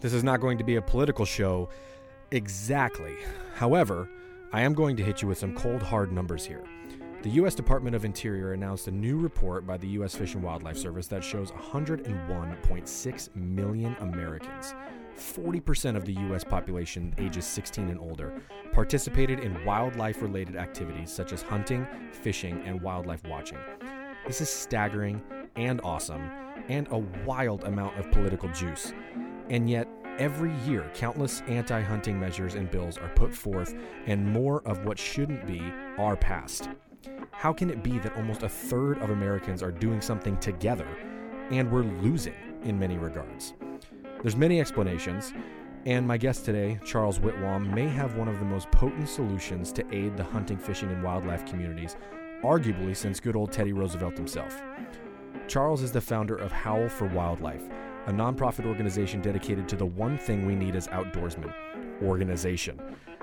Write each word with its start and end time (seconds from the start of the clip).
This 0.00 0.14
is 0.14 0.24
not 0.24 0.40
going 0.40 0.56
to 0.56 0.64
be 0.64 0.76
a 0.76 0.82
political 0.82 1.26
show 1.26 1.68
exactly. 2.30 3.16
However, 3.54 4.08
I 4.50 4.62
am 4.62 4.72
going 4.72 4.96
to 4.96 5.04
hit 5.04 5.20
you 5.20 5.28
with 5.28 5.36
some 5.36 5.54
cold, 5.54 5.82
hard 5.82 6.10
numbers 6.10 6.46
here. 6.46 6.64
The 7.20 7.28
U.S. 7.32 7.54
Department 7.54 7.94
of 7.94 8.06
Interior 8.06 8.54
announced 8.54 8.88
a 8.88 8.90
new 8.90 9.18
report 9.18 9.66
by 9.66 9.76
the 9.76 9.88
U.S. 9.88 10.14
Fish 10.14 10.32
and 10.32 10.42
Wildlife 10.42 10.78
Service 10.78 11.06
that 11.08 11.22
shows 11.22 11.50
101.6 11.50 13.36
million 13.36 13.94
Americans, 14.00 14.74
40% 15.18 15.96
of 15.96 16.06
the 16.06 16.14
U.S. 16.14 16.44
population 16.44 17.14
ages 17.18 17.44
16 17.44 17.90
and 17.90 18.00
older, 18.00 18.40
participated 18.72 19.40
in 19.40 19.62
wildlife 19.66 20.22
related 20.22 20.56
activities 20.56 21.12
such 21.12 21.34
as 21.34 21.42
hunting, 21.42 21.86
fishing, 22.10 22.62
and 22.64 22.80
wildlife 22.80 23.22
watching. 23.24 23.58
This 24.26 24.40
is 24.40 24.48
staggering 24.48 25.20
and 25.56 25.78
awesome, 25.84 26.30
and 26.70 26.88
a 26.90 26.98
wild 27.26 27.64
amount 27.64 27.98
of 27.98 28.10
political 28.12 28.48
juice. 28.48 28.94
And 29.50 29.68
yet, 29.68 29.88
every 30.18 30.54
year, 30.60 30.90
countless 30.94 31.42
anti 31.48 31.80
hunting 31.82 32.18
measures 32.18 32.54
and 32.54 32.70
bills 32.70 32.96
are 32.96 33.08
put 33.08 33.34
forth, 33.34 33.74
and 34.06 34.24
more 34.24 34.62
of 34.66 34.86
what 34.86 34.98
shouldn't 34.98 35.46
be 35.46 35.60
are 35.98 36.16
passed. 36.16 36.70
How 37.32 37.52
can 37.52 37.68
it 37.68 37.82
be 37.82 37.98
that 37.98 38.16
almost 38.16 38.42
a 38.42 38.48
third 38.48 38.98
of 38.98 39.10
Americans 39.10 39.62
are 39.62 39.72
doing 39.72 40.00
something 40.00 40.36
together 40.38 40.86
and 41.50 41.70
we're 41.70 41.82
losing 41.82 42.34
in 42.62 42.78
many 42.78 42.96
regards? 42.96 43.54
There's 44.22 44.36
many 44.36 44.60
explanations, 44.60 45.32
and 45.86 46.06
my 46.06 46.18
guest 46.18 46.44
today, 46.44 46.78
Charles 46.84 47.18
Whitwam, 47.18 47.74
may 47.74 47.88
have 47.88 48.16
one 48.16 48.28
of 48.28 48.38
the 48.38 48.44
most 48.44 48.70
potent 48.70 49.08
solutions 49.08 49.72
to 49.72 49.94
aid 49.94 50.16
the 50.16 50.24
hunting, 50.24 50.58
fishing, 50.58 50.90
and 50.90 51.02
wildlife 51.02 51.46
communities, 51.46 51.96
arguably 52.44 52.94
since 52.94 53.18
good 53.18 53.34
old 53.34 53.50
Teddy 53.50 53.72
Roosevelt 53.72 54.16
himself. 54.16 54.60
Charles 55.48 55.82
is 55.82 55.90
the 55.90 56.00
founder 56.00 56.36
of 56.36 56.52
Howl 56.52 56.88
for 56.88 57.06
Wildlife, 57.06 57.68
a 58.06 58.12
nonprofit 58.12 58.66
organization 58.66 59.20
dedicated 59.20 59.68
to 59.68 59.76
the 59.76 59.86
one 59.86 60.18
thing 60.18 60.46
we 60.46 60.54
need 60.54 60.76
as 60.76 60.88
outdoorsmen 60.88 61.52
organization. 62.02 62.80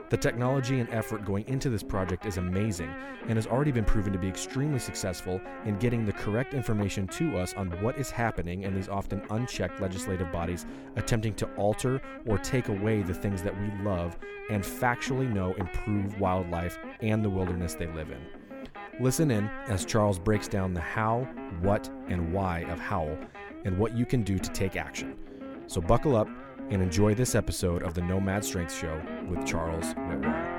The 0.09 0.15
technology 0.15 0.79
and 0.79 0.89
effort 0.89 1.25
going 1.25 1.45
into 1.49 1.69
this 1.69 1.83
project 1.83 2.25
is 2.25 2.37
amazing 2.37 2.89
and 3.27 3.37
has 3.37 3.45
already 3.45 3.73
been 3.73 3.83
proven 3.83 4.13
to 4.13 4.19
be 4.19 4.29
extremely 4.29 4.79
successful 4.79 5.41
in 5.65 5.77
getting 5.79 6.05
the 6.05 6.13
correct 6.13 6.53
information 6.53 7.07
to 7.07 7.37
us 7.37 7.53
on 7.55 7.67
what 7.83 7.97
is 7.97 8.09
happening 8.09 8.63
in 8.63 8.73
these 8.73 8.87
often 8.87 9.21
unchecked 9.31 9.81
legislative 9.81 10.31
bodies 10.31 10.65
attempting 10.95 11.33
to 11.33 11.45
alter 11.55 12.01
or 12.25 12.37
take 12.37 12.69
away 12.69 13.01
the 13.01 13.13
things 13.13 13.41
that 13.43 13.59
we 13.59 13.83
love 13.83 14.17
and 14.49 14.63
factually 14.63 15.29
know 15.29 15.53
improve 15.55 16.17
wildlife 16.21 16.79
and 17.01 17.21
the 17.21 17.29
wilderness 17.29 17.73
they 17.73 17.87
live 17.87 18.09
in. 18.09 18.21
Listen 19.01 19.29
in 19.29 19.47
as 19.67 19.83
Charles 19.83 20.17
breaks 20.17 20.47
down 20.47 20.73
the 20.73 20.79
how, 20.79 21.27
what, 21.61 21.89
and 22.07 22.31
why 22.31 22.59
of 22.69 22.79
Howl 22.79 23.17
and 23.67 23.77
what 23.77 23.95
you 23.95 24.05
can 24.05 24.23
do 24.23 24.39
to 24.39 24.49
take 24.51 24.75
action. 24.75 25.15
So 25.67 25.81
buckle 25.81 26.15
up 26.15 26.29
and 26.71 26.81
enjoy 26.81 27.13
this 27.13 27.35
episode 27.35 27.83
of 27.83 27.93
the 27.93 28.01
Nomad 28.01 28.43
Strength 28.43 28.73
Show 28.73 29.01
with 29.29 29.45
Charles 29.45 29.93
Whitwam. 29.93 30.56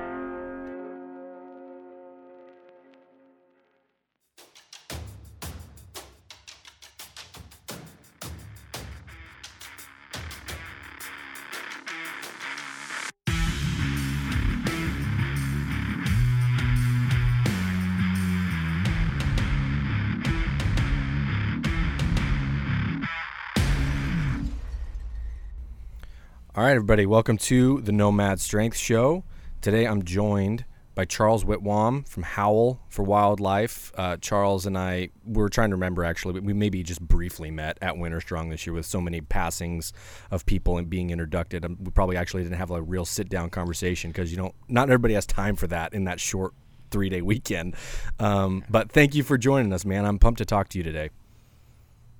All 26.59 26.65
right, 26.65 26.71
everybody, 26.71 27.05
welcome 27.05 27.37
to 27.37 27.79
the 27.79 27.93
Nomad 27.93 28.41
Strength 28.41 28.75
Show. 28.75 29.23
Today 29.61 29.85
I'm 29.85 30.03
joined 30.03 30.65
by 30.93 31.05
Charles 31.05 31.45
Whitwam 31.45 32.03
from 32.03 32.23
Howl 32.23 32.81
for 32.89 33.03
Wildlife. 33.03 33.93
Uh, 33.95 34.17
Charles 34.17 34.65
and 34.65 34.77
I 34.77 35.07
we 35.25 35.41
were 35.41 35.47
trying 35.47 35.69
to 35.69 35.77
remember 35.77 36.03
actually, 36.03 36.37
we 36.41 36.51
maybe 36.51 36.83
just 36.83 36.99
briefly 36.99 37.49
met 37.49 37.77
at 37.81 37.97
Winter 37.97 38.19
Strong 38.19 38.49
this 38.49 38.67
year 38.67 38.73
with 38.73 38.85
so 38.85 38.99
many 38.99 39.21
passings 39.21 39.93
of 40.31 40.45
people 40.45 40.77
and 40.77 40.89
being 40.89 41.11
introduced. 41.11 41.63
Um, 41.63 41.77
we 41.81 41.91
probably 41.91 42.17
actually 42.17 42.43
didn't 42.43 42.57
have 42.57 42.71
a 42.71 42.81
real 42.81 43.05
sit 43.05 43.29
down 43.29 43.51
conversation 43.51 44.11
because 44.11 44.29
you 44.29 44.37
know 44.37 44.53
not 44.67 44.89
everybody 44.89 45.13
has 45.13 45.25
time 45.25 45.55
for 45.55 45.67
that 45.67 45.93
in 45.93 46.03
that 46.03 46.19
short 46.19 46.53
three 46.91 47.07
day 47.07 47.21
weekend. 47.21 47.73
Um, 48.19 48.65
but 48.69 48.91
thank 48.91 49.15
you 49.15 49.23
for 49.23 49.37
joining 49.37 49.71
us, 49.71 49.85
man. 49.85 50.05
I'm 50.05 50.19
pumped 50.19 50.39
to 50.39 50.45
talk 50.45 50.67
to 50.69 50.77
you 50.77 50.83
today. 50.83 51.09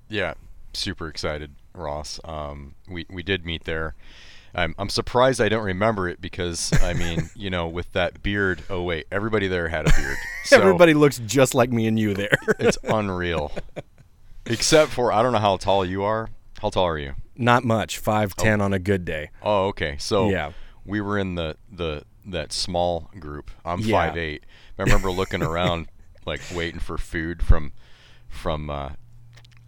Yeah, 0.08 0.36
super 0.72 1.10
excited, 1.10 1.56
Ross. 1.74 2.22
Um, 2.24 2.76
we 2.90 3.06
we 3.10 3.22
did 3.22 3.46
meet 3.46 3.66
there. 3.66 3.96
I'm 4.54 4.76
I'm 4.78 4.90
surprised 4.90 5.42
I 5.42 5.50
don't 5.50 5.64
remember 5.64 6.08
it 6.08 6.22
because 6.22 6.72
I 6.82 6.94
mean, 6.94 7.30
you 7.36 7.50
know, 7.50 7.68
with 7.68 7.92
that 7.94 8.22
beard. 8.24 8.64
Oh 8.70 8.84
wait, 8.84 9.08
everybody 9.12 9.48
there 9.48 9.68
had 9.70 9.88
a 9.88 9.94
beard. 9.96 10.18
So 10.46 10.60
everybody 10.60 10.96
looks 10.96 11.20
just 11.20 11.54
like 11.54 11.70
me 11.72 11.86
and 11.86 12.00
you 12.00 12.16
there. 12.16 12.36
it's 12.59 12.78
unreal. 12.84 13.52
Except 14.48 14.90
for 14.90 15.14
I 15.14 15.22
don't 15.22 15.32
know 15.32 15.38
how 15.40 15.58
tall 15.58 15.86
you 15.86 16.04
are. 16.04 16.30
How 16.59 16.72
tall 16.72 16.86
are 16.86 16.98
you? 16.98 17.14
Not 17.36 17.64
much, 17.64 18.00
five 18.00 18.36
ten 18.36 18.59
oh. 18.59 18.66
on 18.66 18.74
a 18.74 18.80
good 18.80 19.06
day. 19.06 19.30
Oh, 19.44 19.68
okay. 19.68 19.98
So 20.00 20.30
yeah, 20.30 20.54
we 20.86 21.02
were 21.02 21.20
in 21.20 21.36
the 21.36 21.56
the 21.72 22.03
that 22.26 22.52
small 22.52 23.12
group. 23.20 23.52
I'm 23.64 23.82
yeah. 23.82 24.08
five 24.08 24.18
eight. 24.18 24.44
I 24.79 24.84
remember 24.84 25.12
looking 25.12 25.44
around, 25.44 25.88
like 26.26 26.41
waiting 26.56 26.79
for 26.79 26.97
food 26.97 27.44
from 27.44 27.73
from 28.28 28.72
uh, 28.72 28.90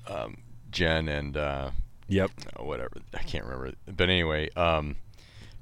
um, 0.08 0.38
Jen 0.72 1.08
and 1.08 1.38
uh, 1.38 1.72
Yep. 2.12 2.32
Uh, 2.60 2.64
whatever. 2.64 2.98
I 3.14 3.24
can't 3.24 3.46
remember. 3.46 3.72
But 3.88 4.10
anyway, 4.10 4.50
um, 4.58 4.98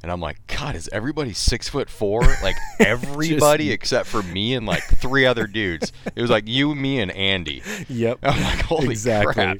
and 0.01 0.11
I'm 0.11 0.19
like, 0.19 0.39
God, 0.47 0.75
is 0.75 0.89
everybody 0.91 1.31
six 1.33 1.69
foot 1.69 1.89
four? 1.91 2.21
Like 2.41 2.55
everybody 2.79 3.65
Just, 3.65 3.73
except 3.75 4.07
for 4.07 4.23
me 4.23 4.55
and 4.55 4.65
like 4.65 4.83
three 4.83 5.27
other 5.27 5.45
dudes. 5.45 5.93
It 6.15 6.21
was 6.21 6.31
like 6.31 6.47
you, 6.47 6.73
me, 6.73 7.01
and 7.01 7.11
Andy. 7.11 7.61
Yep. 7.87 8.19
I'm 8.23 8.41
like, 8.41 8.61
holy 8.61 8.89
exactly. 8.89 9.33
crap. 9.33 9.59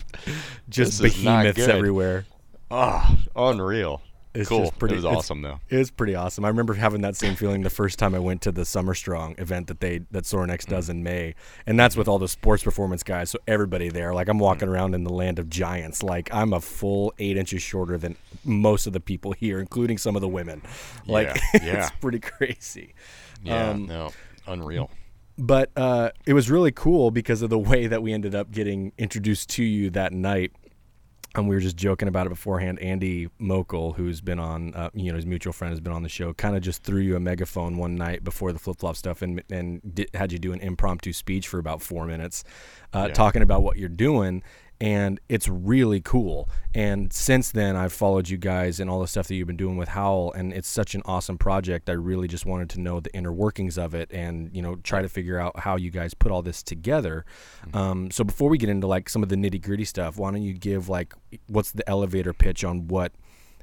Just 0.67 0.99
this 0.99 1.13
behemoths 1.15 1.59
everywhere. 1.59 2.25
Oh, 2.71 3.17
unreal. 3.35 4.01
It's 4.33 4.49
cool. 4.49 4.59
just 4.59 4.77
pretty, 4.77 4.93
it 4.93 4.97
was 4.97 5.05
awesome 5.05 5.41
though. 5.41 5.59
It 5.69 5.77
was 5.77 5.89
pretty 5.89 6.13
awesome. 6.13 6.45
I 6.45 6.49
remember 6.49 6.75
having 6.75 7.01
that 7.01 7.15
same 7.15 7.35
feeling 7.35 7.63
the 7.63 7.69
first 7.69 7.97
time 7.97 8.13
I 8.13 8.19
went 8.19 8.43
to 8.43 8.51
the 8.51 8.63
Summer 8.63 8.93
Strong 8.93 9.35
event 9.39 9.67
that 9.67 9.79
they 9.79 10.01
that 10.11 10.25
Sorinex 10.25 10.67
does 10.67 10.87
mm. 10.87 10.91
in 10.91 11.03
May, 11.03 11.35
and 11.65 11.79
that's 11.79 11.95
with 11.95 12.07
all 12.07 12.19
the 12.19 12.27
sports 12.27 12.63
performance 12.63 13.01
guys. 13.01 13.31
So 13.31 13.39
everybody 13.47 13.89
there, 13.89 14.13
like 14.13 14.29
I'm 14.29 14.37
walking 14.37 14.67
mm. 14.67 14.71
around 14.71 14.93
in 14.93 15.03
the 15.03 15.11
land 15.11 15.39
of 15.39 15.49
giants. 15.49 16.03
Like 16.03 16.29
I'm 16.31 16.53
a 16.53 16.61
full 16.61 17.11
eight 17.17 17.37
inches 17.37 17.63
shorter 17.63 17.97
than 17.97 18.17
most 18.43 18.85
of 18.85 18.93
the 18.93 18.99
people 18.99 19.31
here, 19.31 19.59
including 19.59 19.97
some 19.97 20.15
of 20.15 20.21
the 20.21 20.27
women. 20.27 20.61
Like 21.07 21.35
yeah, 21.35 21.41
yeah. 21.63 21.81
it's 21.81 21.91
pretty 21.99 22.19
crazy. 22.19 22.93
Yeah, 23.43 23.71
um, 23.71 23.87
no, 23.87 24.11
unreal 24.45 24.91
but 25.39 25.71
uh, 25.77 26.09
it 26.25 26.33
was 26.33 26.51
really 26.51 26.71
cool 26.71 27.11
because 27.11 27.41
of 27.41 27.49
the 27.49 27.57
way 27.57 27.87
that 27.87 28.03
we 28.03 28.11
ended 28.11 28.35
up 28.35 28.51
getting 28.51 28.91
introduced 28.97 29.49
to 29.49 29.63
you 29.63 29.89
that 29.89 30.11
night 30.11 30.51
and 31.35 31.47
we 31.47 31.55
were 31.55 31.61
just 31.61 31.77
joking 31.77 32.07
about 32.07 32.25
it 32.25 32.29
beforehand. 32.29 32.79
Andy 32.79 33.29
Mokel, 33.39 33.95
who's 33.95 34.21
been 34.21 34.39
on, 34.39 34.73
uh, 34.73 34.89
you 34.93 35.11
know, 35.11 35.15
his 35.15 35.25
mutual 35.25 35.53
friend 35.53 35.71
has 35.71 35.79
been 35.79 35.93
on 35.93 36.03
the 36.03 36.09
show, 36.09 36.33
kind 36.33 36.55
of 36.55 36.61
just 36.61 36.83
threw 36.83 37.01
you 37.01 37.15
a 37.15 37.19
megaphone 37.19 37.77
one 37.77 37.95
night 37.95 38.23
before 38.23 38.51
the 38.51 38.59
flip 38.59 38.77
flop 38.79 38.95
stuff, 38.95 39.21
and 39.21 39.43
and 39.49 39.81
did, 39.93 40.09
had 40.13 40.31
you 40.31 40.39
do 40.39 40.53
an 40.53 40.59
impromptu 40.59 41.13
speech 41.13 41.47
for 41.47 41.59
about 41.59 41.81
four 41.81 42.05
minutes, 42.05 42.43
uh, 42.93 43.05
yeah. 43.07 43.13
talking 43.13 43.41
about 43.41 43.63
what 43.63 43.77
you're 43.77 43.89
doing 43.89 44.43
and 44.81 45.19
it's 45.27 45.47
really 45.47 45.99
cool. 45.99 46.49
And 46.73 47.11
since 47.11 47.51
then, 47.51 47.75
I've 47.75 47.91
followed 47.91 48.29
you 48.29 48.37
guys 48.37 48.79
and 48.79 48.89
all 48.89 49.01
the 49.01 49.07
stuff 49.07 49.27
that 49.27 49.35
you've 49.35 49.47
been 49.47 49.57
doing 49.57 49.75
with 49.75 49.89
Howl, 49.89 50.31
and 50.31 50.53
it's 50.53 50.69
such 50.69 50.95
an 50.95 51.01
awesome 51.05 51.37
project. 51.37 51.89
I 51.89 51.93
really 51.93 52.27
just 52.27 52.45
wanted 52.45 52.69
to 52.71 52.81
know 52.81 52.99
the 52.99 53.13
inner 53.13 53.33
workings 53.33 53.77
of 53.77 53.93
it, 53.93 54.09
and 54.11 54.55
you 54.55 54.61
know, 54.61 54.75
try 54.77 55.01
to 55.01 55.09
figure 55.09 55.37
out 55.37 55.59
how 55.59 55.75
you 55.75 55.91
guys 55.91 56.13
put 56.13 56.31
all 56.31 56.41
this 56.41 56.63
together. 56.63 57.25
Mm-hmm. 57.65 57.77
Um, 57.77 58.11
so 58.11 58.23
before 58.23 58.49
we 58.49 58.57
get 58.57 58.69
into 58.69 58.87
like 58.87 59.09
some 59.09 59.23
of 59.23 59.29
the 59.29 59.35
nitty 59.35 59.61
gritty 59.61 59.85
stuff, 59.85 60.17
why 60.17 60.31
don't 60.31 60.43
you 60.43 60.53
give 60.53 60.87
like 60.87 61.13
what's 61.47 61.71
the 61.71 61.87
elevator 61.89 62.33
pitch 62.33 62.63
on 62.63 62.87
what 62.87 63.11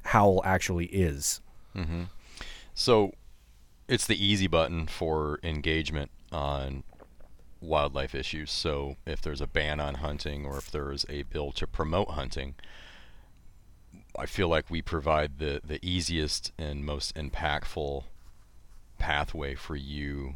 Howl 0.03 0.41
actually 0.45 0.85
is? 0.87 1.41
Mm-hmm. 1.75 2.03
So 2.75 3.11
it's 3.87 4.05
the 4.05 4.23
easy 4.23 4.47
button 4.47 4.85
for 4.85 5.39
engagement 5.43 6.11
on 6.31 6.83
wildlife 7.61 8.15
issues. 8.15 8.51
So 8.51 8.97
if 9.05 9.21
there's 9.21 9.41
a 9.41 9.47
ban 9.47 9.79
on 9.79 9.95
hunting 9.95 10.45
or 10.45 10.57
if 10.57 10.71
there 10.71 10.91
is 10.91 11.05
a 11.09 11.23
bill 11.23 11.51
to 11.53 11.67
promote 11.67 12.09
hunting, 12.09 12.55
I 14.17 14.25
feel 14.25 14.47
like 14.47 14.69
we 14.69 14.81
provide 14.81 15.39
the, 15.39 15.61
the 15.63 15.79
easiest 15.85 16.51
and 16.57 16.85
most 16.85 17.15
impactful 17.15 18.03
pathway 18.97 19.55
for 19.55 19.75
you 19.75 20.35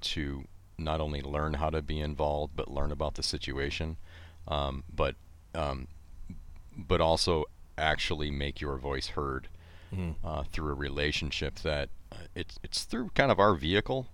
to 0.00 0.44
not 0.76 1.00
only 1.00 1.20
learn 1.20 1.54
how 1.54 1.70
to 1.70 1.82
be 1.82 2.00
involved 2.00 2.56
but 2.56 2.70
learn 2.70 2.90
about 2.90 3.14
the 3.14 3.22
situation, 3.22 3.96
um, 4.48 4.84
but 4.92 5.14
um, 5.54 5.88
but 6.76 7.00
also 7.00 7.44
actually 7.76 8.30
make 8.30 8.60
your 8.60 8.76
voice 8.76 9.08
heard 9.08 9.48
mm-hmm. 9.94 10.26
uh, 10.26 10.44
through 10.52 10.72
a 10.72 10.74
relationship 10.74 11.56
that 11.60 11.88
uh, 12.12 12.16
it's 12.34 12.58
it's 12.62 12.84
through 12.84 13.10
kind 13.14 13.30
of 13.30 13.38
our 13.38 13.54
vehicle. 13.54 14.08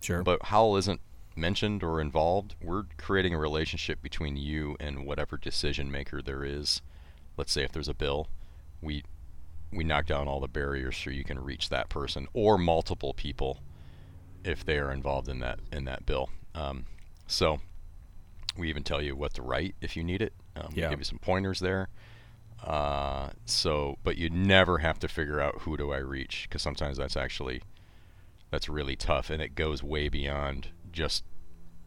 Sure. 0.00 0.22
But 0.22 0.44
Howl 0.44 0.76
isn't 0.76 1.00
mentioned 1.38 1.82
or 1.82 2.00
involved, 2.00 2.54
we're 2.60 2.84
creating 2.96 3.34
a 3.34 3.38
relationship 3.38 4.02
between 4.02 4.36
you 4.36 4.76
and 4.80 5.06
whatever 5.06 5.36
decision 5.36 5.90
maker 5.90 6.20
there 6.20 6.44
is. 6.44 6.82
Let's 7.36 7.52
say 7.52 7.62
if 7.62 7.72
there's 7.72 7.88
a 7.88 7.94
bill, 7.94 8.28
we 8.82 9.04
we 9.72 9.84
knock 9.84 10.06
down 10.06 10.28
all 10.28 10.40
the 10.40 10.48
barriers 10.48 10.96
so 10.96 11.10
you 11.10 11.24
can 11.24 11.38
reach 11.38 11.68
that 11.68 11.88
person 11.90 12.26
or 12.32 12.56
multiple 12.56 13.12
people 13.12 13.60
if 14.42 14.64
they 14.64 14.78
are 14.78 14.90
involved 14.90 15.28
in 15.28 15.40
that 15.40 15.60
in 15.72 15.84
that 15.84 16.06
bill. 16.06 16.30
Um, 16.54 16.86
so 17.26 17.60
we 18.56 18.68
even 18.68 18.82
tell 18.82 19.00
you 19.00 19.14
what 19.14 19.34
to 19.34 19.42
write 19.42 19.74
if 19.80 19.96
you 19.96 20.02
need 20.02 20.22
it. 20.22 20.32
Um, 20.56 20.72
yeah. 20.74 20.86
We 20.86 20.90
give 20.90 21.00
you 21.00 21.04
some 21.04 21.18
pointers 21.18 21.60
there. 21.60 21.88
Uh, 22.62 23.30
so, 23.44 23.98
but 24.02 24.18
you 24.18 24.28
never 24.30 24.78
have 24.78 24.98
to 24.98 25.08
figure 25.08 25.40
out 25.40 25.60
who 25.60 25.76
do 25.76 25.92
I 25.92 25.98
reach 25.98 26.46
because 26.48 26.60
sometimes 26.60 26.96
that's 26.96 27.16
actually 27.16 27.62
that's 28.50 28.68
really 28.68 28.96
tough 28.96 29.30
and 29.30 29.42
it 29.42 29.54
goes 29.54 29.82
way 29.82 30.08
beyond 30.08 30.68
just 30.92 31.24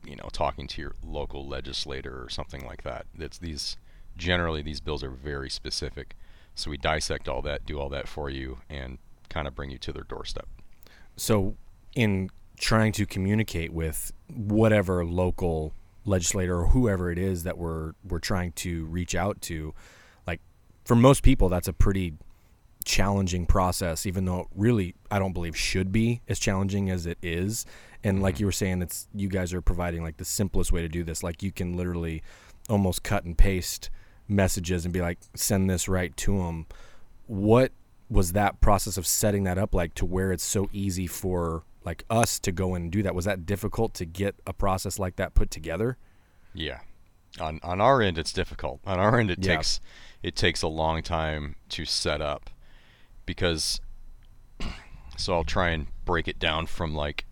you 0.05 0.15
know 0.15 0.29
talking 0.31 0.67
to 0.67 0.81
your 0.81 0.95
local 1.03 1.47
legislator 1.47 2.23
or 2.23 2.29
something 2.29 2.65
like 2.65 2.83
that. 2.83 3.05
It's 3.17 3.37
these 3.37 3.77
generally 4.17 4.61
these 4.61 4.81
bills 4.81 5.03
are 5.03 5.09
very 5.09 5.49
specific, 5.49 6.15
so 6.55 6.69
we 6.69 6.77
dissect 6.77 7.27
all 7.27 7.41
that, 7.43 7.65
do 7.65 7.79
all 7.79 7.89
that 7.89 8.07
for 8.07 8.29
you, 8.29 8.59
and 8.69 8.97
kind 9.29 9.47
of 9.47 9.55
bring 9.55 9.69
you 9.69 9.77
to 9.79 9.93
their 9.93 10.03
doorstep. 10.03 10.47
So, 11.15 11.55
in 11.95 12.29
trying 12.57 12.91
to 12.93 13.05
communicate 13.05 13.73
with 13.73 14.11
whatever 14.33 15.03
local 15.05 15.73
legislator 16.05 16.59
or 16.59 16.67
whoever 16.67 17.11
it 17.11 17.17
is 17.17 17.43
that 17.43 17.57
we're 17.57 17.93
we're 18.07 18.19
trying 18.19 18.51
to 18.53 18.85
reach 18.85 19.15
out 19.15 19.41
to, 19.41 19.73
like 20.27 20.41
for 20.85 20.95
most 20.95 21.23
people, 21.23 21.49
that's 21.49 21.67
a 21.67 21.73
pretty 21.73 22.13
challenging 22.83 23.45
process, 23.45 24.05
even 24.05 24.25
though 24.25 24.41
it 24.41 24.47
really 24.55 24.95
I 25.09 25.19
don't 25.19 25.33
believe 25.33 25.57
should 25.57 25.91
be 25.91 26.21
as 26.27 26.39
challenging 26.39 26.89
as 26.89 27.05
it 27.05 27.17
is. 27.21 27.65
And 28.03 28.21
like 28.21 28.35
mm-hmm. 28.35 28.41
you 28.41 28.45
were 28.47 28.51
saying, 28.51 28.81
it's 28.81 29.07
you 29.13 29.27
guys 29.27 29.53
are 29.53 29.61
providing 29.61 30.03
like 30.03 30.17
the 30.17 30.25
simplest 30.25 30.71
way 30.71 30.81
to 30.81 30.89
do 30.89 31.03
this. 31.03 31.23
Like 31.23 31.43
you 31.43 31.51
can 31.51 31.77
literally 31.77 32.23
almost 32.69 33.03
cut 33.03 33.23
and 33.23 33.37
paste 33.37 33.89
messages 34.27 34.85
and 34.85 34.93
be 34.93 35.01
like, 35.01 35.19
send 35.35 35.69
this 35.69 35.87
right 35.87 36.15
to 36.17 36.37
them. 36.37 36.65
What 37.27 37.71
was 38.09 38.33
that 38.33 38.59
process 38.59 38.97
of 38.97 39.07
setting 39.07 39.43
that 39.43 39.57
up 39.57 39.73
like 39.73 39.95
to 39.95 40.05
where 40.05 40.31
it's 40.31 40.43
so 40.43 40.69
easy 40.73 41.07
for 41.07 41.63
like 41.83 42.03
us 42.09 42.39
to 42.39 42.51
go 42.51 42.75
and 42.75 42.91
do 42.91 43.03
that? 43.03 43.15
Was 43.15 43.25
that 43.25 43.45
difficult 43.45 43.93
to 43.95 44.05
get 44.05 44.35
a 44.45 44.53
process 44.53 44.99
like 44.99 45.15
that 45.17 45.33
put 45.33 45.51
together? 45.51 45.97
Yeah. 46.53 46.79
On 47.39 47.59
on 47.63 47.79
our 47.79 48.01
end 48.01 48.17
it's 48.17 48.33
difficult. 48.33 48.81
On 48.85 48.99
our 48.99 49.19
end 49.19 49.31
it 49.31 49.39
yeah. 49.41 49.55
takes 49.55 49.79
it 50.23 50.35
takes 50.35 50.61
a 50.61 50.67
long 50.67 51.01
time 51.01 51.55
to 51.69 51.85
set 51.85 52.21
up 52.21 52.49
because 53.25 53.79
so 55.17 55.33
I'll 55.33 55.43
try 55.43 55.69
and 55.69 55.87
break 56.05 56.27
it 56.27 56.39
down 56.39 56.65
from 56.65 56.95
like 56.95 57.25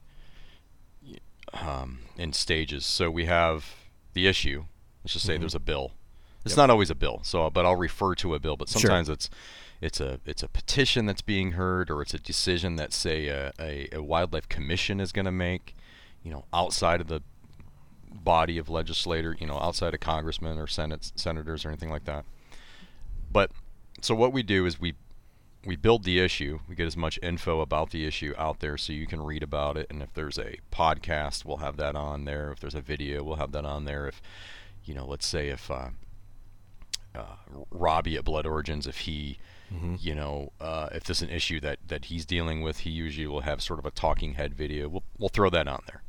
um, 1.53 1.99
in 2.17 2.33
stages. 2.33 2.85
So 2.85 3.09
we 3.09 3.25
have 3.25 3.75
the 4.13 4.27
issue. 4.27 4.65
Let's 5.03 5.13
just 5.13 5.25
say 5.25 5.33
mm-hmm. 5.33 5.41
there's 5.41 5.55
a 5.55 5.59
bill. 5.59 5.93
It's 6.45 6.53
yep. 6.53 6.57
not 6.57 6.69
always 6.69 6.89
a 6.89 6.95
bill, 6.95 7.21
so 7.23 7.49
but 7.49 7.65
I'll 7.65 7.75
refer 7.75 8.15
to 8.15 8.35
a 8.35 8.39
bill. 8.39 8.55
But 8.55 8.69
sometimes 8.69 9.07
sure. 9.07 9.13
it's 9.13 9.29
it's 9.81 9.99
a 9.99 10.19
it's 10.25 10.43
a 10.43 10.47
petition 10.47 11.05
that's 11.05 11.21
being 11.21 11.53
heard, 11.53 11.89
or 11.89 12.01
it's 12.01 12.13
a 12.13 12.19
decision 12.19 12.75
that 12.77 12.93
say 12.93 13.27
a, 13.27 13.51
a, 13.59 13.89
a 13.93 14.03
wildlife 14.03 14.47
commission 14.49 14.99
is 14.99 15.11
going 15.11 15.25
to 15.25 15.31
make, 15.31 15.75
you 16.23 16.31
know, 16.31 16.45
outside 16.53 17.01
of 17.01 17.07
the 17.07 17.21
body 18.11 18.57
of 18.57 18.69
legislator, 18.69 19.35
you 19.39 19.47
know, 19.47 19.59
outside 19.59 19.93
of 19.93 19.99
congressmen 19.99 20.57
or 20.57 20.67
senate 20.67 21.11
senators 21.15 21.65
or 21.65 21.69
anything 21.69 21.89
like 21.89 22.05
that. 22.05 22.25
But 23.31 23.51
so 24.01 24.15
what 24.15 24.33
we 24.33 24.43
do 24.43 24.65
is 24.65 24.79
we 24.79 24.95
we 25.65 25.75
build 25.75 26.03
the 26.03 26.19
issue. 26.19 26.59
We 26.67 26.75
get 26.75 26.87
as 26.87 26.95
much 26.95 27.19
info 27.21 27.59
about 27.61 27.91
the 27.91 28.05
issue 28.05 28.33
out 28.37 28.59
there 28.59 28.77
so 28.77 28.93
you 28.93 29.07
can 29.07 29.21
read 29.21 29.43
about 29.43 29.77
it. 29.77 29.87
And 29.89 30.01
if 30.01 30.13
there's 30.13 30.37
a 30.37 30.57
podcast, 30.71 31.43
we'll 31.43 31.57
have 31.57 31.77
that 31.77 31.95
on 31.95 32.25
there. 32.25 32.51
If 32.51 32.59
there's 32.59 32.75
a 32.75 32.81
video, 32.81 33.23
we'll 33.23 33.35
have 33.35 33.51
that 33.51 33.65
on 33.65 33.85
there. 33.85 34.07
If, 34.07 34.21
you 34.85 34.93
know, 34.93 35.05
let's 35.05 35.25
say 35.25 35.49
if 35.49 35.69
uh, 35.69 35.89
uh, 37.13 37.35
Robbie 37.71 38.15
at 38.15 38.23
Blood 38.23 38.45
Origins, 38.45 38.87
if 38.87 38.99
he, 38.99 39.37
mm-hmm. 39.73 39.95
you 39.99 40.15
know, 40.15 40.53
uh, 40.61 40.89
if 40.93 41.03
there's 41.03 41.21
an 41.21 41.29
issue 41.29 41.59
that, 41.59 41.79
that 41.87 42.05
he's 42.05 42.25
dealing 42.25 42.61
with, 42.61 42.79
he 42.79 42.89
usually 42.89 43.27
will 43.27 43.41
have 43.41 43.61
sort 43.61 43.79
of 43.79 43.85
a 43.85 43.91
talking 43.91 44.35
head 44.35 44.53
video. 44.53 44.87
We'll, 44.87 45.03
we'll 45.17 45.29
throw 45.29 45.49
that 45.49 45.67
on 45.67 45.81
there. 45.87 46.03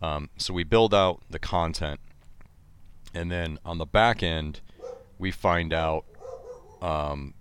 Um, 0.00 0.30
so 0.36 0.54
we 0.54 0.62
build 0.62 0.94
out 0.94 1.22
the 1.28 1.40
content. 1.40 1.98
And 3.12 3.32
then 3.32 3.58
on 3.64 3.78
the 3.78 3.86
back 3.86 4.22
end, 4.22 4.60
we 5.18 5.30
find 5.30 5.72
out 5.72 6.04
um, 6.80 7.34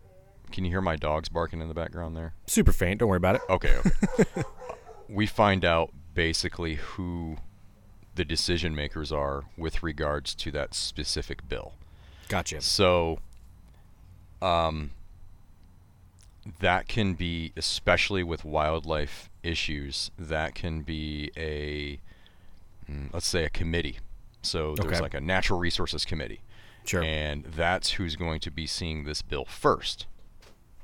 can 0.55 0.63
you 0.63 0.71
hear 0.71 0.81
my 0.81 0.95
dogs 0.95 1.27
barking 1.27 1.59
in 1.59 1.67
the 1.67 1.74
background 1.74 2.15
there? 2.15 2.33
Super 2.47 2.71
faint. 2.71 3.01
Don't 3.01 3.09
worry 3.09 3.17
about 3.17 3.35
it. 3.35 3.41
Okay. 3.50 3.77
okay. 4.19 4.43
we 5.09 5.27
find 5.27 5.65
out 5.65 5.91
basically 6.13 6.75
who 6.75 7.35
the 8.15 8.24
decision 8.24 8.74
makers 8.74 9.12
are 9.12 9.43
with 9.57 9.83
regards 9.83 10.33
to 10.35 10.51
that 10.51 10.74
specific 10.74 11.50
bill. 11.50 11.74
Gotcha. 12.29 12.62
So, 12.62 13.19
um, 14.41 14.91
that 16.62 16.88
can 16.88 17.15
be, 17.15 17.51
especially 17.57 18.24
with 18.24 18.45
wildlife 18.45 19.29
issues, 19.43 20.09
that 20.17 20.55
can 20.55 20.83
be 20.83 21.31
a, 21.35 22.00
mm, 22.89 23.09
let's 23.12 23.27
say, 23.27 23.43
a 23.43 23.50
committee. 23.50 24.00
So 24.41 24.74
there's 24.75 24.93
okay. 24.93 25.01
like 25.01 25.15
a 25.15 25.19
natural 25.19 25.59
resources 25.59 26.05
committee. 26.05 26.39
Sure. 26.85 27.03
And 27.03 27.43
that's 27.43 27.91
who's 27.91 28.15
going 28.15 28.39
to 28.39 28.51
be 28.51 28.65
seeing 28.65 29.03
this 29.03 29.21
bill 29.21 29.43
first 29.43 30.05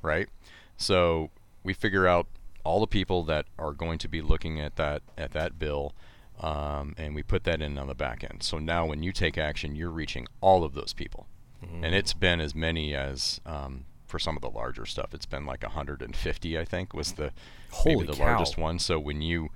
right? 0.02 0.28
So 0.76 1.30
we 1.62 1.72
figure 1.72 2.06
out 2.06 2.26
all 2.64 2.80
the 2.80 2.86
people 2.86 3.22
that 3.24 3.46
are 3.58 3.72
going 3.72 3.98
to 3.98 4.08
be 4.08 4.20
looking 4.20 4.60
at 4.60 4.76
that 4.76 5.02
at 5.16 5.32
that 5.32 5.58
bill, 5.58 5.94
um, 6.40 6.94
and 6.96 7.14
we 7.14 7.22
put 7.22 7.44
that 7.44 7.60
in 7.62 7.78
on 7.78 7.86
the 7.86 7.94
back 7.94 8.24
end. 8.24 8.42
So 8.42 8.58
now 8.58 8.86
when 8.86 9.02
you 9.02 9.12
take 9.12 9.38
action, 9.38 9.74
you're 9.74 9.90
reaching 9.90 10.26
all 10.40 10.64
of 10.64 10.74
those 10.74 10.92
people, 10.92 11.26
mm-hmm. 11.64 11.84
and 11.84 11.94
it's 11.94 12.12
been 12.12 12.40
as 12.40 12.54
many 12.54 12.94
as 12.94 13.40
um, 13.46 13.84
for 14.06 14.18
some 14.18 14.36
of 14.36 14.42
the 14.42 14.50
larger 14.50 14.86
stuff. 14.86 15.14
It's 15.14 15.26
been 15.26 15.46
like 15.46 15.62
150, 15.62 16.58
I 16.58 16.64
think, 16.64 16.94
was 16.94 17.12
the 17.12 17.32
Holy 17.70 17.96
maybe 17.96 18.06
the 18.08 18.18
cow. 18.18 18.24
largest 18.26 18.58
one. 18.58 18.78
So 18.78 18.98
when 18.98 19.22
you 19.22 19.48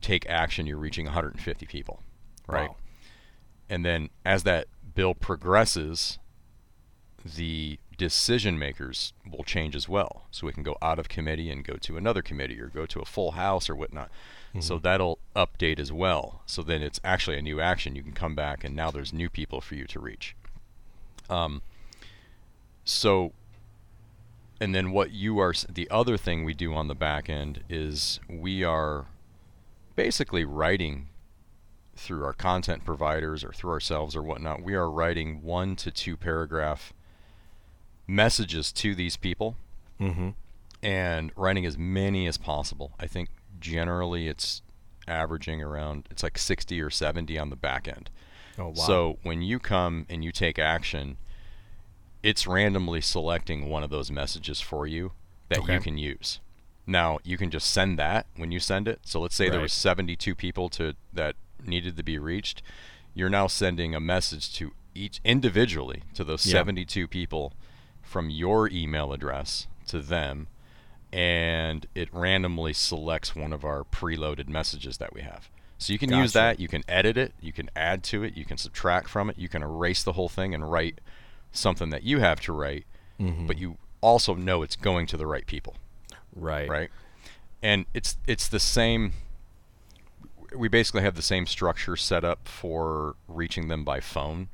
take 0.00 0.28
action, 0.28 0.66
you're 0.66 0.76
reaching 0.76 1.06
150 1.06 1.66
people, 1.66 2.02
right? 2.46 2.68
Wow. 2.68 2.76
And 3.70 3.84
then 3.84 4.10
as 4.24 4.42
that 4.44 4.66
bill 4.94 5.14
progresses, 5.14 6.18
the 7.24 7.78
decision 7.98 8.58
makers 8.58 9.12
will 9.30 9.44
change 9.44 9.76
as 9.76 9.88
well. 9.88 10.22
So 10.30 10.46
we 10.46 10.52
can 10.52 10.62
go 10.62 10.78
out 10.80 10.98
of 10.98 11.08
committee 11.08 11.50
and 11.50 11.64
go 11.64 11.74
to 11.74 11.96
another 11.96 12.22
committee 12.22 12.58
or 12.60 12.68
go 12.68 12.86
to 12.86 13.00
a 13.00 13.04
full 13.04 13.32
house 13.32 13.68
or 13.68 13.76
whatnot. 13.76 14.10
Mm-hmm. 14.50 14.60
So 14.60 14.78
that'll 14.78 15.18
update 15.36 15.78
as 15.78 15.92
well. 15.92 16.42
So 16.46 16.62
then 16.62 16.80
it's 16.80 17.00
actually 17.04 17.36
a 17.36 17.42
new 17.42 17.60
action. 17.60 17.96
You 17.96 18.02
can 18.02 18.12
come 18.12 18.34
back 18.34 18.64
and 18.64 18.74
now 18.74 18.90
there's 18.90 19.12
new 19.12 19.28
people 19.28 19.60
for 19.60 19.74
you 19.74 19.84
to 19.86 20.00
reach. 20.00 20.34
Um, 21.28 21.60
so, 22.84 23.32
and 24.60 24.74
then 24.74 24.92
what 24.92 25.10
you 25.10 25.40
are, 25.40 25.52
the 25.68 25.90
other 25.90 26.16
thing 26.16 26.44
we 26.44 26.54
do 26.54 26.72
on 26.74 26.88
the 26.88 26.94
back 26.94 27.28
end 27.28 27.64
is 27.68 28.20
we 28.30 28.64
are 28.64 29.06
basically 29.96 30.44
writing 30.44 31.08
through 31.96 32.24
our 32.24 32.32
content 32.32 32.84
providers 32.84 33.42
or 33.42 33.52
through 33.52 33.72
ourselves 33.72 34.14
or 34.14 34.22
whatnot. 34.22 34.62
We 34.62 34.74
are 34.74 34.88
writing 34.88 35.42
one 35.42 35.74
to 35.76 35.90
two 35.90 36.16
paragraph 36.16 36.94
messages 38.08 38.72
to 38.72 38.94
these 38.94 39.16
people 39.16 39.54
mm-hmm. 40.00 40.30
and 40.82 41.30
writing 41.36 41.66
as 41.66 41.76
many 41.78 42.26
as 42.26 42.38
possible. 42.38 42.92
I 42.98 43.06
think 43.06 43.28
generally 43.60 44.26
it's 44.26 44.62
averaging 45.06 45.62
around 45.62 46.06
it's 46.10 46.22
like 46.22 46.38
60 46.38 46.80
or 46.80 46.90
70 46.90 47.38
on 47.38 47.50
the 47.50 47.56
back 47.56 47.86
end. 47.86 48.10
Oh, 48.58 48.68
wow. 48.68 48.74
So 48.74 49.18
when 49.22 49.42
you 49.42 49.58
come 49.58 50.06
and 50.08 50.24
you 50.24 50.32
take 50.32 50.58
action, 50.58 51.18
it's 52.22 52.46
randomly 52.46 53.00
selecting 53.00 53.68
one 53.68 53.84
of 53.84 53.90
those 53.90 54.10
messages 54.10 54.60
for 54.60 54.86
you 54.86 55.12
that 55.50 55.60
okay. 55.60 55.74
you 55.74 55.80
can 55.80 55.98
use. 55.98 56.40
Now 56.86 57.18
you 57.22 57.36
can 57.36 57.50
just 57.50 57.70
send 57.70 57.98
that 57.98 58.26
when 58.36 58.50
you 58.50 58.58
send 58.58 58.88
it. 58.88 59.00
So 59.04 59.20
let's 59.20 59.36
say 59.36 59.44
right. 59.44 59.52
there 59.52 59.60
were 59.60 59.68
72 59.68 60.34
people 60.34 60.68
to 60.70 60.94
that 61.12 61.36
needed 61.64 61.96
to 61.96 62.02
be 62.02 62.18
reached. 62.18 62.62
You're 63.14 63.28
now 63.28 63.46
sending 63.46 63.94
a 63.94 64.00
message 64.00 64.52
to 64.54 64.72
each 64.94 65.20
individually 65.24 66.02
to 66.14 66.24
those 66.24 66.44
yeah. 66.46 66.54
72 66.54 67.06
people 67.06 67.52
from 68.08 68.30
your 68.30 68.68
email 68.70 69.12
address 69.12 69.66
to 69.86 70.00
them 70.00 70.48
and 71.12 71.86
it 71.94 72.08
randomly 72.12 72.72
selects 72.72 73.36
one 73.36 73.52
of 73.52 73.64
our 73.64 73.84
preloaded 73.84 74.48
messages 74.48 74.98
that 74.98 75.12
we 75.12 75.20
have. 75.20 75.50
So 75.78 75.92
you 75.92 75.98
can 75.98 76.10
gotcha. 76.10 76.22
use 76.22 76.32
that, 76.32 76.58
you 76.58 76.68
can 76.68 76.82
edit 76.88 77.16
it, 77.16 77.32
you 77.40 77.52
can 77.52 77.70
add 77.76 78.02
to 78.04 78.22
it, 78.24 78.36
you 78.36 78.44
can 78.44 78.56
subtract 78.56 79.08
from 79.08 79.30
it, 79.30 79.38
you 79.38 79.48
can 79.48 79.62
erase 79.62 80.02
the 80.02 80.14
whole 80.14 80.28
thing 80.28 80.54
and 80.54 80.70
write 80.70 81.00
something 81.52 81.90
that 81.90 82.02
you 82.02 82.18
have 82.18 82.40
to 82.40 82.52
write, 82.52 82.84
mm-hmm. 83.20 83.46
but 83.46 83.58
you 83.58 83.76
also 84.00 84.34
know 84.34 84.62
it's 84.62 84.76
going 84.76 85.06
to 85.06 85.16
the 85.16 85.26
right 85.26 85.46
people. 85.46 85.76
Right. 86.34 86.68
Right. 86.68 86.90
And 87.62 87.86
it's 87.92 88.16
it's 88.26 88.48
the 88.48 88.60
same 88.60 89.12
we 90.56 90.68
basically 90.68 91.02
have 91.02 91.14
the 91.14 91.22
same 91.22 91.46
structure 91.46 91.96
set 91.96 92.24
up 92.24 92.48
for 92.48 93.16
reaching 93.26 93.68
them 93.68 93.84
by 93.84 94.00
phone. 94.00 94.48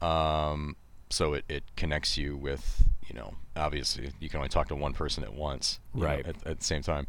Um, 0.00 0.76
so 1.14 1.34
it, 1.34 1.44
it 1.48 1.62
connects 1.76 2.18
you 2.18 2.36
with, 2.36 2.82
you 3.06 3.14
know, 3.14 3.34
obviously 3.56 4.10
you 4.18 4.28
can 4.28 4.38
only 4.38 4.48
talk 4.48 4.68
to 4.68 4.74
one 4.74 4.92
person 4.92 5.22
at 5.22 5.32
once, 5.32 5.78
right? 5.94 6.24
Know, 6.24 6.30
at, 6.30 6.46
at, 6.46 6.58
the 6.58 6.64
same 6.64 6.82
time. 6.82 7.06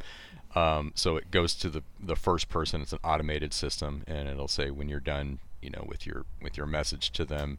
Um, 0.54 0.92
so 0.96 1.18
it 1.18 1.32
goes 1.32 1.56
to 1.56 1.70
the 1.70 1.84
the 2.00 2.16
first 2.16 2.48
person. 2.48 2.82
It's 2.82 2.94
an 2.94 3.00
automated 3.04 3.52
system, 3.52 4.04
and 4.08 4.30
it'll 4.30 4.48
say 4.48 4.70
when 4.70 4.88
you're 4.88 5.00
done, 5.00 5.40
you 5.62 5.70
know, 5.72 5.84
with 5.88 6.06
your 6.06 6.26
with 6.42 6.56
your 6.56 6.68
message 6.68 7.12
to 7.12 7.26
them, 7.26 7.58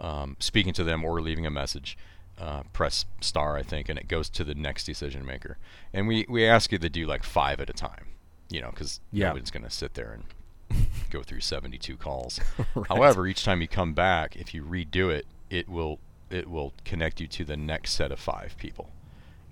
um, 0.00 0.36
speaking 0.40 0.72
to 0.72 0.84
them 0.84 1.04
or 1.04 1.20
leaving 1.20 1.46
a 1.46 1.50
message. 1.50 1.96
Uh, 2.38 2.64
press 2.74 3.06
star, 3.22 3.56
I 3.56 3.62
think, 3.62 3.88
and 3.88 3.98
it 3.98 4.08
goes 4.08 4.28
to 4.28 4.44
the 4.44 4.54
next 4.54 4.84
decision 4.84 5.24
maker. 5.24 5.56
And 5.94 6.06
we, 6.06 6.26
we 6.28 6.44
ask 6.44 6.70
you 6.70 6.76
to 6.76 6.90
do 6.90 7.06
like 7.06 7.22
five 7.22 7.62
at 7.62 7.70
a 7.70 7.72
time, 7.72 8.08
you 8.50 8.60
know, 8.60 8.68
because 8.68 9.00
yeah. 9.10 9.28
nobody's 9.28 9.50
going 9.50 9.62
to 9.62 9.70
sit 9.70 9.94
there 9.94 10.12
and 10.12 10.86
go 11.10 11.22
through 11.22 11.40
72 11.40 11.96
calls. 11.96 12.38
right. 12.74 12.86
However, 12.88 13.26
each 13.26 13.42
time 13.42 13.62
you 13.62 13.68
come 13.68 13.94
back, 13.94 14.36
if 14.36 14.52
you 14.52 14.62
redo 14.62 15.10
it, 15.10 15.24
it 15.50 15.68
will 15.68 15.98
it 16.30 16.48
will 16.48 16.72
connect 16.84 17.20
you 17.20 17.26
to 17.28 17.44
the 17.44 17.56
next 17.56 17.92
set 17.92 18.10
of 18.10 18.18
five 18.18 18.56
people. 18.58 18.90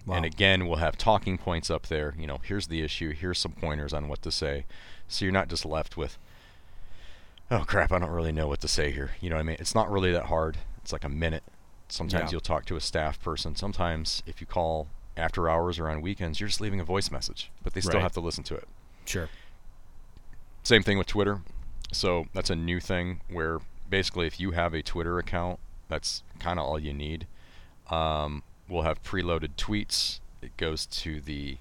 Wow. 0.07 0.17
And 0.17 0.25
again, 0.25 0.67
we'll 0.67 0.79
have 0.79 0.99
talking 0.99 1.39
points 1.39 1.71
up 1.71 1.87
there. 1.87 2.15
You 2.19 2.27
know, 2.27 2.41
here's 2.43 2.67
the 2.67 2.83
issue. 2.83 3.13
Here's 3.13 3.39
some 3.39 3.53
pointers 3.53 3.93
on 3.93 4.09
what 4.09 4.23
to 4.23 4.31
say. 4.31 4.67
So 5.09 5.25
you're 5.25 5.33
not 5.33 5.49
just 5.49 5.65
left 5.65 5.97
with, 5.97 6.19
oh 7.51 7.65
crap, 7.67 7.93
I 7.93 7.99
don't 7.99 8.11
really 8.11 8.33
know 8.33 8.49
what 8.49 8.61
to 8.63 8.69
say 8.69 8.91
here. 8.91 9.13
You 9.21 9.31
know 9.31 9.37
what 9.37 9.41
I 9.41 9.45
mean? 9.45 9.57
It's 9.61 9.75
not 9.75 9.91
really 9.91 10.13
that 10.13 10.27
hard. 10.27 10.59
It's 10.83 10.93
like 10.93 11.05
a 11.05 11.09
minute. 11.09 11.45
Sometimes 11.89 12.25
yeah. 12.25 12.33
you'll 12.33 12.41
talk 12.41 12.67
to 12.67 12.77
a 12.77 12.81
staff 12.81 13.23
person. 13.23 13.55
Sometimes 13.55 14.23
if 14.27 14.41
you 14.41 14.47
call 14.47 14.89
after 15.17 15.49
hours 15.49 15.79
or 15.79 15.89
on 15.89 16.03
weekends, 16.03 16.41
you're 16.41 16.49
just 16.49 16.61
leaving 16.61 16.81
a 16.81 16.85
voice 16.85 17.11
message, 17.11 17.51
but 17.63 17.73
they 17.73 17.81
still 17.81 17.95
right. 17.95 18.03
have 18.03 18.13
to 18.13 18.21
listen 18.21 18.45
to 18.45 18.55
it. 18.55 18.69
Sure. 19.07 19.29
Same 20.63 20.83
thing 20.83 20.99
with 20.99 21.07
Twitter. 21.07 21.41
So 21.93 22.27
that's 22.35 22.51
a 22.51 22.57
new 22.57 22.81
thing 22.81 23.21
where 23.31 23.61
basically 23.89 24.27
if 24.27 24.41
you 24.41 24.51
have 24.51 24.75
a 24.75 24.83
Twitter 24.83 25.19
account 25.19 25.61
that's 25.95 26.25
kind 26.41 26.59
of 26.59 26.67
all 26.67 26.79
you 26.79 26.93
need. 26.93 27.27
Um, 27.89 28.43
we'll 28.69 28.83
have 28.83 29.03
preloaded 29.03 29.51
tweets. 29.57 30.19
It 30.43 30.57
goes 30.57 30.87
to 30.87 31.21
the, 31.21 31.59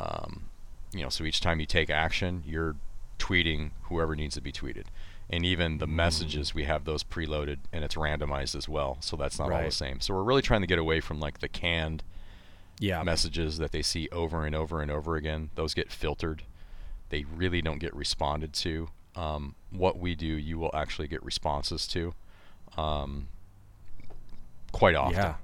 um, 0.00 0.46
you 0.92 1.02
know, 1.02 1.08
so 1.08 1.24
each 1.24 1.40
time 1.40 1.60
you 1.60 1.66
take 1.66 1.88
action, 1.88 2.42
you're 2.44 2.74
tweeting 3.20 3.70
whoever 3.82 4.16
needs 4.16 4.34
to 4.34 4.40
be 4.40 4.50
tweeted. 4.50 4.86
And 5.32 5.46
even 5.46 5.78
the 5.78 5.86
mm. 5.86 5.92
messages, 5.92 6.52
we 6.52 6.64
have 6.64 6.84
those 6.84 7.04
preloaded 7.04 7.58
and 7.72 7.84
it's 7.84 7.94
randomized 7.94 8.56
as 8.56 8.68
well. 8.68 8.96
So 9.00 9.16
that's 9.16 9.38
not 9.38 9.50
right. 9.50 9.58
all 9.58 9.64
the 9.64 9.70
same. 9.70 10.00
So 10.00 10.14
we're 10.14 10.24
really 10.24 10.42
trying 10.42 10.62
to 10.62 10.66
get 10.66 10.80
away 10.80 10.98
from 11.00 11.20
like 11.20 11.38
the 11.38 11.48
canned 11.48 12.02
yeah. 12.80 13.04
messages 13.04 13.58
that 13.58 13.70
they 13.70 13.82
see 13.82 14.08
over 14.10 14.44
and 14.44 14.56
over 14.56 14.82
and 14.82 14.90
over 14.90 15.14
again. 15.14 15.50
Those 15.54 15.74
get 15.74 15.92
filtered. 15.92 16.42
They 17.10 17.24
really 17.24 17.62
don't 17.62 17.78
get 17.78 17.94
responded 17.94 18.52
to. 18.54 18.88
Um, 19.14 19.54
what 19.70 19.98
we 19.98 20.16
do, 20.16 20.26
you 20.26 20.58
will 20.58 20.74
actually 20.74 21.06
get 21.06 21.22
responses 21.24 21.86
to. 21.88 22.14
Um, 22.76 23.28
quite 24.72 24.94
often. 24.94 25.16
Yeah. 25.16 25.34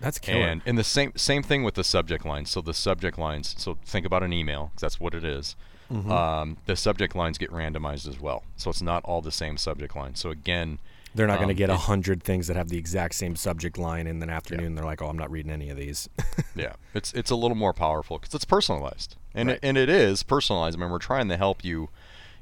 That's 0.00 0.18
killer. 0.18 0.46
And 0.46 0.62
and 0.66 0.76
the 0.76 0.84
same 0.84 1.12
same 1.16 1.42
thing 1.42 1.62
with 1.62 1.74
the 1.74 1.84
subject 1.84 2.24
lines. 2.24 2.50
So 2.50 2.60
the 2.60 2.74
subject 2.74 3.18
lines. 3.18 3.54
So 3.58 3.78
think 3.84 4.04
about 4.04 4.22
an 4.22 4.32
email. 4.32 4.72
That's 4.78 5.00
what 5.00 5.14
it 5.14 5.24
is. 5.24 5.56
Mm-hmm. 5.90 6.10
Um, 6.10 6.56
the 6.66 6.76
subject 6.76 7.14
lines 7.14 7.38
get 7.38 7.50
randomized 7.50 8.08
as 8.08 8.20
well. 8.20 8.44
So 8.56 8.70
it's 8.70 8.82
not 8.82 9.04
all 9.04 9.22
the 9.22 9.32
same 9.32 9.56
subject 9.56 9.94
line. 9.94 10.16
So 10.16 10.30
again, 10.30 10.80
they're 11.14 11.26
not 11.26 11.38
um, 11.38 11.44
going 11.44 11.48
to 11.48 11.54
get 11.54 11.70
a 11.70 11.76
hundred 11.76 12.22
things 12.22 12.48
that 12.48 12.56
have 12.56 12.68
the 12.68 12.76
exact 12.76 13.14
same 13.14 13.36
subject 13.36 13.78
line 13.78 14.06
in 14.06 14.18
the 14.18 14.28
afternoon. 14.28 14.72
Yeah. 14.72 14.76
They're 14.76 14.84
like, 14.84 15.00
oh, 15.00 15.06
I'm 15.06 15.16
not 15.16 15.30
reading 15.30 15.52
any 15.52 15.70
of 15.70 15.76
these. 15.76 16.08
yeah, 16.54 16.74
it's 16.92 17.12
it's 17.14 17.30
a 17.30 17.36
little 17.36 17.56
more 17.56 17.72
powerful 17.72 18.18
because 18.18 18.34
it's 18.34 18.44
personalized, 18.44 19.16
and 19.34 19.48
right. 19.48 19.56
it, 19.56 19.60
and 19.62 19.78
it 19.78 19.88
is 19.88 20.22
personalized. 20.22 20.76
I 20.76 20.80
mean, 20.80 20.90
we're 20.90 20.98
trying 20.98 21.28
to 21.28 21.36
help 21.36 21.64
you 21.64 21.88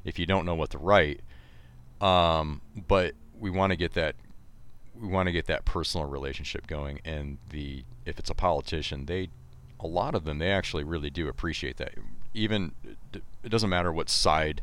if 0.03 0.19
you 0.19 0.25
don't 0.25 0.45
know 0.45 0.55
what 0.55 0.71
to 0.71 0.77
write. 0.77 1.21
Um, 2.01 2.61
but 2.87 3.13
we 3.39 3.49
want 3.49 3.71
to 3.71 3.77
get 3.77 3.93
that 3.93 4.15
we 4.99 5.07
want 5.07 5.27
to 5.27 5.31
get 5.31 5.45
that 5.47 5.65
personal 5.65 6.07
relationship 6.07 6.67
going 6.67 6.99
and 7.03 7.37
the 7.49 7.83
if 8.05 8.19
it's 8.19 8.29
a 8.29 8.33
politician 8.33 9.05
they 9.05 9.29
a 9.79 9.87
lot 9.87 10.15
of 10.15 10.23
them 10.23 10.39
they 10.39 10.51
actually 10.51 10.83
really 10.83 11.09
do 11.09 11.27
appreciate 11.27 11.77
that. 11.77 11.93
Even 12.33 12.73
it 13.13 13.49
doesn't 13.49 13.69
matter 13.69 13.91
what 13.91 14.09
side 14.09 14.61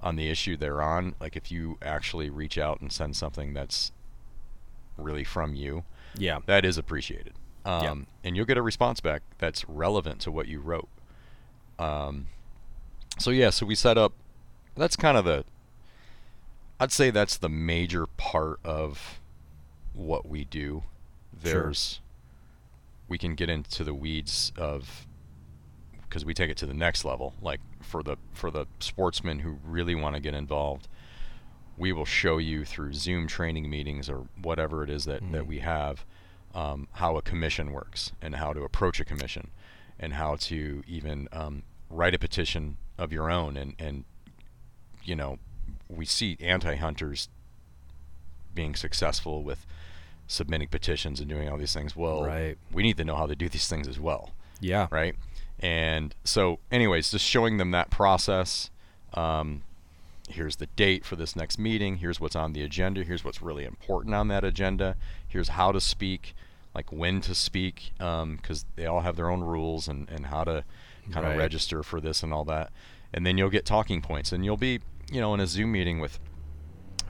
on 0.00 0.16
the 0.16 0.28
issue 0.28 0.56
they're 0.56 0.82
on 0.82 1.14
like 1.20 1.36
if 1.36 1.50
you 1.50 1.76
actually 1.82 2.30
reach 2.30 2.56
out 2.56 2.80
and 2.80 2.92
send 2.92 3.16
something 3.16 3.52
that's 3.52 3.90
really 4.96 5.24
from 5.24 5.54
you 5.54 5.84
yeah. 6.16 6.38
that 6.46 6.64
is 6.64 6.78
appreciated. 6.78 7.34
Um, 7.64 7.82
yeah. 7.82 7.94
and 8.28 8.36
you'll 8.36 8.46
get 8.46 8.56
a 8.56 8.62
response 8.62 9.00
back 9.00 9.22
that's 9.38 9.68
relevant 9.68 10.20
to 10.22 10.30
what 10.30 10.48
you 10.48 10.60
wrote. 10.60 10.88
Um, 11.78 12.26
so 13.18 13.30
yeah 13.30 13.50
so 13.50 13.66
we 13.66 13.74
set 13.74 13.98
up 13.98 14.12
that's 14.76 14.96
kind 14.96 15.16
of 15.16 15.24
the 15.24 15.44
i'd 16.80 16.92
say 16.92 17.10
that's 17.10 17.36
the 17.36 17.48
major 17.48 18.06
part 18.06 18.58
of 18.64 19.20
what 19.98 20.28
we 20.28 20.44
do. 20.44 20.84
There's 21.32 21.94
sure. 21.94 22.02
we 23.08 23.18
can 23.18 23.34
get 23.34 23.48
into 23.48 23.84
the 23.84 23.94
weeds 23.94 24.52
of 24.56 25.06
because 26.02 26.24
we 26.24 26.32
take 26.32 26.50
it 26.50 26.56
to 26.58 26.66
the 26.66 26.74
next 26.74 27.04
level. 27.04 27.34
Like 27.42 27.60
for 27.82 28.02
the 28.02 28.16
for 28.32 28.50
the 28.50 28.66
sportsmen 28.80 29.40
who 29.40 29.58
really 29.64 29.94
want 29.94 30.14
to 30.14 30.20
get 30.20 30.34
involved, 30.34 30.88
we 31.76 31.92
will 31.92 32.04
show 32.04 32.38
you 32.38 32.64
through 32.64 32.94
Zoom 32.94 33.26
training 33.26 33.68
meetings 33.68 34.08
or 34.08 34.26
whatever 34.40 34.82
it 34.82 34.90
is 34.90 35.04
that, 35.04 35.22
mm 35.22 35.32
that 35.32 35.46
we 35.46 35.58
have 35.58 36.04
um, 36.54 36.88
how 36.92 37.16
a 37.16 37.22
commission 37.22 37.72
works 37.72 38.12
and 38.22 38.36
how 38.36 38.52
to 38.52 38.62
approach 38.62 38.98
a 38.98 39.04
commission 39.04 39.50
and 40.00 40.14
how 40.14 40.36
to 40.36 40.82
even 40.86 41.28
um, 41.32 41.62
write 41.90 42.14
a 42.14 42.18
petition 42.18 42.78
of 42.96 43.12
your 43.12 43.30
own 43.30 43.56
and 43.56 43.74
and 43.78 44.04
you 45.04 45.14
know 45.14 45.38
we 45.88 46.04
see 46.04 46.36
anti-hunters 46.40 47.28
being 48.54 48.74
successful 48.74 49.42
with 49.42 49.66
submitting 50.28 50.68
petitions 50.68 51.18
and 51.18 51.28
doing 51.28 51.48
all 51.48 51.58
these 51.58 51.72
things. 51.72 51.96
Well, 51.96 52.24
right. 52.24 52.56
we 52.72 52.84
need 52.84 52.98
to 52.98 53.04
know 53.04 53.16
how 53.16 53.26
to 53.26 53.34
do 53.34 53.48
these 53.48 53.66
things 53.66 53.88
as 53.88 53.98
well. 53.98 54.30
Yeah. 54.60 54.86
Right. 54.90 55.16
And 55.58 56.14
so, 56.22 56.60
anyways, 56.70 57.10
just 57.10 57.24
showing 57.24 57.56
them 57.56 57.72
that 57.72 57.90
process. 57.90 58.70
Um, 59.14 59.62
here's 60.28 60.56
the 60.56 60.66
date 60.66 61.04
for 61.04 61.16
this 61.16 61.34
next 61.34 61.58
meeting. 61.58 61.96
Here's 61.96 62.20
what's 62.20 62.36
on 62.36 62.52
the 62.52 62.62
agenda. 62.62 63.02
Here's 63.02 63.24
what's 63.24 63.42
really 63.42 63.64
important 63.64 64.14
on 64.14 64.28
that 64.28 64.44
agenda. 64.44 64.96
Here's 65.26 65.48
how 65.48 65.72
to 65.72 65.80
speak, 65.80 66.34
like 66.74 66.92
when 66.92 67.20
to 67.22 67.34
speak, 67.34 67.92
because 67.96 68.22
um, 68.22 68.68
they 68.76 68.86
all 68.86 69.00
have 69.00 69.16
their 69.16 69.30
own 69.30 69.42
rules 69.42 69.88
and, 69.88 70.08
and 70.10 70.26
how 70.26 70.44
to 70.44 70.64
kind 71.10 71.26
of 71.26 71.32
right. 71.32 71.38
register 71.38 71.82
for 71.82 72.00
this 72.00 72.22
and 72.22 72.32
all 72.32 72.44
that. 72.44 72.70
And 73.12 73.26
then 73.26 73.38
you'll 73.38 73.48
get 73.48 73.64
talking 73.64 74.02
points, 74.02 74.32
and 74.32 74.44
you'll 74.44 74.58
be, 74.58 74.80
you 75.10 75.20
know, 75.20 75.32
in 75.32 75.40
a 75.40 75.46
Zoom 75.46 75.72
meeting 75.72 75.98
with, 75.98 76.20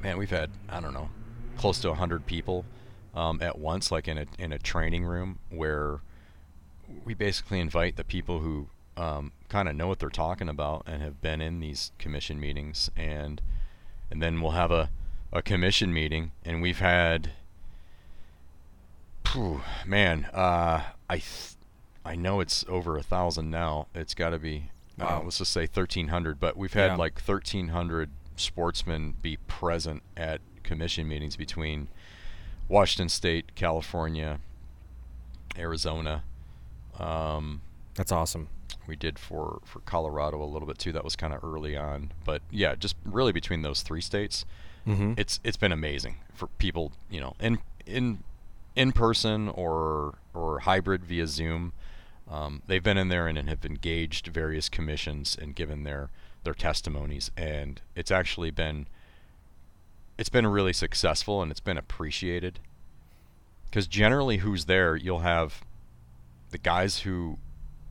man, 0.01 0.17
we've 0.17 0.31
had 0.31 0.51
I 0.69 0.79
don't 0.79 0.95
know, 0.95 1.11
close 1.57 1.81
to 1.81 1.89
100 1.89 2.25
people 2.25 2.65
um, 3.19 3.41
at 3.43 3.59
once, 3.59 3.91
like 3.91 4.07
in 4.07 4.17
a 4.17 4.27
in 4.39 4.53
a 4.53 4.59
training 4.59 5.05
room 5.05 5.41
where 5.51 6.01
we 7.05 7.15
basically 7.15 7.59
invite 7.59 7.97
the 7.97 8.05
people 8.05 8.39
who 8.39 8.69
um, 8.97 9.33
kind 9.49 9.69
of 9.69 9.75
know 9.75 9.89
what 9.89 9.99
they're 9.99 10.09
talking 10.09 10.49
about 10.49 10.85
and 10.87 11.03
have 11.03 11.21
been 11.21 11.41
in 11.41 11.59
these 11.59 11.91
commission 11.99 12.39
meetings, 12.39 12.91
and 12.97 13.43
and 14.11 14.23
then 14.23 14.41
we'll 14.41 14.53
have 14.53 14.71
a 14.71 14.91
a 15.33 15.43
commission 15.43 15.93
meeting, 15.93 16.31
and 16.45 16.63
we've 16.63 16.79
had, 16.79 17.33
whew, 19.33 19.63
man, 19.85 20.27
uh, 20.33 20.85
I 21.11 21.17
th- 21.17 21.57
I 22.05 22.15
know 22.15 22.39
it's 22.39 22.65
over 22.69 22.97
a 22.97 23.03
thousand 23.03 23.51
now. 23.51 23.89
It's 23.97 24.15
got 24.15 24.31
to 24.31 24.39
be, 24.39 24.71
uh, 24.99 25.05
wow. 25.05 25.21
uh, 25.21 25.25
let's 25.25 25.39
just 25.39 25.53
say 25.53 25.67
thirteen 25.67 26.09
hundred. 26.09 26.39
But 26.39 26.57
we've 26.57 26.73
had 26.73 26.93
yeah. 26.93 26.97
like 26.97 27.21
thirteen 27.21 27.69
hundred 27.69 28.11
sportsmen 28.37 29.17
be 29.21 29.39
present 29.49 30.05
at 30.17 30.41
commission 30.63 31.09
meetings 31.09 31.35
between 31.35 31.89
Washington 32.69 33.09
State, 33.09 33.55
California, 33.55 34.41
Arizona. 35.57 36.23
Um, 36.99 37.63
That's 37.95 38.13
awesome. 38.13 38.49
We 38.87 38.97
did 38.97 39.19
for 39.19 39.61
for 39.65 39.81
Colorado 39.81 40.43
a 40.43 40.47
little 40.47 40.67
bit 40.67 40.79
too. 40.79 40.93
That 40.93 41.05
was 41.05 41.17
kind 41.17 41.33
of 41.35 41.45
early 41.45 41.77
on, 41.77 42.13
but 42.25 42.43
yeah, 42.51 42.75
just 42.75 42.97
really 43.05 43.33
between 43.33 43.63
those 43.63 43.83
three 43.83 44.01
states, 44.01 44.45
mm-hmm. 44.87 45.13
it's 45.17 45.41
it's 45.45 45.57
been 45.57 45.73
amazing 45.73 46.17
for 46.35 46.47
people, 46.59 46.93
you 47.11 47.21
know, 47.21 47.35
in 47.39 47.59
in 47.87 48.23
in 48.75 48.93
person 48.93 49.49
or 49.49 50.15
or 50.35 50.61
hybrid 50.61 51.05
via 51.05 51.27
Zoom. 51.27 51.73
Um, 52.31 52.63
they've 52.67 52.83
been 52.83 52.99
in 52.99 53.09
there 53.09 53.27
and, 53.27 53.39
and 53.39 53.49
have 53.49 53.65
engaged 53.65 54.27
various 54.29 54.69
commissions 54.69 55.37
and 55.41 55.55
given 55.55 55.85
their 55.85 56.11
their 56.45 56.55
testimonies, 56.55 57.31
and 57.37 57.81
it's 57.95 58.11
actually 58.11 58.51
been 58.51 58.87
it's 60.19 60.29
been 60.29 60.47
really 60.47 60.73
successful 60.73 61.41
and 61.41 61.51
it's 61.51 61.61
been 61.61 61.79
appreciated. 61.79 62.59
Because 63.65 63.87
generally, 63.87 64.39
who's 64.39 64.65
there, 64.65 64.97
you'll 64.97 65.21
have 65.21 65.65
the 66.51 66.59
guys 66.59 67.01
who 67.01 67.39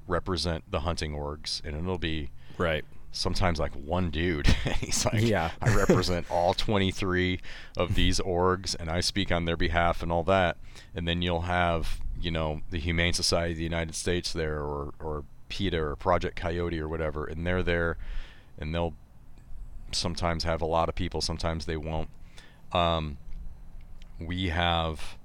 represent 0.07 0.63
the 0.69 0.81
hunting 0.81 1.13
orgs, 1.13 1.63
and 1.63 1.75
it'll 1.75 1.97
be 1.97 2.29
right 2.57 2.83
sometimes 3.11 3.59
like 3.59 3.73
one 3.73 4.09
dude. 4.09 4.47
He's 4.79 5.05
like, 5.05 5.21
yeah, 5.21 5.51
I 5.61 5.75
represent 5.75 6.25
all 6.31 6.53
23 6.53 7.39
of 7.77 7.95
these 7.95 8.19
orgs, 8.19 8.75
and 8.79 8.89
I 8.89 9.01
speak 9.01 9.31
on 9.31 9.45
their 9.45 9.57
behalf 9.57 10.03
and 10.03 10.11
all 10.11 10.23
that. 10.23 10.57
And 10.95 11.07
then 11.07 11.21
you'll 11.21 11.41
have, 11.41 11.99
you 12.19 12.31
know, 12.31 12.61
the 12.69 12.79
Humane 12.79 13.13
Society 13.13 13.51
of 13.51 13.57
the 13.57 13.63
United 13.63 13.95
States 13.95 14.33
there, 14.33 14.59
or 14.59 14.93
or 14.99 15.23
PETA 15.49 15.79
or 15.79 15.95
Project 15.95 16.35
Coyote 16.35 16.79
or 16.79 16.87
whatever, 16.87 17.25
and 17.25 17.45
they're 17.45 17.63
there, 17.63 17.97
and 18.57 18.73
they'll 18.73 18.93
sometimes 19.91 20.43
have 20.43 20.61
a 20.61 20.65
lot 20.65 20.89
of 20.89 20.95
people, 20.95 21.21
sometimes 21.21 21.65
they 21.65 21.77
won't. 21.77 22.09
Um, 22.71 23.17
we 24.19 24.49
have, 24.49 25.17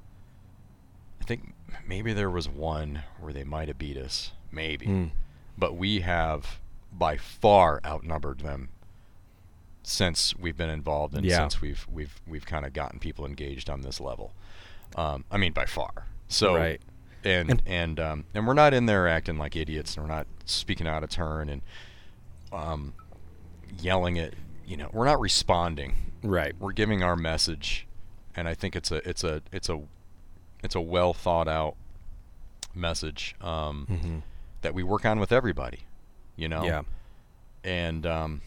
I 1.20 1.25
think 1.25 1.54
maybe 1.87 2.12
there 2.12 2.30
was 2.30 2.49
one 2.49 3.02
where 3.18 3.32
they 3.32 3.44
might 3.44 3.68
have 3.68 3.78
beat 3.78 3.96
us, 3.96 4.32
maybe, 4.50 4.87
mm. 4.87 5.11
but 5.56 5.76
we 5.76 6.00
have 6.00 6.61
by 6.92 7.16
far 7.16 7.80
outnumbered 7.84 8.40
them 8.40 8.68
since 9.82 10.37
we've 10.37 10.56
been 10.56 10.70
involved 10.70 11.14
and 11.14 11.25
yeah. 11.25 11.38
since 11.38 11.61
we've 11.61 11.87
we've 11.90 12.20
we've 12.26 12.46
kind 12.46 12.64
of 12.64 12.72
gotten 12.72 12.99
people 12.99 13.26
engaged 13.26 13.68
on 13.68 13.80
this 13.80 14.00
level. 14.00 14.32
Um, 14.96 15.25
I 15.30 15.38
mean, 15.38 15.52
by 15.52 15.66
far. 15.66 16.06
So, 16.28 16.54
right. 16.54 16.80
and 17.25 17.50
and 17.50 17.62
and, 17.66 18.00
um, 18.00 18.25
and 18.34 18.46
we're 18.46 18.54
not 18.54 18.75
in 18.75 18.87
there 18.87 19.08
acting 19.08 19.38
like 19.38 19.56
idiots, 19.56 19.96
and 19.96 20.06
we're 20.06 20.14
not 20.14 20.26
speaking 20.44 20.87
out 20.87 21.02
of 21.02 21.11
turn 21.11 21.49
and 21.49 21.62
um, 22.52 22.94
yelling 23.80 24.18
at 24.18 24.34
you 24.66 24.76
know 24.76 24.88
we're 24.92 25.07
not 25.07 25.21
responding. 25.21 25.95
Right. 26.23 26.54
We're 26.59 26.73
giving 26.73 27.02
our 27.02 27.16
message, 27.16 27.87
and 28.37 28.49
I 28.49 28.54
think 28.54 28.76
it's 28.76 28.90
a 28.90 29.09
it's 29.09 29.25
a 29.25 29.42
it's 29.52 29.69
a 29.69 29.81
it's 30.62 30.75
a 30.75 30.81
well 30.81 31.12
thought 31.12 31.49
out 31.49 31.76
message 32.75 33.35
um, 33.40 33.87
mm-hmm. 33.90 34.19
that 34.62 34.73
we 34.73 34.83
work 34.83 35.04
on 35.04 35.19
with 35.21 35.33
everybody 35.33 35.81
you 36.37 36.49
know. 36.49 36.64
Yeah. 36.64 36.83
And 37.64 38.07
um, 38.07 38.40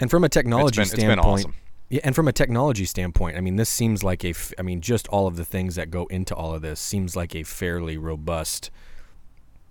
and 0.00 0.10
from 0.10 0.24
a 0.24 0.28
technology 0.28 0.80
it's 0.80 0.90
been, 0.90 1.00
standpoint, 1.00 1.40
awesome. 1.40 1.54
yeah, 1.88 2.00
and 2.04 2.14
from 2.14 2.28
a 2.28 2.32
technology 2.32 2.84
standpoint, 2.84 3.36
I 3.36 3.40
mean, 3.40 3.56
this 3.56 3.68
seems 3.68 4.04
like 4.04 4.24
a, 4.24 4.30
f- 4.30 4.52
I 4.58 4.62
mean, 4.62 4.80
just 4.80 5.08
all 5.08 5.26
of 5.26 5.36
the 5.36 5.44
things 5.44 5.74
that 5.74 5.90
go 5.90 6.06
into 6.06 6.34
all 6.34 6.54
of 6.54 6.62
this 6.62 6.78
seems 6.78 7.16
like 7.16 7.34
a 7.34 7.42
fairly 7.42 7.96
robust 7.96 8.70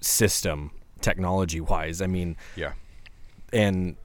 system 0.01 0.71
technology 0.99 1.61
wise. 1.61 2.01
I 2.01 2.07
mean, 2.07 2.35
yeah. 2.55 2.73
And 3.53 3.95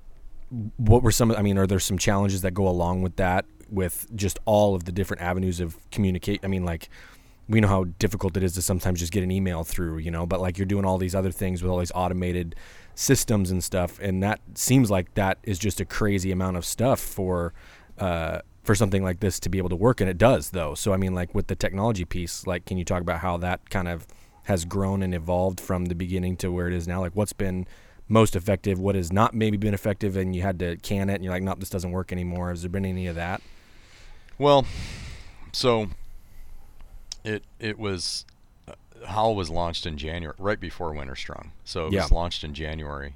what 0.77 1.03
were 1.03 1.11
some? 1.11 1.31
I 1.33 1.43
mean, 1.43 1.59
are 1.59 1.67
there 1.67 1.79
some 1.79 1.99
challenges 1.99 2.43
that 2.43 2.53
go 2.53 2.69
along 2.69 3.03
with 3.03 3.17
that? 3.17 3.45
With 3.71 4.07
just 4.15 4.39
all 4.45 4.75
of 4.75 4.85
the 4.85 4.93
different 4.93 5.23
avenues 5.23 5.61
of 5.61 5.79
communicate. 5.91 6.41
I 6.43 6.47
mean, 6.47 6.65
like 6.65 6.89
we 7.49 7.61
know 7.61 7.69
how 7.69 7.85
difficult 7.99 8.37
it 8.37 8.43
is 8.43 8.55
to 8.55 8.63
sometimes 8.63 9.01
just 9.01 9.13
get 9.13 9.23
an 9.23 9.31
email 9.31 9.65
through, 9.65 9.99
you 9.99 10.11
know, 10.11 10.27
but 10.27 10.41
like 10.41 10.59
you're 10.59 10.67
doing 10.67 10.85
all 10.85 10.99
these 10.99 11.15
other 11.15 11.31
things 11.31 11.63
with 11.63 11.71
all 11.71 11.79
these 11.79 11.93
automated 11.95 12.55
systems 12.95 13.51
and 13.51 13.65
stuff, 13.65 13.99
and 14.01 14.23
that 14.23 14.41
seems 14.55 14.91
like 14.91 15.15
that 15.15 15.39
is 15.43 15.59
just 15.59 15.81
a 15.81 15.85
crazy 15.85 16.31
amount 16.31 16.57
of 16.57 16.65
stuff 16.65 17.01
for 17.01 17.53
uh, 17.99 18.41
for 18.63 18.75
something 18.75 19.03
like 19.03 19.21
this 19.21 19.41
to 19.41 19.49
be 19.49 19.59
able 19.59 19.71
to 19.71 19.77
work, 19.77 20.01
and 20.01 20.11
it 20.11 20.19
does 20.19 20.51
though. 20.51 20.75
So 20.75 20.93
I 20.93 20.97
mean, 20.97 21.15
like 21.15 21.35
with 21.35 21.47
the 21.47 21.57
technology 21.57 22.05
piece, 22.05 22.47
like 22.47 22.65
can 22.67 22.77
you 22.77 22.85
talk 22.85 23.01
about 23.01 23.21
how 23.21 23.37
that 23.39 23.71
kind 23.71 23.89
of 23.89 24.07
has 24.45 24.65
grown 24.65 25.03
and 25.03 25.15
evolved 25.15 25.61
from 25.61 25.87
the 25.87 25.95
beginning 25.95 26.37
to 26.39 26.51
where 26.51 26.69
it 26.69 26.75
is 26.75 26.87
now? 26.87 27.01
Like 27.01 27.15
what's 27.15 27.33
been 27.33 27.67
most 28.09 28.35
effective, 28.35 28.79
what 28.79 28.95
has 28.95 29.13
not 29.13 29.35
maybe 29.35 29.57
been 29.57 29.75
effective, 29.75 30.17
and 30.17 30.35
you 30.35 30.43
had 30.43 30.59
to 30.61 30.77
can 30.79 31.11
it, 31.11 31.15
and 31.15 31.25
you're 31.25 31.33
like, 31.33 31.43
nope, 31.43 31.61
this 31.61 31.71
doesn't 31.71 31.91
work 31.91 32.13
anymore. 32.13 32.51
Has 32.51 32.63
there 32.63 32.71
been 32.71 32.87
any 32.87 33.07
of 33.07 33.15
that? 33.17 33.43
Well, 34.39 34.67
so 35.53 35.89
it 37.25 37.45
it 37.59 37.79
was 37.79 38.25
Howl 39.07 39.37
was 39.37 39.51
launched 39.51 39.87
in 39.87 39.97
January, 39.97 40.35
right 40.39 40.61
before 40.61 40.93
Winter 40.93 41.17
Strong. 41.17 41.53
So 41.65 41.87
it 41.87 41.93
yeah. 41.93 42.03
was 42.03 42.13
launched 42.13 42.45
in 42.45 42.55
January, 42.55 43.15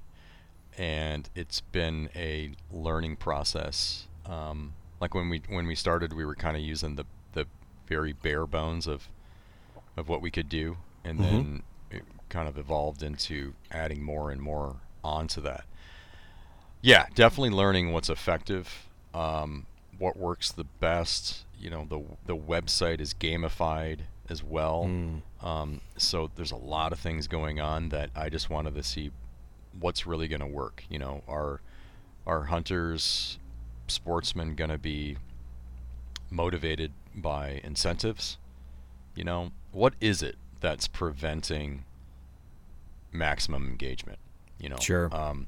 and 0.76 1.28
it's 1.35 1.61
been 1.61 2.09
a 2.14 2.52
learning 2.70 3.16
process. 3.16 4.07
Um, 4.26 4.74
like 5.00 5.14
when 5.14 5.28
we 5.28 5.42
when 5.48 5.66
we 5.66 5.74
started, 5.74 6.12
we 6.12 6.24
were 6.24 6.35
kind 6.35 6.57
of 6.57 6.62
using 6.62 6.96
the 6.96 7.05
the 7.33 7.46
very 7.87 8.12
bare 8.12 8.46
bones 8.46 8.87
of 8.87 9.09
of 9.96 10.09
what 10.09 10.22
we 10.22 10.31
could 10.31 10.48
do, 10.48 10.76
and 11.05 11.18
mm-hmm. 11.18 11.31
then 11.31 11.62
it 11.90 12.02
kind 12.28 12.48
of 12.48 12.57
evolved 12.57 13.02
into 13.02 13.55
adding 13.70 14.02
more 14.02 14.31
and 14.31 14.40
more 14.40 14.76
onto 15.04 15.40
that. 15.42 15.64
Yeah, 16.80 17.06
definitely 17.14 17.50
learning 17.50 17.92
what's 17.92 18.10
effective, 18.10 18.88
um, 19.14 19.66
what 19.98 20.16
works 20.16 20.50
the 20.50 20.64
best. 20.64 21.44
You 21.58 21.70
know, 21.70 21.86
the 21.88 22.02
the 22.26 22.36
website 22.36 23.00
is 23.00 23.14
gamified 23.14 24.00
as 24.28 24.42
well. 24.42 24.84
Mm. 24.88 25.22
Um, 25.46 25.80
so 25.96 26.30
there's 26.34 26.52
a 26.52 26.56
lot 26.56 26.92
of 26.92 26.98
things 26.98 27.28
going 27.28 27.60
on 27.60 27.90
that 27.90 28.10
I 28.16 28.28
just 28.28 28.50
wanted 28.50 28.74
to 28.74 28.82
see 28.82 29.10
what's 29.78 30.06
really 30.06 30.28
going 30.28 30.40
to 30.40 30.46
work. 30.46 30.84
You 30.88 30.98
know, 30.98 31.22
are 31.28 31.60
are 32.26 32.44
hunters, 32.44 33.38
sportsmen 33.88 34.54
going 34.54 34.70
to 34.70 34.78
be 34.78 35.18
motivated 36.30 36.92
by 37.14 37.60
incentives? 37.62 38.38
You 39.14 39.24
know, 39.24 39.50
what 39.70 39.94
is 40.00 40.22
it 40.22 40.36
that's 40.60 40.88
preventing 40.88 41.84
maximum 43.12 43.68
engagement? 43.68 44.18
You 44.58 44.68
know, 44.68 44.76
sure. 44.80 45.14
Um, 45.14 45.46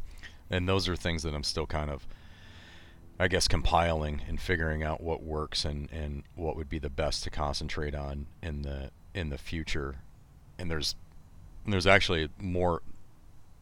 and 0.50 0.68
those 0.68 0.88
are 0.88 0.96
things 0.96 1.22
that 1.22 1.34
I'm 1.34 1.44
still 1.44 1.66
kind 1.66 1.90
of 1.90 2.06
I 3.18 3.28
guess 3.28 3.46
compiling 3.46 4.22
and 4.28 4.40
figuring 4.40 4.82
out 4.82 5.00
what 5.00 5.22
works 5.22 5.64
and, 5.64 5.88
and 5.92 6.24
what 6.34 6.56
would 6.56 6.68
be 6.68 6.78
the 6.78 6.90
best 6.90 7.22
to 7.24 7.30
concentrate 7.30 7.94
on 7.94 8.26
in 8.42 8.62
the 8.62 8.90
in 9.14 9.30
the 9.30 9.38
future. 9.38 9.96
And 10.58 10.70
there's 10.70 10.96
there's 11.66 11.86
actually 11.86 12.28
more 12.40 12.82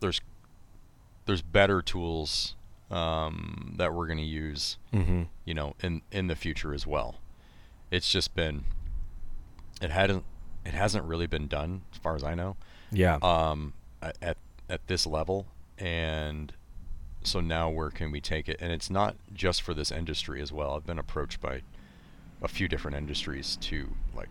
there's 0.00 0.20
there's 1.26 1.42
better 1.42 1.82
tools 1.82 2.54
um, 2.90 3.74
that 3.76 3.94
we're 3.94 4.06
going 4.06 4.18
to 4.18 4.24
use, 4.24 4.78
mm-hmm. 4.92 5.22
you 5.44 5.54
know, 5.54 5.74
in 5.82 6.00
in 6.10 6.28
the 6.28 6.36
future 6.36 6.72
as 6.72 6.86
well. 6.86 7.16
It's 7.90 8.10
just 8.10 8.34
been 8.34 8.64
it 9.82 9.90
hadn't 9.90 10.24
it 10.64 10.72
hasn't 10.72 11.04
really 11.04 11.26
been 11.26 11.46
done 11.46 11.82
as 11.92 11.98
far 11.98 12.16
as 12.16 12.24
I 12.24 12.34
know. 12.34 12.56
Yeah. 12.90 13.18
Um, 13.20 13.74
at 14.00 14.38
at 14.72 14.86
this 14.88 15.06
level, 15.06 15.46
and 15.78 16.52
so 17.22 17.40
now 17.40 17.70
where 17.70 17.90
can 17.90 18.10
we 18.10 18.20
take 18.20 18.48
it? 18.48 18.56
And 18.60 18.72
it's 18.72 18.90
not 18.90 19.16
just 19.32 19.62
for 19.62 19.74
this 19.74 19.92
industry 19.92 20.40
as 20.40 20.50
well. 20.50 20.74
I've 20.74 20.86
been 20.86 20.98
approached 20.98 21.40
by 21.40 21.62
a 22.42 22.48
few 22.48 22.66
different 22.66 22.96
industries 22.96 23.56
to 23.62 23.88
like, 24.16 24.28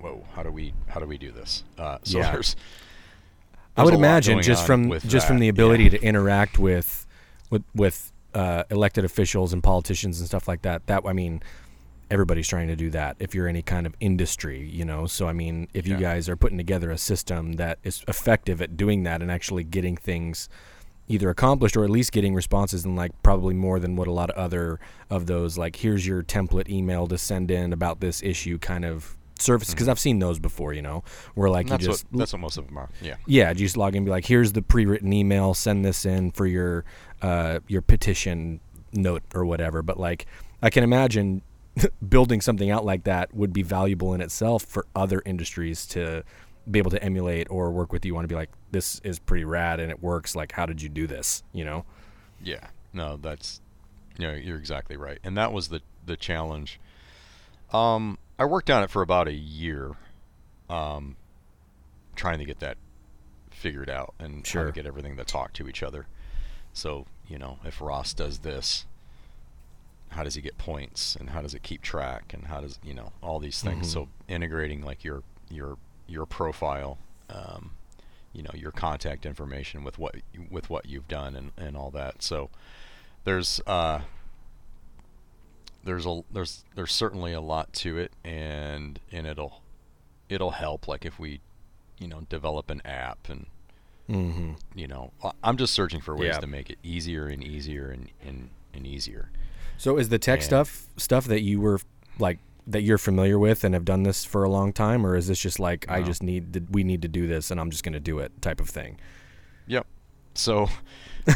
whoa, 0.00 0.24
how 0.34 0.42
do 0.42 0.50
we 0.50 0.74
how 0.86 1.00
do 1.00 1.06
we 1.06 1.18
do 1.18 1.32
this? 1.32 1.64
Uh, 1.76 1.98
so 2.04 2.18
yeah. 2.18 2.30
there's, 2.30 2.54
there's 2.54 2.56
I 3.76 3.84
would 3.84 3.94
imagine 3.94 4.42
just 4.42 4.66
from 4.66 4.90
just 4.90 5.10
that. 5.10 5.26
from 5.26 5.38
the 5.38 5.48
ability 5.48 5.84
yeah. 5.84 5.90
to 5.90 6.02
interact 6.02 6.58
with 6.58 7.06
with 7.50 7.62
with 7.74 8.12
uh, 8.34 8.64
elected 8.70 9.04
officials 9.04 9.52
and 9.52 9.62
politicians 9.62 10.20
and 10.20 10.28
stuff 10.28 10.46
like 10.46 10.62
that. 10.62 10.86
That 10.86 11.02
I 11.06 11.12
mean, 11.12 11.42
everybody's 12.10 12.48
trying 12.48 12.68
to 12.68 12.76
do 12.76 12.90
that. 12.90 13.16
If 13.18 13.34
you're 13.34 13.48
any 13.48 13.62
kind 13.62 13.86
of 13.86 13.94
industry, 14.00 14.68
you 14.68 14.84
know. 14.84 15.06
So 15.06 15.28
I 15.28 15.32
mean, 15.32 15.68
if 15.74 15.86
you 15.86 15.94
yeah. 15.94 16.00
guys 16.00 16.28
are 16.28 16.36
putting 16.36 16.58
together 16.58 16.90
a 16.90 16.98
system 16.98 17.54
that 17.54 17.78
is 17.82 18.04
effective 18.08 18.62
at 18.62 18.76
doing 18.76 19.02
that 19.04 19.22
and 19.22 19.30
actually 19.30 19.64
getting 19.64 19.96
things 19.96 20.48
either 21.10 21.30
accomplished 21.30 21.76
or 21.76 21.84
at 21.84 21.90
least 21.90 22.12
getting 22.12 22.34
responses 22.34 22.84
and 22.84 22.94
like 22.94 23.12
probably 23.22 23.54
more 23.54 23.80
than 23.80 23.96
what 23.96 24.06
a 24.06 24.12
lot 24.12 24.28
of 24.30 24.36
other 24.36 24.78
of 25.08 25.24
those 25.24 25.56
like 25.56 25.76
here's 25.76 26.06
your 26.06 26.22
template 26.22 26.68
email 26.68 27.06
to 27.06 27.16
send 27.16 27.50
in 27.50 27.72
about 27.72 28.00
this 28.00 28.22
issue 28.22 28.58
kind 28.58 28.84
of 28.84 29.16
services 29.40 29.74
because 29.74 29.88
I've 29.88 29.98
seen 29.98 30.18
those 30.18 30.38
before. 30.38 30.72
You 30.72 30.82
know, 30.82 31.04
where 31.34 31.50
like 31.50 31.70
you 31.70 31.78
just 31.78 32.04
what 32.10 32.18
that's 32.20 32.32
what 32.32 32.40
most 32.40 32.56
of 32.56 32.66
them 32.66 32.78
are. 32.78 32.88
Yeah. 33.00 33.16
yeah, 33.26 33.50
you 33.50 33.56
just 33.56 33.76
log 33.76 33.94
in 33.94 33.98
and 33.98 34.06
be 34.06 34.10
like, 34.10 34.26
here's 34.26 34.52
the 34.52 34.62
pre-written 34.62 35.12
email, 35.12 35.54
send 35.54 35.84
this 35.84 36.04
in 36.04 36.30
for 36.32 36.46
your 36.46 36.84
uh, 37.22 37.60
your 37.68 37.82
petition 37.82 38.60
note 38.92 39.22
or 39.34 39.44
whatever. 39.44 39.82
But 39.82 39.98
like, 39.98 40.26
I 40.62 40.70
can 40.70 40.84
imagine 40.84 41.42
building 42.08 42.40
something 42.40 42.70
out 42.70 42.84
like 42.84 43.04
that 43.04 43.34
would 43.34 43.52
be 43.52 43.62
valuable 43.62 44.14
in 44.14 44.20
itself 44.20 44.62
for 44.64 44.86
other 44.94 45.22
industries 45.24 45.86
to 45.86 46.22
be 46.70 46.78
able 46.78 46.90
to 46.90 47.02
emulate 47.02 47.46
or 47.50 47.70
work 47.70 47.92
with 47.92 48.04
you 48.04 48.14
want 48.14 48.24
to 48.24 48.28
be 48.28 48.34
like, 48.34 48.50
this 48.70 49.00
is 49.04 49.18
pretty 49.18 49.44
rad 49.44 49.80
and 49.80 49.90
it 49.90 50.02
works. 50.02 50.36
Like, 50.36 50.52
how 50.52 50.66
did 50.66 50.82
you 50.82 50.88
do 50.88 51.06
this? 51.06 51.42
You 51.52 51.64
know? 51.64 51.84
Yeah. 52.42 52.68
No, 52.92 53.16
that's 53.16 53.60
you 54.18 54.26
know, 54.26 54.34
you're 54.34 54.58
exactly 54.58 54.96
right. 54.96 55.18
And 55.22 55.36
that 55.36 55.52
was 55.52 55.68
the 55.68 55.80
the 56.04 56.16
challenge. 56.16 56.80
Um 57.72 58.18
I 58.38 58.44
worked 58.44 58.70
on 58.70 58.82
it 58.82 58.90
for 58.90 59.02
about 59.02 59.28
a 59.28 59.32
year 59.32 59.92
um 60.68 61.16
trying 62.16 62.38
to 62.38 62.44
get 62.44 62.60
that 62.60 62.76
figured 63.50 63.90
out 63.90 64.14
and 64.18 64.46
Sure. 64.46 64.66
to 64.66 64.72
get 64.72 64.86
everything 64.86 65.16
to 65.16 65.24
talk 65.24 65.52
to 65.54 65.68
each 65.68 65.82
other. 65.82 66.06
So, 66.72 67.06
you 67.26 67.38
know, 67.38 67.58
if 67.64 67.80
Ross 67.80 68.12
does 68.14 68.38
this, 68.40 68.86
how 70.10 70.22
does 70.24 70.34
he 70.34 70.40
get 70.40 70.58
points 70.58 71.16
and 71.16 71.30
how 71.30 71.42
does 71.42 71.54
it 71.54 71.62
keep 71.62 71.82
track 71.82 72.32
and 72.34 72.46
how 72.46 72.60
does, 72.60 72.78
you 72.82 72.94
know, 72.94 73.12
all 73.22 73.38
these 73.38 73.60
things. 73.62 73.88
Mhm. 73.88 73.92
So 73.92 74.08
integrating 74.28 74.82
like 74.82 75.04
your 75.04 75.22
your 75.50 75.76
your 76.06 76.24
profile 76.26 76.98
um 77.30 77.72
you 78.32 78.42
know 78.42 78.50
your 78.54 78.70
contact 78.70 79.24
information 79.26 79.84
with 79.84 79.98
what 79.98 80.14
with 80.50 80.68
what 80.70 80.86
you've 80.86 81.08
done 81.08 81.34
and, 81.36 81.52
and 81.56 81.76
all 81.76 81.90
that 81.90 82.22
so 82.22 82.48
there's 83.24 83.60
uh 83.66 84.00
there's 85.84 86.06
a 86.06 86.22
there's 86.30 86.64
there's 86.74 86.92
certainly 86.92 87.32
a 87.32 87.40
lot 87.40 87.72
to 87.72 87.98
it 87.98 88.12
and 88.24 89.00
and 89.12 89.26
it'll 89.26 89.62
it'll 90.28 90.50
help 90.52 90.88
like 90.88 91.04
if 91.04 91.18
we 91.18 91.40
you 91.98 92.06
know 92.08 92.20
develop 92.28 92.70
an 92.70 92.80
app 92.84 93.28
and 93.28 93.46
Mm-hmm. 94.10 94.52
you 94.74 94.88
know 94.88 95.12
i'm 95.44 95.58
just 95.58 95.74
searching 95.74 96.00
for 96.00 96.16
ways 96.16 96.28
Yeah. 96.32 96.40
to 96.40 96.46
make 96.46 96.70
it 96.70 96.78
easier 96.82 97.26
and 97.26 97.44
easier 97.44 97.90
and 97.90 98.08
and, 98.26 98.48
and 98.72 98.86
easier 98.86 99.30
So 99.78 99.96
is 99.96 100.08
the 100.10 100.18
tech 100.18 100.40
And- 100.40 100.44
stuff 100.44 100.86
stuff 100.96 101.24
that 101.26 101.40
you 101.42 101.60
were 101.60 101.80
like 102.18 102.38
that 102.66 102.82
you're 102.82 102.98
familiar 102.98 103.38
with 103.38 103.64
and 103.64 103.72
have 103.74 103.86
done 103.86 104.02
this 104.02 104.24
for 104.26 104.44
a 104.44 104.48
long 104.50 104.72
time, 104.74 105.06
or 105.06 105.16
is 105.16 105.26
this 105.28 105.38
just 105.40 105.58
like 105.58 105.86
I 105.88 106.02
just 106.02 106.22
need 106.22 106.52
to, 106.52 106.62
we 106.70 106.84
need 106.84 107.00
to 107.02 107.08
do 107.08 107.26
this 107.26 107.50
and 107.50 107.58
I'm 107.58 107.70
just 107.70 107.82
going 107.82 107.94
to 107.94 108.00
do 108.00 108.18
it 108.18 108.42
type 108.42 108.60
of 108.60 108.68
thing? 108.68 108.98
yep 109.66 109.86
so 110.34 110.66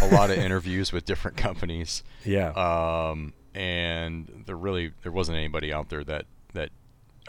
a 0.00 0.06
lot 0.08 0.30
of 0.30 0.38
interviews 0.38 0.90
with 0.92 1.04
different 1.04 1.36
companies 1.36 2.02
Yeah. 2.24 2.48
um, 2.52 3.32
and 3.54 4.44
there 4.46 4.56
really 4.56 4.92
there 5.02 5.12
wasn't 5.12 5.36
anybody 5.38 5.72
out 5.72 5.88
there 5.90 6.02
that 6.04 6.24
that 6.54 6.70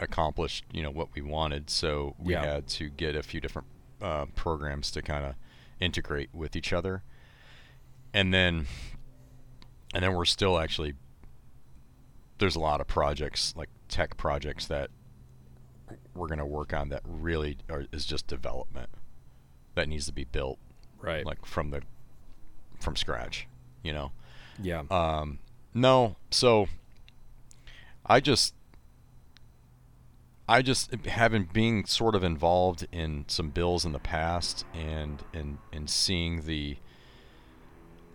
accomplished 0.00 0.64
you 0.72 0.82
know 0.82 0.90
what 0.90 1.08
we 1.14 1.20
wanted 1.22 1.68
so 1.70 2.14
we 2.18 2.32
Yeah. 2.32 2.44
had 2.44 2.66
to 2.68 2.88
get 2.88 3.16
a 3.16 3.22
few 3.22 3.40
different 3.40 3.68
uh, 4.00 4.26
programs 4.34 4.90
to 4.92 5.02
kind 5.02 5.24
of 5.26 5.34
integrate 5.80 6.30
with 6.34 6.56
each 6.56 6.72
other 6.72 7.02
and 8.14 8.32
then 8.32 8.66
and 9.94 10.02
then 10.02 10.14
we're 10.14 10.24
still 10.24 10.58
actually 10.58 10.94
there's 12.38 12.56
a 12.56 12.60
lot 12.60 12.80
of 12.80 12.86
projects 12.86 13.54
like 13.56 13.68
tech 13.88 14.16
projects 14.16 14.66
that 14.66 14.90
we're 16.14 16.28
going 16.28 16.38
to 16.38 16.46
work 16.46 16.72
on 16.72 16.88
that 16.88 17.02
really 17.04 17.58
are, 17.70 17.84
is 17.92 18.04
just 18.04 18.26
development 18.26 18.88
that 19.74 19.88
needs 19.88 20.06
to 20.06 20.12
be 20.12 20.24
built 20.24 20.58
right. 21.00 21.24
like 21.26 21.44
from 21.44 21.70
the 21.70 21.82
from 22.80 22.96
scratch 22.96 23.46
you 23.82 23.92
know 23.92 24.12
yeah. 24.62 24.82
um, 24.90 25.38
no, 25.72 26.16
so 26.30 26.68
I 28.06 28.20
just, 28.20 28.54
I 30.48 30.62
just 30.62 30.94
having 31.06 31.48
being 31.52 31.84
sort 31.86 32.14
of 32.14 32.22
involved 32.22 32.86
in 32.92 33.24
some 33.28 33.50
bills 33.50 33.84
in 33.84 33.92
the 33.92 33.98
past 33.98 34.64
and 34.72 35.22
and 35.32 35.58
and 35.72 35.90
seeing 35.90 36.42
the, 36.42 36.76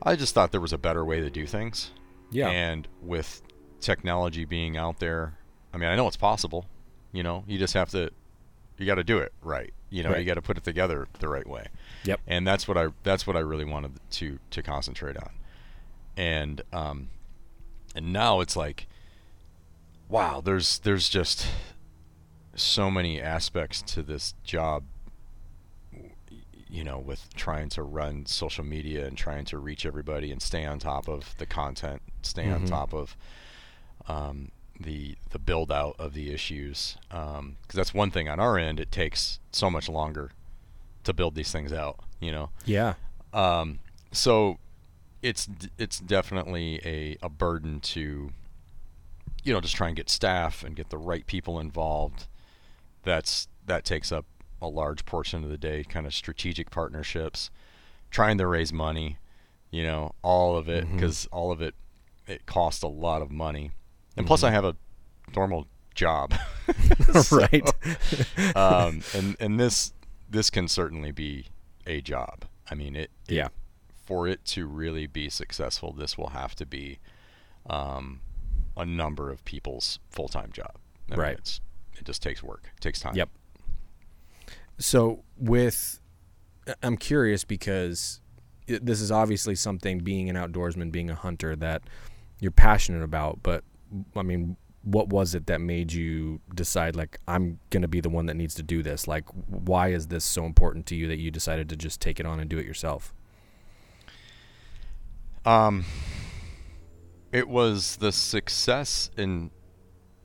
I 0.01 0.15
just 0.15 0.33
thought 0.33 0.51
there 0.51 0.61
was 0.61 0.73
a 0.73 0.77
better 0.77 1.03
way 1.03 1.19
to 1.19 1.29
do 1.29 1.45
things. 1.45 1.91
yeah. 2.31 2.49
And 2.49 2.87
with 3.01 3.41
technology 3.81 4.45
being 4.45 4.77
out 4.77 4.99
there, 4.99 5.33
I 5.73 5.77
mean, 5.77 5.89
I 5.89 5.95
know 5.95 6.07
it's 6.07 6.17
possible. 6.17 6.65
You 7.11 7.23
know, 7.23 7.43
you 7.47 7.57
just 7.57 7.73
have 7.73 7.89
to, 7.91 8.11
you 8.77 8.85
got 8.85 8.95
to 8.95 9.03
do 9.03 9.17
it 9.19 9.33
right. 9.41 9.73
You 9.89 10.03
know, 10.03 10.11
Right. 10.11 10.19
you 10.19 10.25
got 10.25 10.35
to 10.35 10.41
put 10.41 10.57
it 10.57 10.63
together 10.63 11.07
the 11.19 11.27
right 11.27 11.47
way 11.47 11.65
yep. 12.03 12.19
and 12.27 12.45
that's 12.45 12.67
what 12.67 12.77
I 12.77 12.89
that's 13.01 13.25
what 13.25 13.35
I 13.35 13.39
really 13.39 13.65
wanted 13.65 13.93
to 14.11 14.37
to 14.51 14.61
concentrate 14.61 15.17
on. 15.17 15.31
And 16.15 16.61
um, 16.71 17.09
and 17.95 18.13
now 18.13 18.39
it's 18.39 18.55
like, 18.55 18.85
wow, 20.07 20.41
there's 20.41 20.77
there's 20.79 21.09
just 21.09 21.47
so 22.55 22.91
many 22.91 23.19
aspects 23.19 23.81
to 23.93 24.03
this 24.03 24.35
job. 24.43 24.83
You 26.71 26.83
know, 26.83 26.99
with 26.99 27.33
trying 27.35 27.69
to 27.69 27.81
run 27.81 28.27
social 28.27 28.63
media 28.63 29.07
and 29.07 29.17
trying 29.17 29.45
to 29.45 29.57
reach 29.57 29.87
everybody 29.87 30.31
and 30.31 30.39
stay 30.39 30.65
on 30.65 30.77
top 30.77 31.09
of 31.09 31.35
the 31.39 31.47
content, 31.47 32.03
stay 32.21 32.47
on 32.51 32.61
Mhm. 32.65 32.69
top 32.69 32.93
of 32.93 33.17
um, 34.07 34.51
the 34.79 35.15
the 35.31 35.39
build 35.39 35.71
out 35.71 35.95
of 35.99 36.13
the 36.13 36.33
issues. 36.33 36.97
Because 37.09 37.55
that's 37.73 37.93
one 37.93 38.11
thing 38.11 38.29
on 38.29 38.39
our 38.39 38.57
end. 38.57 38.79
It 38.79 38.91
takes 38.91 39.39
so 39.51 39.69
much 39.69 39.89
longer 39.89 40.31
to 41.03 41.13
build 41.13 41.35
these 41.35 41.51
things 41.51 41.71
out. 41.73 41.99
You 42.19 42.31
know, 42.31 42.49
Yeah. 42.65 42.95
um, 43.33 43.79
so 44.11 44.57
it's 45.21 45.47
it's 45.77 45.99
definitely 45.99 46.79
a, 46.85 47.17
a 47.21 47.29
burden 47.29 47.79
to 47.81 48.31
you 49.43 49.53
know 49.53 49.61
just 49.61 49.75
try 49.75 49.87
and 49.87 49.95
get 49.95 50.09
staff 50.09 50.63
and 50.63 50.75
get 50.75 50.89
the 50.89 50.97
right 50.97 51.25
people 51.25 51.59
involved. 51.59 52.27
That's 53.03 53.47
that 53.65 53.85
takes 53.85 54.11
up 54.11 54.25
a 54.61 54.67
large 54.67 55.05
portion 55.05 55.43
of 55.43 55.49
the 55.49 55.57
day. 55.57 55.83
Kind 55.83 56.05
of 56.05 56.13
strategic 56.13 56.69
partnerships, 56.71 57.49
trying 58.11 58.37
to 58.37 58.47
raise 58.47 58.73
money. 58.73 59.17
You 59.71 59.83
know, 59.83 60.15
all 60.23 60.57
of 60.57 60.67
it 60.67 60.91
because 60.91 61.27
all 61.27 61.51
of 61.51 61.61
it 61.61 61.75
it 62.27 62.45
costs 62.45 62.81
a 62.83 62.87
lot 62.87 63.21
of 63.21 63.29
money, 63.31 63.71
and 64.19 64.27
plus 64.27 64.43
I 64.43 64.49
Mhm. 64.49 64.53
have 64.53 64.65
a 64.65 64.75
normal 65.35 65.67
job. 65.95 66.33
right. 67.31 67.63
um, 68.55 69.01
and 69.15 69.35
and 69.39 69.59
this 69.59 69.93
this 70.29 70.51
can 70.51 70.67
certainly 70.67 71.11
be 71.11 71.47
a 71.87 72.01
job. 72.01 72.45
I 72.69 72.75
mean, 72.75 72.95
it, 72.95 73.09
it- 73.27 73.33
Yeah. 73.35 73.47
For 74.05 74.27
it 74.27 74.43
to 74.45 74.65
really 74.65 75.05
be 75.05 75.29
successful, 75.29 75.93
this 75.93 76.17
will 76.17 76.29
have 76.29 76.55
to 76.55 76.65
be 76.65 76.97
um, 77.69 78.21
a 78.75 78.83
number 78.85 79.29
of 79.31 79.45
people's 79.45 79.99
full 80.09 80.27
time 80.27 80.51
job. 80.51 80.71
I 81.09 81.11
mean, 81.11 81.19
Right. 81.19 81.37
it's, 81.37 81.61
it 81.95 82.05
just 82.05 82.23
takes 82.23 82.41
work. 82.41 82.71
It 82.75 82.81
takes 82.81 82.99
time. 82.99 83.15
Yep. 83.15 83.29
So 84.79 85.23
with, 85.37 85.99
I'm 86.81 86.97
curious 86.97 87.43
because 87.43 88.19
this 88.67 89.01
is 89.01 89.11
obviously 89.11 89.53
something 89.55 89.99
being 89.99 90.29
an 90.29 90.35
outdoorsman, 90.35 90.91
being 90.91 91.09
a 91.11 91.15
hunter 91.15 91.55
that 91.57 91.83
you're 92.39 92.51
passionate 92.51 93.03
about. 93.03 93.39
But 93.43 93.63
I 94.15 94.23
mean, 94.23 94.57
what 94.83 95.09
was 95.09 95.35
it 95.35 95.47
that 95.47 95.59
made 95.59 95.91
you 95.91 96.39
decide 96.53 96.95
like 96.95 97.19
I'm 97.27 97.59
gonna 97.69 97.87
be 97.87 98.01
the 98.01 98.09
one 98.09 98.27
that 98.27 98.35
needs 98.35 98.55
to 98.55 98.63
do 98.63 98.81
this? 98.81 99.07
Like, 99.07 99.25
why 99.47 99.89
is 99.89 100.07
this 100.07 100.23
so 100.23 100.45
important 100.45 100.85
to 100.87 100.95
you 100.95 101.07
that 101.07 101.17
you 101.17 101.31
decided 101.31 101.69
to 101.69 101.75
just 101.75 101.99
take 101.99 102.19
it 102.19 102.25
on 102.25 102.39
and 102.39 102.49
do 102.49 102.57
it 102.57 102.65
yourself? 102.65 103.13
Um, 105.45 105.85
it 107.31 107.47
was 107.47 107.97
the 107.97 108.11
success 108.11 109.11
in 109.17 109.51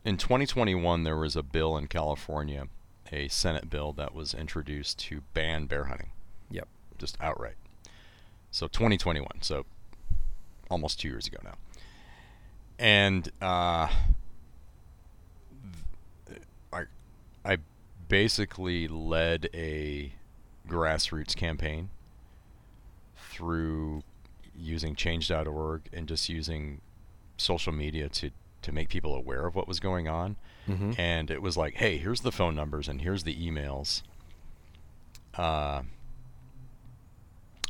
in 0.04 0.16
2021. 0.16 1.02
There 1.02 1.16
was 1.16 1.36
a 1.36 1.42
bill 1.42 1.76
in 1.76 1.86
California, 1.86 2.68
a 3.10 3.28
Senate 3.28 3.70
bill 3.70 3.92
that 3.94 4.14
was 4.14 4.34
introduced 4.34 4.98
to 5.00 5.22
ban 5.32 5.66
bear 5.66 5.84
hunting. 5.84 6.10
Yep. 6.50 6.68
Just 6.98 7.16
outright. 7.20 7.56
So 8.50 8.68
2021. 8.68 9.42
So 9.42 9.66
almost 10.70 11.00
two 11.00 11.08
years 11.08 11.26
ago 11.26 11.38
now. 11.42 11.54
And 12.78 13.30
uh, 13.40 13.88
I 16.72 16.84
I 17.44 17.58
basically 18.08 18.88
led 18.88 19.48
a 19.54 20.12
grassroots 20.68 21.36
campaign 21.36 21.90
through 23.16 24.02
using 24.56 24.94
change.org 24.94 25.82
and 25.92 26.06
just 26.08 26.28
using 26.28 26.80
social 27.36 27.72
media 27.72 28.08
to 28.08 28.30
to 28.62 28.72
make 28.72 28.88
people 28.88 29.14
aware 29.14 29.46
of 29.46 29.54
what 29.54 29.68
was 29.68 29.80
going 29.80 30.08
on 30.08 30.36
Mm-hmm. 30.66 30.92
and 30.96 31.30
it 31.30 31.42
was 31.42 31.58
like 31.58 31.74
hey 31.74 31.98
here's 31.98 32.22
the 32.22 32.32
phone 32.32 32.54
numbers 32.54 32.88
and 32.88 33.02
here's 33.02 33.24
the 33.24 33.34
emails 33.36 34.00
uh 35.36 35.82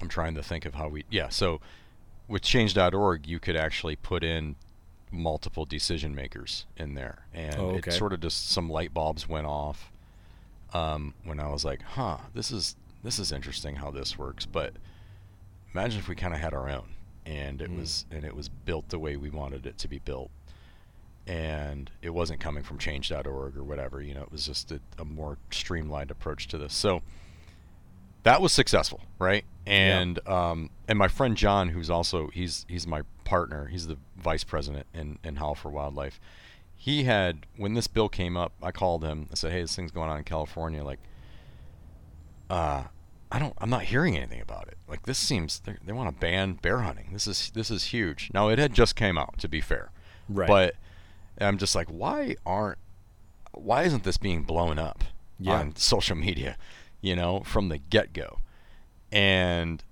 i'm 0.01 0.09
trying 0.09 0.37
to 0.37 0.45
think 0.45 0.65
of 0.65 0.75
how 0.75 0.87
we 0.87 1.05
yeah 1.11 1.29
so 1.29 1.61
with 2.29 2.43
change.org 2.43 3.27
you 3.27 3.41
could 3.41 3.57
actually 3.57 3.97
put 3.97 4.23
in 4.23 4.55
multiple 5.15 5.65
decision 5.65 6.15
makers 6.15 6.67
in 6.77 6.95
there 6.95 7.27
and 7.33 7.57
Oh, 7.59 7.71
okay. 7.77 7.91
it 7.91 7.95
sort 7.95 8.13
of 8.13 8.21
just 8.21 8.51
some 8.51 8.69
light 8.69 8.93
bulbs 8.93 9.29
went 9.29 9.47
off 9.47 9.91
um, 10.73 11.15
when 11.25 11.39
i 11.41 11.49
was 11.49 11.65
like 11.65 11.83
huh 11.83 12.19
this 12.35 12.51
is 12.51 12.77
this 13.03 13.19
is 13.19 13.31
interesting 13.33 13.77
how 13.77 13.91
this 13.91 14.19
works 14.19 14.45
but 14.47 14.75
imagine 15.73 15.99
if 16.01 16.09
we 16.09 16.15
kind 16.15 16.35
of 16.35 16.41
had 16.41 16.53
our 16.55 16.69
own 16.69 16.89
and 17.27 17.63
it 17.63 17.71
Mm. 17.71 17.79
was 17.79 18.07
and 18.11 18.25
it 18.25 18.35
was 18.35 18.49
built 18.49 18.89
the 18.91 18.99
way 18.99 19.17
we 19.17 19.31
wanted 19.31 19.65
it 19.67 19.79
to 19.79 19.89
be 19.89 19.99
built 19.99 20.31
and 21.27 21.91
it 22.03 22.11
wasn't 22.11 22.39
coming 22.41 22.63
from 22.63 22.77
change.org 22.79 23.57
or 23.57 23.65
whatever. 23.65 24.03
You 24.03 24.13
know, 24.13 24.23
it 24.23 24.31
was 24.31 24.45
just 24.45 24.71
a, 24.71 24.81
a 24.99 25.07
more 25.07 25.39
streamlined 25.51 26.11
approach 26.11 26.49
to 26.49 26.59
this. 26.59 26.75
So 26.75 27.01
that 28.25 28.43
was 28.43 28.53
successful, 28.53 29.01
right? 29.19 29.45
And 29.67 30.19
yeah. 30.27 30.51
um, 30.51 30.69
and 30.87 30.99
my 30.99 31.09
friend 31.09 31.35
John, 31.35 31.71
who's 31.71 31.89
also 31.89 32.29
he's 32.29 32.67
he's 32.69 32.87
my 32.87 33.03
partner. 33.35 33.67
He's 33.67 33.89
the 33.89 33.99
vice 34.17 34.45
president 34.45 34.87
in 34.95 35.19
in 35.25 35.37
Howl 35.37 35.57
for 35.57 35.69
Wildlife. 35.69 36.21
He 36.77 37.05
had 37.05 37.47
when 37.57 37.75
this 37.75 37.89
bill 37.89 38.09
came 38.09 38.37
up, 38.37 38.53
I 38.63 38.71
called 38.71 39.03
him. 39.03 39.27
I 39.33 39.35
said, 39.35 39.51
"Hey, 39.51 39.61
this 39.63 39.75
thing's 39.75 39.91
going 39.91 40.09
on 40.09 40.19
in 40.19 40.25
California. 40.25 40.85
Like, 40.85 41.01
uh, 42.49 42.85
I 43.33 43.39
don't. 43.41 43.55
I'm 43.59 43.71
not 43.71 43.83
hearing 43.83 44.17
anything 44.17 44.41
about 44.41 44.69
it. 44.69 44.79
Like, 44.87 45.03
this 45.03 45.19
seems 45.19 45.61
they 45.61 45.93
want 45.93 46.15
to 46.15 46.21
ban 46.21 46.55
bear 46.63 46.79
hunting. 46.81 47.11
This 47.13 47.27
is 47.27 47.51
this 47.55 47.73
is 47.73 47.87
huge. 47.87 48.31
Now, 48.33 48.51
it 48.51 48.61
had 48.61 48.73
just 48.73 48.95
came 48.95 49.19
out, 49.19 49.39
to 49.39 49.49
be 49.49 49.61
fair, 49.61 49.91
right? 50.29 50.47
But 50.47 50.77
I'm 51.41 51.59
just 51.59 51.75
like, 51.75 51.89
why 51.89 52.37
aren't 52.47 52.79
why 53.51 53.83
isn't 53.83 54.05
this 54.05 54.17
being 54.17 54.43
blown 54.45 54.79
up 54.79 55.03
yeah. 55.41 55.59
on 55.59 55.75
social 55.75 56.17
media? 56.17 56.57
You 57.01 57.17
know, 57.17 57.41
from 57.41 57.69
the 57.69 57.79
get 57.79 58.13
go, 58.13 58.39
and 59.11 59.83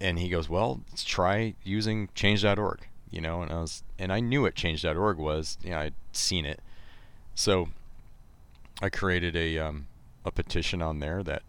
and 0.00 0.18
he 0.18 0.28
goes, 0.28 0.48
well, 0.48 0.80
let's 0.90 1.04
try 1.04 1.54
using 1.62 2.08
change.org. 2.16 2.87
You 3.10 3.20
know, 3.20 3.42
and 3.42 3.50
I 3.50 3.60
was 3.60 3.82
and 3.98 4.12
I 4.12 4.20
knew 4.20 4.42
what 4.42 4.54
change.org 4.54 5.18
was. 5.18 5.58
You 5.62 5.70
know, 5.70 5.78
I'd 5.78 5.94
seen 6.12 6.44
it, 6.44 6.60
so 7.34 7.68
I 8.82 8.88
created 8.88 9.36
a 9.36 9.58
um, 9.58 9.86
a 10.24 10.30
petition 10.30 10.82
on 10.82 11.00
there 11.00 11.22
that 11.22 11.42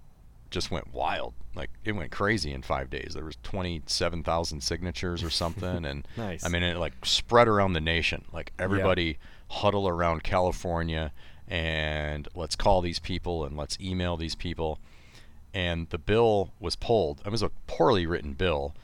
just 0.50 0.72
went 0.72 0.93
wild. 0.93 1.34
Like 1.56 1.69
it 1.84 1.91
went 1.93 2.12
crazy 2.12 2.54
in 2.54 2.62
five 2.62 2.89
days. 2.89 3.12
There 3.13 3.26
was 3.26 3.38
twenty 3.43 3.82
seven 3.86 4.24
thousand 4.24 4.62
signatures 4.62 5.24
or 5.24 5.30
something, 5.30 5.86
and 5.86 6.08
nice. 6.17 6.45
I 6.45 6.50
mean 6.50 6.63
it 6.63 6.78
like 6.78 6.93
spread 7.06 7.48
around 7.48 7.74
the 7.74 7.82
nation. 7.82 8.26
Like 8.32 8.54
everybody. 8.58 9.04
Yeah 9.19 9.28
huddle 9.50 9.88
around 9.88 10.24
California 10.24 11.12
and 11.48 12.28
let's 12.36 12.56
call 12.56 12.82
these 12.82 13.00
people 13.00 13.43
and 13.43 13.58
let's 13.58 13.78
email 13.80 14.15
these 14.15 14.36
people. 14.36 14.80
And 15.54 15.89
the 15.89 15.98
bill 15.98 16.52
was 16.60 16.76
pulled. 16.76 17.22
It 17.26 17.32
was 17.32 17.41
a 17.41 17.50
poorly 17.65 18.06
written 18.06 18.34
bill. 18.34 18.76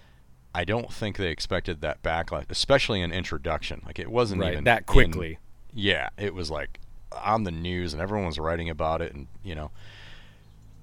I 0.56 0.64
don't 0.64 0.92
think 0.92 1.18
they 1.18 1.28
expected 1.28 1.82
that 1.82 2.02
backlash, 2.02 2.46
especially 2.50 3.02
an 3.02 3.12
introduction. 3.12 3.82
Like 3.86 4.00
it 4.00 4.10
wasn't 4.10 4.40
right, 4.40 4.54
even 4.54 4.64
that 4.64 4.86
quickly. 4.86 5.32
In, 5.32 5.38
yeah, 5.74 6.10
it 6.18 6.34
was 6.34 6.50
like 6.50 6.80
on 7.12 7.44
the 7.44 7.52
news 7.52 7.92
and 7.92 8.02
everyone 8.02 8.26
was 8.26 8.40
writing 8.40 8.70
about 8.70 9.02
it, 9.02 9.14
and 9.14 9.28
you 9.44 9.54
know, 9.54 9.72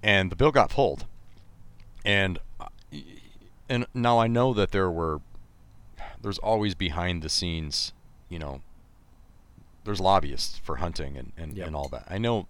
and 0.03 0.31
the 0.31 0.37
bill 0.37 0.51
got 0.51 0.69
pulled. 0.69 1.07
And 2.05 2.39
uh, 2.61 2.67
and 3.67 3.87
now 3.95 4.19
I 4.19 4.27
know 4.27 4.53
that 4.53 4.73
there 4.73 4.91
were 4.91 5.23
there's 6.21 6.39
always 6.39 6.75
behind 6.75 7.23
the 7.23 7.31
scenes, 7.31 7.95
you 8.29 8.39
know, 8.39 8.61
there's 9.85 10.01
lobbyists 10.01 10.59
for 10.59 10.77
hunting 10.77 11.17
and, 11.17 11.33
and, 11.39 11.57
yep. 11.57 11.67
and 11.67 11.75
all 11.75 11.89
that. 11.89 12.07
I 12.11 12.19
know 12.19 12.47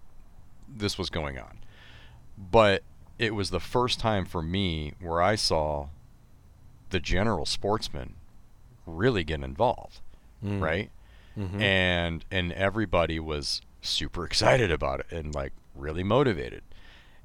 this 0.67 0.97
was 0.97 1.09
going 1.09 1.39
on. 1.39 1.59
But 2.37 2.83
it 3.17 3.33
was 3.33 3.49
the 3.49 3.61
first 3.61 4.01
time 4.01 4.25
for 4.25 4.41
me 4.41 4.93
where 4.99 5.21
I 5.21 5.35
saw 5.35 5.87
the 6.93 6.99
general 6.99 7.45
sportsman 7.45 8.13
really 8.85 9.23
get 9.23 9.41
involved. 9.41 9.99
Mm. 10.45 10.61
Right? 10.61 10.91
Mm-hmm. 11.37 11.61
And 11.61 12.25
and 12.31 12.53
everybody 12.53 13.19
was 13.19 13.61
super 13.81 14.23
excited 14.25 14.71
about 14.71 15.01
it 15.01 15.07
and 15.11 15.33
like 15.35 15.51
really 15.75 16.03
motivated. 16.03 16.61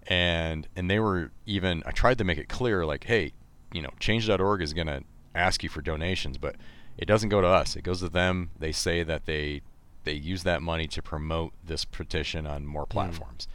And 0.06 0.66
and 0.74 0.90
they 0.90 0.98
were 0.98 1.30
even 1.46 1.82
I 1.86 1.92
tried 1.92 2.18
to 2.18 2.24
make 2.24 2.38
it 2.38 2.48
clear 2.48 2.86
like, 2.86 3.04
hey, 3.04 3.32
you 3.72 3.82
know, 3.82 3.90
change.org 4.00 4.62
is 4.62 4.72
gonna 4.72 5.02
ask 5.34 5.62
you 5.62 5.68
for 5.68 5.82
donations, 5.82 6.38
but 6.38 6.56
it 6.96 7.04
doesn't 7.04 7.28
go 7.28 7.42
to 7.42 7.46
us. 7.46 7.76
It 7.76 7.82
goes 7.82 8.00
to 8.00 8.08
them. 8.08 8.50
They 8.58 8.72
say 8.72 9.02
that 9.02 9.26
they 9.26 9.60
they 10.04 10.14
use 10.14 10.44
that 10.44 10.62
money 10.62 10.86
to 10.86 11.02
promote 11.02 11.52
this 11.62 11.84
petition 11.84 12.46
on 12.46 12.64
more 12.64 12.84
hmm. 12.84 12.92
platforms. 12.92 13.46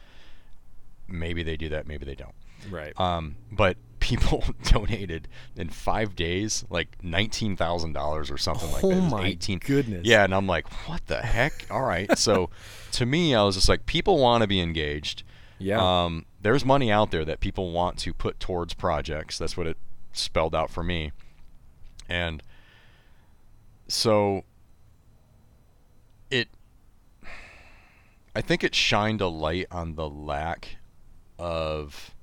Mm. 1.10 1.14
Maybe 1.16 1.42
they 1.42 1.56
do 1.56 1.68
that, 1.70 1.88
maybe 1.88 2.06
they 2.06 2.14
don't. 2.14 2.34
Right. 2.70 2.98
Um, 2.98 3.36
but 3.50 3.76
people 4.04 4.44
donated 4.64 5.26
in 5.56 5.70
five 5.70 6.14
days 6.14 6.62
like 6.68 7.02
nineteen 7.02 7.56
thousand 7.56 7.94
dollars 7.94 8.30
or 8.30 8.36
something 8.36 8.70
like 8.70 8.82
that. 8.82 8.86
Oh 8.86 9.00
my 9.00 9.28
18. 9.28 9.60
goodness! 9.60 10.04
Yeah, 10.04 10.24
and 10.24 10.34
I'm 10.34 10.46
like, 10.46 10.68
what 10.86 11.06
the 11.06 11.22
heck? 11.22 11.66
All 11.70 11.82
right. 11.82 12.16
so, 12.18 12.50
to 12.92 13.06
me, 13.06 13.34
I 13.34 13.42
was 13.42 13.54
just 13.54 13.68
like, 13.68 13.86
people 13.86 14.18
want 14.18 14.42
to 14.42 14.46
be 14.46 14.60
engaged. 14.60 15.22
Yeah. 15.58 15.78
Um, 15.80 16.26
there's 16.42 16.66
money 16.66 16.92
out 16.92 17.12
there 17.12 17.24
that 17.24 17.40
people 17.40 17.72
want 17.72 17.98
to 18.00 18.12
put 18.12 18.38
towards 18.38 18.74
projects. 18.74 19.38
That's 19.38 19.56
what 19.56 19.66
it 19.66 19.78
spelled 20.12 20.54
out 20.54 20.68
for 20.70 20.82
me. 20.82 21.12
And 22.06 22.42
so 23.88 24.44
it 26.30 26.48
I 28.36 28.42
think 28.42 28.62
it 28.62 28.74
shined 28.74 29.22
a 29.22 29.28
light 29.28 29.66
on 29.70 29.94
the 29.94 30.08
lack 30.08 30.76
of 31.38 32.13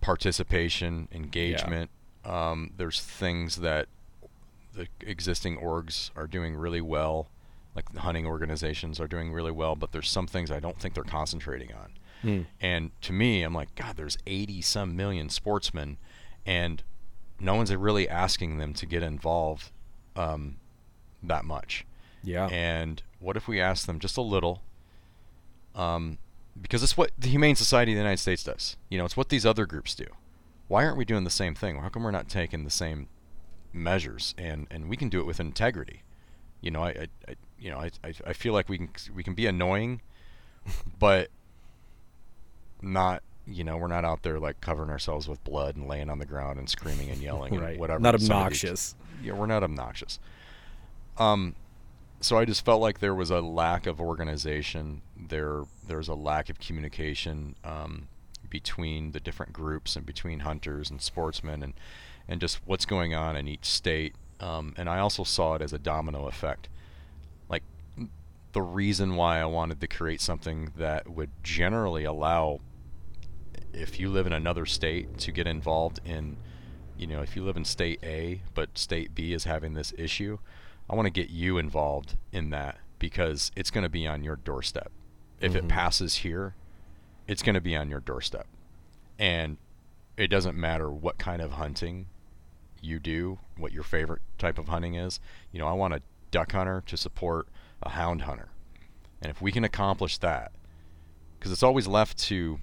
participation, 0.00 1.08
engagement. 1.12 1.90
Yeah. 2.24 2.50
Um, 2.50 2.72
there's 2.76 3.00
things 3.00 3.56
that 3.56 3.88
the 4.74 4.88
existing 5.00 5.58
orgs 5.58 6.10
are 6.16 6.26
doing 6.26 6.56
really 6.56 6.80
well, 6.80 7.28
like 7.74 7.92
the 7.92 8.00
hunting 8.00 8.26
organizations 8.26 9.00
are 9.00 9.08
doing 9.08 9.32
really 9.32 9.50
well, 9.50 9.74
but 9.76 9.92
there's 9.92 10.10
some 10.10 10.26
things 10.26 10.50
I 10.50 10.60
don't 10.60 10.78
think 10.78 10.94
they're 10.94 11.04
concentrating 11.04 11.72
on. 11.72 11.92
Mm. 12.22 12.46
And 12.60 12.90
to 13.02 13.12
me, 13.12 13.42
I'm 13.42 13.54
like, 13.54 13.74
God, 13.74 13.96
there's 13.96 14.18
80 14.26 14.62
some 14.62 14.96
million 14.96 15.28
sportsmen, 15.28 15.96
and 16.44 16.82
no 17.40 17.54
one's 17.54 17.74
really 17.74 18.08
asking 18.08 18.58
them 18.58 18.74
to 18.74 18.86
get 18.86 19.02
involved 19.02 19.70
um, 20.16 20.56
that 21.22 21.44
much. 21.44 21.84
Yeah. 22.22 22.48
And 22.48 23.02
what 23.20 23.36
if 23.36 23.48
we 23.48 23.60
ask 23.60 23.86
them 23.86 24.00
just 24.00 24.16
a 24.16 24.22
little? 24.22 24.62
Um, 25.74 26.18
because 26.60 26.82
it's 26.82 26.96
what 26.96 27.10
the 27.18 27.28
Humane 27.28 27.56
Society 27.56 27.92
of 27.92 27.96
the 27.96 28.02
United 28.02 28.20
States 28.20 28.44
does. 28.44 28.76
You 28.88 28.98
know, 28.98 29.04
it's 29.04 29.16
what 29.16 29.28
these 29.28 29.46
other 29.46 29.66
groups 29.66 29.94
do. 29.94 30.06
Why 30.68 30.84
aren't 30.84 30.96
we 30.96 31.04
doing 31.04 31.24
the 31.24 31.30
same 31.30 31.54
thing? 31.54 31.80
How 31.80 31.88
come 31.88 32.02
we're 32.02 32.10
not 32.10 32.28
taking 32.28 32.64
the 32.64 32.70
same 32.70 33.08
measures? 33.72 34.34
And 34.36 34.66
and 34.70 34.88
we 34.88 34.96
can 34.96 35.08
do 35.08 35.20
it 35.20 35.26
with 35.26 35.40
integrity. 35.40 36.02
You 36.60 36.70
know, 36.70 36.82
I, 36.82 36.88
I, 36.88 37.06
I 37.28 37.34
you 37.58 37.70
know, 37.70 37.78
I, 37.78 37.90
I, 38.04 38.12
I 38.26 38.32
feel 38.32 38.52
like 38.52 38.68
we 38.68 38.78
can 38.78 38.90
we 39.14 39.22
can 39.22 39.34
be 39.34 39.46
annoying, 39.46 40.00
but 40.98 41.30
not 42.82 43.22
you 43.50 43.64
know, 43.64 43.78
we're 43.78 43.88
not 43.88 44.04
out 44.04 44.22
there 44.22 44.38
like 44.38 44.60
covering 44.60 44.90
ourselves 44.90 45.26
with 45.26 45.42
blood 45.42 45.74
and 45.76 45.88
laying 45.88 46.10
on 46.10 46.18
the 46.18 46.26
ground 46.26 46.58
and 46.58 46.68
screaming 46.68 47.08
and 47.10 47.22
yelling 47.22 47.54
right. 47.60 47.70
and 47.70 47.80
whatever. 47.80 47.98
Not 47.98 48.14
obnoxious. 48.14 48.94
yeah, 49.22 49.32
we're 49.32 49.46
not 49.46 49.62
obnoxious. 49.62 50.18
Um, 51.16 51.54
so 52.20 52.36
I 52.36 52.44
just 52.44 52.64
felt 52.64 52.80
like 52.80 53.00
there 53.00 53.14
was 53.14 53.30
a 53.30 53.40
lack 53.40 53.86
of 53.86 54.00
organization. 54.00 55.02
There, 55.18 55.64
there's 55.86 56.08
a 56.08 56.14
lack 56.14 56.48
of 56.48 56.58
communication 56.58 57.56
um, 57.64 58.08
between 58.48 59.12
the 59.12 59.20
different 59.20 59.52
groups 59.52 59.96
and 59.96 60.06
between 60.06 60.40
hunters 60.40 60.90
and 60.90 61.00
sportsmen, 61.02 61.62
and 61.62 61.74
and 62.28 62.40
just 62.40 62.60
what's 62.66 62.84
going 62.84 63.14
on 63.14 63.36
in 63.36 63.48
each 63.48 63.64
state. 63.64 64.14
Um, 64.40 64.74
and 64.76 64.88
I 64.88 64.98
also 64.98 65.24
saw 65.24 65.54
it 65.54 65.62
as 65.62 65.72
a 65.72 65.78
domino 65.78 66.28
effect. 66.28 66.68
Like 67.48 67.62
the 68.52 68.62
reason 68.62 69.16
why 69.16 69.40
I 69.40 69.46
wanted 69.46 69.80
to 69.80 69.86
create 69.86 70.20
something 70.20 70.72
that 70.76 71.08
would 71.08 71.30
generally 71.42 72.04
allow, 72.04 72.60
if 73.72 73.98
you 73.98 74.10
live 74.10 74.26
in 74.26 74.32
another 74.32 74.66
state, 74.66 75.18
to 75.18 75.32
get 75.32 75.46
involved 75.46 76.00
in, 76.04 76.36
you 76.98 77.06
know, 77.06 77.22
if 77.22 77.34
you 77.34 77.42
live 77.44 77.56
in 77.56 77.64
state 77.64 77.98
A 78.02 78.42
but 78.54 78.76
state 78.76 79.14
B 79.14 79.32
is 79.32 79.44
having 79.44 79.74
this 79.74 79.92
issue 79.96 80.38
I 80.90 80.94
want 80.94 81.06
to 81.06 81.10
get 81.10 81.30
you 81.30 81.58
involved 81.58 82.16
in 82.32 82.50
that 82.50 82.78
because 82.98 83.52
it's 83.54 83.70
going 83.70 83.82
to 83.82 83.90
be 83.90 84.06
on 84.06 84.24
your 84.24 84.36
doorstep. 84.36 84.90
If 85.40 85.52
mm-hmm. 85.52 85.66
it 85.66 85.68
passes 85.68 86.16
here, 86.16 86.54
it's 87.26 87.42
going 87.42 87.54
to 87.54 87.60
be 87.60 87.76
on 87.76 87.88
your 87.88 88.00
doorstep. 88.00 88.46
And 89.18 89.58
it 90.16 90.28
doesn't 90.28 90.56
matter 90.56 90.90
what 90.90 91.18
kind 91.18 91.40
of 91.40 91.52
hunting 91.52 92.06
you 92.80 92.98
do, 92.98 93.38
what 93.56 93.72
your 93.72 93.82
favorite 93.82 94.22
type 94.38 94.58
of 94.58 94.68
hunting 94.68 94.94
is. 94.94 95.20
You 95.52 95.58
know, 95.58 95.66
I 95.66 95.72
want 95.72 95.94
a 95.94 96.02
duck 96.30 96.52
hunter 96.52 96.82
to 96.86 96.96
support 96.96 97.48
a 97.82 97.90
hound 97.90 98.22
hunter. 98.22 98.48
And 99.20 99.30
if 99.30 99.42
we 99.42 99.52
can 99.52 99.64
accomplish 99.64 100.18
that, 100.18 100.52
because 101.38 101.52
it's 101.52 101.62
always 101.62 101.86
left 101.86 102.18
to 102.24 102.60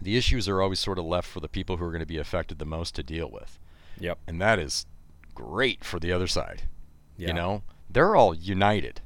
the 0.00 0.16
issues 0.16 0.48
are 0.48 0.62
always 0.62 0.78
sort 0.78 0.98
of 0.98 1.04
left 1.04 1.28
for 1.28 1.40
the 1.40 1.48
people 1.48 1.76
who 1.76 1.84
are 1.84 1.90
going 1.90 2.00
to 2.00 2.06
be 2.06 2.18
affected 2.18 2.58
the 2.58 2.64
most 2.64 2.94
to 2.94 3.02
deal 3.02 3.28
with. 3.28 3.58
Yep. 3.98 4.18
And 4.26 4.40
that 4.40 4.58
is 4.58 4.86
great 5.34 5.84
for 5.84 5.98
the 5.98 6.12
other 6.12 6.28
side. 6.28 6.62
Yeah. 7.16 7.28
You 7.28 7.34
know, 7.34 7.62
they're 7.90 8.14
all 8.14 8.34
united. 8.34 9.00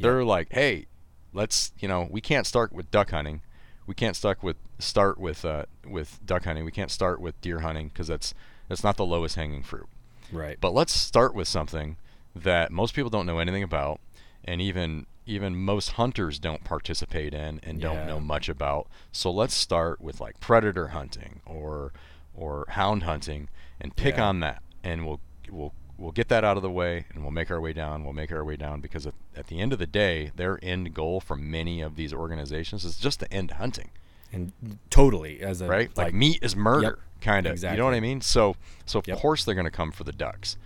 They're 0.00 0.24
like, 0.24 0.52
hey, 0.52 0.86
let's, 1.34 1.72
you 1.78 1.88
know, 1.88 2.08
we 2.10 2.22
can't 2.22 2.46
start 2.46 2.72
with 2.72 2.90
duck 2.90 3.10
hunting. 3.10 3.42
We 3.86 3.94
can't 3.94 4.16
start 4.16 4.42
with 4.42 4.56
start 4.78 5.18
with 5.18 5.44
uh, 5.44 5.66
with 5.86 6.18
duck 6.24 6.44
hunting. 6.44 6.64
We 6.64 6.70
can't 6.70 6.90
start 6.90 7.20
with 7.20 7.38
deer 7.42 7.60
hunting 7.60 7.88
because 7.88 8.08
that's 8.08 8.32
that's 8.68 8.82
not 8.82 8.96
the 8.96 9.04
lowest 9.04 9.36
hanging 9.36 9.62
fruit. 9.62 9.88
Right. 10.32 10.56
But 10.58 10.72
let's 10.72 10.92
start 10.92 11.34
with 11.34 11.48
something 11.48 11.96
that 12.34 12.72
most 12.72 12.94
people 12.94 13.10
don't 13.10 13.26
know 13.26 13.38
anything 13.38 13.62
about, 13.62 14.00
and 14.42 14.62
even 14.62 15.06
even 15.26 15.56
most 15.56 15.92
hunters 15.92 16.38
don't 16.38 16.64
participate 16.64 17.34
in 17.34 17.60
and 17.62 17.80
don't 17.80 18.06
know 18.06 18.20
much 18.20 18.48
about. 18.48 18.86
So 19.12 19.30
let's 19.30 19.54
start 19.54 20.00
with 20.00 20.20
like 20.20 20.40
predator 20.40 20.88
hunting 20.88 21.40
or 21.46 21.92
or 22.34 22.66
hound 22.70 23.04
hunting 23.04 23.48
and 23.80 23.94
pick 23.96 24.16
yeah. 24.16 24.28
on 24.28 24.40
that, 24.40 24.62
and 24.82 25.06
we'll 25.06 25.20
we'll 25.50 25.72
we'll 26.04 26.12
get 26.12 26.28
that 26.28 26.44
out 26.44 26.58
of 26.58 26.62
the 26.62 26.70
way 26.70 27.06
and 27.14 27.22
we'll 27.22 27.32
make 27.32 27.50
our 27.50 27.60
way 27.60 27.72
down. 27.72 28.04
We'll 28.04 28.12
make 28.12 28.30
our 28.30 28.44
way 28.44 28.56
down 28.56 28.80
because 28.82 29.06
at, 29.06 29.14
at 29.34 29.46
the 29.46 29.58
end 29.58 29.72
of 29.72 29.78
the 29.78 29.86
day, 29.86 30.30
their 30.36 30.58
end 30.62 30.92
goal 30.92 31.18
for 31.18 31.34
many 31.34 31.80
of 31.80 31.96
these 31.96 32.12
organizations 32.12 32.84
is 32.84 32.98
just 32.98 33.20
to 33.20 33.32
end 33.32 33.52
hunting. 33.52 33.88
And 34.30 34.52
totally 34.90 35.40
as 35.40 35.60
a 35.62 35.66
right 35.66 35.88
like, 35.96 36.08
like 36.08 36.14
meat 36.14 36.40
is 36.42 36.54
murder 36.54 36.82
yep, 36.82 37.22
kind 37.22 37.46
of 37.46 37.52
exactly. 37.52 37.76
you 37.76 37.78
know 37.78 37.86
what 37.86 37.94
I 37.94 38.00
mean. 38.00 38.20
So 38.20 38.56
so 38.84 38.98
of 38.98 39.08
Yep. 39.08 39.18
course 39.18 39.44
they're 39.44 39.54
going 39.54 39.64
to 39.64 39.70
come 39.70 39.92
for 39.92 40.04
the 40.04 40.12
ducks, 40.12 40.56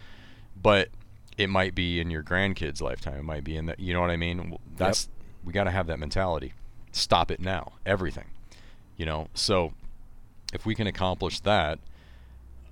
but 0.61 0.88
it 1.37 1.48
might 1.48 1.74
be 1.74 2.01
in 2.01 2.11
your 2.11 2.22
grandkids' 2.24 2.83
lifetime. 2.83 3.18
It 3.18 3.22
might 3.24 3.44
be 3.44 3.57
in 3.57 3.66
that 3.66 3.79
you 3.79 3.94
know 3.94 4.01
what 4.01 4.11
I 4.11 4.16
mean. 4.16 4.59
That's 4.77 5.09
we 5.44 5.53
got 5.53 5.64
to 5.64 5.70
have 5.70 5.87
that 5.87 5.98
mentality. 5.98 6.55
Stop 6.90 7.31
it 7.31 7.40
now. 7.40 7.74
Everything, 7.87 8.24
you 8.96 9.07
know. 9.07 9.29
So 9.35 9.72
if 10.53 10.66
we 10.66 10.74
can 10.74 10.87
accomplish 10.88 11.38
that, 11.40 11.79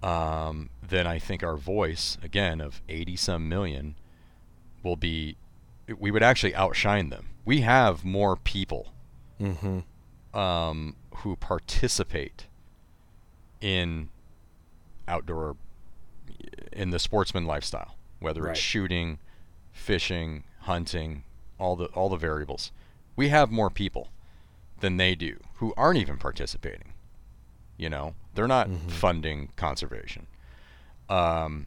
um, 0.02 0.70
then 0.86 1.06
I 1.06 1.18
think 1.18 1.42
our 1.42 1.56
voice 1.56 2.16
again 2.22 2.60
of 2.60 2.80
80 2.88 3.16
some 3.16 3.48
million 3.48 3.94
will 4.82 4.96
be 4.96 5.36
we 5.98 6.10
would 6.10 6.22
actually 6.22 6.54
outshine 6.54 7.10
them. 7.10 7.28
We 7.44 7.60
have 7.62 8.04
more 8.04 8.36
people 8.36 8.92
Mm-hmm. 9.40 10.38
um, 10.38 10.96
who 11.16 11.36
participate 11.36 12.46
in 13.60 14.08
outdoor 15.06 15.56
in 16.72 16.90
the 16.90 16.98
sportsman 16.98 17.44
lifestyle, 17.46 17.96
whether 18.18 18.42
Right. 18.42 18.50
it's 18.52 18.60
shooting, 18.60 19.18
fishing, 19.72 20.44
hunting, 20.60 21.24
all 21.58 21.76
the 21.76 21.86
all 21.86 22.08
the 22.08 22.16
variables. 22.16 22.72
We 23.14 23.28
have 23.28 23.50
more 23.50 23.70
people 23.70 24.08
than 24.80 24.96
they 24.96 25.14
do 25.14 25.38
who 25.54 25.72
aren't 25.76 25.98
even 25.98 26.16
participating. 26.18 26.92
You 27.76 27.90
know, 27.90 28.14
they're 28.34 28.48
not 28.48 28.68
Mhm. 28.68 28.90
funding 28.90 29.52
conservation. 29.56 30.26
Um, 31.08 31.66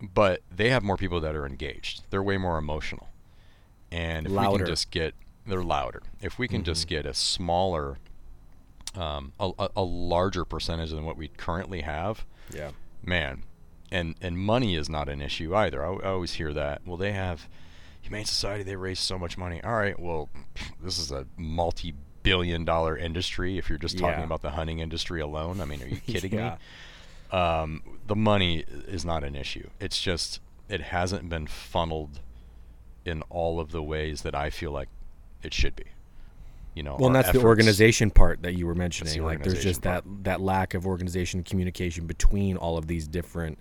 but 0.00 0.42
they 0.54 0.70
have 0.70 0.82
more 0.82 0.96
people 0.96 1.20
that 1.20 1.34
are 1.34 1.46
engaged. 1.46 2.02
They're 2.10 2.22
way 2.22 2.36
more 2.36 2.58
emotional. 2.58 3.08
And 3.90 4.26
if 4.26 4.32
we 4.32 4.58
can 4.58 4.66
just 4.66 4.90
get 4.90 5.14
they're 5.46 5.62
louder. 5.62 6.02
If 6.20 6.38
we 6.38 6.48
can 6.48 6.64
just 6.64 6.88
get 6.88 7.06
a 7.06 7.14
smaller 7.14 7.98
um, 8.96 9.32
a, 9.38 9.52
a, 9.76 9.82
larger 9.82 10.44
percentage 10.46 10.90
than 10.90 11.04
what 11.04 11.16
we 11.18 11.28
currently 11.28 11.82
have, 11.82 12.24
Yeah. 12.50 12.70
man, 13.02 13.42
and 13.92 14.14
and 14.22 14.38
money 14.38 14.74
is 14.74 14.88
not 14.88 15.08
an 15.10 15.20
issue 15.20 15.54
either. 15.54 15.84
I, 15.84 15.92
I 15.96 16.08
always 16.12 16.34
hear 16.34 16.52
that. 16.54 16.80
Well, 16.86 16.96
they 16.96 17.12
have 17.12 17.46
Humane 18.00 18.24
Society. 18.24 18.64
They 18.64 18.76
raise 18.76 18.98
so 18.98 19.18
much 19.18 19.36
money. 19.36 19.62
All 19.62 19.74
right, 19.76 19.98
well, 20.00 20.30
this 20.82 20.98
is 20.98 21.12
a 21.12 21.26
multi-billion-dollar 22.26 22.96
industry. 22.98 23.58
If 23.58 23.68
you're 23.68 23.78
just 23.78 23.98
talking 23.98 24.18
Yeah. 24.20 24.24
about 24.24 24.42
the 24.42 24.50
hunting 24.50 24.80
industry 24.80 25.20
alone, 25.20 25.60
I 25.60 25.64
mean, 25.64 25.82
are 25.82 25.86
you 25.88 25.96
kidding 26.06 26.34
Yeah. 26.34 26.56
me? 27.32 27.38
Um, 27.38 27.82
the 28.06 28.16
money 28.16 28.64
is 28.86 29.04
not 29.04 29.24
an 29.24 29.34
issue. 29.34 29.68
It's 29.80 30.00
just 30.00 30.40
it 30.68 30.80
hasn't 30.80 31.28
been 31.28 31.46
funneled 31.46 32.20
in 33.04 33.22
all 33.30 33.60
of 33.60 33.70
the 33.70 33.82
ways 33.82 34.22
that 34.22 34.34
I 34.34 34.50
feel 34.50 34.72
like 34.72 34.88
it 35.42 35.54
should 35.54 35.76
be. 35.76 35.84
You 36.74 36.82
know, 36.82 36.96
Well, 36.98 37.06
and 37.06 37.14
that's 37.16 37.28
efforts- 37.28 37.42
the 37.42 37.46
organization 37.48 38.10
part 38.10 38.42
that 38.42 38.54
you 38.54 38.66
were 38.66 38.74
mentioning. 38.74 39.22
like, 39.22 39.42
there's 39.42 39.62
just 39.62 39.82
that 39.82 40.04
that 40.24 40.40
lack 40.40 40.74
of 40.74 40.86
organization 40.86 41.38
and 41.38 41.44
communication 41.46 42.06
between 42.06 42.56
all 42.56 42.76
of 42.76 42.86
these 42.86 43.06
different 43.08 43.58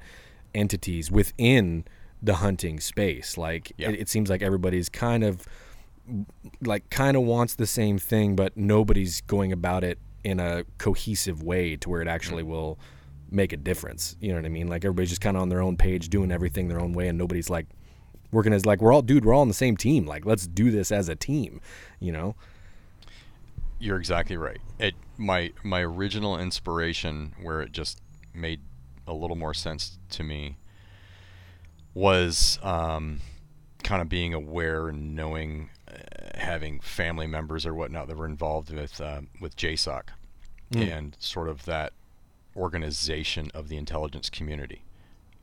entities 0.54 1.10
within 1.12 1.86
the 2.22 2.36
hunting 2.36 2.80
space. 2.80 3.38
Like, 3.38 3.72
Yeah. 3.78 3.90
it, 3.90 4.02
it 4.02 4.10
seems 4.10 4.30
like 4.30 4.42
everybody's 4.42 4.90
kind 4.90 5.24
of 5.24 5.46
like 6.62 6.90
kind 6.90 7.18
of 7.18 7.24
wants 7.24 7.56
the 7.56 7.68
same 7.68 7.98
thing, 7.98 8.36
but 8.36 8.56
nobody's 8.56 9.22
going 9.22 9.52
about 9.52 9.84
it 9.84 9.98
in 10.24 10.40
a 10.40 10.64
cohesive 10.78 11.44
way 11.44 11.76
to 11.78 11.90
where 11.90 12.02
it 12.02 12.08
actually 12.08 12.44
Mm. 12.44 12.48
will 12.48 12.80
make 13.32 13.54
a 13.54 13.58
difference. 13.58 14.16
You 14.20 14.30
know 14.30 14.36
what 14.36 14.46
I 14.46 14.50
mean? 14.50 14.68
Like 14.68 14.86
everybody's 14.86 15.10
just 15.10 15.22
kind 15.22 15.36
of 15.36 15.42
on 15.42 15.50
their 15.50 15.62
own 15.62 15.78
page, 15.78 16.10
doing 16.10 16.32
everything 16.32 16.68
their 16.68 16.80
own 16.80 16.94
way, 16.94 17.08
and 17.08 17.18
nobody's 17.18 17.50
like 17.50 17.68
working 18.32 18.54
as 18.54 18.66
like 18.66 18.82
we're 18.82 18.94
all, 18.94 19.02
dude, 19.02 19.26
we're 19.26 19.34
all 19.34 19.42
on 19.42 19.48
the 19.48 19.54
same 19.54 19.78
team. 19.78 20.06
Like, 20.06 20.26
let's 20.26 20.48
do 20.48 20.72
this 20.72 20.92
as 20.92 21.10
a 21.10 21.16
team. 21.16 21.62
You 22.00 22.12
know? 22.12 22.36
You're 23.80 23.98
exactly 23.98 24.38
right. 24.38 24.60
It 24.80 24.96
my 25.18 25.52
my 25.64 25.82
original 25.82 26.40
inspiration, 26.40 27.34
where 27.42 27.62
it 27.62 27.72
just 27.72 28.00
made 28.34 28.62
a 29.08 29.14
little 29.14 29.36
more 29.36 29.54
sense 29.54 30.00
to 30.12 30.24
me, 30.24 30.58
was 31.94 32.58
um, 32.64 33.22
kind 33.84 34.02
of 34.02 34.10
being 34.10 34.34
aware 34.34 34.88
and 34.90 35.16
knowing, 35.16 35.70
having 36.36 36.80
family 36.80 37.28
members 37.28 37.66
or 37.66 37.74
whatnot 37.74 38.08
that 38.08 38.18
were 38.18 38.26
involved 38.26 38.72
with 38.74 39.00
um, 39.02 39.28
with 39.40 39.56
JSOC, 39.56 40.04
Mm. 40.72 40.92
and 40.98 41.16
sort 41.20 41.48
of 41.48 41.66
that 41.66 41.94
organization 42.56 43.52
of 43.54 43.68
the 43.70 43.78
intelligence 43.78 44.30
community, 44.32 44.82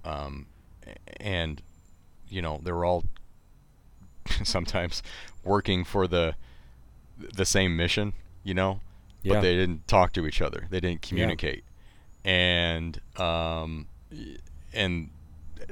um, 0.04 0.46
and 1.20 1.62
you 2.28 2.42
know 2.42 2.60
they 2.62 2.72
were 2.72 2.84
all 2.84 3.04
sometimes 4.44 5.02
working 5.44 5.84
for 5.84 6.06
the 6.06 6.34
the 7.34 7.44
same 7.44 7.76
mission, 7.76 8.12
you 8.42 8.54
know, 8.54 8.80
Yeah. 9.22 9.34
but 9.34 9.40
they 9.42 9.54
didn't 9.54 9.86
talk 9.86 10.12
to 10.14 10.26
each 10.26 10.40
other. 10.40 10.66
They 10.70 10.80
didn't 10.80 11.02
communicate, 11.02 11.62
and 12.24 13.00
um, 13.16 13.86
and 14.72 15.10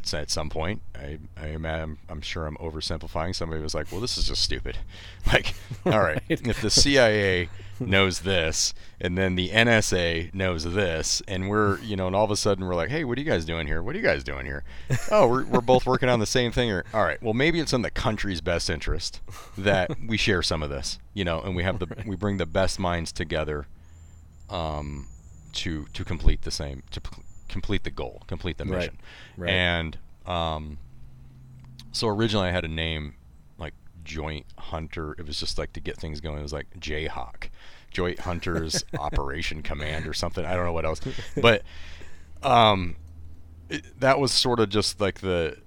it's 0.00 0.14
at 0.14 0.30
some 0.30 0.48
point, 0.48 0.80
I, 0.94 1.18
I 1.36 1.48
am, 1.48 1.66
I'm, 1.66 1.98
I'm 2.08 2.22
sure 2.22 2.46
I'm 2.46 2.56
oversimplifying. 2.56 3.34
Somebody 3.34 3.62
was 3.62 3.74
like, 3.74 3.92
"Well, 3.92 4.00
this 4.00 4.16
is 4.16 4.26
just 4.26 4.42
stupid." 4.42 4.78
Like, 5.26 5.54
all 5.86 6.00
right, 6.00 6.22
if 6.30 6.62
the 6.62 6.70
CIA 6.70 7.50
knows 7.78 8.20
this, 8.20 8.72
and 8.98 9.18
then 9.18 9.34
the 9.36 9.50
NSA 9.50 10.32
knows 10.32 10.64
this, 10.64 11.22
and 11.28 11.50
we're, 11.50 11.78
you 11.80 11.94
know, 11.94 12.06
and 12.06 12.16
all 12.16 12.24
of 12.24 12.30
a 12.30 12.36
sudden 12.36 12.64
we're 12.64 12.74
like, 12.74 12.88
"Hey, 12.88 13.04
what 13.04 13.18
are 13.18 13.20
you 13.20 13.30
guys 13.30 13.44
doing 13.44 13.66
here? 13.66 13.82
What 13.82 13.94
are 13.94 13.98
you 13.98 14.04
guys 14.04 14.24
doing 14.24 14.46
here?" 14.46 14.64
oh, 15.10 15.28
we're, 15.28 15.44
we're 15.44 15.60
both 15.60 15.84
working 15.84 16.08
on 16.08 16.18
the 16.18 16.26
same 16.26 16.52
thing. 16.52 16.70
Or 16.72 16.84
all 16.94 17.04
right, 17.04 17.22
well, 17.22 17.34
maybe 17.34 17.60
it's 17.60 17.74
in 17.74 17.82
the 17.82 17.90
country's 17.90 18.40
best 18.40 18.70
interest 18.70 19.20
that 19.58 19.90
we 20.04 20.16
share 20.16 20.42
some 20.42 20.62
of 20.62 20.70
this, 20.70 20.98
you 21.12 21.24
know, 21.24 21.42
and 21.42 21.54
we 21.54 21.62
have 21.62 21.78
the 21.78 22.02
we 22.06 22.16
bring 22.16 22.38
the 22.38 22.46
best 22.46 22.80
minds 22.80 23.12
together, 23.12 23.66
um, 24.48 25.06
to 25.52 25.84
to 25.92 26.02
complete 26.02 26.42
the 26.42 26.50
same 26.50 26.82
to 26.90 27.00
complete 27.50 27.84
the 27.84 27.90
goal, 27.90 28.22
complete 28.26 28.56
the 28.58 28.64
Right, 28.64 28.78
mission, 28.78 28.98
right. 29.36 29.50
and 29.50 29.98
um, 30.26 30.78
so 31.92 32.08
originally 32.08 32.48
I 32.48 32.52
had 32.52 32.64
a 32.64 32.68
name 32.68 33.14
like 33.58 33.74
Joint 34.04 34.46
Hunter. 34.58 35.14
It 35.18 35.26
was 35.26 35.38
just 35.38 35.58
like 35.58 35.72
to 35.74 35.80
get 35.80 35.96
things 35.96 36.20
going. 36.20 36.38
It 36.38 36.42
was 36.42 36.52
like 36.52 36.78
Jayhawk, 36.78 37.48
Joint 37.90 38.20
Hunters 38.20 38.84
Operation 38.98 39.62
Command 39.62 40.06
or 40.06 40.14
something. 40.14 40.44
I 40.44 40.54
don't 40.56 40.64
know 40.64 40.72
what 40.72 40.84
else, 40.86 41.00
but 41.40 41.62
um, 42.42 42.96
it, 43.68 44.00
that 44.00 44.18
was 44.18 44.32
sort 44.32 44.60
of 44.60 44.68
just 44.68 45.00
like 45.00 45.20
the 45.20 45.58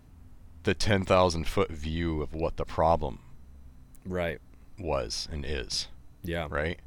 the 0.63 0.73
ten 0.73 1.03
thousand 1.05 1.47
foot 1.47 1.69
view 1.71 2.21
of 2.21 2.33
what 2.33 2.55
the 2.57 2.65
problem 2.65 3.19
Right. 4.05 4.39
was 4.79 5.27
and 5.31 5.45
is 5.45 5.87
Yeah. 6.23 6.47
right? 6.49 6.79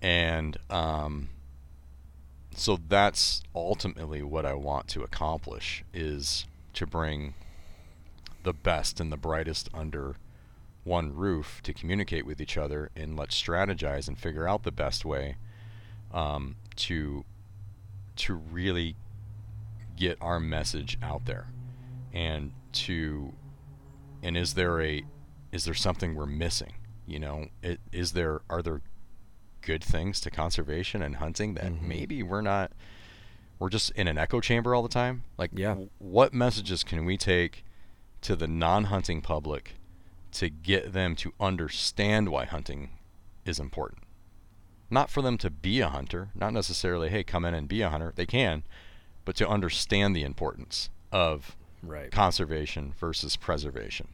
And 0.00 0.56
um, 0.70 1.28
so 2.54 2.78
that's 2.88 3.42
ultimately 3.54 4.22
what 4.22 4.46
I 4.46 4.54
want 4.54 4.88
to 4.88 5.02
accomplish 5.02 5.84
is 5.92 6.46
to 6.74 6.86
bring 6.86 7.34
the 8.42 8.52
best 8.52 9.00
and 9.00 9.12
the 9.12 9.16
brightest 9.16 9.68
under 9.72 10.16
one 10.84 11.14
roof 11.14 11.60
to 11.62 11.72
communicate 11.72 12.26
with 12.26 12.40
each 12.40 12.56
other 12.56 12.90
and 12.96 13.16
let's 13.16 13.40
strategize 13.40 14.08
and 14.08 14.18
figure 14.18 14.48
out 14.48 14.64
the 14.64 14.72
best 14.72 15.04
way 15.04 15.36
um, 16.12 16.56
to 16.76 17.24
to 18.14 18.34
really 18.34 18.96
get 19.96 20.18
our 20.20 20.40
message 20.40 20.98
out 21.02 21.24
there. 21.24 21.46
And 22.12 22.52
to 22.72 23.32
and 24.22 24.36
is 24.36 24.54
there 24.54 24.80
a 24.80 25.04
is 25.52 25.64
there 25.64 25.74
something 25.74 26.14
we're 26.14 26.26
missing? 26.26 26.74
You 27.06 27.18
know 27.20 27.46
it, 27.62 27.80
is 27.92 28.12
there 28.12 28.40
are 28.50 28.62
there 28.62 28.82
good 29.62 29.82
things 29.82 30.20
to 30.20 30.30
conservation 30.30 31.00
and 31.02 31.16
hunting 31.16 31.54
that 31.54 31.72
Mhm. 31.72 31.82
maybe 31.82 32.22
we're 32.22 32.40
not 32.42 32.72
we're 33.58 33.68
just 33.70 33.90
in 33.92 34.08
an 34.08 34.18
echo 34.18 34.40
chamber 34.40 34.74
all 34.74 34.82
the 34.82 34.88
time 34.88 35.22
like 35.38 35.50
Yeah. 35.54 35.68
w- 35.70 35.88
what 35.98 36.34
messages 36.34 36.82
can 36.82 37.04
we 37.04 37.16
take 37.16 37.64
to 38.22 38.34
the 38.34 38.48
non-hunting 38.48 39.20
public 39.22 39.74
to 40.32 40.48
get 40.50 40.92
them 40.92 41.14
to 41.16 41.32
understand 41.38 42.28
why 42.28 42.44
hunting 42.44 42.90
is 43.44 43.60
important 43.60 44.02
not 44.90 45.10
for 45.10 45.22
them 45.22 45.38
to 45.38 45.48
be 45.50 45.80
a 45.80 45.88
hunter 45.88 46.30
not 46.34 46.52
necessarily 46.52 47.08
hey 47.08 47.22
come 47.22 47.44
in 47.44 47.54
and 47.54 47.68
be 47.68 47.82
a 47.82 47.88
hunter 47.90 48.12
they 48.16 48.26
can 48.26 48.64
but 49.24 49.36
to 49.36 49.48
understand 49.48 50.14
the 50.16 50.24
importance 50.24 50.90
of 51.12 51.56
Right. 51.84 52.10
conservation 52.10 52.92
versus 52.98 53.36
preservation 53.36 54.08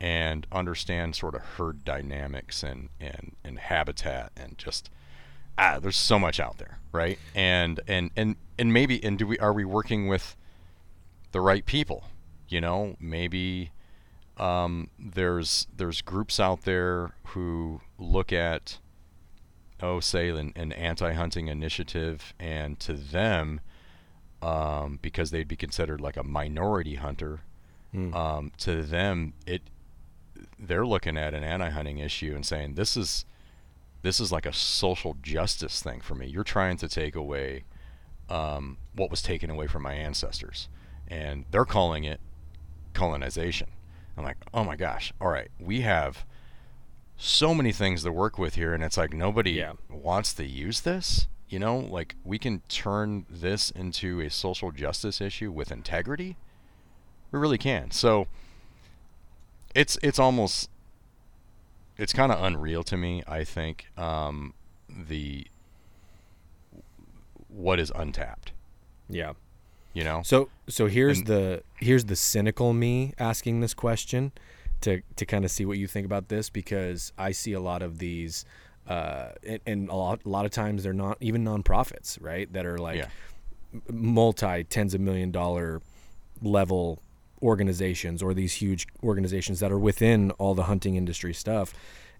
and 0.00 0.46
understand 0.52 1.14
sort 1.14 1.34
of 1.34 1.42
herd 1.42 1.84
dynamics 1.84 2.62
and, 2.62 2.88
and, 3.00 3.36
and 3.44 3.58
habitat 3.58 4.32
and 4.36 4.56
just 4.58 4.90
ah 5.58 5.78
there's 5.80 5.96
so 5.96 6.18
much 6.18 6.40
out 6.40 6.58
there 6.58 6.78
right 6.92 7.18
and 7.34 7.80
and 7.86 8.10
and 8.16 8.36
and 8.58 8.72
maybe 8.72 9.02
and 9.04 9.18
do 9.18 9.26
we 9.26 9.38
are 9.38 9.52
we 9.52 9.64
working 9.64 10.06
with 10.06 10.36
the 11.32 11.40
right 11.40 11.66
people 11.66 12.04
you 12.48 12.60
know 12.60 12.96
maybe 13.00 13.70
um, 14.36 14.88
there's 14.98 15.66
there's 15.76 16.00
groups 16.00 16.40
out 16.40 16.62
there 16.62 17.12
who 17.26 17.82
look 17.98 18.32
at 18.32 18.78
oh 19.82 20.00
say 20.00 20.30
an, 20.30 20.52
an 20.56 20.72
anti-hunting 20.72 21.48
initiative 21.48 22.32
and 22.38 22.80
to 22.80 22.94
them 22.94 23.60
um, 24.42 24.98
because 25.02 25.30
they'd 25.30 25.48
be 25.48 25.56
considered 25.56 26.00
like 26.00 26.16
a 26.16 26.24
minority 26.24 26.96
hunter. 26.96 27.40
Mm. 27.94 28.14
Um, 28.14 28.52
to 28.58 28.82
them, 28.82 29.34
it 29.46 29.62
they're 30.58 30.86
looking 30.86 31.16
at 31.16 31.34
an 31.34 31.42
anti-hunting 31.42 31.98
issue 31.98 32.34
and 32.34 32.44
saying 32.44 32.74
this 32.74 32.96
is 32.96 33.24
this 34.02 34.20
is 34.20 34.32
like 34.32 34.46
a 34.46 34.52
social 34.52 35.16
justice 35.22 35.82
thing 35.82 36.00
for 36.00 36.14
me. 36.14 36.26
You're 36.26 36.44
trying 36.44 36.76
to 36.78 36.88
take 36.88 37.14
away 37.14 37.64
um, 38.28 38.78
what 38.94 39.10
was 39.10 39.20
taken 39.20 39.50
away 39.50 39.66
from 39.66 39.82
my 39.82 39.94
ancestors, 39.94 40.68
and 41.08 41.44
they're 41.50 41.64
calling 41.64 42.04
it 42.04 42.20
colonization. 42.94 43.68
I'm 44.16 44.24
like, 44.24 44.38
oh 44.52 44.64
my 44.64 44.76
gosh, 44.76 45.12
all 45.20 45.28
right, 45.28 45.50
we 45.58 45.82
have 45.82 46.24
so 47.16 47.54
many 47.54 47.72
things 47.72 48.02
to 48.02 48.12
work 48.12 48.38
with 48.38 48.54
here, 48.54 48.72
and 48.72 48.82
it's 48.82 48.96
like 48.96 49.12
nobody 49.12 49.52
yeah. 49.52 49.74
wants 49.90 50.32
to 50.34 50.44
use 50.46 50.80
this. 50.80 51.28
You 51.48 51.58
know, 51.58 51.78
like 51.78 52.14
we 52.24 52.38
can 52.38 52.62
turn 52.68 53.26
this 53.28 53.70
into 53.70 54.20
a 54.20 54.30
social 54.30 54.70
justice 54.70 55.20
issue 55.20 55.50
with 55.50 55.72
integrity. 55.72 56.36
We 57.32 57.38
really 57.38 57.58
can. 57.58 57.90
So 57.90 58.28
it's 59.74 59.98
it's 60.02 60.18
almost 60.18 60.70
it's 61.96 62.12
kind 62.12 62.32
of 62.32 62.42
unreal 62.42 62.82
to 62.84 62.96
me. 62.96 63.22
I 63.26 63.44
think 63.44 63.86
um, 63.96 64.54
the 64.88 65.46
what 67.48 67.78
is 67.78 67.92
untapped. 67.94 68.52
Yeah. 69.08 69.34
You 69.92 70.04
know. 70.04 70.22
So 70.24 70.48
so 70.68 70.86
here's 70.86 71.18
and, 71.18 71.26
the 71.26 71.62
here's 71.76 72.06
the 72.06 72.16
cynical 72.16 72.72
me 72.72 73.12
asking 73.18 73.60
this 73.60 73.74
question 73.74 74.32
to 74.80 75.02
to 75.16 75.26
kind 75.26 75.44
of 75.44 75.50
see 75.50 75.64
what 75.64 75.78
you 75.78 75.86
think 75.86 76.06
about 76.06 76.28
this 76.28 76.48
because 76.48 77.12
I 77.18 77.32
see 77.32 77.52
a 77.52 77.60
lot 77.60 77.82
of 77.82 77.98
these 77.98 78.44
uh, 78.88 79.32
and, 79.46 79.60
and, 79.66 79.88
a 79.88 79.94
lot 79.94 80.20
a 80.24 80.28
lot 80.28 80.44
of 80.46 80.50
times 80.50 80.82
they're 80.82 80.92
not 80.92 81.18
even 81.20 81.44
nonprofits, 81.44 82.18
right? 82.20 82.52
That 82.52 82.66
are 82.66 82.78
like 82.78 82.96
yeah. 82.96 83.08
multi 83.88 84.64
tens 84.64 84.94
of 84.94 85.00
million 85.00 85.30
dollar 85.30 85.82
level 86.42 87.02
organizations 87.42 88.22
or 88.22 88.34
these 88.34 88.54
huge 88.54 88.86
organizations 89.02 89.60
that 89.60 89.72
are 89.72 89.78
within 89.78 90.30
all 90.32 90.54
the 90.54 90.64
hunting 90.64 90.96
industry 90.96 91.34
stuff. 91.34 91.72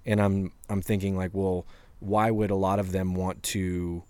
And 0.07 0.21
I'm 0.21 0.53
I'm 0.69 0.83
thinking 0.83 1.17
like, 1.17 1.31
well, 1.33 1.67
why 2.01 2.31
would 2.31 2.51
a 2.51 2.57
lot 2.57 2.79
of 2.79 2.93
them 2.93 3.15
want 3.15 3.43
to 3.43 4.03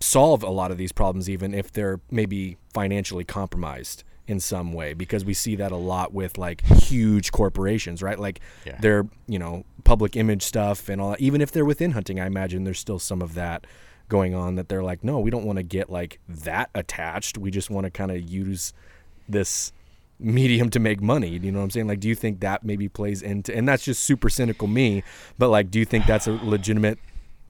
solve 0.00 0.42
a 0.42 0.50
lot 0.50 0.70
of 0.70 0.78
these 0.78 0.92
problems 0.92 1.28
even 1.30 1.54
if 1.54 1.72
they're 1.72 2.00
maybe 2.10 2.56
financially 2.72 3.24
compromised 3.24 4.04
in 4.26 4.40
some 4.40 4.72
way 4.72 4.94
because 4.94 5.24
we 5.24 5.34
see 5.34 5.56
that 5.56 5.70
a 5.70 5.76
lot 5.76 6.12
with 6.12 6.38
like 6.38 6.62
huge 6.62 7.30
corporations 7.30 8.02
right 8.02 8.18
like 8.18 8.40
yeah. 8.64 8.78
their 8.80 9.06
you 9.26 9.38
know 9.38 9.64
public 9.84 10.16
image 10.16 10.42
stuff 10.42 10.88
and 10.88 11.00
all 11.00 11.10
that 11.10 11.20
even 11.20 11.40
if 11.40 11.52
they're 11.52 11.64
within 11.64 11.92
hunting 11.92 12.18
i 12.18 12.26
imagine 12.26 12.64
there's 12.64 12.78
still 12.78 12.98
some 12.98 13.20
of 13.20 13.34
that 13.34 13.66
going 14.08 14.34
on 14.34 14.54
that 14.54 14.68
they're 14.68 14.82
like 14.82 15.04
no 15.04 15.20
we 15.20 15.30
don't 15.30 15.44
want 15.44 15.56
to 15.56 15.62
get 15.62 15.90
like 15.90 16.18
that 16.28 16.70
attached 16.74 17.36
we 17.36 17.50
just 17.50 17.70
want 17.70 17.84
to 17.84 17.90
kind 17.90 18.10
of 18.10 18.20
use 18.28 18.72
this 19.28 19.72
medium 20.18 20.70
to 20.70 20.78
make 20.78 21.00
money. 21.00 21.38
You 21.38 21.52
know 21.52 21.58
what 21.58 21.64
I'm 21.64 21.70
saying? 21.70 21.86
Like, 21.86 22.00
do 22.00 22.08
you 22.08 22.14
think 22.14 22.40
that 22.40 22.64
maybe 22.64 22.88
plays 22.88 23.22
into, 23.22 23.54
and 23.54 23.68
that's 23.68 23.84
just 23.84 24.02
super 24.02 24.28
cynical 24.28 24.68
me, 24.68 25.02
but 25.38 25.48
like, 25.48 25.70
do 25.70 25.78
you 25.78 25.84
think 25.84 26.06
that's 26.06 26.26
a 26.26 26.32
legitimate 26.32 26.98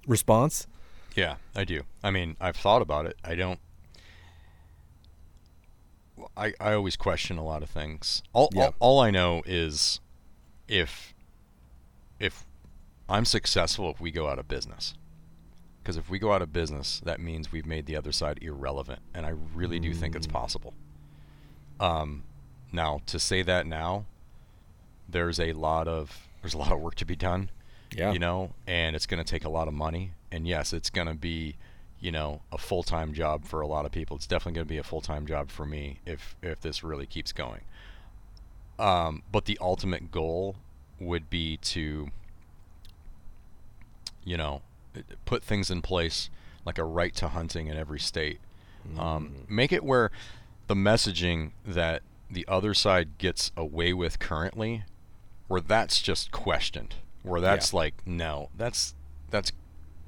response? 0.06 0.66
Yeah, 1.14 1.36
I 1.54 1.64
do. 1.64 1.82
I 2.02 2.10
mean, 2.10 2.36
I've 2.40 2.56
thought 2.56 2.82
about 2.82 3.06
it. 3.06 3.16
I 3.24 3.34
don't. 3.34 3.60
I, 6.36 6.54
I 6.60 6.72
always 6.72 6.96
question 6.96 7.38
a 7.38 7.44
lot 7.44 7.62
of 7.62 7.70
things. 7.70 8.22
All, 8.32 8.48
yeah. 8.52 8.66
all, 8.66 8.74
all 8.80 9.00
I 9.00 9.10
know 9.10 9.42
is 9.46 10.00
if 10.68 11.14
if 12.18 12.44
I'm 13.08 13.24
successful 13.24 13.90
if 13.90 14.00
we 14.00 14.10
go 14.10 14.28
out 14.28 14.38
of 14.38 14.48
business. 14.48 14.94
Because 15.82 15.98
if 15.98 16.08
we 16.08 16.18
go 16.18 16.32
out 16.32 16.40
of 16.40 16.50
business, 16.50 17.02
that 17.04 17.20
means 17.20 17.52
we've 17.52 17.66
made 17.66 17.84
the 17.84 17.94
other 17.94 18.10
side 18.10 18.38
irrelevant, 18.40 19.00
and 19.12 19.26
I 19.26 19.34
really 19.54 19.78
do 19.78 19.92
think 19.92 20.16
it's 20.16 20.26
mm. 20.26 20.32
possible. 20.32 20.72
Um, 21.78 22.22
now, 22.74 23.00
to 23.06 23.18
say 23.18 23.42
that 23.42 23.66
now, 23.66 24.04
there's 25.08 25.38
a 25.40 25.52
lot 25.52 25.88
of 25.88 26.28
there's 26.42 26.54
a 26.54 26.58
lot 26.58 26.72
of 26.72 26.80
work 26.80 26.94
to 26.96 27.04
be 27.04 27.16
done. 27.16 27.50
Yeah. 27.96 28.12
You 28.12 28.18
know, 28.18 28.50
and 28.66 28.96
it's 28.96 29.06
going 29.06 29.22
to 29.22 29.30
take 29.30 29.44
a 29.44 29.48
lot 29.48 29.68
of 29.68 29.74
money. 29.74 30.12
And 30.32 30.48
yes, 30.48 30.72
it's 30.72 30.90
going 30.90 31.06
to 31.06 31.14
be, 31.14 31.56
you 32.00 32.10
know, 32.10 32.40
a 32.50 32.58
full-time 32.58 33.14
job 33.14 33.44
for 33.44 33.60
a 33.60 33.68
lot 33.68 33.86
of 33.86 33.92
people. 33.92 34.16
It's 34.16 34.26
definitely 34.26 34.54
going 34.54 34.66
to 34.66 34.68
be 34.68 34.78
a 34.78 34.82
full-time 34.82 35.26
job 35.26 35.50
for 35.50 35.64
me 35.64 36.00
if 36.04 36.34
if 36.42 36.60
this 36.60 36.82
really 36.82 37.06
keeps 37.06 37.32
going. 37.32 37.60
Um, 38.78 39.22
but 39.30 39.44
the 39.44 39.56
ultimate 39.60 40.10
goal 40.10 40.56
would 40.98 41.30
be 41.30 41.56
to, 41.58 42.08
you 44.24 44.36
know, 44.36 44.62
put 45.24 45.44
things 45.44 45.70
in 45.70 45.82
place 45.82 46.30
like 46.64 46.78
a 46.78 46.84
right 46.84 47.14
to 47.16 47.28
hunting 47.28 47.68
in 47.68 47.76
every 47.76 48.00
state. 48.00 48.40
Um, 48.84 48.90
mm-hmm. 48.90 49.00
Um, 49.00 49.34
make 49.48 49.72
it 49.72 49.84
where 49.84 50.10
the 50.66 50.74
messaging 50.74 51.52
that 51.64 52.02
the 52.30 52.46
other 52.48 52.74
side 52.74 53.18
gets 53.18 53.52
away 53.56 53.92
with 53.92 54.18
currently, 54.18 54.84
where 55.48 55.60
that's 55.60 56.00
just 56.00 56.30
questioned, 56.32 56.96
where 57.22 57.40
that's 57.40 57.72
yeah. 57.72 57.78
like, 57.78 57.94
no, 58.06 58.50
that's 58.56 58.94
that's 59.30 59.52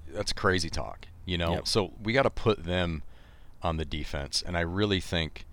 that's 0.08 0.32
crazy 0.32 0.70
talk, 0.70 1.06
you 1.24 1.38
know. 1.38 1.54
Yep. 1.54 1.68
So 1.68 1.92
we 2.02 2.12
got 2.12 2.22
to 2.22 2.30
put 2.30 2.64
them 2.64 3.02
on 3.62 3.76
the 3.76 3.84
defense, 3.84 4.42
and 4.44 4.56
I 4.56 4.60
really 4.60 5.00
think 5.00 5.44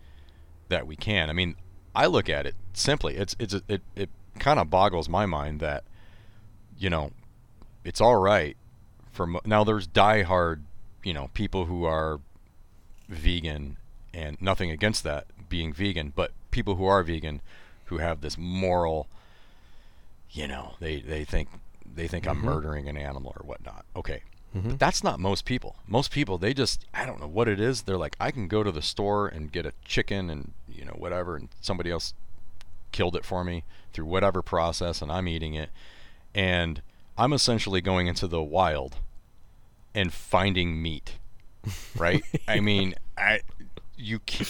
that 0.70 0.88
we 0.88 0.95
can. 0.95 1.30
I 1.30 1.34
mean, 1.34 1.55
I 1.95 2.05
look 2.07 2.30
at 2.30 2.45
it 2.45 2.55
simply. 2.74 3.16
It's 3.16 3.36
it's 3.39 3.55
it 3.68 3.82
it 3.95 4.09
kind 4.39 4.59
of 4.59 4.70
boggles 4.70 5.07
my 5.07 5.26
mind 5.26 5.59
that 5.59 5.84
you 6.78 6.89
know 6.89 7.11
it's 7.84 8.01
all 8.01 8.16
right 8.16 8.57
for 9.11 9.28
mo- 9.28 9.41
now. 9.45 9.64
There's 9.64 9.88
diehard, 9.88 10.61
you 11.03 11.14
know, 11.14 11.30
people 11.34 11.66
who 11.66 11.86
are 11.86 12.20
vegan 13.09 13.78
and 14.14 14.41
nothing 14.41 14.72
against 14.72 15.03
that 15.03 15.28
being 15.54 15.72
vegan, 15.72 16.12
but 16.16 16.32
people 16.49 16.78
who 16.78 16.86
are 16.86 17.04
vegan 17.04 17.39
who 17.86 17.99
have 17.99 18.22
this 18.22 18.39
moral 18.39 19.08
you 20.32 20.47
know 20.47 20.74
they 20.80 20.99
they 20.99 21.24
think 21.24 21.47
they 21.95 22.08
think 22.08 22.26
mm-hmm. 22.26 22.39
I'm 22.39 22.43
murdering 22.43 22.89
an 22.89 22.97
animal 22.97 23.34
or 23.38 23.45
whatnot. 23.45 23.86
Okay. 23.95 24.24
Mm-hmm. 24.56 24.70
But 24.72 24.80
that's 24.80 25.04
not 25.04 25.20
most 25.20 25.45
people. 25.45 25.76
Most 25.88 26.10
people 26.10 26.39
they 26.39 26.56
just 26.56 26.86
I 26.91 27.06
don't 27.06 27.22
know 27.22 27.28
what 27.28 27.47
it 27.47 27.60
is. 27.60 27.84
They're 27.84 27.99
like 27.99 28.16
I 28.20 28.32
can 28.32 28.47
go 28.47 28.64
to 28.64 28.72
the 28.72 28.82
store 28.82 29.28
and 29.28 29.51
get 29.51 29.68
a 29.68 29.74
chicken 29.86 30.32
and 30.32 30.54
you 30.68 30.86
know 30.86 30.95
whatever 30.97 31.36
and 31.36 31.49
somebody 31.62 31.91
else 31.91 32.16
killed 32.91 33.16
it 33.16 33.24
for 33.24 33.43
me 33.43 33.64
through 33.93 34.06
whatever 34.06 34.41
process 34.41 35.04
and 35.04 35.12
I'm 35.12 35.28
eating 35.28 35.54
it 35.54 35.70
and 36.34 36.82
I'm 37.16 37.32
essentially 37.32 37.80
going 37.80 38.08
into 38.08 38.28
the 38.28 38.41
wild 38.41 38.95
and 39.93 40.12
finding 40.12 40.82
meat. 40.82 41.20
Right? 41.95 42.24
I 42.47 42.60
mean, 42.60 42.95
I 43.16 43.41
you 43.95 44.18
can't 44.18 44.49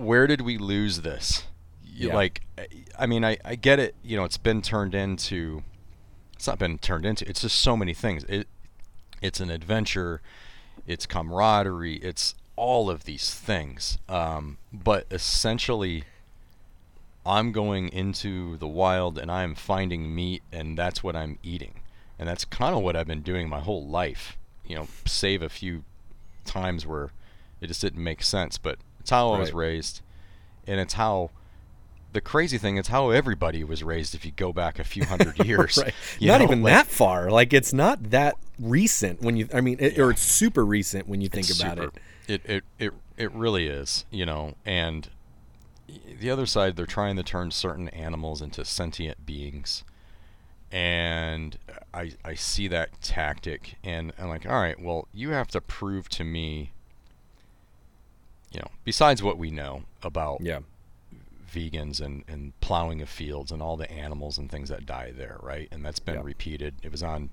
where 0.00 0.26
did 0.26 0.40
we 0.40 0.58
lose 0.58 1.02
this? 1.02 1.44
Yeah. 1.84 2.14
Like, 2.14 2.42
I 2.98 3.06
mean, 3.06 3.24
I, 3.24 3.36
I 3.44 3.54
get 3.54 3.78
it. 3.78 3.94
You 4.02 4.16
know, 4.16 4.24
it's 4.24 4.38
been 4.38 4.62
turned 4.62 4.94
into. 4.94 5.62
It's 6.34 6.46
not 6.46 6.58
been 6.58 6.78
turned 6.78 7.04
into. 7.04 7.28
It's 7.28 7.42
just 7.42 7.60
so 7.60 7.76
many 7.76 7.92
things. 7.92 8.24
It, 8.24 8.48
it's 9.20 9.40
an 9.40 9.50
adventure. 9.50 10.22
It's 10.86 11.04
camaraderie. 11.04 11.96
It's 11.96 12.34
all 12.56 12.88
of 12.88 13.04
these 13.04 13.34
things. 13.34 13.98
Um, 14.08 14.56
but 14.72 15.06
essentially, 15.10 16.04
I'm 17.26 17.52
going 17.52 17.90
into 17.90 18.56
the 18.56 18.66
wild 18.66 19.18
and 19.18 19.30
I'm 19.30 19.54
finding 19.54 20.14
meat, 20.14 20.42
and 20.50 20.78
that's 20.78 21.02
what 21.02 21.14
I'm 21.14 21.38
eating. 21.42 21.80
And 22.18 22.28
that's 22.28 22.44
kind 22.44 22.74
of 22.74 22.82
what 22.82 22.96
I've 22.96 23.06
been 23.06 23.22
doing 23.22 23.48
my 23.48 23.60
whole 23.60 23.86
life. 23.86 24.38
You 24.66 24.76
know, 24.76 24.88
save 25.04 25.42
a 25.42 25.48
few 25.48 25.84
times 26.44 26.86
where 26.86 27.10
it 27.60 27.66
just 27.66 27.82
didn't 27.82 28.02
make 28.02 28.22
sense, 28.22 28.56
but 28.56 28.78
it's 29.00 29.10
how 29.10 29.32
I 29.32 29.38
was 29.38 29.52
raised, 29.52 30.02
and 30.66 30.80
it's 30.80 30.94
how 30.94 31.30
the 32.12 32.20
crazy 32.20 32.58
thing 32.58 32.76
is 32.76 32.88
how 32.88 33.10
everybody 33.10 33.62
was 33.64 33.82
raised 33.82 34.14
if 34.14 34.24
you 34.24 34.32
go 34.32 34.52
back 34.52 34.78
a 34.78 34.84
few 34.84 35.04
hundred 35.04 35.38
years. 35.46 35.78
right. 35.78 35.94
Not 36.20 36.38
know, 36.38 36.44
even 36.44 36.62
like, 36.62 36.72
that 36.72 36.86
far. 36.86 37.30
Like 37.30 37.52
it's 37.52 37.72
not 37.72 38.10
that 38.10 38.36
recent 38.58 39.22
when 39.22 39.36
you 39.36 39.48
I 39.54 39.60
mean 39.60 39.76
it, 39.80 39.96
yeah. 39.96 40.04
or 40.04 40.10
it's 40.10 40.22
super 40.22 40.64
recent 40.64 41.08
when 41.08 41.20
you 41.20 41.28
think 41.28 41.48
it's 41.48 41.60
about 41.60 41.78
super, 41.78 41.92
it. 42.28 42.42
It 42.46 42.50
it 42.50 42.64
it 42.78 42.92
it 43.16 43.32
really 43.32 43.66
is, 43.66 44.04
you 44.10 44.26
know, 44.26 44.54
and 44.64 45.08
the 46.18 46.30
other 46.30 46.46
side 46.46 46.76
they're 46.76 46.86
trying 46.86 47.16
to 47.16 47.22
turn 47.22 47.50
certain 47.50 47.88
animals 47.90 48.42
into 48.42 48.64
sentient 48.64 49.24
beings. 49.26 49.84
And 50.72 51.58
I 51.92 52.12
I 52.24 52.34
see 52.34 52.68
that 52.68 53.00
tactic 53.02 53.76
and 53.82 54.12
I'm 54.18 54.28
like, 54.28 54.46
"All 54.46 54.60
right, 54.60 54.80
well, 54.80 55.08
you 55.12 55.30
have 55.30 55.48
to 55.48 55.60
prove 55.60 56.08
to 56.10 56.24
me 56.24 56.72
you 58.50 58.60
know, 58.60 58.70
besides 58.84 59.22
what 59.22 59.38
we 59.38 59.50
know 59.50 59.84
about 60.02 60.40
yeah. 60.40 60.60
vegans 61.52 62.00
and, 62.00 62.24
and 62.26 62.58
plowing 62.60 63.00
of 63.00 63.08
fields 63.08 63.52
and 63.52 63.62
all 63.62 63.76
the 63.76 63.90
animals 63.90 64.38
and 64.38 64.50
things 64.50 64.68
that 64.68 64.86
die 64.86 65.12
there, 65.16 65.38
right? 65.42 65.68
And 65.70 65.84
that's 65.84 66.00
been 66.00 66.16
yeah. 66.16 66.22
repeated. 66.24 66.74
It 66.82 66.90
was 66.90 67.02
on 67.02 67.30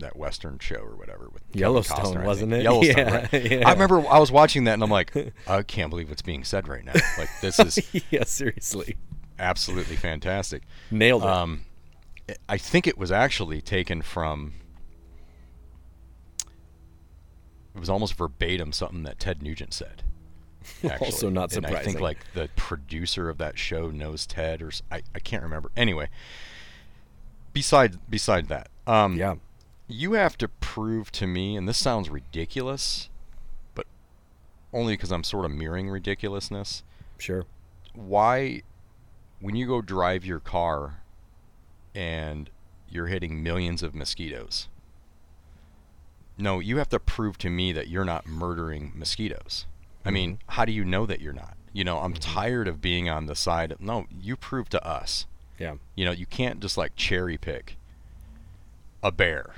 that 0.00 0.16
Western 0.16 0.58
show 0.58 0.76
or 0.76 0.96
whatever 0.96 1.28
with 1.30 1.42
Yellowstone, 1.52 2.16
Costner, 2.16 2.24
wasn't 2.24 2.52
it? 2.52 2.62
Yellowstone, 2.64 2.96
yeah, 2.96 3.28
right? 3.32 3.50
Yeah. 3.50 3.68
I 3.68 3.72
remember 3.72 4.06
I 4.08 4.18
was 4.18 4.32
watching 4.32 4.64
that 4.64 4.74
and 4.74 4.82
I'm 4.82 4.90
like, 4.90 5.12
I 5.46 5.62
can't 5.62 5.90
believe 5.90 6.08
what's 6.08 6.22
being 6.22 6.44
said 6.44 6.68
right 6.68 6.84
now. 6.84 6.94
Like 7.18 7.28
this 7.40 7.58
is 7.58 8.02
yeah, 8.10 8.24
seriously, 8.24 8.96
absolutely 9.38 9.96
fantastic. 9.96 10.62
Nailed 10.90 11.22
it. 11.22 11.28
Um, 11.28 11.64
I 12.48 12.58
think 12.58 12.86
it 12.86 12.96
was 12.96 13.10
actually 13.12 13.60
taken 13.60 14.02
from 14.02 14.54
was 17.80 17.90
almost 17.90 18.14
verbatim 18.14 18.72
something 18.72 19.02
that 19.04 19.18
Ted 19.18 19.42
Nugent 19.42 19.74
said. 19.74 20.02
Actually. 20.84 21.06
also 21.06 21.30
not 21.30 21.50
surprising. 21.50 21.76
And 21.76 21.82
I 21.82 21.84
think 21.84 22.00
like 22.00 22.18
the 22.34 22.50
producer 22.54 23.28
of 23.28 23.38
that 23.38 23.58
show 23.58 23.90
knows 23.90 24.26
Ted, 24.26 24.60
or 24.62 24.70
I, 24.90 25.02
I 25.14 25.18
can't 25.18 25.42
remember. 25.42 25.70
Anyway, 25.76 26.08
beside 27.52 27.98
beside 28.10 28.48
that, 28.48 28.68
um, 28.86 29.16
yeah, 29.16 29.36
you 29.88 30.12
have 30.12 30.36
to 30.38 30.48
prove 30.48 31.10
to 31.12 31.26
me, 31.26 31.56
and 31.56 31.66
this 31.68 31.78
sounds 31.78 32.10
ridiculous, 32.10 33.08
but 33.74 33.86
only 34.72 34.94
because 34.94 35.10
I'm 35.10 35.24
sort 35.24 35.46
of 35.46 35.50
mirroring 35.50 35.88
ridiculousness. 35.88 36.82
Sure. 37.18 37.46
Why, 37.94 38.62
when 39.40 39.56
you 39.56 39.66
go 39.66 39.80
drive 39.80 40.24
your 40.24 40.40
car, 40.40 41.00
and 41.94 42.50
you're 42.88 43.06
hitting 43.06 43.42
millions 43.42 43.82
of 43.82 43.94
mosquitoes. 43.94 44.68
No, 46.40 46.58
you 46.58 46.78
have 46.78 46.88
to 46.90 46.98
prove 46.98 47.38
to 47.38 47.50
me 47.50 47.72
that 47.72 47.88
you're 47.88 48.04
not 48.04 48.26
murdering 48.26 48.92
mosquitoes. 48.94 49.66
Mm-hmm. 50.00 50.08
I 50.08 50.10
mean, 50.10 50.38
how 50.48 50.64
do 50.64 50.72
you 50.72 50.84
know 50.84 51.06
that 51.06 51.20
you're 51.20 51.32
not? 51.32 51.56
You 51.72 51.84
know, 51.84 51.98
I'm 51.98 52.14
mm-hmm. 52.14 52.34
tired 52.34 52.68
of 52.68 52.80
being 52.80 53.08
on 53.08 53.26
the 53.26 53.36
side 53.36 53.72
of 53.72 53.80
no, 53.80 54.06
you 54.20 54.36
prove 54.36 54.68
to 54.70 54.86
us. 54.86 55.26
Yeah. 55.58 55.74
You 55.94 56.04
know, 56.04 56.12
you 56.12 56.26
can't 56.26 56.60
just 56.60 56.76
like 56.76 56.96
cherry 56.96 57.36
pick 57.36 57.76
a 59.02 59.12
bear. 59.12 59.54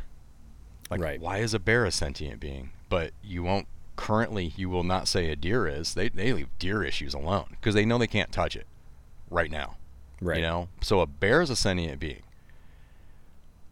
Like 0.91 1.01
right. 1.01 1.21
why 1.21 1.39
is 1.39 1.55
a 1.55 1.59
bear 1.59 1.85
a 1.85 1.91
sentient 1.91 2.41
being? 2.41 2.71
But 2.89 3.13
you 3.23 3.43
won't 3.43 3.67
currently 3.97 4.53
you 4.57 4.69
will 4.69 4.83
not 4.83 5.09
say 5.09 5.31
a 5.31 5.37
deer 5.37 5.67
is. 5.67 5.95
They 5.95 6.09
they 6.09 6.33
leave 6.33 6.49
deer 6.59 6.83
issues 6.83 7.15
alone 7.15 7.47
because 7.51 7.75
they 7.75 7.85
know 7.85 7.99
they 7.99 8.07
can't 8.07 8.33
touch 8.33 8.57
it 8.57 8.67
right 9.31 9.51
now. 9.51 9.77
Right. 10.21 10.39
You 10.39 10.43
know, 10.43 10.69
so 10.81 11.01
a 11.01 11.07
bear 11.07 11.41
is 11.41 11.51
a 11.51 11.57
sentient 11.57 11.99
being. 11.99 12.23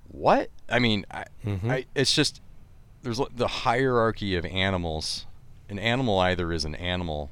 What? 0.09 0.51
I 0.69 0.81
mean, 0.81 1.07
I, 1.11 1.25
mm-hmm. 1.45 1.71
I, 1.71 1.85
it's 1.95 2.15
just 2.15 2.41
there's 3.03 3.21
the 3.35 3.49
hierarchy 3.49 4.37
of 4.37 4.45
animals. 4.47 5.27
An 5.69 5.79
animal 5.79 6.19
either 6.19 6.53
is 6.53 6.65
an 6.65 6.75
animal 6.75 7.31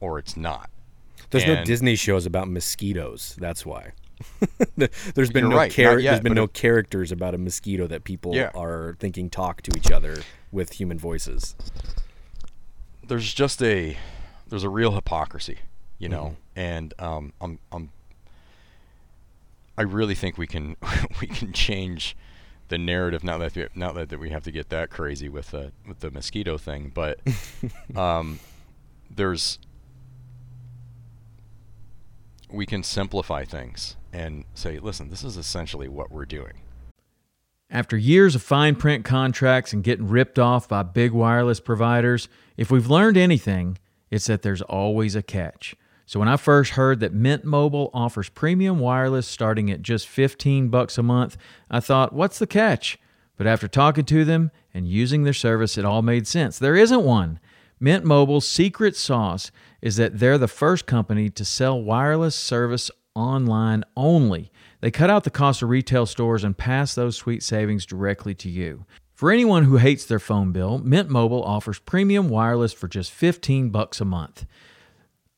or 0.00 0.18
it's 0.18 0.36
not. 0.36 0.70
There's 1.30 1.44
and 1.44 1.54
no 1.54 1.64
Disney 1.64 1.96
shows 1.96 2.26
about 2.26 2.48
mosquitoes. 2.48 3.36
That's 3.40 3.66
why. 3.66 3.92
there's 5.14 5.30
been 5.30 5.48
no 5.48 5.56
right, 5.56 5.70
char- 5.70 5.98
yet, 5.98 6.12
there's 6.12 6.22
been 6.22 6.34
no 6.34 6.44
it, 6.44 6.52
characters 6.52 7.10
about 7.10 7.34
a 7.34 7.38
mosquito 7.38 7.86
that 7.88 8.04
people 8.04 8.34
yeah. 8.34 8.50
are 8.54 8.96
thinking 9.00 9.28
talk 9.28 9.62
to 9.62 9.76
each 9.76 9.90
other 9.90 10.18
with 10.52 10.74
human 10.74 10.98
voices. 10.98 11.56
There's 13.06 13.34
just 13.34 13.62
a 13.62 13.96
there's 14.46 14.64
a 14.64 14.68
real 14.68 14.92
hypocrisy, 14.92 15.58
you 15.98 16.08
know, 16.08 16.36
mm-hmm. 16.56 16.60
and 16.60 16.94
um, 16.98 17.32
I'm 17.40 17.58
I'm 17.72 17.90
I 19.76 19.82
really 19.82 20.14
think 20.14 20.38
we 20.38 20.46
can 20.46 20.76
we 21.20 21.26
can 21.26 21.52
change 21.52 22.16
the 22.68 22.78
narrative. 22.78 23.24
Not 23.24 23.38
that 23.38 23.54
we, 23.54 23.66
not 23.74 23.94
that, 23.94 24.08
that 24.08 24.18
we 24.18 24.30
have 24.30 24.44
to 24.44 24.50
get 24.50 24.68
that 24.70 24.90
crazy 24.90 25.28
with 25.28 25.50
the 25.50 25.72
with 25.86 26.00
the 26.00 26.10
mosquito 26.10 26.58
thing, 26.58 26.92
but 26.94 27.20
um, 27.96 28.40
there's 29.10 29.58
we 32.50 32.66
can 32.66 32.82
simplify 32.82 33.44
things 33.44 33.96
and 34.12 34.44
say, 34.54 34.78
listen, 34.78 35.10
this 35.10 35.24
is 35.24 35.36
essentially 35.36 35.88
what 35.88 36.10
we're 36.10 36.24
doing. 36.24 36.60
After 37.70 37.96
years 37.96 38.36
of 38.36 38.42
fine 38.42 38.76
print 38.76 39.04
contracts 39.04 39.72
and 39.72 39.82
getting 39.82 40.06
ripped 40.06 40.38
off 40.38 40.68
by 40.68 40.84
big 40.84 41.10
wireless 41.10 41.58
providers, 41.58 42.28
if 42.56 42.70
we've 42.70 42.88
learned 42.88 43.16
anything, 43.16 43.78
it's 44.10 44.26
that 44.26 44.42
there's 44.42 44.62
always 44.62 45.16
a 45.16 45.22
catch. 45.22 45.74
So 46.06 46.18
when 46.18 46.28
I 46.28 46.36
first 46.36 46.72
heard 46.72 47.00
that 47.00 47.14
Mint 47.14 47.44
Mobile 47.44 47.90
offers 47.94 48.28
premium 48.28 48.78
wireless 48.78 49.26
starting 49.26 49.70
at 49.70 49.82
just 49.82 50.06
15 50.06 50.68
bucks 50.68 50.98
a 50.98 51.02
month, 51.02 51.36
I 51.70 51.80
thought, 51.80 52.12
what's 52.12 52.38
the 52.38 52.46
catch? 52.46 52.98
But 53.36 53.46
after 53.46 53.66
talking 53.66 54.04
to 54.04 54.24
them 54.24 54.50
and 54.72 54.86
using 54.86 55.24
their 55.24 55.32
service, 55.32 55.78
it 55.78 55.84
all 55.84 56.02
made 56.02 56.26
sense. 56.26 56.58
There 56.58 56.76
isn't 56.76 57.04
one. 57.04 57.40
Mint 57.80 58.04
Mobile's 58.04 58.46
secret 58.46 58.96
sauce 58.96 59.50
is 59.82 59.96
that 59.96 60.18
they're 60.18 60.38
the 60.38 60.46
first 60.48 60.86
company 60.86 61.28
to 61.30 61.44
sell 61.44 61.80
wireless 61.80 62.36
service 62.36 62.90
online 63.14 63.84
only. 63.96 64.50
They 64.80 64.90
cut 64.90 65.10
out 65.10 65.24
the 65.24 65.30
cost 65.30 65.62
of 65.62 65.68
retail 65.68 66.06
stores 66.06 66.44
and 66.44 66.56
pass 66.56 66.94
those 66.94 67.16
sweet 67.16 67.42
savings 67.42 67.86
directly 67.86 68.34
to 68.36 68.48
you. 68.48 68.84
For 69.14 69.30
anyone 69.30 69.64
who 69.64 69.76
hates 69.76 70.04
their 70.04 70.18
phone 70.18 70.52
bill, 70.52 70.78
Mint 70.78 71.08
Mobile 71.08 71.42
offers 71.42 71.78
premium 71.78 72.28
wireless 72.28 72.72
for 72.72 72.88
just 72.88 73.10
15 73.12 73.70
bucks 73.70 74.00
a 74.00 74.04
month. 74.04 74.44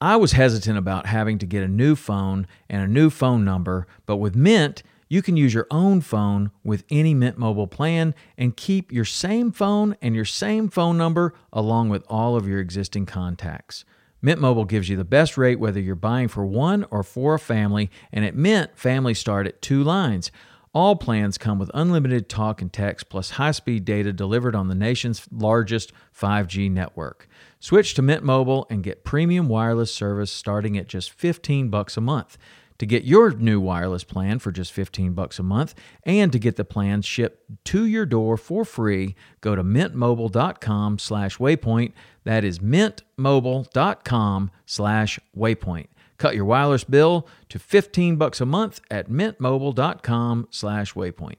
I 0.00 0.16
was 0.16 0.32
hesitant 0.32 0.76
about 0.76 1.06
having 1.06 1.38
to 1.38 1.46
get 1.46 1.62
a 1.62 1.68
new 1.68 1.96
phone 1.96 2.46
and 2.68 2.82
a 2.82 2.86
new 2.86 3.08
phone 3.08 3.46
number, 3.46 3.86
but 4.04 4.16
with 4.16 4.36
Mint, 4.36 4.82
you 5.08 5.22
can 5.22 5.38
use 5.38 5.54
your 5.54 5.66
own 5.70 6.02
phone 6.02 6.50
with 6.62 6.84
any 6.90 7.14
Mint 7.14 7.38
Mobile 7.38 7.66
plan 7.66 8.14
and 8.36 8.56
keep 8.56 8.92
your 8.92 9.06
same 9.06 9.52
phone 9.52 9.96
and 10.02 10.14
your 10.14 10.26
same 10.26 10.68
phone 10.68 10.98
number 10.98 11.32
along 11.50 11.88
with 11.88 12.04
all 12.08 12.36
of 12.36 12.46
your 12.46 12.60
existing 12.60 13.06
contacts. 13.06 13.86
Mint 14.20 14.38
Mobile 14.38 14.66
gives 14.66 14.90
you 14.90 14.96
the 14.96 15.04
best 15.04 15.38
rate 15.38 15.58
whether 15.58 15.80
you're 15.80 15.94
buying 15.94 16.28
for 16.28 16.44
one 16.44 16.84
or 16.90 17.02
for 17.02 17.34
a 17.34 17.38
family, 17.38 17.90
and 18.12 18.22
at 18.24 18.34
Mint, 18.34 18.72
families 18.74 19.18
start 19.18 19.46
at 19.46 19.62
two 19.62 19.82
lines. 19.82 20.30
All 20.76 20.94
plans 20.94 21.38
come 21.38 21.58
with 21.58 21.70
unlimited 21.72 22.28
talk 22.28 22.60
and 22.60 22.70
text 22.70 23.08
plus 23.08 23.30
high 23.30 23.52
speed 23.52 23.86
data 23.86 24.12
delivered 24.12 24.54
on 24.54 24.68
the 24.68 24.74
nation's 24.74 25.26
largest 25.32 25.90
5G 26.14 26.70
network. 26.70 27.28
Switch 27.58 27.94
to 27.94 28.02
Mint 28.02 28.22
Mobile 28.22 28.66
and 28.68 28.84
get 28.84 29.02
premium 29.02 29.48
wireless 29.48 29.90
service 29.90 30.30
starting 30.30 30.76
at 30.76 30.86
just 30.86 31.12
15 31.12 31.70
bucks 31.70 31.96
a 31.96 32.02
month. 32.02 32.36
To 32.76 32.84
get 32.84 33.04
your 33.04 33.30
new 33.30 33.58
wireless 33.58 34.04
plan 34.04 34.38
for 34.38 34.52
just 34.52 34.70
15 34.70 35.14
bucks 35.14 35.38
a 35.38 35.42
month 35.42 35.74
and 36.04 36.30
to 36.30 36.38
get 36.38 36.56
the 36.56 36.64
plan 36.66 37.00
shipped 37.00 37.64
to 37.64 37.86
your 37.86 38.04
door 38.04 38.36
for 38.36 38.66
free, 38.66 39.14
go 39.40 39.56
to 39.56 39.64
mintmobile.com 39.64 40.98
slash 40.98 41.38
waypoint. 41.38 41.94
That 42.24 42.44
is 42.44 42.58
mintmobile.com 42.58 44.50
slash 44.66 45.18
waypoint. 45.34 45.86
Cut 46.18 46.34
your 46.34 46.44
wireless 46.44 46.84
bill 46.84 47.26
to 47.48 47.58
15 47.58 48.16
bucks 48.16 48.40
a 48.40 48.46
month 48.46 48.80
at 48.90 49.08
mintmobile.com 49.10 50.48
slash 50.50 50.94
waypoint. 50.94 51.36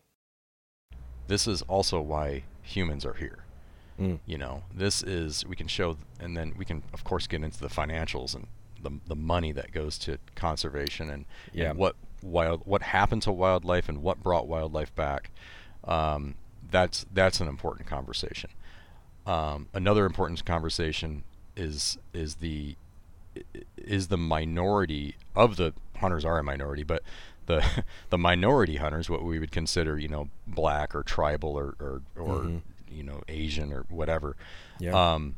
This 1.27 1.47
is 1.47 1.61
also 1.63 1.99
why 1.99 2.43
humans 2.61 3.05
are 3.05 3.13
here. 3.13 3.39
Mm. 3.99 4.19
You 4.25 4.37
know, 4.37 4.63
this 4.73 5.01
is 5.01 5.45
we 5.45 5.55
can 5.55 5.67
show, 5.67 5.97
and 6.19 6.37
then 6.37 6.53
we 6.57 6.65
can 6.65 6.83
of 6.93 7.03
course 7.03 7.27
get 7.27 7.43
into 7.43 7.59
the 7.59 7.67
financials 7.67 8.35
and 8.35 8.47
the 8.83 8.91
the 9.07 9.15
money 9.15 9.51
that 9.51 9.71
goes 9.71 9.97
to 9.99 10.19
conservation 10.35 11.09
and, 11.09 11.25
yeah. 11.51 11.71
and 11.71 11.79
what 11.79 11.95
wild 12.21 12.61
what 12.65 12.81
happened 12.81 13.23
to 13.23 13.31
wildlife 13.31 13.89
and 13.89 14.03
what 14.03 14.21
brought 14.21 14.47
wildlife 14.47 14.93
back. 14.95 15.31
Um, 15.83 16.35
that's 16.69 17.05
that's 17.11 17.39
an 17.39 17.47
important 17.47 17.87
conversation. 17.87 18.51
Um, 19.25 19.67
another 19.73 20.05
important 20.05 20.45
conversation 20.45 21.23
is 21.55 21.97
is 22.13 22.35
the 22.35 22.75
is 23.77 24.07
the 24.07 24.17
minority 24.17 25.15
of 25.35 25.55
the 25.57 25.73
hunters 25.97 26.25
are 26.25 26.39
a 26.39 26.43
minority, 26.43 26.83
but 26.83 27.03
the 27.45 27.63
the 28.09 28.17
minority 28.17 28.77
hunters, 28.77 29.09
what 29.09 29.23
we 29.23 29.39
would 29.39 29.51
consider, 29.51 29.97
you 29.97 30.07
know, 30.07 30.29
black 30.45 30.95
or 30.95 31.03
tribal 31.03 31.57
or 31.57 31.75
or, 31.79 32.01
or 32.15 32.39
mm-hmm 32.39 32.57
you 32.89 33.03
know 33.03 33.21
Asian 33.27 33.71
or 33.71 33.85
whatever. 33.89 34.35
Yeah. 34.79 35.13
Um, 35.13 35.35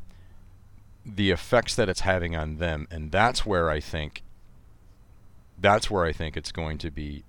the 1.04 1.30
effects 1.30 1.74
that 1.76 1.88
it's 1.88 2.00
having 2.00 2.36
on 2.36 2.56
them, 2.56 2.86
and 2.90 3.10
that's 3.10 3.46
where 3.46 3.70
I 3.70 3.80
think 3.80 4.22
that's 5.58 5.90
where 5.90 6.04
I 6.04 6.12
think 6.12 6.36
it's 6.36 6.52
going 6.52 6.78
to 6.78 6.90
be 6.90 7.24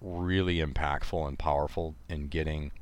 really 0.00 0.58
impactful 0.58 1.26
and 1.26 1.38
powerful 1.38 1.94
in 2.08 2.28
getting 2.28 2.72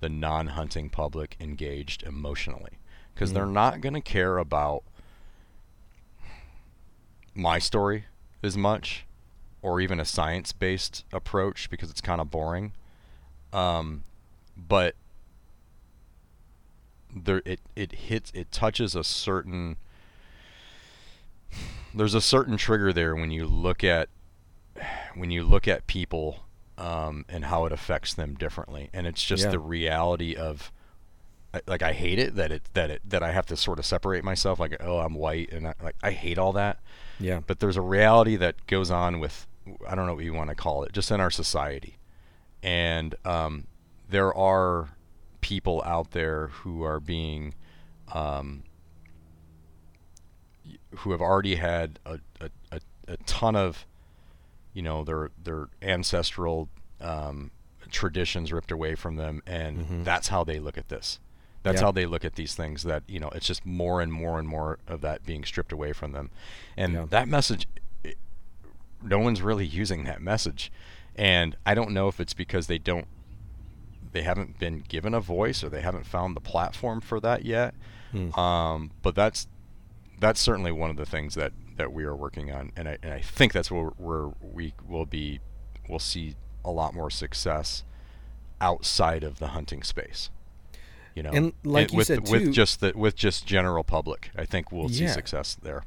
the 0.00 0.08
non-hunting 0.08 0.90
public 0.90 1.36
engaged 1.40 2.02
emotionally 2.02 2.78
because 3.14 3.30
mm. 3.30 3.34
they're 3.34 3.46
not 3.46 3.80
going 3.80 3.94
to 3.94 4.00
care 4.00 4.38
about 4.38 4.82
my 7.34 7.58
story 7.58 8.04
as 8.42 8.56
much 8.56 9.06
or 9.62 9.80
even 9.80 10.00
a 10.00 10.04
science-based 10.04 11.04
approach 11.12 11.68
because 11.70 11.90
it's 11.90 12.00
kind 12.00 12.20
of 12.20 12.30
boring 12.30 12.72
um, 13.52 14.04
but 14.56 14.94
there 17.14 17.42
it 17.44 17.60
it 17.74 17.92
hits 17.92 18.30
it 18.34 18.50
touches 18.52 18.94
a 18.94 19.02
certain 19.02 19.76
there's 21.94 22.14
a 22.14 22.20
certain 22.20 22.56
trigger 22.56 22.92
there 22.92 23.16
when 23.16 23.30
you 23.30 23.46
look 23.46 23.82
at 23.82 24.08
when 25.14 25.30
you 25.30 25.42
look 25.42 25.66
at 25.66 25.86
people 25.86 26.44
um, 26.78 27.24
and 27.28 27.46
how 27.46 27.64
it 27.64 27.72
affects 27.72 28.14
them 28.14 28.34
differently 28.34 28.88
and 28.92 29.06
it's 29.06 29.22
just 29.24 29.44
yeah. 29.44 29.50
the 29.50 29.58
reality 29.58 30.34
of 30.34 30.72
like 31.66 31.82
I 31.82 31.92
hate 31.92 32.18
it 32.18 32.36
that 32.36 32.52
it 32.52 32.62
that 32.74 32.90
it 32.90 33.02
that 33.04 33.22
I 33.22 33.32
have 33.32 33.46
to 33.46 33.56
sort 33.56 33.78
of 33.78 33.86
separate 33.86 34.22
myself 34.24 34.60
like 34.60 34.76
oh 34.80 34.98
I'm 34.98 35.14
white 35.14 35.52
and 35.52 35.68
I, 35.68 35.74
like 35.82 35.96
I 36.02 36.12
hate 36.12 36.38
all 36.38 36.52
that. 36.52 36.80
Yeah. 37.18 37.40
But 37.46 37.60
there's 37.60 37.76
a 37.76 37.82
reality 37.82 38.36
that 38.36 38.66
goes 38.66 38.90
on 38.90 39.20
with 39.20 39.46
I 39.88 39.94
don't 39.94 40.06
know 40.06 40.14
what 40.14 40.24
you 40.24 40.34
want 40.34 40.50
to 40.50 40.56
call 40.56 40.84
it 40.84 40.92
just 40.92 41.10
in 41.10 41.20
our 41.20 41.30
society. 41.30 41.98
And 42.62 43.14
um, 43.24 43.66
there 44.08 44.34
are 44.34 44.90
people 45.40 45.82
out 45.84 46.12
there 46.12 46.48
who 46.48 46.82
are 46.82 47.00
being 47.00 47.54
um, 48.12 48.62
who 50.98 51.12
have 51.12 51.20
already 51.20 51.56
had 51.56 51.98
a, 52.04 52.18
a, 52.40 52.50
a, 52.72 52.80
a, 53.08 53.16
ton 53.18 53.56
of 53.56 53.86
you 54.74 54.82
know 54.82 55.04
their 55.04 55.30
their 55.42 55.68
ancestral 55.80 56.68
um, 57.00 57.50
traditions 57.90 58.52
ripped 58.52 58.70
away 58.70 58.94
from 58.94 59.16
them 59.16 59.42
and 59.46 59.78
mm-hmm. 59.78 60.04
that's 60.04 60.28
how 60.28 60.44
they 60.44 60.58
look 60.58 60.76
at 60.76 60.88
this 60.88 61.18
That's 61.62 61.80
Yeah. 61.80 61.86
how 61.86 61.92
they 61.92 62.06
look 62.06 62.24
at 62.24 62.34
these 62.36 62.54
things. 62.54 62.82
That 62.84 63.02
you 63.06 63.20
know, 63.20 63.28
it's 63.30 63.46
just 63.46 63.64
more 63.66 64.00
and 64.00 64.12
more 64.12 64.38
and 64.38 64.48
more 64.48 64.78
of 64.86 65.00
that 65.02 65.24
being 65.26 65.44
stripped 65.44 65.72
away 65.72 65.92
from 65.92 66.12
them, 66.12 66.30
and 66.76 66.92
Yeah. 66.94 67.06
that 67.10 67.28
message, 67.28 67.66
it, 68.02 68.16
no 69.02 69.18
one's 69.18 69.42
really 69.42 69.66
using 69.66 70.04
that 70.04 70.22
message, 70.22 70.72
and 71.16 71.56
I 71.66 71.74
don't 71.74 71.90
know 71.90 72.08
if 72.08 72.18
it's 72.20 72.34
because 72.34 72.66
they 72.66 72.78
don't, 72.78 73.06
they 74.12 74.22
haven't 74.22 74.58
been 74.58 74.80
given 74.88 75.12
a 75.14 75.20
voice 75.20 75.62
or 75.62 75.68
they 75.68 75.82
haven't 75.82 76.06
found 76.06 76.34
the 76.34 76.40
platform 76.40 77.00
for 77.00 77.20
that 77.20 77.44
yet. 77.44 77.74
Hmm. 78.12 78.32
Um, 78.38 78.90
but 79.02 79.14
that's 79.14 79.46
that's 80.18 80.40
certainly 80.40 80.72
one 80.72 80.90
of 80.90 80.96
the 80.96 81.06
things 81.06 81.34
that 81.34 81.52
that 81.76 81.92
we 81.92 82.04
are 82.04 82.16
working 82.16 82.50
on, 82.52 82.72
and 82.76 82.88
I, 82.88 82.98
and 83.02 83.12
I 83.12 83.20
think 83.20 83.52
that's 83.52 83.70
where, 83.70 83.86
where 83.96 84.28
we 84.42 84.74
will 84.86 85.06
be, 85.06 85.40
we'll 85.88 85.98
see 85.98 86.34
a 86.64 86.70
lot 86.70 86.92
more 86.94 87.08
success 87.10 87.84
outside 88.60 89.24
of 89.24 89.38
the 89.38 89.48
hunting 89.48 89.82
space. 89.82 90.28
You 91.20 91.24
know, 91.24 91.32
And 91.32 91.52
like 91.64 91.88
It- 91.88 91.92
you 91.92 91.96
with 91.98 92.06
said, 92.06 92.28
with 92.30 92.50
just 92.50 92.80
the 92.80 92.92
with 92.94 93.14
just 93.14 93.44
general 93.44 93.84
public, 93.84 94.30
I 94.34 94.46
think 94.46 94.72
we'll 94.72 94.88
see 94.88 95.06
success 95.06 95.54
there. 95.60 95.82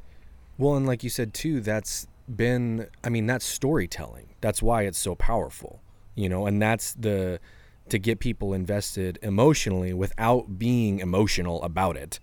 Well, 0.60 0.76
and 0.76 0.86
like 0.86 1.04
you 1.04 1.10
said 1.10 1.34
too, 1.34 1.60
that's 1.60 2.06
been 2.34 2.86
I 3.04 3.10
mean, 3.10 3.26
that's 3.26 3.44
storytelling. 3.44 4.36
That's 4.42 4.62
why 4.62 4.84
it's 4.84 5.00
so 5.00 5.16
powerful. 5.16 5.82
You 6.14 6.30
know, 6.30 6.46
and 6.46 6.62
that's 6.62 6.94
the 6.94 7.40
to 7.90 7.98
get 7.98 8.20
people 8.20 8.54
invested 8.54 9.18
emotionally 9.24 9.92
without 9.92 10.60
being 10.60 11.00
emotional 11.00 11.64
about 11.64 11.98
it. 11.98 12.20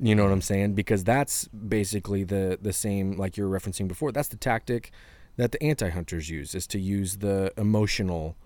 You 0.00 0.14
know 0.14 0.22
what 0.22 0.32
I'm 0.32 0.40
saying? 0.40 0.72
Because 0.72 1.04
that's 1.04 1.46
basically 1.48 2.24
the 2.24 2.58
the 2.62 2.72
same 2.72 3.18
like 3.18 3.36
you 3.36 3.46
were 3.46 3.60
referencing 3.60 3.88
before. 3.88 4.10
That's 4.10 4.28
the 4.28 4.38
tactic 4.38 4.90
that 5.36 5.52
the 5.52 5.62
anti-hunters 5.62 6.30
use 6.30 6.54
is 6.54 6.66
to 6.68 6.78
use 6.78 7.18
the 7.18 7.52
emotional 7.58 8.36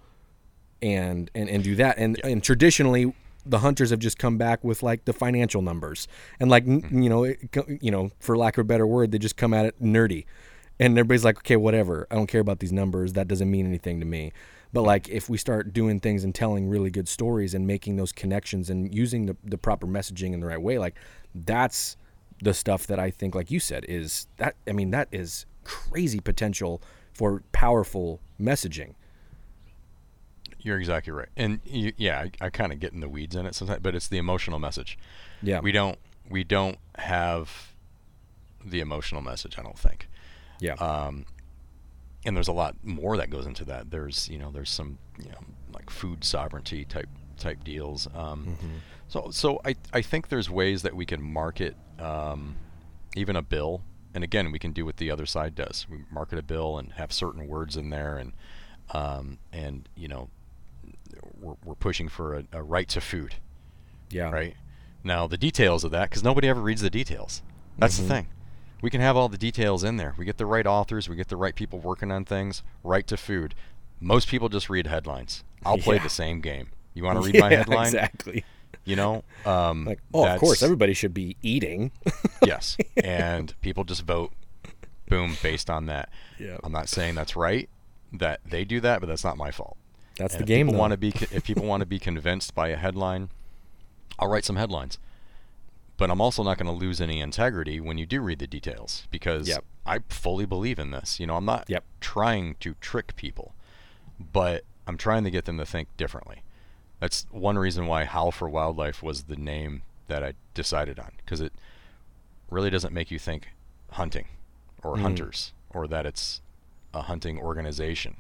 and 0.82 1.30
and, 1.36 1.48
and 1.48 1.62
do 1.62 1.76
that. 1.76 1.98
And 1.98 2.18
and 2.24 2.42
traditionally 2.42 3.14
the 3.48 3.60
hunters 3.60 3.90
have 3.90 3.98
just 3.98 4.18
come 4.18 4.38
back 4.38 4.62
with 4.62 4.82
like 4.82 5.04
the 5.04 5.12
financial 5.12 5.62
numbers. 5.62 6.08
And 6.40 6.50
like 6.50 6.66
n 6.66 6.82
mm-hmm. 6.82 7.02
you 7.02 7.08
know 7.08 7.24
it, 7.24 7.38
you 7.80 7.90
know 7.90 8.10
for 8.20 8.36
lack 8.36 8.58
of 8.58 8.62
a 8.62 8.64
better 8.64 8.86
word 8.86 9.10
they 9.10 9.18
just 9.18 9.36
come 9.36 9.54
at 9.54 9.66
it 9.66 9.82
nerdy. 9.82 10.24
And 10.80 10.96
everybody's 10.96 11.24
like 11.24 11.38
okay 11.38 11.56
whatever. 11.56 12.06
I 12.10 12.14
don't 12.14 12.26
care 12.26 12.40
about 12.40 12.60
these 12.60 12.72
numbers. 12.72 13.14
That 13.14 13.28
doesn't 13.28 13.50
mean 13.50 13.66
anything 13.66 14.00
to 14.00 14.06
me. 14.06 14.32
But 14.72 14.80
mm-hmm. 14.80 14.86
like 14.86 15.08
if 15.08 15.28
we 15.28 15.38
start 15.38 15.72
doing 15.72 16.00
things 16.00 16.24
and 16.24 16.34
telling 16.34 16.68
really 16.68 16.90
good 16.90 17.08
stories 17.08 17.54
and 17.54 17.66
making 17.66 17.96
those 17.96 18.12
connections 18.12 18.70
and 18.70 18.94
using 18.94 19.26
the, 19.26 19.36
the 19.44 19.58
proper 19.58 19.86
messaging 19.86 20.32
in 20.32 20.40
the 20.40 20.46
right 20.46 20.60
way 20.60 20.78
like 20.78 20.96
that's 21.34 21.96
the 22.40 22.54
stuff 22.54 22.86
that 22.86 22.98
i 22.98 23.10
think 23.10 23.34
like 23.34 23.50
you 23.50 23.58
said 23.60 23.84
is 23.88 24.28
that 24.36 24.54
i 24.66 24.72
mean 24.72 24.90
that 24.90 25.08
is 25.10 25.44
crazy 25.64 26.20
potential 26.20 26.80
for 27.12 27.42
powerful 27.52 28.20
messaging 28.40 28.94
You're 30.60 30.78
exactly 30.78 31.12
right, 31.12 31.28
and 31.36 31.60
you, 31.64 31.92
yeah, 31.96 32.20
I, 32.40 32.46
I 32.46 32.50
kind 32.50 32.72
of 32.72 32.80
get 32.80 32.92
in 32.92 33.00
the 33.00 33.08
weeds 33.08 33.36
in 33.36 33.46
it 33.46 33.54
sometimes, 33.54 33.80
but 33.80 33.94
it's 33.94 34.08
the 34.08 34.18
emotional 34.18 34.58
message. 34.58 34.98
yeah 35.42 35.60
We 35.60 35.72
don't 35.72 35.98
we 36.28 36.44
don't 36.44 36.78
have 36.96 37.72
the 38.64 38.80
emotional 38.80 39.22
message. 39.22 39.58
I 39.58 39.62
don't 39.62 39.78
think. 39.78 40.08
yeah 40.60 40.74
um, 40.74 41.26
and 42.24 42.36
there's 42.36 42.48
a 42.48 42.52
lot 42.52 42.76
more 42.82 43.16
that 43.16 43.30
goes 43.30 43.46
into 43.46 43.64
that. 43.66 43.90
There's 43.90 44.28
you 44.28 44.38
know 44.38 44.50
there's 44.50 44.70
some 44.70 44.98
you 45.18 45.30
know 45.30 45.38
like 45.72 45.90
food 45.90 46.24
sovereignty 46.24 46.84
type 46.84 47.08
type 47.36 47.62
deals. 47.64 48.08
Um, 48.14 48.56
So 49.08 49.30
so 49.30 49.60
I 49.64 49.76
I 49.92 50.02
think 50.02 50.28
there's 50.28 50.50
ways 50.50 50.82
that 50.82 50.94
we 50.94 51.06
can 51.06 51.22
market 51.22 51.76
um, 51.98 52.56
even 53.16 53.36
a 53.36 53.42
bill, 53.42 53.82
and 54.14 54.22
again 54.24 54.50
we 54.52 54.58
can 54.58 54.72
do 54.72 54.84
what 54.84 54.96
the 54.98 55.10
other 55.10 55.24
side 55.24 55.54
does. 55.54 55.86
We 55.88 55.98
market 56.10 56.38
a 56.38 56.42
bill 56.42 56.76
and 56.78 56.92
have 56.94 57.12
certain 57.12 57.46
words 57.46 57.76
in 57.76 57.88
there, 57.90 58.18
and 58.18 58.32
um, 58.90 59.38
and 59.52 59.88
you 59.94 60.08
know 60.08 60.28
we're, 61.40 61.54
we're 61.64 61.74
pushing 61.74 62.08
for 62.08 62.34
a, 62.34 62.44
a 62.52 62.62
right 62.62 62.88
to 62.88 63.00
food 63.00 63.36
yeah 64.10 64.30
right? 64.30 64.54
Now 65.04 65.26
the 65.26 65.38
details 65.38 65.84
of 65.84 65.90
that, 65.92 66.10
because 66.10 66.24
nobody 66.24 66.48
ever 66.48 66.60
reads 66.60 66.82
the 66.82 66.90
details. 66.90 67.42
That's 67.78 67.96
Mm-hmm. 67.98 68.08
the 68.08 68.14
thing. 68.14 68.28
We 68.82 68.90
can 68.90 69.00
have 69.00 69.16
all 69.16 69.28
the 69.28 69.38
details 69.38 69.84
in 69.84 69.96
there. 69.96 70.14
We 70.18 70.24
get 70.24 70.38
the 70.38 70.46
right 70.46 70.66
authors. 70.66 71.08
We 71.08 71.16
get 71.16 71.28
the 71.28 71.36
right 71.36 71.54
people 71.54 71.78
working 71.78 72.10
on 72.10 72.24
things. 72.24 72.62
Right 72.82 73.06
to 73.06 73.16
food. 73.16 73.54
Most 74.00 74.28
people 74.28 74.48
just 74.48 74.68
read 74.70 74.86
headlines. 74.86 75.44
I'll 75.64 75.78
play 75.78 75.98
the 75.98 76.08
same 76.08 76.40
game. 76.40 76.68
You 76.94 77.04
want 77.04 77.20
to 77.22 77.26
read 77.32 77.40
my 77.40 77.50
headline? 77.50 77.86
exactly 77.86 78.44
You 78.84 78.96
know, 78.96 79.24
um, 79.46 79.84
like 79.84 80.00
oh 80.14 80.26
of 80.26 80.40
course 80.40 80.62
everybody 80.62 80.94
should 80.94 81.14
be 81.14 81.36
eating 81.42 81.92
yes, 82.44 82.76
and 83.02 83.54
people 83.60 83.84
just 83.84 84.02
vote, 84.02 84.32
boom, 85.08 85.36
based 85.42 85.70
on 85.70 85.86
that. 85.86 86.08
Yeah. 86.38 86.58
I'm 86.64 86.72
not 86.72 86.88
saying 86.88 87.14
that's 87.14 87.36
right 87.36 87.68
that 88.12 88.40
they 88.44 88.64
do 88.64 88.80
that, 88.80 89.00
but 89.00 89.06
that's 89.06 89.24
not 89.24 89.36
my 89.36 89.50
fault. 89.50 89.76
That's 90.18 90.34
And 90.34 90.40
the 90.40 90.44
if 90.44 90.48
game 90.48 90.66
People 90.66 90.78
want 90.80 90.90
to 90.92 90.96
be 90.98 91.08
if 91.30 91.44
people 91.44 91.64
want 91.64 91.80
to 91.80 91.86
be 91.86 91.98
convinced 91.98 92.54
by 92.54 92.68
a 92.68 92.76
headline, 92.76 93.30
I'll 94.18 94.28
write 94.28 94.44
some 94.44 94.56
headlines. 94.56 94.98
But 95.96 96.10
I'm 96.10 96.20
also 96.20 96.42
not 96.44 96.58
going 96.58 96.66
to 96.66 96.72
lose 96.72 97.00
any 97.00 97.20
integrity 97.20 97.80
when 97.80 97.98
you 97.98 98.06
do 98.06 98.20
read 98.20 98.38
the 98.38 98.46
details 98.46 99.06
because 99.10 99.48
Yep. 99.48 99.64
I 99.84 99.98
fully 100.08 100.46
believe 100.46 100.78
in 100.78 100.90
this. 100.92 101.18
You 101.18 101.26
know, 101.26 101.36
I'm 101.36 101.44
not 101.44 101.64
Yep. 101.68 101.84
trying 102.00 102.54
to 102.60 102.74
trick 102.80 103.16
people, 103.16 103.54
but 104.32 104.64
I'm 104.86 104.96
trying 104.96 105.24
to 105.24 105.30
get 105.30 105.44
them 105.44 105.58
to 105.58 105.66
think 105.66 105.88
differently. 105.96 106.42
That's 107.00 107.26
one 107.30 107.58
reason 107.58 107.86
why 107.86 108.04
Howl 108.04 108.30
for 108.30 108.48
Wildlife 108.48 109.02
was 109.02 109.24
the 109.24 109.36
name 109.36 109.82
that 110.08 110.22
I 110.24 110.34
decided 110.54 110.98
on 110.98 111.12
because 111.18 111.40
it 111.40 111.52
really 112.50 112.70
doesn't 112.70 112.94
make 112.94 113.10
you 113.10 113.18
think 113.18 113.48
hunting 113.92 114.26
or 114.82 114.96
Mm. 114.96 115.02
hunters 115.02 115.52
or 115.70 115.86
that 115.88 116.06
it's 116.06 116.40
a 116.94 117.02
hunting 117.02 117.38
organization 117.38 118.16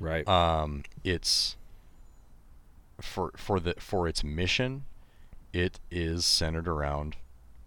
right 0.00 0.26
um, 0.26 0.82
it's 1.04 1.56
for 3.00 3.32
for 3.36 3.60
the 3.60 3.74
for 3.78 4.08
its 4.08 4.22
mission 4.24 4.84
it 5.52 5.78
is 5.90 6.24
centered 6.24 6.66
around 6.68 7.16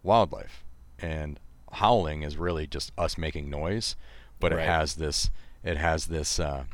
wildlife 0.04 0.64
and 1.00 1.40
howling 1.74 2.22
is 2.24 2.38
really 2.38 2.68
just 2.68 2.92
us 2.98 3.18
making 3.18 3.50
noise 3.50 3.96
but 4.40 4.52
Right. 4.52 4.64
it 4.64 4.68
has 4.68 4.96
this 4.96 5.30
it 5.64 5.78
has 5.78 6.08
this 6.08 6.40
uh, 6.40 6.66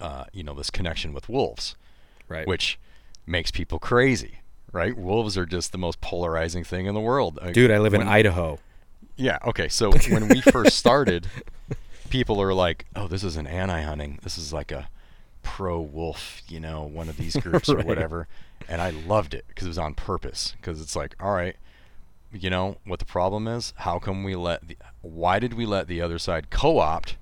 uh, 0.00 0.24
you 0.32 0.42
know 0.42 0.54
this 0.54 0.70
connection 0.70 1.12
with 1.12 1.28
wolves 1.28 1.74
right 2.28 2.46
which 2.46 2.78
makes 3.26 3.50
people 3.50 3.78
crazy 3.78 4.38
right 4.72 4.96
wolves 4.96 5.36
are 5.36 5.46
just 5.46 5.72
the 5.72 5.78
most 5.78 6.00
polarizing 6.00 6.64
thing 6.64 6.86
in 6.86 6.94
the 6.94 7.00
world 7.00 7.38
dude 7.52 7.70
i 7.70 7.78
live 7.78 7.94
in 7.94 8.02
idaho 8.02 8.58
yeah. 9.16 9.38
Okay. 9.44 9.68
So 9.68 9.90
when 10.08 10.28
we 10.28 10.40
first 10.40 10.78
started, 10.78 11.26
people 12.10 12.40
are 12.42 12.52
like, 12.52 12.84
"Oh, 12.94 13.08
this 13.08 13.24
is 13.24 13.36
an 13.36 13.46
anti-hunting. 13.46 14.18
This 14.22 14.36
is 14.36 14.52
like 14.52 14.70
a 14.70 14.88
pro-wolf, 15.42 16.42
you 16.48 16.60
know, 16.60 16.82
one 16.82 17.08
of 17.08 17.16
these 17.16 17.36
groups 17.40 17.68
or 17.68 17.80
whatever." 17.82 18.28
And 18.68 18.82
I 18.82 18.90
loved 18.90 19.32
it 19.32 19.46
because 19.48 19.66
it 19.66 19.70
was 19.70 19.78
on 19.78 19.94
purpose. 19.94 20.54
Because 20.60 20.80
it's 20.80 20.94
like, 20.94 21.14
all 21.18 21.32
right, 21.32 21.56
you 22.32 22.50
know 22.50 22.76
what 22.84 22.98
the 22.98 23.04
problem 23.04 23.48
is? 23.48 23.72
How 23.76 23.98
come 23.98 24.22
we 24.22 24.34
let? 24.34 24.68
The, 24.68 24.76
why 25.00 25.38
did 25.38 25.54
we 25.54 25.66
let 25.66 25.88
the 25.88 26.00
other 26.00 26.18
side 26.18 26.50
co-opt 26.50 27.16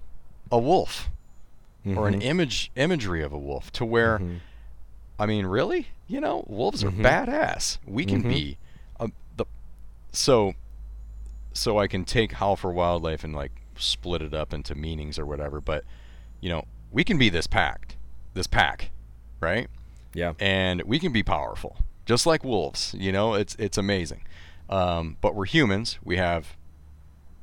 a 0.51 0.59
wolf 0.59 1.11
or 1.87 2.07
an 2.09 2.15
mm-hmm. 2.15 2.23
image 2.23 2.71
imagery 2.77 3.23
of 3.23 3.33
a 3.33 3.39
wolf 3.39 3.71
to 3.73 3.85
where? 3.85 4.19
Mm-hmm. 4.19 4.37
I 5.19 5.27
mean, 5.27 5.47
really? 5.47 5.89
You 6.07 6.21
know, 6.21 6.45
wolves 6.47 6.85
are 6.85 6.91
mm-hmm. 6.91 7.05
badass. 7.05 7.79
We 7.87 8.05
can 8.05 8.23
be 8.23 8.57
uh, 9.01 9.09
the 9.37 9.47
so 10.13 10.55
so 11.53 11.79
I 11.79 11.87
can 11.87 12.05
take 12.05 12.33
Howl 12.33 12.57
for 12.57 12.73
Wildlife 12.73 13.25
and 13.25 13.35
like 13.35 13.53
split 13.79 14.23
it 14.23 14.35
up 14.35 14.53
into 14.53 14.75
meanings 14.75 15.19
or 15.19 15.27
whatever. 15.27 15.61
But 15.61 15.85
you 16.41 16.49
know, 16.49 16.65
we 16.91 17.05
can 17.05 17.19
be 17.19 17.29
this 17.29 17.47
packed, 17.47 17.97
this 18.35 18.47
pack, 18.47 18.91
right? 19.41 19.69
yeah 20.15 20.33
And 20.41 20.83
we 20.83 20.99
can 20.99 21.13
be 21.13 21.23
powerful, 21.23 21.77
just 22.07 22.27
like 22.27 22.43
wolves. 22.45 22.95
You 22.99 23.13
know, 23.13 23.35
it's 23.35 23.55
it's 23.57 23.79
amazing. 23.79 24.23
Um, 24.71 25.17
but 25.21 25.35
we're 25.35 25.47
humans. 25.47 25.99
We 26.03 26.17
have 26.17 26.57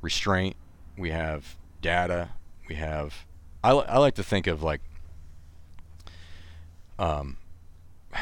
restraint. 0.01 0.55
We 0.97 1.09
have 1.11 1.57
data. 1.81 2.29
We 2.67 2.75
have. 2.75 3.25
I, 3.63 3.73
li- 3.73 3.86
I 3.88 3.97
like 3.97 4.15
to 4.15 4.23
think 4.23 4.47
of 4.47 4.61
like. 4.63 4.81
Um, 6.99 7.38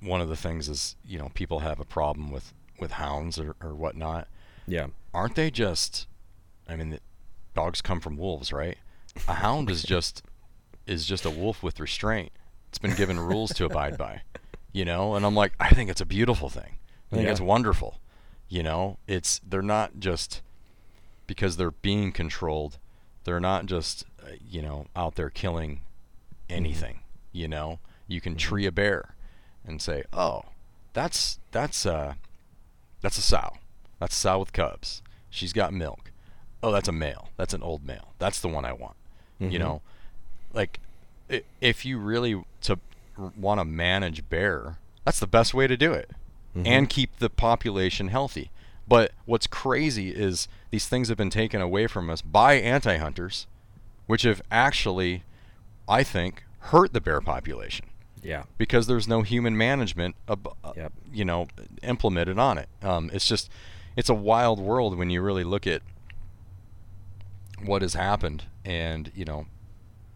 one 0.00 0.20
of 0.20 0.28
the 0.28 0.36
things 0.36 0.68
is 0.68 0.96
you 1.04 1.18
know 1.18 1.30
people 1.34 1.60
have 1.60 1.80
a 1.80 1.84
problem 1.84 2.30
with 2.30 2.52
with 2.78 2.92
hounds 2.92 3.38
or, 3.38 3.56
or 3.60 3.74
whatnot 3.74 4.28
yeah 4.66 4.86
aren't 5.12 5.34
they 5.34 5.50
just 5.50 6.06
i 6.68 6.76
mean 6.76 6.98
dogs 7.58 7.80
come 7.82 8.00
from 8.00 8.16
wolves 8.16 8.52
right? 8.52 8.78
A 9.26 9.34
hound 9.44 9.68
is 9.70 9.82
just 9.82 10.22
is 10.86 11.04
just 11.04 11.24
a 11.24 11.30
wolf 11.30 11.62
with 11.62 11.80
restraint. 11.80 12.30
It's 12.68 12.78
been 12.78 12.94
given 12.94 13.18
rules 13.18 13.50
to 13.54 13.64
abide 13.64 13.98
by 13.98 14.22
you 14.72 14.84
know? 14.84 15.14
And 15.14 15.24
i'm 15.26 15.34
like 15.34 15.52
i 15.58 15.70
think 15.70 15.90
it's 15.90 16.00
a 16.00 16.06
beautiful 16.06 16.48
thing. 16.48 16.72
I 17.10 17.16
think 17.16 17.24
Yeah. 17.26 17.32
it's 17.32 17.40
wonderful 17.40 18.00
you 18.48 18.62
know? 18.62 18.98
It's 19.06 19.40
they're 19.50 19.62
not 19.78 19.98
just 19.98 20.40
because 21.26 21.56
they're 21.56 21.72
being 21.90 22.12
controlled 22.12 22.78
they're 23.24 23.40
not 23.40 23.66
just 23.66 24.04
uh, 24.22 24.32
you 24.54 24.62
know 24.62 24.86
out 24.94 25.14
there 25.16 25.30
killing 25.30 25.80
anything 26.48 27.00
you 27.32 27.48
know? 27.48 27.80
You 28.06 28.20
can 28.20 28.36
tree 28.36 28.66
a 28.66 28.72
bear 28.72 29.14
and 29.66 29.82
say 29.82 30.04
oh 30.12 30.42
that's 30.92 31.38
that's 31.50 31.84
uh 31.86 32.14
that's 33.00 33.18
a 33.18 33.22
sow. 33.22 33.48
That's 34.00 34.16
a 34.16 34.20
sow 34.20 34.38
with 34.40 34.52
cubs. 34.52 35.02
She's 35.30 35.52
got 35.52 35.72
milk 35.72 36.10
oh 36.62 36.72
that's 36.72 36.88
a 36.88 36.92
male 36.92 37.28
that's 37.36 37.54
an 37.54 37.62
old 37.62 37.84
male 37.84 38.14
that's 38.18 38.40
the 38.40 38.48
one 38.48 38.64
i 38.64 38.72
want 38.72 38.96
you 39.40 39.58
know 39.58 39.80
like 40.52 40.80
if 41.60 41.84
you 41.84 41.98
really 41.98 42.42
to 42.60 42.78
want 43.36 43.60
to 43.60 43.64
manage 43.64 44.28
bear 44.28 44.78
that's 45.04 45.20
the 45.20 45.26
best 45.26 45.54
way 45.54 45.66
to 45.66 45.76
do 45.76 45.92
it 45.92 46.10
mm-hmm. 46.58 46.66
and 46.66 46.88
keep 46.88 47.18
the 47.18 47.30
population 47.30 48.08
healthy. 48.08 48.50
But 48.86 49.12
what's 49.26 49.46
crazy 49.46 50.10
is 50.10 50.48
these 50.70 50.86
things 50.86 51.08
have 51.08 51.18
been 51.18 51.30
taken 51.30 51.60
away 51.60 51.86
from 51.86 52.08
us 52.08 52.22
by 52.22 52.54
anti-hunters, 52.54 53.46
which 54.06 54.22
have 54.22 54.40
actually, 54.50 55.24
I 55.88 56.02
think, 56.02 56.44
hurt 56.60 56.92
the 56.92 57.00
bear 57.00 57.20
population. 57.20 57.86
Yeah. 58.22 58.44
Because 58.56 58.86
there's 58.86 59.06
no 59.06 59.22
human 59.22 59.56
management, 59.56 60.16
uh, 60.26 60.36
yep. 60.74 60.92
you 61.12 61.24
know, 61.24 61.48
implemented 61.82 62.38
on 62.38 62.58
it. 62.58 62.68
Um, 62.82 63.10
it's 63.12 63.26
just, 63.26 63.50
it's 63.94 64.08
a 64.08 64.14
wild 64.14 64.58
world 64.58 64.96
when 64.96 65.10
you 65.10 65.20
really 65.20 65.44
look 65.44 65.66
at 65.66 65.82
what 67.64 67.82
has 67.82 67.94
happened, 67.94 68.44
and 68.64 69.10
you 69.14 69.24
know, 69.24 69.46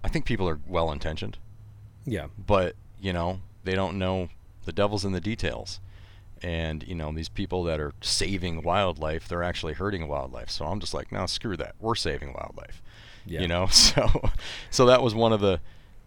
I 0.02 0.08
think 0.08 0.24
people 0.24 0.48
are 0.48 0.60
well 0.66 0.90
intentioned. 0.92 1.38
Yeah. 2.04 2.26
But 2.38 2.76
you 3.00 3.12
know, 3.12 3.40
they 3.64 3.74
don't 3.74 3.98
know 3.98 4.28
the 4.64 4.72
devil's 4.72 5.04
in 5.04 5.12
the 5.12 5.20
details 5.20 5.80
and 6.42 6.82
you 6.86 6.94
know 6.94 7.12
these 7.12 7.28
people 7.28 7.62
that 7.64 7.80
are 7.80 7.92
saving 8.00 8.62
wildlife 8.62 9.28
they're 9.28 9.42
actually 9.42 9.74
hurting 9.74 10.08
wildlife 10.08 10.50
so 10.50 10.64
i'm 10.66 10.80
just 10.80 10.92
like 10.92 11.12
no 11.12 11.26
screw 11.26 11.56
that 11.56 11.74
we're 11.80 11.94
saving 11.94 12.32
wildlife 12.32 12.82
yeah. 13.24 13.40
you 13.40 13.48
know 13.48 13.66
so 13.70 14.30
so 14.70 14.86
that 14.86 15.02
was 15.02 15.14
one 15.14 15.32
of 15.32 15.40
the 15.40 15.60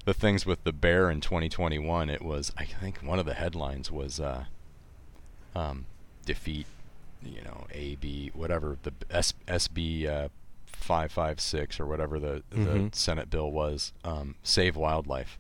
the 0.05 0.13
things 0.13 0.45
with 0.45 0.63
the 0.63 0.73
bear 0.73 1.09
in 1.09 1.21
2021 1.21 2.09
it 2.09 2.21
was 2.21 2.51
i 2.57 2.65
think 2.65 2.97
one 2.99 3.19
of 3.19 3.25
the 3.25 3.33
headlines 3.33 3.91
was 3.91 4.19
uh, 4.19 4.45
um, 5.55 5.86
defeat 6.25 6.67
you 7.23 7.41
know 7.41 7.65
a 7.71 7.95
b 7.95 8.29
whatever 8.33 8.77
the 8.83 8.93
S, 9.09 9.33
sb 9.47 10.07
uh, 10.07 10.27
556 10.76 11.80
or 11.80 11.86
whatever 11.86 12.19
the, 12.19 12.43
mm-hmm. 12.51 12.88
the 12.89 12.97
senate 12.97 13.30
bill 13.30 13.51
was 13.51 13.93
um, 14.03 14.36
save 14.43 14.76
wildlife 14.76 15.39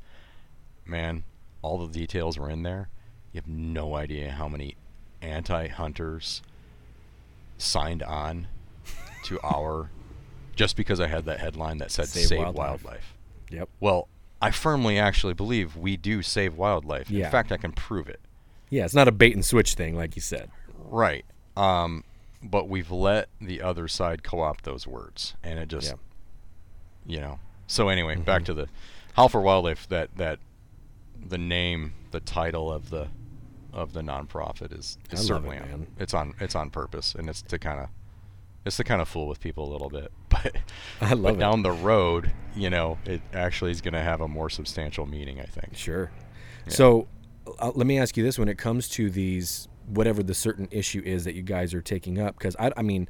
man 0.85 1.23
all 1.61 1.85
the 1.85 1.91
details 1.91 2.37
were 2.37 2.49
in 2.49 2.63
there 2.63 2.89
you 3.31 3.39
have 3.39 3.47
no 3.47 3.95
idea 3.95 4.31
how 4.31 4.47
many 4.47 4.75
anti-hunters 5.21 6.41
signed 7.57 8.03
on 8.03 8.47
to 9.23 9.39
our 9.43 9.89
just 10.55 10.77
because 10.77 10.99
I 10.99 11.07
had 11.07 11.25
that 11.25 11.39
headline 11.39 11.79
that 11.79 11.91
said 11.91 12.07
save, 12.07 12.27
save 12.27 12.39
wildlife. 12.39 12.83
wildlife. 12.83 13.13
Yep. 13.51 13.69
Well, 13.81 14.07
I 14.41 14.51
firmly 14.51 14.97
actually 14.97 15.33
believe 15.33 15.75
we 15.75 15.97
do 15.97 16.21
save 16.21 16.55
wildlife. 16.55 17.11
Yeah. 17.11 17.25
In 17.25 17.31
fact, 17.31 17.51
I 17.51 17.57
can 17.57 17.73
prove 17.73 18.07
it. 18.07 18.21
Yeah, 18.69 18.85
it's 18.85 18.95
not 18.95 19.09
a 19.09 19.11
bait 19.11 19.33
and 19.33 19.43
switch 19.43 19.73
thing 19.73 19.95
like 19.95 20.15
you 20.15 20.21
said. 20.21 20.49
Right. 20.77 21.25
Um, 21.57 22.04
but 22.45 22.69
we've 22.69 22.91
let 22.91 23.29
the 23.41 23.61
other 23.61 23.87
side 23.87 24.23
co-opt 24.23 24.63
those 24.63 24.87
words 24.87 25.35
and 25.43 25.59
it 25.59 25.67
just 25.67 25.89
yeah. 25.89 27.15
you 27.15 27.19
know. 27.19 27.39
So 27.67 27.89
anyway, 27.89 28.15
mm-hmm. 28.15 28.23
back 28.23 28.45
to 28.45 28.53
the 28.53 28.67
Howl 29.13 29.29
for 29.29 29.41
Wildlife 29.41 29.87
that 29.89 30.15
that 30.17 30.39
the 31.27 31.37
name, 31.37 31.93
the 32.11 32.19
title 32.19 32.71
of 32.71 32.89
the 32.89 33.07
of 33.73 33.93
the 33.93 34.01
nonprofit 34.01 34.77
is, 34.77 34.97
is 35.11 35.27
certainly 35.27 35.57
it, 35.57 35.63
on, 35.63 35.87
it's 35.99 36.13
on 36.13 36.33
it's 36.39 36.55
on 36.55 36.69
purpose 36.69 37.13
and 37.13 37.29
it's 37.29 37.41
to 37.41 37.59
kind 37.59 37.81
of 37.81 37.89
it's 38.65 38.77
to 38.77 38.85
kind 38.85 39.01
of 39.01 39.07
fool 39.07 39.27
with 39.27 39.41
people 39.41 39.69
a 39.69 39.71
little 39.71 39.89
bit 39.89 40.11
but 40.29 40.55
I 41.01 41.13
love 41.13 41.35
but 41.35 41.39
down 41.39 41.61
the 41.61 41.73
road 41.73 42.31
you 42.55 42.69
know 42.69 42.97
it 43.05 43.21
actually 43.33 43.71
is 43.71 43.81
going 43.81 43.93
to 43.93 44.01
have 44.01 44.21
a 44.21 44.29
more 44.29 44.49
substantial 44.49 45.05
meaning 45.05 45.41
I 45.41 45.45
think 45.45 45.75
sure 45.75 46.09
yeah. 46.65 46.73
so 46.73 47.07
uh, 47.59 47.73
let 47.75 47.85
me 47.85 47.99
ask 47.99 48.15
you 48.15 48.23
this 48.23 48.39
when 48.39 48.47
it 48.47 48.57
comes 48.57 48.87
to 48.89 49.09
these 49.09 49.67
whatever 49.87 50.23
the 50.23 50.33
certain 50.33 50.67
issue 50.71 51.01
is 51.05 51.25
that 51.25 51.35
you 51.35 51.41
guys 51.41 51.73
are 51.73 51.81
taking 51.81 52.19
up 52.19 52.37
because 52.37 52.55
I, 52.59 52.71
I 52.77 52.81
mean 52.81 53.07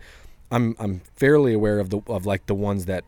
I'm 0.52 0.76
I'm 0.80 1.02
fairly 1.16 1.54
aware 1.54 1.80
of 1.80 1.90
the 1.90 2.02
of 2.08 2.26
like 2.26 2.46
the 2.46 2.56
ones 2.56 2.86
that 2.86 3.04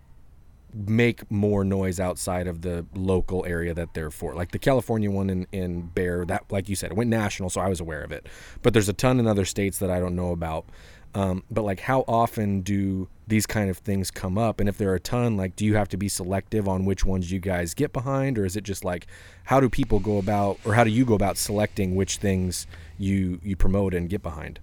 make 0.74 1.30
more 1.32 1.63
noise 1.63 1.99
outside 1.99 2.47
of 2.47 2.61
the 2.61 2.86
local 2.93 3.45
area 3.45 3.74
that 3.74 3.93
they're 3.93 4.11
for. 4.11 4.36
Like 4.36 4.51
the 4.51 4.59
California 4.59 5.09
one 5.09 5.30
in, 5.30 5.47
in 5.51 5.88
Bear, 5.88 6.26
that 6.26 6.43
like 6.51 6.70
you 6.70 6.76
said, 6.76 6.91
it 6.91 6.97
went 6.97 7.09
national, 7.09 7.49
so 7.49 7.61
I 7.61 7.70
was 7.70 7.80
aware 7.80 8.01
of 8.01 8.11
it. 8.11 8.28
But 8.61 8.74
there's 8.74 8.89
a 8.89 8.93
ton 8.93 9.20
in 9.20 9.28
other 9.28 9.45
states 9.45 9.80
that 9.80 9.89
I 9.89 9.99
don't 9.99 10.15
know 10.15 10.32
about. 10.32 10.65
Um, 11.14 11.43
but 11.49 11.64
like, 11.64 11.80
how 11.80 12.01
often 12.08 12.62
do 12.62 13.08
these 13.28 13.45
kind 13.45 13.70
of 13.70 13.78
things 13.80 14.12
come 14.12 14.38
up? 14.38 14.60
And 14.60 14.70
if 14.70 14.78
there 14.78 14.89
are 14.91 14.95
a 14.95 14.99
ton, 14.99 15.36
like, 15.36 15.55
do 15.55 15.66
you 15.66 15.76
have 15.76 15.89
to 15.89 15.97
be 15.97 16.08
selective 16.08 16.68
on 16.68 16.86
which 16.86 17.05
ones 17.05 17.32
you 17.32 17.39
guys 17.39 17.74
get 17.74 17.91
behind, 17.93 18.38
or 18.38 18.45
is 18.45 18.55
it 18.55 18.64
just 18.64 18.86
like, 18.86 19.08
how 19.45 19.60
do 19.60 19.70
people 19.70 19.99
go 19.99 20.18
about, 20.18 20.60
or 20.66 20.76
how 20.76 20.84
do 20.84 20.91
you 20.91 21.05
go 21.05 21.14
about 21.14 21.38
selecting 21.38 21.95
which 21.95 22.18
things 22.18 22.68
you 22.97 23.39
you 23.43 23.55
promote 23.55 23.93
and 23.93 24.10
get 24.10 24.22
behind? 24.22 24.60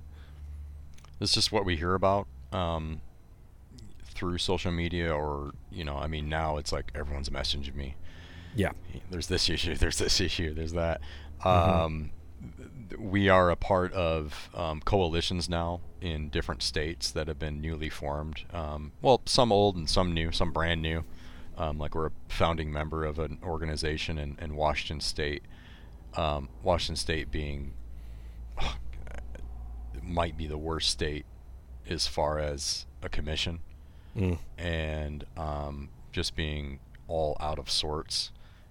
It's 1.21 1.33
just 1.33 1.51
what 1.51 1.65
we 1.65 1.77
hear 1.77 1.95
about. 1.95 2.27
Um, 2.53 3.01
through 4.15 4.39
social 4.39 4.71
media 4.71 5.13
or 5.13 5.53
you 5.71 5.85
know 5.85 5.97
i 5.97 6.07
mean 6.07 6.29
now 6.29 6.57
it's 6.57 6.73
like 6.73 6.91
everyone's 6.95 7.31
messaging 7.31 7.75
me 7.75 7.95
yeah 8.55 8.71
there's 9.11 9.27
this 9.27 9.51
issue 9.51 9.75
there's 9.79 9.99
this 9.99 10.21
issue 10.21 10.55
there's 10.55 10.73
that 10.73 11.01
mm-hmm. 11.41 11.49
um, 11.49 12.11
we 12.99 13.29
are 13.29 13.51
a 13.51 13.57
part 13.57 13.93
of 13.93 14.49
um, 14.55 14.81
coalitions 14.81 15.49
now 15.49 15.81
in 16.01 16.29
different 16.29 16.63
states 16.63 17.11
that 17.11 17.29
have 17.29 17.39
been 17.39 17.61
newly 17.61 17.89
formed 17.89 18.43
um, 18.53 18.93
well 19.03 19.21
some 19.27 19.53
old 19.53 19.77
and 19.77 19.89
some 19.89 20.13
new 20.13 20.31
some 20.33 20.53
brand 20.53 20.83
new 20.83 21.05
um, 21.57 21.79
like 21.79 21.95
we're 21.95 22.07
a 22.07 22.13
founding 22.29 22.73
member 22.73 23.05
of 23.05 23.19
an 23.19 23.39
organization 23.43 24.19
in, 24.19 24.37
in 24.41 24.57
washington 24.57 25.01
state 25.01 25.43
um, 26.17 26.49
washington 26.63 26.97
state 26.97 27.31
being 27.31 27.73
oh, 28.61 28.77
might 30.03 30.37
be 30.37 30.47
the 30.47 30.59
worst 30.59 30.91
state 30.91 31.25
as 31.89 32.07
far 32.07 32.39
as 32.39 32.87
a 33.03 33.09
commission 33.09 33.61
mm. 34.17 34.39
and 34.59 35.25
um, 35.37 35.89
just 36.13 36.37
being 36.37 36.79
all 37.09 37.37
out 37.41 37.59
of 37.59 37.71
sorts 37.71 38.31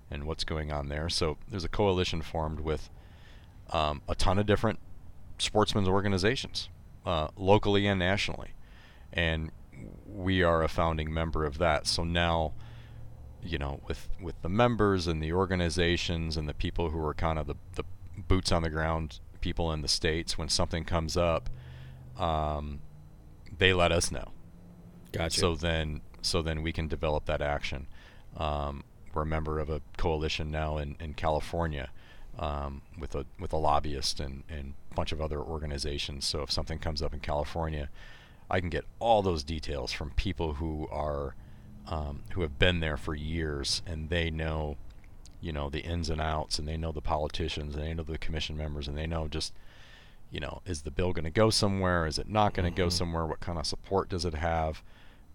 and 0.10 0.26
what's 0.26 0.44
going 0.44 0.72
on 0.72 0.90
there. 0.90 1.10
So 1.10 1.38
there's 1.48 1.64
a 1.64 1.70
coalition 1.70 2.22
formed 2.22 2.60
with 2.60 2.90
um, 3.72 4.02
a 4.08 4.16
ton 4.16 4.40
of 4.40 4.46
different 4.46 4.80
sportsmen's 5.38 5.88
organizations, 5.88 6.70
uh, 7.06 7.28
locally 7.36 7.88
and 7.88 8.00
nationally, 8.00 8.52
and 9.12 9.52
we 10.06 10.44
are 10.44 10.64
a 10.64 10.68
founding 10.68 11.14
member 11.14 11.46
of 11.46 11.58
that. 11.58 11.88
So 11.88 12.04
now, 12.04 12.54
you 13.42 13.58
know, 13.58 13.82
with 13.88 14.10
with 14.22 14.42
the 14.42 14.50
members 14.50 15.08
and 15.08 15.22
the 15.22 15.34
organizations 15.34 16.38
and 16.38 16.48
the 16.48 16.54
people 16.54 16.90
who 16.90 17.04
are 17.06 17.14
kind 17.14 17.40
of 17.40 17.48
the, 17.48 17.56
the 17.76 17.84
boots 18.18 18.52
on 18.52 18.62
the 18.62 18.70
ground 18.70 19.20
people 19.42 19.72
in 19.72 19.82
the 19.82 19.88
states, 19.88 20.38
when 20.38 20.50
something 20.50 20.86
comes 20.86 21.18
up, 21.18 21.50
um, 22.18 22.80
they 23.58 23.74
let 23.74 23.92
us 23.92 24.12
know. 24.12 24.32
Gotcha. 25.12 25.40
So 25.40 25.56
then, 25.56 26.02
so 26.22 26.42
then 26.42 26.64
we 26.64 26.72
can 26.72 26.88
develop 26.88 27.26
that 27.26 27.42
action. 27.42 27.88
Um, 28.38 28.84
we're 29.14 29.24
a 29.24 29.28
member 29.28 29.60
of 29.60 29.70
a 29.70 29.82
coalition 29.98 30.50
now 30.50 30.78
in, 30.78 30.96
in 31.00 31.14
California 31.14 31.90
um, 32.40 32.82
with 32.98 33.16
a 33.16 33.26
with 33.40 33.54
a 33.54 33.58
lobbyist 33.58 34.20
and, 34.20 34.44
and 34.50 34.74
a 34.92 34.96
bunch 34.96 35.12
of 35.12 35.22
other 35.22 35.40
organizations. 35.40 36.26
So 36.26 36.42
if 36.42 36.52
something 36.52 36.80
comes 36.80 37.02
up 37.02 37.14
in 37.14 37.20
California, 37.20 37.90
I 38.50 38.60
can 38.60 38.70
get 38.70 38.86
all 39.00 39.22
those 39.22 39.44
details 39.44 39.92
from 39.92 40.12
people 40.12 40.54
who 40.56 40.88
are 40.92 41.36
um, 41.88 42.24
who 42.34 42.42
have 42.42 42.58
been 42.58 42.80
there 42.80 42.98
for 42.98 43.14
years 43.16 43.82
and 43.86 44.10
they 44.10 44.30
know, 44.30 44.78
you 45.42 45.52
know, 45.52 45.70
the 45.70 45.82
ins 45.82 46.10
and 46.10 46.22
outs 46.22 46.60
and 46.60 46.68
they 46.68 46.78
know 46.78 46.92
the 46.92 47.02
politicians 47.02 47.76
and 47.76 47.84
they 47.84 47.94
know 47.94 48.04
the 48.04 48.18
commission 48.18 48.56
members 48.58 48.88
and 48.88 48.98
they 48.98 49.08
know 49.08 49.28
just 49.28 49.54
you 50.32 50.40
know, 50.40 50.64
is 50.66 50.82
the 50.82 50.90
bill 50.90 51.14
going 51.14 51.26
to 51.26 51.30
go 51.30 51.52
somewhere? 51.52 52.08
Is 52.08 52.18
it 52.18 52.28
not 52.28 52.56
going 52.56 52.66
to 52.66 52.72
mm-hmm. 52.72 52.86
go 52.86 52.90
somewhere? 52.90 53.28
What 53.28 53.40
kind 53.40 53.60
of 53.60 53.68
support 53.68 54.10
does 54.10 54.26
it 54.26 54.34
have? 54.34 54.82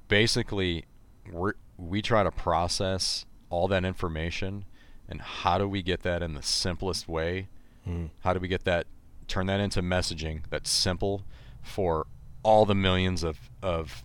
basically 0.09 0.85
we 1.33 1.53
we 1.77 2.03
try 2.03 2.23
to 2.25 2.31
process 2.31 3.25
all 3.51 3.69
that 3.69 3.85
information 3.85 4.65
and 5.09 5.21
how 5.21 5.59
do 5.59 5.69
we 5.69 5.83
get 5.83 6.03
that 6.03 6.23
in 6.23 6.35
the 6.35 6.43
simplest 6.43 7.09
way? 7.09 7.49
Mm. 7.87 8.11
How 8.21 8.33
do 8.33 8.41
we 8.41 8.49
get 8.49 8.65
that 8.65 8.87
turn 9.27 9.47
that 9.47 9.61
into 9.61 9.83
messaging 9.83 10.43
that's 10.51 10.71
simple 10.71 11.23
for 11.63 12.07
all 12.43 12.65
the 12.65 12.75
millions 12.75 13.23
of 13.23 13.51
of 13.63 14.05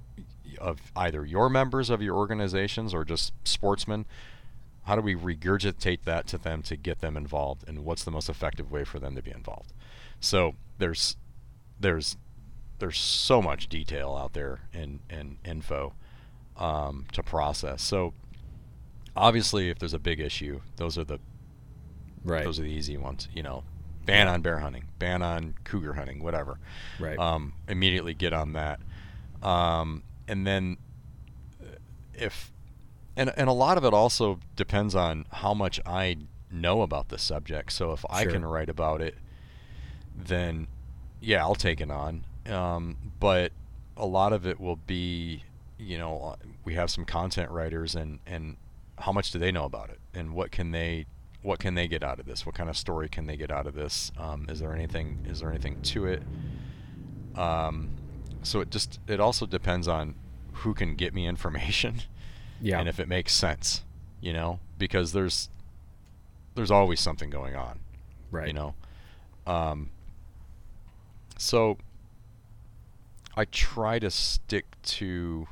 of 0.60 0.80
either 0.96 1.26
your 1.26 1.50
members 1.50 1.90
of 1.90 2.02
your 2.02 2.16
organizations 2.16 2.94
or 2.94 3.04
just 3.04 3.34
sportsmen? 3.44 4.06
How 4.84 4.96
do 4.96 5.02
we 5.02 5.16
regurgitate 5.16 6.04
that 6.04 6.28
to 6.28 6.38
them 6.38 6.62
to 6.64 6.76
get 6.76 7.00
them 7.00 7.16
involved 7.16 7.68
and 7.68 7.86
what's 7.86 8.04
the 8.04 8.12
most 8.12 8.30
effective 8.30 8.70
way 8.72 8.84
for 8.84 9.00
them 9.00 9.16
to 9.16 9.22
be 9.22 9.32
involved? 9.32 9.74
So 10.20 10.56
there's 10.78 11.16
there's 11.80 12.18
there's 12.80 13.00
so 13.00 13.42
much 13.42 13.68
detail 13.68 14.16
out 14.20 14.34
there 14.34 14.62
in, 14.74 15.00
in 15.10 15.38
info 15.46 15.94
um, 16.58 17.06
to 17.14 17.24
process. 17.24 17.82
So 17.82 18.14
obviously, 19.16 19.70
if 19.70 19.80
there's 19.80 19.94
a 19.94 20.00
big 20.00 20.20
issue, 20.20 20.62
those 20.78 20.98
are 20.98 21.04
the 21.04 21.20
right. 22.24 22.44
Those 22.44 22.60
are 22.60 22.64
the 22.64 22.72
easy 22.72 22.98
ones. 22.98 23.28
You 23.34 23.44
know, 23.44 23.64
ban 24.06 24.28
on 24.28 24.42
bear 24.42 24.60
hunting, 24.60 24.86
ban 25.00 25.22
on 25.22 25.56
cougar 25.64 25.94
hunting, 25.94 26.24
whatever. 26.24 26.60
Right. 27.00 27.18
Um, 27.18 27.54
immediately 27.68 28.14
get 28.14 28.34
on 28.34 28.54
that. 28.54 28.80
Um, 29.42 30.04
and 30.28 30.48
then 30.48 30.78
if 32.14 32.52
and 33.16 33.32
and 33.38 33.50
a 33.50 33.54
lot 33.54 33.78
of 33.78 33.86
it 33.86 33.94
also 33.94 34.40
depends 34.56 34.96
on 34.96 35.26
how 35.32 35.54
much 35.54 35.80
I 35.86 36.18
know 36.52 36.82
about 36.82 37.10
the 37.10 37.18
subject. 37.18 37.72
So 37.72 37.92
if 37.92 38.02
sure. 38.02 38.10
I 38.10 38.26
can 38.26 38.46
write 38.46 38.70
about 38.70 39.02
it, 39.02 39.16
then 40.16 40.68
yeah, 41.20 41.42
I'll 41.42 41.56
take 41.56 41.82
it 41.82 41.92
on. 41.92 42.26
Um, 42.48 42.98
but 43.20 43.52
a 43.96 44.06
lot 44.06 44.34
of 44.34 44.46
it 44.46 44.60
will 44.60 44.76
be, 44.76 45.44
you 45.78 45.98
know, 45.98 46.20
uh, 46.20 46.36
we 46.66 46.74
have 46.74 46.90
some 46.90 47.06
content 47.06 47.52
writers, 47.52 47.96
and 47.96 48.20
and 48.26 48.58
how 49.00 49.12
much 49.12 49.32
do 49.32 49.40
they 49.40 49.52
know 49.52 49.66
about 49.66 49.90
it, 49.90 50.00
and 50.14 50.34
what 50.34 50.52
can 50.52 50.72
they 50.72 51.06
what 51.42 51.60
can 51.60 51.76
they 51.76 51.88
get 51.90 52.04
out 52.04 52.20
of 52.20 52.26
this? 52.26 52.46
What 52.46 52.56
kind 52.56 52.70
of 52.70 52.78
story 52.78 53.10
can 53.10 53.26
they 53.28 53.36
get 53.36 53.52
out 53.52 53.68
of 53.68 53.74
this? 53.76 54.12
Um, 54.18 54.46
is 54.50 54.60
there 54.60 54.74
anything? 54.74 55.26
Is 55.30 55.40
there 55.42 55.50
anything 55.50 55.82
to 55.82 56.06
it? 56.06 56.24
Um, 57.36 57.90
so 58.44 58.62
it 58.62 58.70
just 58.70 59.00
it 59.08 59.20
also 59.20 59.46
depends 59.46 59.88
on 59.88 60.16
who 60.54 60.74
can 60.74 60.96
get 60.96 61.14
me 61.14 61.28
information, 61.36 62.02
Yeah. 62.62 62.80
and 62.80 62.88
if 62.88 63.00
it 63.00 63.08
makes 63.08 63.34
sense, 63.34 63.84
you 64.22 64.34
know, 64.34 64.60
because 64.78 65.12
there's 65.14 65.50
there's 66.56 66.72
always 66.72 67.00
something 67.00 67.30
going 67.30 67.56
on, 67.56 67.80
right. 68.32 68.48
you 68.48 68.54
know. 68.54 68.76
Um, 69.48 69.90
so 71.38 71.78
I 73.36 73.46
try 73.46 73.98
to 74.00 74.12
stick 74.12 74.66
to, 74.84 75.48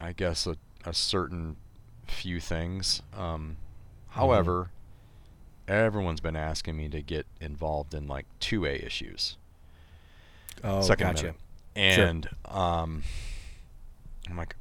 I 0.00 0.12
guess, 0.12 0.46
a, 0.46 0.56
a 0.84 0.92
certain 0.94 1.56
few 2.06 2.40
things. 2.40 3.02
Um, 3.16 3.56
however, 4.10 4.70
everyone's 5.68 6.20
been 6.20 6.36
asking 6.36 6.76
me 6.76 6.88
to 6.90 7.00
get 7.02 7.26
involved 7.40 7.94
in 7.94 8.06
like 8.06 8.26
2A 8.40 8.84
issues. 8.84 9.36
Oh, 10.64 10.80
Second 10.82 11.06
gotcha. 11.08 11.20
Amendment. 11.20 11.38
And 11.74 12.28
um, 12.54 13.02
I'm 14.28 14.36
like, 14.36 14.54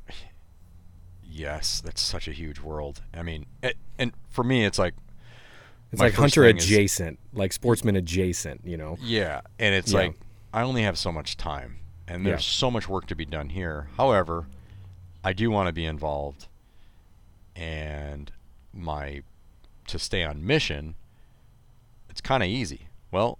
yes, 1.29 1.81
that's 1.81 2.01
such 2.01 2.27
a 2.27 2.31
huge 2.31 2.59
world. 2.59 3.01
I 3.13 3.23
mean, 3.23 3.45
it, 3.61 3.75
and 3.97 4.13
for 4.29 4.43
me, 4.43 4.65
it's 4.65 4.79
like, 4.79 4.93
It's 5.91 5.99
like 6.01 6.13
hunter 6.13 6.45
thing 6.45 6.57
is- 6.57 6.65
adjacent, 6.65 7.19
like 7.33 7.51
sportsman 7.53 7.95
adjacent. 7.95 8.61
You 8.65 8.77
know. 8.77 8.97
yeah, 9.01 9.41
and 9.59 9.75
it's 9.75 9.91
Yeah. 9.91 9.99
like 9.99 10.15
I 10.53 10.61
only 10.63 10.83
have 10.83 10.97
so 10.97 11.11
much 11.11 11.37
time, 11.37 11.77
and 12.07 12.25
there's 12.25 12.41
Yeah. 12.47 12.59
so 12.59 12.71
much 12.71 12.87
work 12.87 13.07
to 13.07 13.15
be 13.15 13.25
done 13.25 13.49
here. 13.49 13.87
However, 13.97 14.47
I 15.23 15.33
do 15.33 15.51
want 15.51 15.67
to 15.67 15.73
be 15.73 15.85
involved, 15.85 16.47
and 17.55 18.31
my 18.73 19.21
to 19.87 19.99
stay 19.99 20.23
on 20.23 20.45
mission. 20.45 20.95
It's 22.09 22.21
kind 22.21 22.41
of 22.43 22.49
easy. 22.49 22.87
Well, 23.11 23.37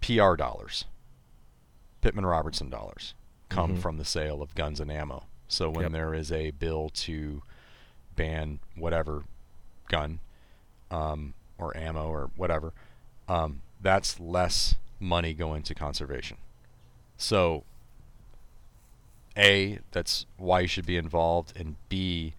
PR 0.00 0.34
dollars, 0.34 0.84
Pittman 2.00 2.26
Robertson 2.26 2.70
dollars, 2.70 3.14
come 3.48 3.76
Mhm. 3.76 3.80
from 3.80 3.96
the 3.98 4.04
sale 4.04 4.40
of 4.42 4.54
guns 4.54 4.80
and 4.80 4.90
ammo. 4.90 5.24
So 5.48 5.70
when 5.70 5.84
Yep. 5.84 5.92
there 5.92 6.14
is 6.14 6.30
a 6.32 6.50
bill 6.52 6.90
to 6.90 7.42
ban 8.16 8.60
whatever 8.74 9.24
gun 9.88 10.20
um, 10.90 11.34
or 11.58 11.76
ammo 11.76 12.08
or 12.08 12.30
whatever, 12.36 12.72
um, 13.28 13.62
that's 13.80 14.18
less 14.18 14.74
money 15.00 15.34
going 15.34 15.62
to 15.62 15.74
conservation. 15.74 16.38
So, 17.16 17.64
A, 19.38 19.78
that's 19.92 20.26
why 20.36 20.60
you 20.60 20.66
should 20.66 20.86
be 20.86 20.96
involved, 20.96 21.52
and 21.56 21.76
B, 21.88 22.34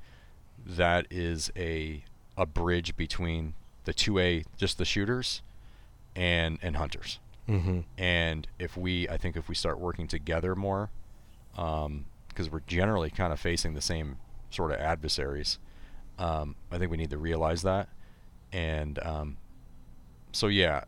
that 0.65 1.07
is 1.09 1.51
a 1.55 2.03
a 2.37 2.45
bridge 2.45 2.95
between 2.95 3.53
the 3.85 3.93
two 3.93 4.19
A, 4.19 4.43
just 4.57 4.77
the 4.77 4.85
shooters, 4.85 5.41
and 6.15 6.59
and 6.61 6.75
hunters. 6.75 7.19
Mm-hmm. 7.47 7.79
And 7.97 8.47
if 8.59 8.77
we, 8.77 9.09
I 9.09 9.17
think, 9.17 9.35
if 9.35 9.49
we 9.49 9.55
start 9.55 9.79
working 9.79 10.07
together 10.07 10.55
more, 10.55 10.91
because 11.55 12.51
we're 12.51 12.61
generally 12.67 13.09
kind 13.09 13.33
of 13.33 13.39
facing 13.39 13.73
the 13.73 13.81
same 13.81 14.17
sort 14.51 14.71
of 14.71 14.79
adversaries, 14.79 15.57
um, 16.19 16.55
I 16.71 16.77
think 16.77 16.91
we 16.91 16.97
need 16.97 17.09
to 17.09 17.17
realize 17.17 17.63
that. 17.63 17.89
And 18.51 18.99
um, 18.99 19.37
so, 20.31 20.47
yeah, 20.47 20.83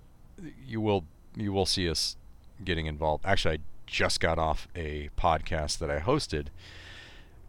you 0.68 0.82
will 0.82 1.06
you 1.36 1.52
will 1.52 1.66
see 1.66 1.90
us 1.90 2.18
getting 2.64 2.86
involved. 2.86 3.26
Actually, 3.26 3.56
I 3.56 3.60
just 3.92 4.22
got 4.22 4.40
off 4.40 4.68
a 4.74 5.10
podcast 5.18 5.78
that 5.80 5.92
I 5.92 6.00
hosted 6.00 6.48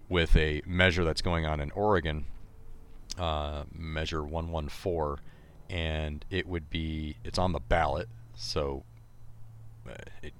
with 0.08 0.36
a 0.36 0.60
measure 0.66 1.04
that's 1.04 1.22
going 1.22 1.46
on 1.46 1.60
in 1.60 1.70
Oregon, 1.70 2.24
uh, 3.16 3.62
Measure 3.72 4.22
114, 4.24 5.24
and 5.70 6.24
it 6.30 6.46
would 6.48 6.68
be 6.68 7.16
it's 7.24 7.38
on 7.38 7.52
the 7.52 7.60
ballot. 7.60 8.08
So 8.34 8.82
uh, 9.88 9.92
it, 10.22 10.34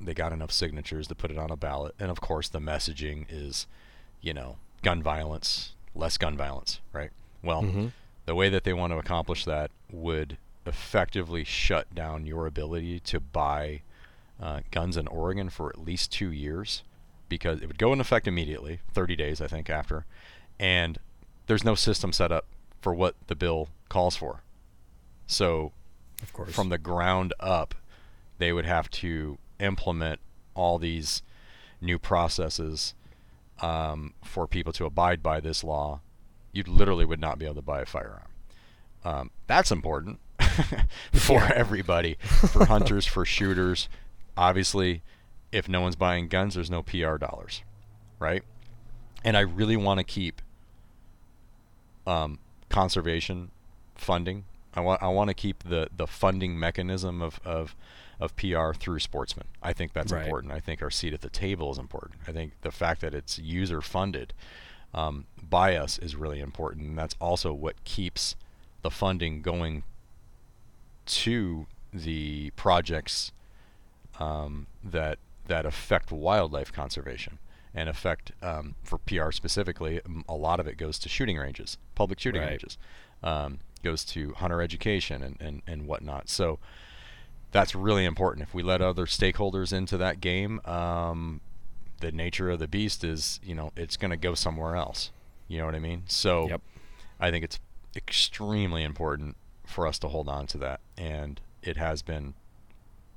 they 0.00 0.14
got 0.14 0.32
enough 0.32 0.50
signatures 0.50 1.06
to 1.08 1.14
put 1.14 1.30
it 1.30 1.36
on 1.38 1.50
a 1.50 1.56
ballot, 1.56 1.94
and 2.00 2.10
of 2.10 2.20
course 2.20 2.48
the 2.48 2.58
messaging 2.58 3.26
is, 3.28 3.66
you 4.22 4.32
know, 4.32 4.56
gun 4.82 5.02
violence, 5.02 5.74
less 5.94 6.16
gun 6.16 6.36
violence, 6.36 6.80
right? 6.92 7.10
Well, 7.42 7.62
Mhm. 7.62 7.92
the 8.24 8.34
way 8.34 8.48
that 8.48 8.64
they 8.64 8.72
want 8.72 8.92
to 8.92 8.98
accomplish 8.98 9.44
that 9.44 9.70
would 9.92 10.38
effectively 10.64 11.44
shut 11.44 11.94
down 11.94 12.26
your 12.26 12.46
ability 12.46 13.00
to 13.00 13.20
buy 13.20 13.82
uh, 14.40 14.60
guns 14.70 14.96
in 14.96 15.06
Oregon 15.08 15.48
for 15.50 15.70
at 15.70 15.78
least 15.78 16.12
two 16.12 16.30
years, 16.30 16.82
because 17.28 17.60
it 17.60 17.66
would 17.66 17.78
go 17.78 17.92
in 17.92 18.00
effect 18.00 18.26
immediately, 18.28 18.80
30 18.92 19.16
days 19.16 19.40
I 19.40 19.46
think 19.46 19.68
after, 19.70 20.04
and 20.58 20.98
there's 21.46 21.64
no 21.64 21.74
system 21.74 22.12
set 22.12 22.32
up 22.32 22.46
for 22.80 22.94
what 22.94 23.14
the 23.26 23.34
bill 23.36 23.68
calls 23.88 24.16
for. 24.16 24.42
So 25.26 25.72
Of 26.22 26.32
course. 26.32 26.54
from 26.54 26.68
the 26.68 26.78
ground 26.78 27.32
up, 27.40 27.74
they 28.38 28.52
would 28.52 28.66
have 28.66 28.90
to 28.90 29.38
implement 29.58 30.20
all 30.54 30.78
these 30.78 31.22
new 31.80 31.98
processes 31.98 32.94
um, 33.60 34.12
for 34.24 34.46
people 34.46 34.72
to 34.74 34.84
abide 34.84 35.22
by 35.22 35.40
this 35.40 35.64
law. 35.64 36.00
You 36.52 36.62
literally 36.66 37.04
would 37.04 37.20
not 37.20 37.38
be 37.38 37.44
able 37.44 37.54
to 37.56 37.62
buy 37.62 37.80
a 37.82 37.86
firearm. 37.86 38.28
Um, 39.04 39.30
that's 39.46 39.70
important 39.70 40.18
for 41.12 41.42
everybody, 41.52 42.16
for 42.20 42.66
hunters, 42.66 43.06
for 43.06 43.24
shooters. 43.24 43.88
Obviously, 44.36 45.02
if 45.52 45.68
no 45.68 45.80
one's 45.80 45.96
buying 45.96 46.28
guns, 46.28 46.54
there's 46.54 46.70
no 46.70 46.82
PR 46.82 47.16
dollars, 47.16 47.62
right? 48.18 48.42
And 49.24 49.36
I 49.36 49.40
really 49.40 49.76
want 49.76 49.98
to 49.98 50.04
keep 50.04 50.42
um, 52.06 52.38
conservation 52.68 53.50
funding. 53.94 54.44
I 54.74 54.80
want 54.80 55.02
I 55.02 55.08
want 55.08 55.28
to 55.28 55.34
keep 55.34 55.64
the, 55.64 55.88
the 55.96 56.06
funding 56.06 56.58
mechanism 56.58 57.22
of, 57.22 57.40
of 57.44 57.74
of 58.20 58.36
PR 58.36 58.72
through 58.72 58.98
sportsmen. 59.00 59.46
I 59.62 59.72
think 59.72 59.92
that's 59.92 60.12
Right. 60.12 60.24
important. 60.24 60.52
I 60.52 60.60
think 60.60 60.82
our 60.82 60.90
seat 60.90 61.12
at 61.12 61.20
the 61.20 61.28
table 61.28 61.70
is 61.70 61.78
important. 61.78 62.20
I 62.26 62.32
think 62.32 62.52
the 62.62 62.70
fact 62.70 63.00
that 63.02 63.14
it's 63.14 63.38
user 63.38 63.80
funded 63.80 64.32
um, 64.94 65.26
by 65.42 65.76
us 65.76 65.98
is 65.98 66.16
really 66.16 66.40
important, 66.40 66.86
and 66.86 66.98
that's 66.98 67.14
also 67.20 67.52
what 67.52 67.82
keeps 67.84 68.36
the 68.82 68.90
funding 68.90 69.42
going 69.42 69.82
to 71.06 71.66
the 71.92 72.50
projects 72.56 73.32
um, 74.20 74.66
that 74.84 75.18
that 75.46 75.64
affect 75.64 76.10
wildlife 76.10 76.72
conservation 76.72 77.38
and 77.74 77.88
affect 77.88 78.32
um, 78.42 78.74
for 78.82 78.98
PR 78.98 79.30
specifically. 79.30 80.00
A 80.28 80.34
lot 80.34 80.58
of 80.60 80.66
it 80.66 80.76
goes 80.76 80.98
to 81.00 81.08
shooting 81.08 81.36
ranges, 81.38 81.78
public 81.94 82.18
shooting 82.18 82.40
Right. 82.42 82.50
ranges, 82.50 82.78
um, 83.22 83.58
goes 83.84 84.04
to 84.06 84.32
hunter 84.32 84.60
education 84.60 85.22
and, 85.22 85.36
and, 85.40 85.62
and 85.66 85.86
whatnot. 85.86 86.28
So 86.28 86.58
that's 87.52 87.74
really 87.76 88.04
important. 88.04 88.42
If 88.48 88.54
we 88.54 88.62
let 88.62 88.80
other 88.82 89.06
stakeholders 89.06 89.72
into 89.72 89.96
that 89.98 90.20
game, 90.20 90.60
um, 90.64 91.40
the 92.00 92.10
nature 92.10 92.50
of 92.50 92.58
the 92.58 92.66
beast 92.68 93.04
is, 93.04 93.38
you 93.44 93.54
know, 93.54 93.72
it's 93.76 93.96
going 93.96 94.10
to 94.10 94.16
go 94.16 94.34
somewhere 94.34 94.74
else. 94.74 95.12
You 95.46 95.58
know 95.58 95.66
what 95.66 95.74
I 95.76 95.78
mean? 95.78 96.02
So 96.08 96.48
Yep. 96.48 96.60
I 97.20 97.30
think 97.30 97.44
it's 97.44 97.60
extremely 97.94 98.82
important 98.82 99.36
for 99.64 99.86
us 99.86 99.98
to 100.00 100.08
hold 100.08 100.28
on 100.28 100.46
to 100.48 100.58
that, 100.58 100.80
and 100.96 101.40
it 101.62 101.76
has 101.76 102.02
been 102.02 102.34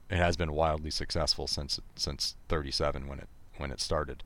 it 0.09 0.17
has 0.17 0.35
been 0.35 0.51
wildly 0.51 0.91
successful 0.91 1.47
since 1.47 1.79
since 1.95 2.35
37 2.47 3.07
when 3.07 3.19
it 3.19 3.27
when 3.57 3.71
it 3.71 3.79
started. 3.79 4.23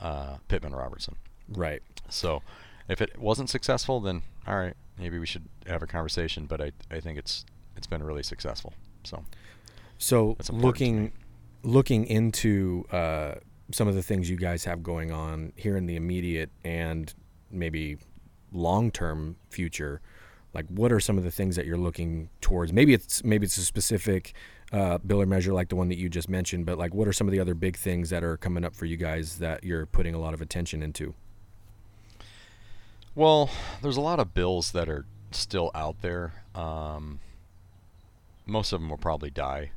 Uh, 0.00 0.36
Pittman 0.48 0.74
Robertson. 0.74 1.16
right. 1.48 1.82
So 2.08 2.42
if 2.88 3.00
it 3.00 3.18
wasn't 3.18 3.48
successful, 3.48 4.00
then 4.00 4.22
all 4.46 4.56
right, 4.56 4.74
maybe 4.98 5.18
we 5.18 5.26
should 5.26 5.48
have 5.66 5.82
a 5.82 5.86
conversation. 5.86 6.46
But 6.46 6.60
I 6.60 6.72
I 6.90 7.00
think 7.00 7.18
it's 7.18 7.44
it's 7.76 7.86
been 7.86 8.02
really 8.02 8.22
successful. 8.22 8.74
So 9.04 9.24
So 9.98 10.34
That's 10.38 10.50
important 10.50 10.58
to 10.58 10.66
looking 10.66 11.12
looking 11.62 12.04
into 12.06 12.84
uh, 12.92 13.34
some 13.70 13.88
of 13.88 13.94
the 13.94 14.02
things 14.02 14.28
you 14.28 14.36
guys 14.36 14.64
have 14.64 14.82
going 14.82 15.10
on 15.10 15.52
here 15.56 15.76
in 15.76 15.86
the 15.86 15.96
immediate 15.96 16.50
and 16.64 17.12
maybe 17.50 17.96
long 18.52 18.90
term 18.90 19.36
future, 19.48 20.00
like 20.52 20.66
what 20.68 20.92
are 20.92 21.00
some 21.00 21.18
of 21.18 21.24
the 21.24 21.30
things 21.30 21.56
that 21.56 21.66
you're 21.66 21.78
looking 21.78 22.28
towards? 22.40 22.72
Maybe 22.72 22.94
it's 22.94 23.24
maybe 23.24 23.44
it's 23.46 23.56
a 23.56 23.64
specific 23.64 24.34
uh, 24.74 24.98
bill 24.98 25.22
or 25.22 25.26
measure 25.26 25.52
like 25.52 25.68
the 25.68 25.76
one 25.76 25.88
that 25.88 25.98
you 25.98 26.08
just 26.08 26.28
mentioned, 26.28 26.66
but 26.66 26.76
like 26.78 26.92
what 26.92 27.06
are 27.06 27.12
some 27.12 27.28
of 27.28 27.32
the 27.32 27.38
other 27.40 27.54
big 27.54 27.76
things 27.76 28.10
that 28.10 28.24
are 28.24 28.36
coming 28.36 28.64
up 28.64 28.74
for 28.74 28.86
you 28.86 28.96
guys 28.96 29.38
that 29.38 29.62
you're 29.62 29.86
putting 29.86 30.14
a 30.14 30.18
lot 30.18 30.34
of 30.34 30.40
attention 30.40 30.82
into? 30.82 31.14
Well, 33.14 33.50
there's 33.82 33.96
a 33.96 34.00
lot 34.00 34.18
of 34.18 34.34
bills 34.34 34.72
that 34.72 34.88
are 34.88 35.04
still 35.30 35.70
out 35.74 36.02
there. 36.02 36.42
Um, 36.54 37.20
most 38.46 38.72
of 38.72 38.80
them 38.80 38.90
will 38.90 38.96
probably 38.98 39.30
die. 39.30 39.70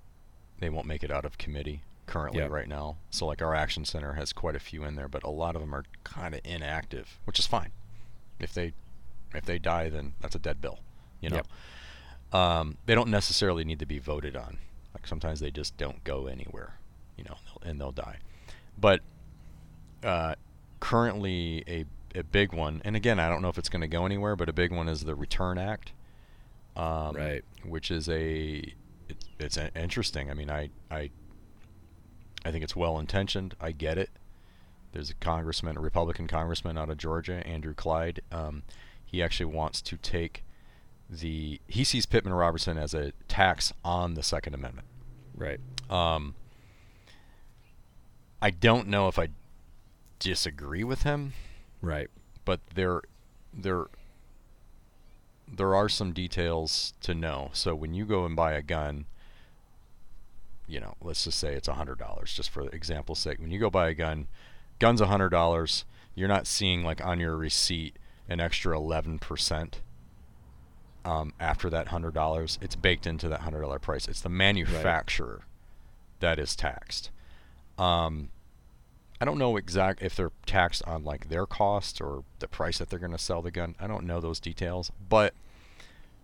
They 0.60 0.70
won't 0.70 0.88
make 0.88 1.04
it 1.04 1.12
out 1.12 1.26
of 1.26 1.38
committee 1.38 1.84
currently 2.08 2.42
Yep. 2.42 2.52
right 2.52 2.68
now. 2.68 2.98
So 3.12 3.28
like 3.28 3.42
our 3.42 3.54
action 3.54 3.86
center 3.86 4.14
has 4.14 4.34
quite 4.34 4.56
a 4.56 4.60
few 4.60 4.84
in 4.84 4.96
there, 4.96 5.08
but 5.08 5.24
a 5.24 5.30
lot 5.30 5.56
of 5.56 5.62
them 5.62 5.76
are 5.76 5.84
kind 6.04 6.34
of 6.34 6.42
inactive, 6.44 7.20
which 7.26 7.38
is 7.38 7.46
fine. 7.46 7.72
If 8.40 8.54
they 8.54 8.74
if 9.36 9.46
they 9.46 9.60
die, 9.60 9.90
then 9.90 10.14
that's 10.22 10.36
a 10.36 10.40
dead 10.40 10.62
bill. 10.62 10.80
You 11.22 11.30
know. 11.30 11.36
Yep. 11.38 11.48
Um, 12.34 12.78
they 12.86 12.96
don't 12.96 13.10
necessarily 13.10 13.64
need 13.64 13.80
to 13.80 13.86
be 13.86 14.00
voted 14.00 14.36
on. 14.36 14.58
Like 14.98 15.06
sometimes 15.06 15.40
they 15.40 15.52
just 15.52 15.78
don't 15.78 16.04
go 16.04 16.26
anywhere. 16.26 16.80
You 17.18 17.26
know, 17.26 17.38
and 17.62 17.80
they'll 17.80 17.92
die. 17.92 18.18
But 18.80 19.02
uh, 20.04 20.34
currently 20.80 21.64
a 21.68 21.86
a 22.18 22.24
big 22.24 22.52
one, 22.52 22.82
and 22.84 22.96
again, 22.96 23.20
I 23.20 23.30
don't 23.30 23.44
know 23.44 23.50
if 23.50 23.60
it's 23.60 23.70
going 23.70 23.82
to 23.82 23.88
go 23.88 24.08
anywhere, 24.08 24.36
but 24.36 24.50
a 24.50 24.54
big 24.54 24.72
one 24.72 24.90
is 24.90 25.02
the 25.02 25.14
Return 25.14 25.60
Act, 25.60 25.92
um, 26.76 27.16
right? 27.16 27.44
Which 27.64 27.92
is 27.92 28.10
a 28.10 28.74
it, 29.08 29.18
it's 29.40 29.58
a, 29.58 29.70
interesting. 29.80 30.32
I 30.32 30.34
mean, 30.34 30.50
I 30.50 30.72
I 30.90 31.12
I 32.44 32.52
think 32.52 32.64
it's 32.64 32.76
well 32.76 32.98
intentioned. 32.98 33.56
I 33.62 33.74
get 33.74 34.00
it. 34.00 34.10
There's 34.94 35.12
a 35.12 35.16
congressman, 35.16 35.78
a 35.78 35.82
Republican 35.82 36.28
congressman 36.28 36.76
out 36.76 36.90
of 36.90 36.98
Georgia, 36.98 37.46
Andrew 37.46 37.76
Clyde. 37.76 38.22
Um, 38.32 38.64
he 39.06 39.22
actually 39.22 39.54
wants 39.54 39.80
to 39.84 39.98
take 39.98 40.44
the 41.10 41.62
he 41.68 41.84
sees 41.84 42.06
Pittman 42.06 42.34
Robertson 42.34 42.78
as 42.78 42.94
a 42.94 43.12
tax 43.28 43.74
on 43.84 44.16
the 44.16 44.24
Second 44.24 44.54
Amendment. 44.54 44.88
Right. 45.36 45.60
Um, 45.90 46.36
I 48.42 48.52
don't 48.52 48.88
know 48.88 49.08
if 49.08 49.18
I 49.18 49.30
disagree 50.20 50.84
with 50.84 51.04
him. 51.04 51.34
Right. 51.82 52.10
But 52.46 52.60
there, 52.76 53.02
there, 53.54 53.86
there 55.48 55.76
are 55.76 55.90
some 55.90 56.14
details 56.14 56.94
to 57.02 57.14
know. 57.14 57.50
So 57.54 57.76
when 57.76 57.94
you 57.94 58.06
go 58.06 58.26
and 58.26 58.36
buy 58.36 58.54
a 58.54 58.62
gun, 58.62 59.06
you 60.68 60.80
know, 60.80 60.96
let's 61.02 61.24
just 61.24 61.40
say 61.40 61.54
it's 61.54 61.68
a 61.68 61.74
hundred 61.74 62.00
dollars, 62.00 62.34
just 62.34 62.50
for 62.50 62.68
example's 62.70 63.20
sake. 63.20 63.40
When 63.40 63.52
you 63.52 63.60
go 63.60 63.70
buy 63.70 63.90
a 63.90 63.94
gun, 63.94 64.28
gun's 64.80 65.02
a 65.02 65.08
hundred 65.08 65.30
dollars. 65.30 65.86
You're 66.16 66.28
not 66.28 66.48
seeing 66.48 66.84
like 66.84 67.04
on 67.04 67.20
your 67.20 67.38
receipt 67.38 67.98
an 68.28 68.40
extra 68.40 68.76
eleven 68.76 69.20
percent. 69.20 69.82
Um, 71.08 71.34
after 71.40 71.70
that 71.70 71.88
hundred 71.88 72.14
dollars, 72.14 72.60
it's 72.62 72.76
baked 72.76 73.08
into 73.08 73.30
that 73.30 73.42
hundred 73.42 73.62
dollar 73.62 73.80
price. 73.80 74.10
It's 74.10 74.20
the 74.20 74.30
manufacturer 74.30 75.36
right. 75.36 76.20
that 76.20 76.38
is 76.38 76.54
taxed. 76.54 77.12
Um, 77.78 78.30
I 79.22 79.26
don't 79.26 79.38
know 79.38 79.56
exact 79.56 80.02
if 80.02 80.18
they're 80.18 80.34
taxed 80.46 80.84
on 80.86 81.06
like 81.06 81.30
their 81.30 81.46
cost 81.46 82.02
or 82.02 82.26
the 82.40 82.48
price 82.48 82.78
that 82.80 82.90
they're 82.90 83.00
going 83.00 83.14
to 83.14 83.18
sell 83.18 83.42
the 83.42 83.52
gun. 83.52 83.76
I 83.80 83.88
don't 83.88 84.06
know 84.06 84.20
those 84.20 84.42
details, 84.42 84.92
but 85.08 85.34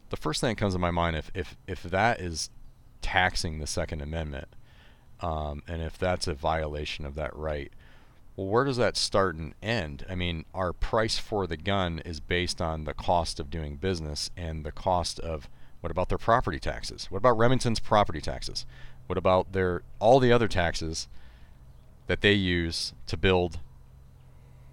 the 0.10 0.18
first 0.18 0.42
thing 0.42 0.50
that 0.50 0.58
comes 0.58 0.74
to 0.74 0.80
my 0.80 0.92
mind 0.92 1.16
if 1.16 1.32
if 1.34 1.56
if 1.66 1.84
that 1.84 2.20
is 2.20 2.50
taxing 3.02 3.60
the 3.60 3.68
Second 3.68 4.02
Amendment, 4.02 4.50
um, 5.22 5.64
and 5.66 5.82
if 5.82 5.98
that's 5.98 6.28
a 6.28 6.34
violation 6.34 7.06
of 7.06 7.16
that 7.16 7.34
right, 7.36 7.72
well, 8.36 8.48
where 8.48 8.64
does 8.64 8.78
that 8.78 8.98
start 8.98 9.36
and 9.36 9.54
end? 9.62 10.06
I 10.10 10.16
mean, 10.16 10.46
our 10.54 10.74
price 10.74 11.18
for 11.18 11.48
the 11.48 11.58
gun 11.58 12.00
is 12.00 12.20
based 12.20 12.62
on 12.62 12.86
the 12.86 12.94
cost 12.94 13.40
of 13.40 13.50
doing 13.50 13.76
business 13.76 14.30
and 14.36 14.66
the 14.66 14.72
cost 14.72 15.20
of 15.20 15.50
what 15.82 15.92
about 15.92 16.10
their 16.10 16.18
property 16.18 16.60
taxes? 16.60 17.08
What 17.12 17.18
about 17.18 17.38
Remington's 17.38 17.80
property 17.80 18.22
taxes? 18.22 18.66
What 19.08 19.18
about 19.18 19.52
their 19.52 19.84
all 20.00 20.20
the 20.20 20.32
other 20.32 20.48
taxes? 20.48 21.08
that 22.08 22.22
they 22.22 22.34
use 22.34 22.94
to 23.08 23.18
build 23.18 23.60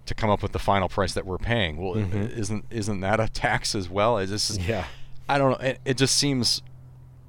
to 0.05 0.13
come 0.13 0.29
up 0.29 0.41
with 0.41 0.51
the 0.51 0.59
final 0.59 0.89
price 0.89 1.13
that 1.13 1.25
we're 1.25 1.37
paying. 1.37 1.77
Well, 1.77 1.95
mm-hmm. 1.95 2.39
isn't 2.39 2.65
isn't 2.69 2.99
that 3.01 3.19
a 3.19 3.27
tax 3.27 3.75
as 3.75 3.89
well? 3.89 4.17
Is 4.17 4.29
this? 4.31 4.57
Yeah. 4.57 4.85
I 5.29 5.37
don't 5.37 5.51
know. 5.51 5.67
It, 5.67 5.79
it 5.85 5.97
just 5.97 6.15
seems. 6.15 6.61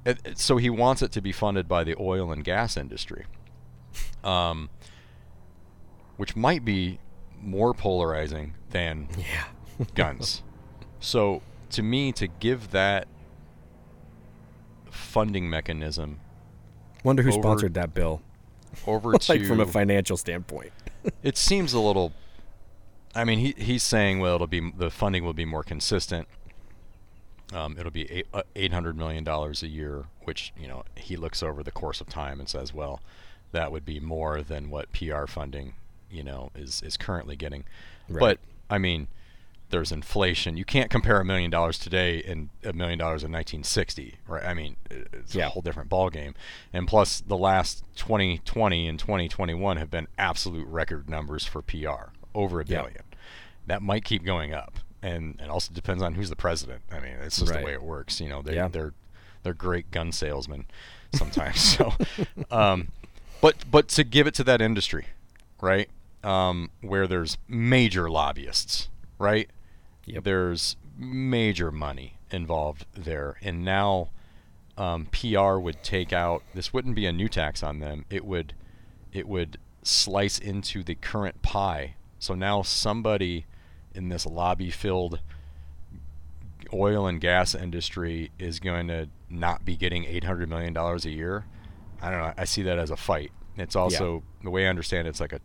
It, 0.05 0.19
it, 0.25 0.37
so 0.37 0.57
he 0.57 0.69
wants 0.69 1.01
it 1.01 1.11
to 1.13 1.21
be 1.21 1.31
funded 1.31 1.67
by 1.67 1.85
the 1.85 1.95
oil 1.97 2.31
and 2.31 2.43
gas 2.43 2.75
industry, 2.75 3.25
um, 4.23 4.69
which 6.17 6.35
might 6.35 6.63
be 6.63 6.99
more 7.41 7.73
polarizing 7.73 8.53
than 8.69 9.07
yeah. 9.17 9.45
guns. 9.95 10.43
So 10.99 11.41
to 11.71 11.83
me, 11.83 12.11
to 12.13 12.27
give 12.27 12.71
that 12.71 13.07
funding 14.89 15.49
mechanism. 15.49 16.19
Wonder 17.03 17.23
who 17.23 17.31
sponsored 17.31 17.73
that 17.73 17.93
bill 17.93 18.21
over 18.87 19.11
like 19.13 19.21
to 19.21 19.45
from 19.45 19.59
a 19.59 19.65
financial 19.65 20.17
standpoint. 20.17 20.71
it 21.23 21.37
seems 21.37 21.73
a 21.73 21.79
little. 21.79 22.13
I 23.15 23.25
mean, 23.25 23.39
he 23.39 23.53
he's 23.57 23.83
saying 23.83 24.19
well, 24.19 24.35
it'll 24.35 24.47
be 24.47 24.71
the 24.71 24.89
funding 24.89 25.25
will 25.25 25.33
be 25.33 25.45
more 25.45 25.63
consistent. 25.63 26.27
Um, 27.53 27.75
it'll 27.77 27.91
be 27.91 28.09
eight, 28.11 28.27
uh, 28.33 28.43
eight 28.55 28.71
hundred 28.71 28.97
million 28.97 29.23
dollars 29.23 29.61
a 29.61 29.67
year, 29.67 30.05
which 30.23 30.53
you 30.57 30.67
know 30.67 30.83
he 30.95 31.17
looks 31.17 31.43
over 31.43 31.61
the 31.61 31.71
course 31.71 32.01
of 32.01 32.07
time 32.07 32.39
and 32.39 32.47
says, 32.47 32.73
well, 32.73 33.01
that 33.51 33.71
would 33.71 33.85
be 33.85 33.99
more 33.99 34.41
than 34.41 34.69
what 34.69 34.91
PR 34.93 35.25
funding, 35.27 35.73
you 36.13 36.23
know, 36.23 36.51
is 36.55 36.81
is 36.81 36.97
currently 36.97 37.35
getting. 37.35 37.63
Right. 38.07 38.19
But 38.19 38.39
I 38.69 38.77
mean, 38.77 39.07
there's 39.73 39.91
inflation. 39.91 40.55
You 40.55 40.65
can't 40.65 40.91
compare 40.91 41.19
a 41.19 41.25
million 41.25 41.49
dollars 41.49 41.79
today 41.79 42.21
and 42.23 42.49
a 42.63 42.73
million 42.73 42.99
dollars 42.99 43.23
in 43.23 43.31
1960, 43.31 44.19
right? 44.27 44.45
I 44.45 44.53
mean, 44.53 44.75
it's 44.89 45.33
yeah. 45.33 45.47
a 45.47 45.49
whole 45.49 45.63
different 45.63 45.89
ballgame. 45.89 46.35
And 46.71 46.87
plus, 46.87 47.21
the 47.21 47.35
last 47.35 47.83
2020 47.95 48.87
and 48.87 48.99
2021 48.99 49.77
have 49.77 49.89
been 49.89 50.07
absolute 50.17 50.67
record 50.67 51.09
numbers 51.09 51.45
for 51.45 51.63
PR, 51.63 52.11
over 52.35 52.61
a 52.61 52.65
billion. 52.65 52.93
Yeah. 52.93 53.17
That 53.65 53.81
might 53.81 54.05
keep 54.05 54.23
going 54.23 54.53
up, 54.53 54.79
and 55.01 55.39
it 55.41 55.49
also 55.49 55.73
depends 55.73 56.03
on 56.03 56.13
who's 56.13 56.29
the 56.29 56.35
president. 56.35 56.83
I 56.91 56.99
mean, 56.99 57.15
it's 57.23 57.39
just 57.39 57.49
right. 57.49 57.61
the 57.61 57.65
way 57.65 57.73
it 57.73 57.81
works. 57.81 58.21
You 58.21 58.29
know, 58.29 58.43
they, 58.43 58.55
yeah. 58.55 58.67
they're 58.67 58.93
they're 59.41 59.53
great 59.53 59.89
gun 59.89 60.11
salesmen 60.11 60.65
sometimes. 61.13 61.59
so, 61.77 61.93
um, 62.51 62.89
but 63.41 63.55
but 63.71 63.87
to 63.89 64.03
give 64.03 64.27
it 64.27 64.35
to 64.35 64.43
that 64.43 64.61
industry, 64.61 65.07
right? 65.61 65.89
Um, 66.23 66.69
where 66.81 67.05
there's 67.05 67.37
major 67.47 68.09
lobbyists, 68.09 68.89
right? 69.19 69.49
Yep. 70.05 70.23
There's 70.23 70.77
major 70.97 71.71
money 71.71 72.17
involved 72.31 72.85
there, 72.93 73.37
and 73.41 73.65
now 73.65 74.09
um, 74.77 75.07
PR 75.07 75.57
would 75.57 75.83
take 75.83 76.13
out. 76.13 76.43
This 76.53 76.73
wouldn't 76.73 76.95
be 76.95 77.05
a 77.05 77.11
new 77.11 77.27
tax 77.27 77.61
on 77.61 77.79
them. 77.79 78.05
It 78.09 78.25
would, 78.25 78.53
it 79.11 79.27
would 79.27 79.57
slice 79.83 80.39
into 80.39 80.83
the 80.83 80.95
current 80.95 81.41
pie. 81.41 81.95
So 82.19 82.35
now 82.35 82.61
somebody 82.61 83.45
in 83.93 84.09
this 84.09 84.25
lobby-filled 84.25 85.19
oil 86.73 87.05
and 87.05 87.21
gas 87.21 87.53
industry 87.53 88.31
is 88.39 88.59
going 88.59 88.87
to 88.87 89.09
not 89.29 89.65
be 89.65 89.75
getting 89.75 90.05
800 90.05 90.49
million 90.49 90.73
dollars 90.73 91.05
a 91.05 91.11
year. 91.11 91.45
I 92.01 92.09
don't 92.09 92.19
know. 92.19 92.33
I 92.37 92.45
see 92.45 92.63
that 92.63 92.79
as 92.79 92.89
a 92.89 92.95
fight. 92.95 93.31
It's 93.57 93.75
also 93.75 94.15
yeah. 94.15 94.43
the 94.43 94.49
way 94.49 94.65
I 94.65 94.69
understand 94.69 95.07
it, 95.07 95.11
it's 95.11 95.19
like 95.19 95.33
a 95.33 95.39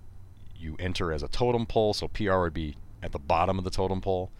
you 0.58 0.76
enter 0.78 1.12
as 1.12 1.22
a 1.22 1.28
totem 1.28 1.66
pole, 1.66 1.94
so 1.94 2.08
PR 2.08 2.38
would 2.38 2.54
be 2.54 2.76
at 3.02 3.12
the 3.12 3.18
bottom 3.18 3.58
of 3.58 3.64
the 3.64 3.70
totem 3.70 4.00
pole. 4.00 4.30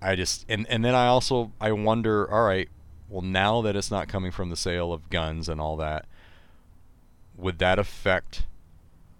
I 0.00 0.14
just 0.14 0.44
and 0.48 0.66
and 0.68 0.84
then 0.84 0.94
I 0.94 1.06
also 1.06 1.52
I 1.60 1.72
wonder, 1.72 2.30
all 2.30 2.44
right, 2.44 2.68
well 3.08 3.22
now 3.22 3.62
that 3.62 3.76
it's 3.76 3.90
not 3.90 4.08
coming 4.08 4.30
from 4.30 4.50
the 4.50 4.56
sale 4.56 4.92
of 4.92 5.10
guns 5.10 5.48
and 5.48 5.60
all 5.60 5.76
that, 5.76 6.06
would 7.36 7.58
that 7.58 7.78
affect 7.78 8.46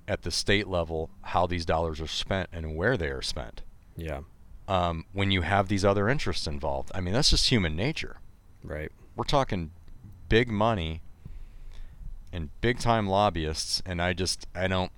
at 0.09 0.22
the 0.22 0.30
state 0.30 0.66
level 0.66 1.11
how 1.22 1.47
these 1.47 1.64
dollars 1.64 2.01
are 2.01 2.07
spent 2.07 2.49
and 2.53 2.76
where 2.76 2.97
they 2.97 3.09
are 3.09 3.22
spent? 3.22 3.62
Yeah. 3.97 4.20
Um, 4.68 5.05
when 5.12 5.30
you 5.30 5.42
have 5.42 5.68
these 5.68 5.84
other 5.84 6.09
interests 6.09 6.47
involved, 6.47 6.90
I 6.94 7.01
mean 7.01 7.14
that's 7.14 7.30
just 7.30 7.49
human 7.49 7.76
nature. 7.76 8.18
Right. 8.62 8.90
We're 9.14 9.24
talking 9.24 9.70
big 10.28 10.49
money 10.51 11.01
and 12.33 12.51
big 12.61 12.79
time 12.79 13.07
lobbyists, 13.09 13.83
and 13.87 14.01
I 14.01 14.12
just 14.12 14.47
I 14.55 14.68
don't 14.68 14.93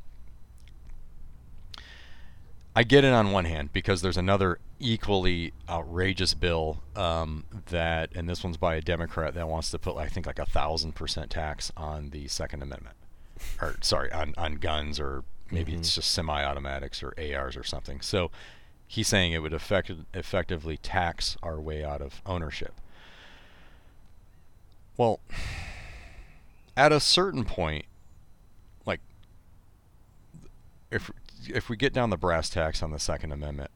I 2.78 2.84
get 2.84 3.02
it 3.02 3.12
on 3.12 3.32
one 3.32 3.44
hand 3.44 3.72
because 3.72 4.02
there's 4.02 4.16
another 4.16 4.60
equally 4.78 5.52
outrageous 5.68 6.34
bill 6.34 6.80
um, 6.94 7.44
that, 7.70 8.10
and 8.14 8.28
this 8.28 8.44
one's 8.44 8.56
by 8.56 8.76
a 8.76 8.80
Democrat 8.80 9.34
that 9.34 9.48
wants 9.48 9.72
to 9.72 9.80
put, 9.80 9.96
I 9.96 10.06
think, 10.06 10.26
like 10.26 10.38
a 10.38 10.46
thousand 10.46 10.94
percent 10.94 11.28
tax 11.28 11.72
on 11.76 12.10
the 12.10 12.28
Second 12.28 12.62
Amendment, 12.62 12.94
or 13.60 13.74
sorry, 13.80 14.12
on 14.12 14.32
on 14.38 14.54
guns, 14.58 15.00
or 15.00 15.24
maybe 15.50 15.72
mm-hmm. 15.72 15.80
it's 15.80 15.96
just 15.96 16.12
semi-automatics 16.12 17.02
or 17.02 17.14
ARs 17.18 17.56
or 17.56 17.64
something. 17.64 18.00
So 18.00 18.30
he's 18.86 19.08
saying 19.08 19.32
it 19.32 19.40
would 19.40 19.52
effect- 19.52 19.90
effectively 20.14 20.76
tax 20.76 21.36
our 21.42 21.60
way 21.60 21.84
out 21.84 22.00
of 22.00 22.22
ownership. 22.24 22.74
Well, 24.96 25.18
at 26.78 26.92
a 26.92 27.00
certain 27.00 27.44
point, 27.44 27.84
like 28.86 29.00
if 30.90 31.10
if 31.48 31.68
we 31.68 31.76
get 31.76 31.92
down 31.92 32.10
the 32.10 32.16
brass 32.16 32.48
tacks 32.48 32.82
on 32.82 32.92
the 32.92 33.00
Second 33.00 33.32
Amendment, 33.32 33.70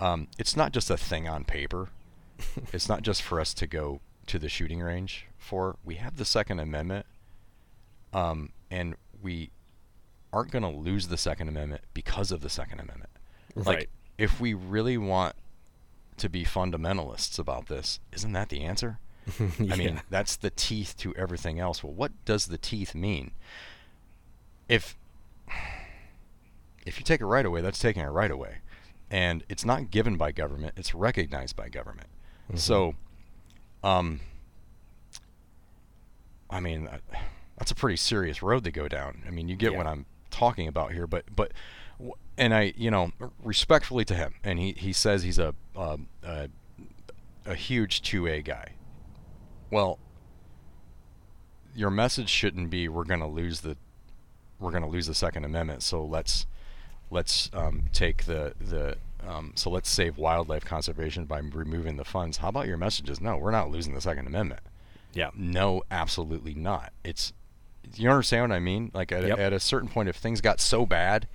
um, 0.00 0.28
it's 0.38 0.56
not 0.56 0.72
just 0.72 0.90
a 0.90 0.96
thing 0.96 1.28
on 1.28 1.44
paper. 1.44 1.90
it's 2.72 2.88
not 2.88 3.02
just 3.02 3.22
for 3.22 3.38
us 3.38 3.52
to 3.54 3.66
go 3.66 4.00
to 4.26 4.38
the 4.38 4.48
shooting 4.48 4.80
range 4.80 5.26
for. 5.36 5.76
We 5.84 5.96
have 5.96 6.16
the 6.16 6.24
Second 6.24 6.58
Amendment, 6.60 7.04
um, 8.14 8.50
and 8.70 8.96
we 9.22 9.50
aren't 10.32 10.50
going 10.50 10.62
to 10.62 10.68
lose 10.68 11.08
the 11.08 11.18
Second 11.18 11.48
Amendment 11.48 11.82
because 11.92 12.32
of 12.32 12.40
the 12.40 12.50
Second 12.50 12.80
Amendment. 12.80 13.10
Right. 13.54 13.66
Like, 13.66 13.90
if 14.16 14.40
we 14.40 14.54
really 14.54 14.96
want 14.96 15.34
to 16.16 16.28
be 16.30 16.44
fundamentalists 16.44 17.38
about 17.38 17.66
this, 17.66 18.00
isn't 18.12 18.32
that 18.32 18.48
the 18.48 18.62
answer? 18.62 18.98
Yeah. 19.58 19.74
I 19.74 19.76
mean, 19.76 20.02
that's 20.10 20.36
the 20.36 20.50
teeth 20.50 20.94
to 20.98 21.14
everything 21.16 21.58
else. 21.58 21.82
Well, 21.82 21.92
what 21.92 22.12
does 22.24 22.46
the 22.46 22.58
teeth 22.58 22.94
mean? 22.94 23.32
If 24.68 24.96
if 26.86 26.98
you 26.98 27.04
take 27.04 27.20
a 27.20 27.26
right 27.26 27.44
away, 27.44 27.60
that's 27.60 27.78
taking 27.78 28.02
a 28.02 28.10
right 28.10 28.30
away. 28.30 28.58
And 29.10 29.44
it's 29.48 29.64
not 29.64 29.90
given 29.90 30.16
by 30.16 30.32
government, 30.32 30.74
it's 30.76 30.94
recognized 30.94 31.56
by 31.56 31.68
government. 31.68 32.08
Mm-hmm. 32.48 32.58
So, 32.58 32.94
um, 33.82 34.20
I 36.50 36.60
mean, 36.60 36.88
that's 37.58 37.70
a 37.70 37.74
pretty 37.74 37.96
serious 37.96 38.42
road 38.42 38.64
to 38.64 38.70
go 38.70 38.88
down. 38.88 39.22
I 39.26 39.30
mean, 39.30 39.48
you 39.48 39.56
get 39.56 39.72
yeah. 39.72 39.78
what 39.78 39.86
I'm 39.86 40.06
talking 40.30 40.68
about 40.68 40.92
here, 40.92 41.06
but 41.06 41.24
but 41.34 41.52
and 42.36 42.54
I, 42.54 42.72
you 42.76 42.90
know, 42.90 43.10
respectfully 43.42 44.04
to 44.06 44.14
him, 44.14 44.34
and 44.44 44.58
he, 44.58 44.72
he 44.72 44.92
says 44.92 45.24
he's 45.24 45.38
a, 45.38 45.54
a, 45.74 45.98
a, 46.22 46.48
a 47.44 47.54
huge 47.54 48.00
2A 48.02 48.44
guy. 48.44 48.74
Well, 49.70 49.98
your 51.74 51.90
message 51.90 52.28
shouldn't 52.28 52.70
be 52.70 52.88
we're 52.88 53.04
going 53.04 53.20
to 53.20 53.26
lose 53.26 53.60
the 53.60 53.76
we're 54.58 54.70
going 54.70 54.82
to 54.82 54.88
lose 54.88 55.06
the 55.06 55.14
Second 55.14 55.44
Amendment, 55.44 55.82
so 55.82 56.04
let's 56.04 56.46
let's 57.10 57.50
um, 57.52 57.84
take 57.92 58.24
the 58.24 58.54
the 58.60 58.96
um, 59.26 59.52
so 59.54 59.70
let's 59.70 59.88
save 59.90 60.16
wildlife 60.18 60.64
conservation 60.64 61.24
by 61.26 61.38
removing 61.38 61.96
the 61.96 62.04
funds. 62.04 62.38
How 62.38 62.48
about 62.48 62.66
your 62.66 62.76
messages? 62.76 63.20
No, 63.20 63.36
we're 63.36 63.50
not 63.50 63.70
losing 63.70 63.94
the 63.94 64.00
Second 64.00 64.26
Amendment. 64.26 64.60
Yeah. 65.12 65.30
No, 65.34 65.82
absolutely 65.90 66.54
not. 66.54 66.92
It's 67.04 67.32
you 67.96 68.08
understand 68.10 68.50
what 68.50 68.56
I 68.56 68.58
mean? 68.60 68.90
Like 68.92 69.12
at, 69.12 69.24
Yep. 69.26 69.38
a, 69.38 69.40
at 69.42 69.52
a 69.52 69.60
certain 69.60 69.88
point, 69.88 70.08
if 70.08 70.16
things 70.16 70.40
got 70.40 70.60
so 70.60 70.84
bad, 70.86 71.26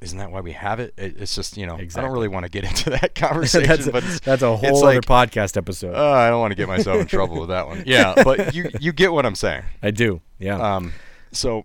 isn't 0.00 0.18
that 0.18 0.30
why 0.30 0.40
we 0.40 0.52
have 0.52 0.80
it? 0.80 0.94
it? 0.96 1.20
It's 1.20 1.34
just 1.34 1.56
you 1.56 1.66
know 1.66 1.76
I 1.76 1.84
don't 1.84 2.12
really 2.12 2.28
want 2.28 2.44
to 2.44 2.50
get 2.50 2.64
into 2.64 2.90
that 2.90 3.14
conversation, 3.14 3.68
that's, 3.68 3.86
a, 3.86 3.92
but 3.92 4.04
that's 4.24 4.42
a 4.42 4.56
whole 4.56 4.82
like, 4.82 4.98
other 4.98 5.00
podcast 5.00 5.56
episode. 5.56 5.94
uh, 5.94 6.10
I 6.10 6.30
don't 6.30 6.40
want 6.40 6.52
to 6.52 6.56
get 6.56 6.68
myself 6.68 7.00
in 7.00 7.06
trouble 7.06 7.40
with 7.40 7.48
that 7.48 7.66
one. 7.66 7.82
Yeah, 7.86 8.14
but 8.22 8.54
you 8.54 8.70
you 8.80 8.92
get 8.92 9.12
what 9.12 9.24
I'm 9.26 9.34
saying. 9.34 9.64
I 9.82 9.90
do. 9.90 10.20
Yeah. 10.38 10.56
Um, 10.56 10.92
so 11.32 11.64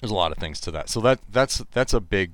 there's 0.00 0.10
a 0.10 0.14
lot 0.14 0.32
of 0.32 0.38
things 0.38 0.60
to 0.60 0.70
that. 0.72 0.88
So 0.88 1.00
that 1.00 1.20
that's 1.30 1.62
that's 1.72 1.92
a 1.94 2.00
big. 2.00 2.32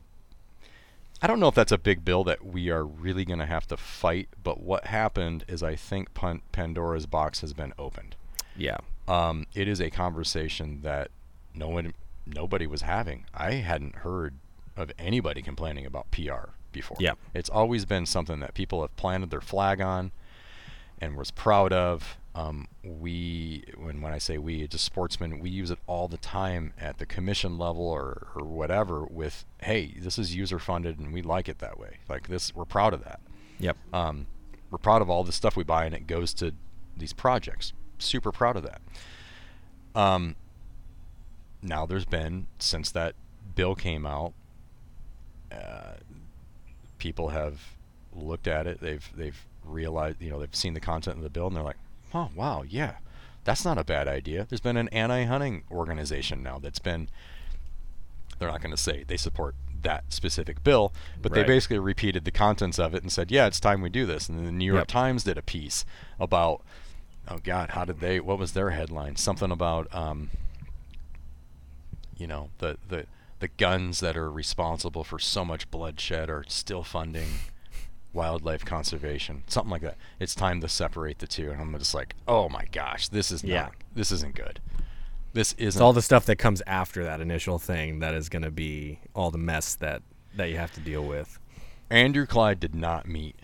I 1.20 1.26
don't 1.26 1.40
know 1.40 1.48
if 1.48 1.54
that's 1.54 1.72
a 1.72 1.78
big 1.78 2.04
bill 2.04 2.22
that 2.24 2.44
we 2.44 2.70
are 2.70 2.84
really 2.84 3.24
going 3.24 3.40
to 3.40 3.46
have 3.46 3.66
to 3.68 3.76
fight. 3.76 4.28
But 4.42 4.62
what 4.62 4.86
happened 4.86 5.44
is 5.48 5.62
I 5.64 5.74
think 5.74 6.14
Pan- 6.14 6.42
Pandora's 6.52 7.06
box 7.06 7.40
has 7.40 7.52
been 7.52 7.72
opened. 7.78 8.14
yeah. 8.56 8.78
Um, 9.08 9.46
it 9.54 9.66
is 9.68 9.80
a 9.80 9.88
conversation 9.88 10.80
that 10.82 11.10
no 11.54 11.70
one, 11.70 11.94
nobody 12.26 12.66
was 12.66 12.82
having. 12.82 13.24
I 13.34 13.54
hadn't 13.54 13.96
heard 13.96 14.34
of 14.80 14.92
anybody 14.98 15.42
complaining 15.42 15.86
about 15.86 16.10
PR 16.10 16.50
before. 16.72 16.96
Yeah. 17.00 17.14
it's 17.34 17.48
always 17.48 17.84
been 17.84 18.06
something 18.06 18.40
that 18.40 18.54
people 18.54 18.82
have 18.82 18.94
planted 18.96 19.30
their 19.30 19.40
flag 19.40 19.80
on, 19.80 20.12
and 21.00 21.16
was 21.16 21.30
proud 21.30 21.72
of. 21.72 22.16
Um, 22.34 22.68
we, 22.84 23.64
when 23.76 24.00
when 24.00 24.12
I 24.12 24.18
say 24.18 24.38
we, 24.38 24.62
it's 24.62 24.72
just 24.72 24.84
sportsmen. 24.84 25.40
We 25.40 25.50
use 25.50 25.70
it 25.72 25.78
all 25.88 26.06
the 26.06 26.18
time 26.18 26.72
at 26.78 26.98
the 26.98 27.06
commission 27.06 27.58
level 27.58 27.82
or 27.88 28.28
or 28.36 28.44
whatever. 28.44 29.04
With 29.04 29.44
hey, 29.62 29.94
this 29.98 30.18
is 30.18 30.34
user 30.36 30.58
funded, 30.60 30.98
and 31.00 31.12
we 31.12 31.20
like 31.22 31.48
it 31.48 31.58
that 31.58 31.78
way. 31.80 31.96
Like 32.08 32.28
this, 32.28 32.54
we're 32.54 32.64
proud 32.64 32.94
of 32.94 33.02
that 33.04 33.20
Yep. 33.60 33.76
um, 33.92 34.26
we're 34.70 34.78
proud 34.78 35.02
of 35.02 35.10
all 35.10 35.24
the 35.24 35.32
stuff 35.32 35.56
we 35.56 35.64
buy 35.64 35.84
and 35.86 35.94
it 35.94 36.06
goes 36.06 36.32
to 36.34 36.52
these 36.96 37.12
projects. 37.12 37.72
Super 37.98 38.30
proud 38.30 38.56
of 38.56 38.62
that. 38.62 38.80
Um, 39.94 40.36
now 41.62 41.86
there's 41.86 42.04
been 42.04 42.46
since 42.60 42.90
that 42.92 43.14
bill 43.56 43.74
came 43.74 44.06
out, 44.06 44.32
uh, 45.52 45.94
people 46.98 47.28
have 47.28 47.60
looked 48.14 48.46
at 48.48 48.66
it. 48.66 48.80
They've 48.80 49.08
they've 49.16 49.44
realized 49.64 50.20
you 50.20 50.30
know 50.30 50.40
they've 50.40 50.54
seen 50.54 50.74
the 50.74 50.80
content 50.80 51.16
of 51.16 51.22
the 51.22 51.30
bill 51.30 51.46
and 51.46 51.56
they're 51.56 51.62
like, 51.62 51.76
oh 52.14 52.30
wow 52.34 52.62
yeah, 52.68 52.96
that's 53.44 53.64
not 53.64 53.78
a 53.78 53.84
bad 53.84 54.08
idea. 54.08 54.46
There's 54.48 54.60
been 54.60 54.76
an 54.76 54.88
anti-hunting 54.88 55.64
organization 55.70 56.42
now 56.42 56.58
that's 56.58 56.78
been. 56.78 57.08
They're 58.38 58.50
not 58.50 58.60
going 58.62 58.74
to 58.74 58.80
say 58.80 59.04
they 59.06 59.16
support 59.16 59.56
that 59.82 60.04
specific 60.12 60.62
bill, 60.62 60.92
but 61.20 61.32
they 61.32 61.42
basically 61.44 61.78
repeated 61.78 62.24
the 62.24 62.30
contents 62.30 62.78
of 62.78 62.94
it 62.94 63.02
and 63.02 63.10
said, 63.10 63.30
"Yeah, 63.30 63.46
it's 63.46 63.58
time 63.60 63.80
we 63.80 63.88
do 63.90 64.06
this." 64.06 64.28
And 64.28 64.38
then 64.38 64.46
the 64.46 64.52
New 64.52 64.64
York 64.64 64.82
Yep. 64.82 64.88
Times 64.88 65.24
did 65.24 65.38
a 65.38 65.42
piece 65.42 65.84
about, 66.20 66.62
oh 67.28 67.38
God, 67.42 67.70
how 67.70 67.84
did 67.84 68.00
they? 68.00 68.20
What 68.20 68.38
was 68.38 68.52
their 68.52 68.70
headline? 68.70 69.16
Something 69.16 69.50
about, 69.50 69.92
um, 69.94 70.30
you 72.16 72.26
know, 72.26 72.50
the 72.58 72.78
the 72.88 73.06
the 73.40 73.48
guns 73.48 74.00
that 74.00 74.16
are 74.16 74.30
responsible 74.30 75.04
for 75.04 75.18
so 75.18 75.44
much 75.44 75.70
bloodshed 75.70 76.28
are 76.30 76.44
still 76.48 76.82
funding 76.82 77.28
wildlife 78.12 78.64
conservation, 78.64 79.44
something 79.46 79.70
like 79.70 79.82
that. 79.82 79.96
It's 80.18 80.34
time 80.34 80.60
to 80.62 80.68
separate 80.68 81.18
the 81.18 81.26
two, 81.26 81.50
and 81.50 81.60
I'm 81.60 81.78
just 81.78 81.94
like, 81.94 82.14
oh 82.26 82.48
my 82.48 82.64
gosh, 82.72 83.08
this 83.08 83.30
is 83.30 83.44
Yeah. 83.44 83.62
not, 83.62 83.72
this 83.94 84.10
isn't 84.10 84.34
good. 84.34 84.60
This 85.34 85.52
isn't 85.52 85.66
It's 85.68 85.80
all 85.80 85.92
the 85.92 86.02
stuff 86.02 86.24
that 86.26 86.36
comes 86.36 86.62
after 86.66 87.04
that 87.04 87.20
initial 87.20 87.58
thing 87.58 87.98
that 88.00 88.14
is 88.14 88.28
going 88.28 88.42
to 88.42 88.50
be 88.50 88.98
all 89.14 89.30
the 89.30 89.38
mess 89.38 89.74
that 89.76 90.02
that 90.34 90.46
you 90.50 90.56
have 90.56 90.72
to 90.74 90.80
deal 90.80 91.04
with. 91.04 91.38
Andrew 91.90 92.26
Clyde 92.26 92.60
did 92.60 92.74
not 92.74 93.06
meet 93.06 93.36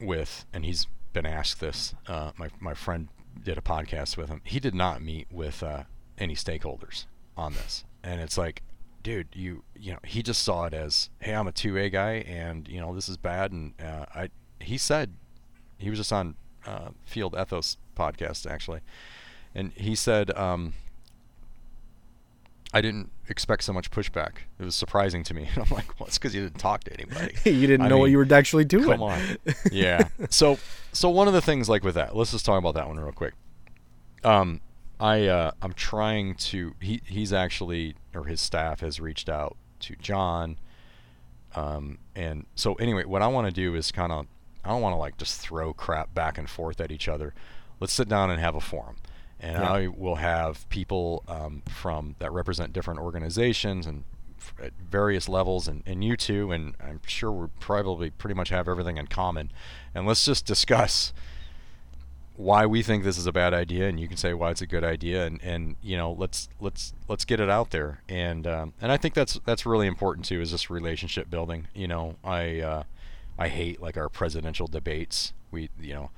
with, 0.00 0.44
and 0.52 0.64
he's 0.64 0.86
been 1.12 1.26
asked 1.26 1.60
this. 1.60 1.94
Uh, 2.06 2.32
my 2.36 2.48
my 2.60 2.74
friend 2.74 3.08
did 3.42 3.58
a 3.58 3.62
podcast 3.62 4.16
with 4.16 4.28
him. 4.28 4.40
He 4.44 4.60
did 4.60 4.74
not 4.74 5.02
meet 5.02 5.26
with 5.30 5.62
uh, 5.62 5.84
any 6.18 6.34
stakeholders 6.34 7.06
on 7.36 7.54
this, 7.54 7.84
and 8.02 8.20
it's 8.20 8.38
like, 8.38 8.62
dude, 9.02 9.28
you 9.32 9.62
you 9.78 9.92
know, 9.92 9.98
he 10.04 10.22
just 10.22 10.42
saw 10.42 10.64
it 10.64 10.74
as, 10.74 11.10
hey, 11.20 11.34
I'm 11.34 11.46
a 11.46 11.52
two 11.52 11.76
A 11.76 11.90
guy, 11.90 12.24
and 12.26 12.68
you 12.68 12.80
know, 12.80 12.94
this 12.94 13.08
is 13.08 13.16
bad, 13.16 13.52
and 13.52 13.74
uh, 13.80 14.06
I 14.14 14.30
he 14.60 14.78
said 14.78 15.14
he 15.78 15.90
was 15.90 15.98
just 15.98 16.12
on 16.12 16.36
uh, 16.66 16.90
Field 17.04 17.34
Ethos 17.38 17.76
podcast 17.96 18.50
actually, 18.50 18.80
and 19.54 19.72
he 19.72 19.94
said. 19.94 20.36
Um, 20.36 20.74
I 22.72 22.80
didn't 22.80 23.10
expect 23.28 23.64
so 23.64 23.72
much 23.72 23.90
pushback. 23.90 24.42
It 24.58 24.64
was 24.64 24.74
surprising 24.76 25.24
to 25.24 25.34
me. 25.34 25.48
And 25.54 25.64
I'm 25.64 25.74
like, 25.74 25.98
well, 25.98 26.06
it's 26.06 26.18
because 26.18 26.34
you 26.34 26.42
didn't 26.42 26.58
talk 26.58 26.84
to 26.84 26.92
anybody. 26.92 27.34
you 27.50 27.66
didn't 27.66 27.82
I 27.82 27.88
know 27.88 27.98
what 27.98 28.10
you 28.10 28.18
were 28.18 28.26
actually 28.30 28.64
doing. 28.64 28.84
Come 28.84 29.02
on. 29.02 29.20
Yeah. 29.72 30.08
So 30.28 30.58
so 30.92 31.08
one 31.08 31.26
of 31.26 31.34
the 31.34 31.40
things 31.40 31.68
like 31.68 31.82
with 31.82 31.96
that, 31.96 32.14
let's 32.14 32.30
just 32.30 32.44
talk 32.44 32.58
about 32.58 32.74
that 32.74 32.86
one 32.86 32.98
real 32.98 33.12
quick. 33.12 33.34
Um, 34.22 34.60
I 35.00 35.26
uh, 35.26 35.52
I'm 35.62 35.72
trying 35.72 36.34
to. 36.36 36.74
He 36.80 37.00
he's 37.04 37.32
actually 37.32 37.94
or 38.14 38.24
his 38.24 38.40
staff 38.40 38.80
has 38.80 39.00
reached 39.00 39.28
out 39.28 39.56
to 39.80 39.96
John. 39.96 40.58
Um, 41.56 41.98
and 42.14 42.46
so 42.54 42.74
anyway, 42.74 43.04
what 43.04 43.22
I 43.22 43.26
want 43.26 43.46
to 43.46 43.52
do 43.52 43.74
is 43.74 43.90
kind 43.90 44.12
of 44.12 44.26
I 44.64 44.68
don't 44.68 44.82
want 44.82 44.92
to 44.92 44.98
like 44.98 45.16
just 45.16 45.40
throw 45.40 45.72
crap 45.72 46.14
back 46.14 46.38
and 46.38 46.48
forth 46.48 46.80
at 46.80 46.92
each 46.92 47.08
other. 47.08 47.34
Let's 47.80 47.92
sit 47.92 48.08
down 48.08 48.30
and 48.30 48.40
have 48.40 48.54
a 48.54 48.60
forum. 48.60 48.96
And 49.40 49.62
Yeah. 49.62 49.72
I 49.72 49.86
will 49.86 50.16
have 50.16 50.68
people 50.68 51.24
um, 51.26 51.62
from 51.66 52.14
that 52.18 52.30
represent 52.30 52.74
different 52.74 53.00
organizations 53.00 53.86
and 53.86 54.04
f- 54.38 54.52
at 54.62 54.72
various 54.90 55.30
levels, 55.30 55.66
and, 55.66 55.82
and 55.86 56.04
you 56.04 56.14
two, 56.14 56.52
and 56.52 56.74
I'm 56.78 57.00
sure 57.06 57.32
we 57.32 57.46
probably 57.58 58.10
pretty 58.10 58.34
much 58.34 58.50
have 58.50 58.68
everything 58.68 58.98
in 58.98 59.06
common. 59.06 59.50
And 59.94 60.06
let's 60.06 60.26
just 60.26 60.44
discuss 60.44 61.14
why 62.40 62.66
we 62.66 62.82
think 62.82 63.04
this 63.04 63.18
is 63.18 63.26
a 63.26 63.32
bad 63.32 63.52
idea, 63.54 63.88
and 63.88 64.00
you 64.00 64.08
can 64.08 64.16
say 64.16 64.32
why 64.34 64.50
it's 64.50 64.62
a 64.62 64.66
good 64.66 64.84
idea, 64.84 65.26
and, 65.26 65.42
and 65.42 65.76
you 65.82 65.96
know 65.96 66.12
let's 66.12 66.48
let's 66.60 66.92
let's 67.08 67.24
get 67.24 67.40
it 67.40 67.50
out 67.50 67.70
there, 67.70 68.02
and 68.08 68.46
um, 68.46 68.72
and 68.80 68.90
I 68.90 68.96
think 68.96 69.14
that's 69.14 69.38
that's 69.44 69.66
really 69.66 69.86
important 69.86 70.24
too, 70.26 70.40
is 70.40 70.50
this 70.50 70.70
relationship 70.70 71.30
building. 71.30 71.68
You 71.74 71.88
know, 71.88 72.16
I 72.24 72.60
uh, 72.60 72.82
I 73.38 73.48
hate 73.48 73.80
like 73.80 73.96
our 73.96 74.08
presidential 74.08 74.66
debates. 74.66 75.32
We 75.50 75.68
you 75.80 75.94
know 75.94 76.10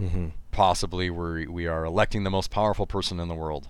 Mm-hmm. 0.00 0.28
possibly 0.50 1.10
we 1.10 1.46
we 1.46 1.66
are 1.66 1.84
electing 1.84 2.24
the 2.24 2.30
most 2.30 2.50
powerful 2.50 2.86
person 2.86 3.20
in 3.20 3.28
the 3.28 3.34
world, 3.34 3.68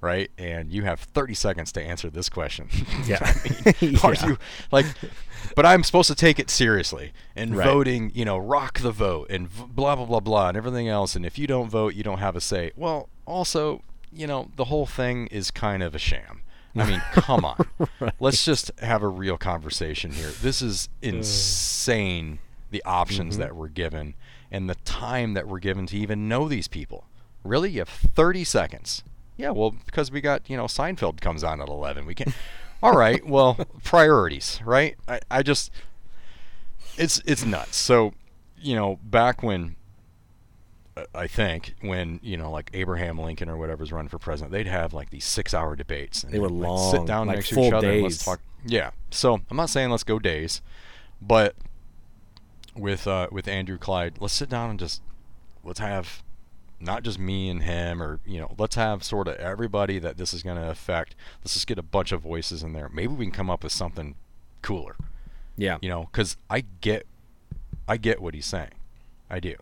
right? 0.00 0.30
And 0.38 0.70
you 0.70 0.82
have 0.84 1.00
30 1.00 1.34
seconds 1.34 1.72
to 1.72 1.82
answer 1.82 2.10
this 2.10 2.28
question. 2.28 2.68
Yeah. 3.06 3.18
I 3.20 3.74
mean, 3.80 3.96
are 4.02 4.14
Yeah. 4.14 4.26
you 4.28 4.38
like? 4.72 4.86
But 5.56 5.64
I'm 5.66 5.82
supposed 5.82 6.08
to 6.08 6.14
take 6.14 6.38
it 6.38 6.50
seriously 6.50 7.12
and 7.36 7.56
Right. 7.56 7.64
voting, 7.64 8.10
you 8.14 8.24
know, 8.24 8.36
rock 8.38 8.80
the 8.80 8.90
vote 8.92 9.30
and 9.30 9.48
v- 9.48 9.64
blah 9.68 9.96
blah 9.96 10.04
blah 10.06 10.20
blah 10.20 10.48
and 10.48 10.56
everything 10.56 10.88
else. 10.88 11.16
And 11.16 11.24
if 11.24 11.38
you 11.38 11.46
don't 11.46 11.68
vote, 11.70 11.94
you 11.94 12.02
don't 12.02 12.18
have 12.18 12.36
a 12.36 12.40
say. 12.40 12.72
Well, 12.76 13.08
also, 13.26 13.82
you 14.12 14.26
know, 14.26 14.50
the 14.56 14.64
whole 14.64 14.86
thing 14.86 15.26
is 15.28 15.50
kind 15.50 15.82
of 15.82 15.94
a 15.94 15.98
sham. 15.98 16.42
I 16.76 16.86
mean, 16.86 17.00
come 17.12 17.44
on. 17.44 17.56
Let's 18.20 18.44
just 18.44 18.70
have 18.80 19.02
a 19.02 19.08
real 19.08 19.36
conversation 19.38 20.12
here. 20.12 20.30
This 20.42 20.60
is 20.62 20.88
insane 21.02 22.38
the 22.70 22.82
options 22.84 23.34
Mm-hmm. 23.34 23.42
that 23.42 23.56
we're 23.56 23.68
given 23.68 24.14
and 24.50 24.68
the 24.68 24.74
time 24.76 25.34
that 25.34 25.46
we're 25.48 25.58
given 25.58 25.86
to 25.86 25.96
even 25.96 26.28
know 26.28 26.48
these 26.48 26.68
people. 26.68 27.04
Really? 27.44 27.70
You 27.70 27.80
have 27.80 27.88
30 27.88 28.44
seconds. 28.44 29.02
Yeah, 29.38 29.50
well, 29.50 29.70
because 29.70 30.10
we 30.10 30.20
got, 30.20 30.50
you 30.50 30.56
know, 30.56 30.64
Seinfeld 30.64 31.20
comes 31.20 31.42
on 31.44 31.60
at 31.62 31.68
11. 31.68 32.04
We 32.04 32.14
can't. 32.14 32.34
All 32.82 32.96
right, 32.96 33.24
well, 33.26 33.56
priorities, 33.84 34.60
right? 34.64 34.96
I, 35.08 35.20
I 35.30 35.42
just. 35.42 35.70
It's 36.96 37.22
it's 37.24 37.44
nuts. 37.44 37.76
So, 37.76 38.12
you 38.58 38.76
know, 38.76 38.98
back 39.02 39.42
when. 39.42 39.76
I 41.14 41.28
think 41.28 41.76
when 41.80 42.18
you 42.24 42.36
know, 42.36 42.50
like 42.50 42.70
Abraham 42.74 43.20
Lincoln 43.20 43.48
or 43.48 43.56
whatever's 43.56 43.92
running 43.92 44.08
for 44.08 44.18
president, 44.18 44.50
they'd 44.50 44.66
have 44.66 44.92
like 44.92 45.10
these 45.10 45.24
six-hour 45.24 45.76
debates. 45.76 46.24
And 46.24 46.34
They 46.34 46.40
were 46.40 46.48
like, 46.48 46.90
Sit 46.90 47.06
down 47.06 47.28
like 47.28 47.36
next 47.36 47.50
to 47.50 47.60
each 47.60 47.72
other 47.72 47.88
and 47.88 48.02
let's 48.02 48.24
talk. 48.24 48.40
Yeah. 48.66 48.90
So 49.12 49.40
I'm 49.48 49.56
not 49.56 49.70
saying 49.70 49.90
let's 49.90 50.02
go 50.02 50.18
days, 50.18 50.60
but 51.22 51.54
with 52.76 53.06
uh, 53.06 53.28
with 53.30 53.46
Andrew 53.46 53.78
Clyde, 53.78 54.16
let's 54.18 54.34
sit 54.34 54.48
down 54.48 54.70
and 54.70 54.78
just 54.80 55.00
let's 55.62 55.78
have 55.78 56.24
not 56.80 57.02
just 57.02 57.18
me 57.18 57.48
and 57.48 57.62
him 57.64 58.02
or 58.02 58.20
you 58.24 58.38
know 58.38 58.54
let's 58.58 58.76
have 58.76 59.02
sort 59.02 59.26
of 59.28 59.36
everybody 59.36 59.98
that 59.98 60.16
this 60.16 60.32
is 60.32 60.42
going 60.42 60.56
to 60.56 60.68
affect. 60.70 61.14
Let's 61.42 61.54
just 61.54 61.66
get 61.66 61.78
a 61.78 61.82
bunch 61.82 62.12
of 62.12 62.20
voices 62.20 62.62
in 62.62 62.72
there. 62.72 62.88
Maybe 62.88 63.14
we 63.14 63.24
can 63.26 63.32
come 63.32 63.50
up 63.50 63.62
with 63.64 63.72
something 63.72 64.14
cooler. 64.62 64.96
Yeah. 65.56 65.78
You 65.82 65.88
know, 65.88 66.08
because 66.12 66.36
I 66.48 66.64
get 66.80 67.06
I 67.88 67.96
get 67.96 68.20
what 68.20 68.34
he's 68.34 68.46
saying, 68.46 68.74
I 69.30 69.40
do. 69.40 69.56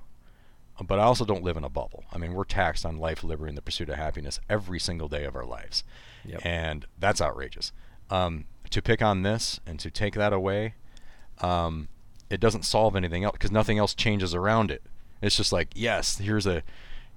But 0.85 0.99
I 0.99 1.05
also 1.05 1.25
don't 1.25 1.43
live 1.43 1.57
in 1.57 1.65
a 1.65 1.71
bubble. 1.71 2.05
I 2.13 2.19
mean, 2.19 2.35
we're 2.35 2.45
taxed 2.45 2.85
on 2.85 2.99
life, 2.99 3.25
liberty, 3.25 3.49
and 3.49 3.57
the 3.57 3.63
pursuit 3.63 3.89
of 3.89 3.95
happiness 3.97 4.41
every 4.51 4.79
single 4.79 5.09
day 5.09 5.25
of 5.25 5.35
our 5.35 5.47
lives, 5.47 5.83
Yep. 6.27 6.45
and 6.45 6.85
that's 6.99 7.23
outrageous. 7.23 7.73
um, 8.11 8.45
to 8.69 8.83
pick 8.83 9.01
on 9.01 9.23
this 9.23 9.59
and 9.65 9.81
to 9.81 9.91
take 9.91 10.15
that 10.17 10.33
away, 10.35 10.75
um, 11.41 11.89
it 12.29 12.41
doesn't 12.41 12.65
solve 12.65 12.95
anything 12.97 13.25
else 13.25 13.33
because 13.33 13.51
nothing 13.53 13.79
else 13.79 13.95
changes 13.95 14.35
around 14.35 14.71
it. 14.71 14.83
It's 15.23 15.37
just 15.37 15.53
like 15.53 15.69
yes, 15.75 16.19
here's 16.19 16.47
a 16.47 16.63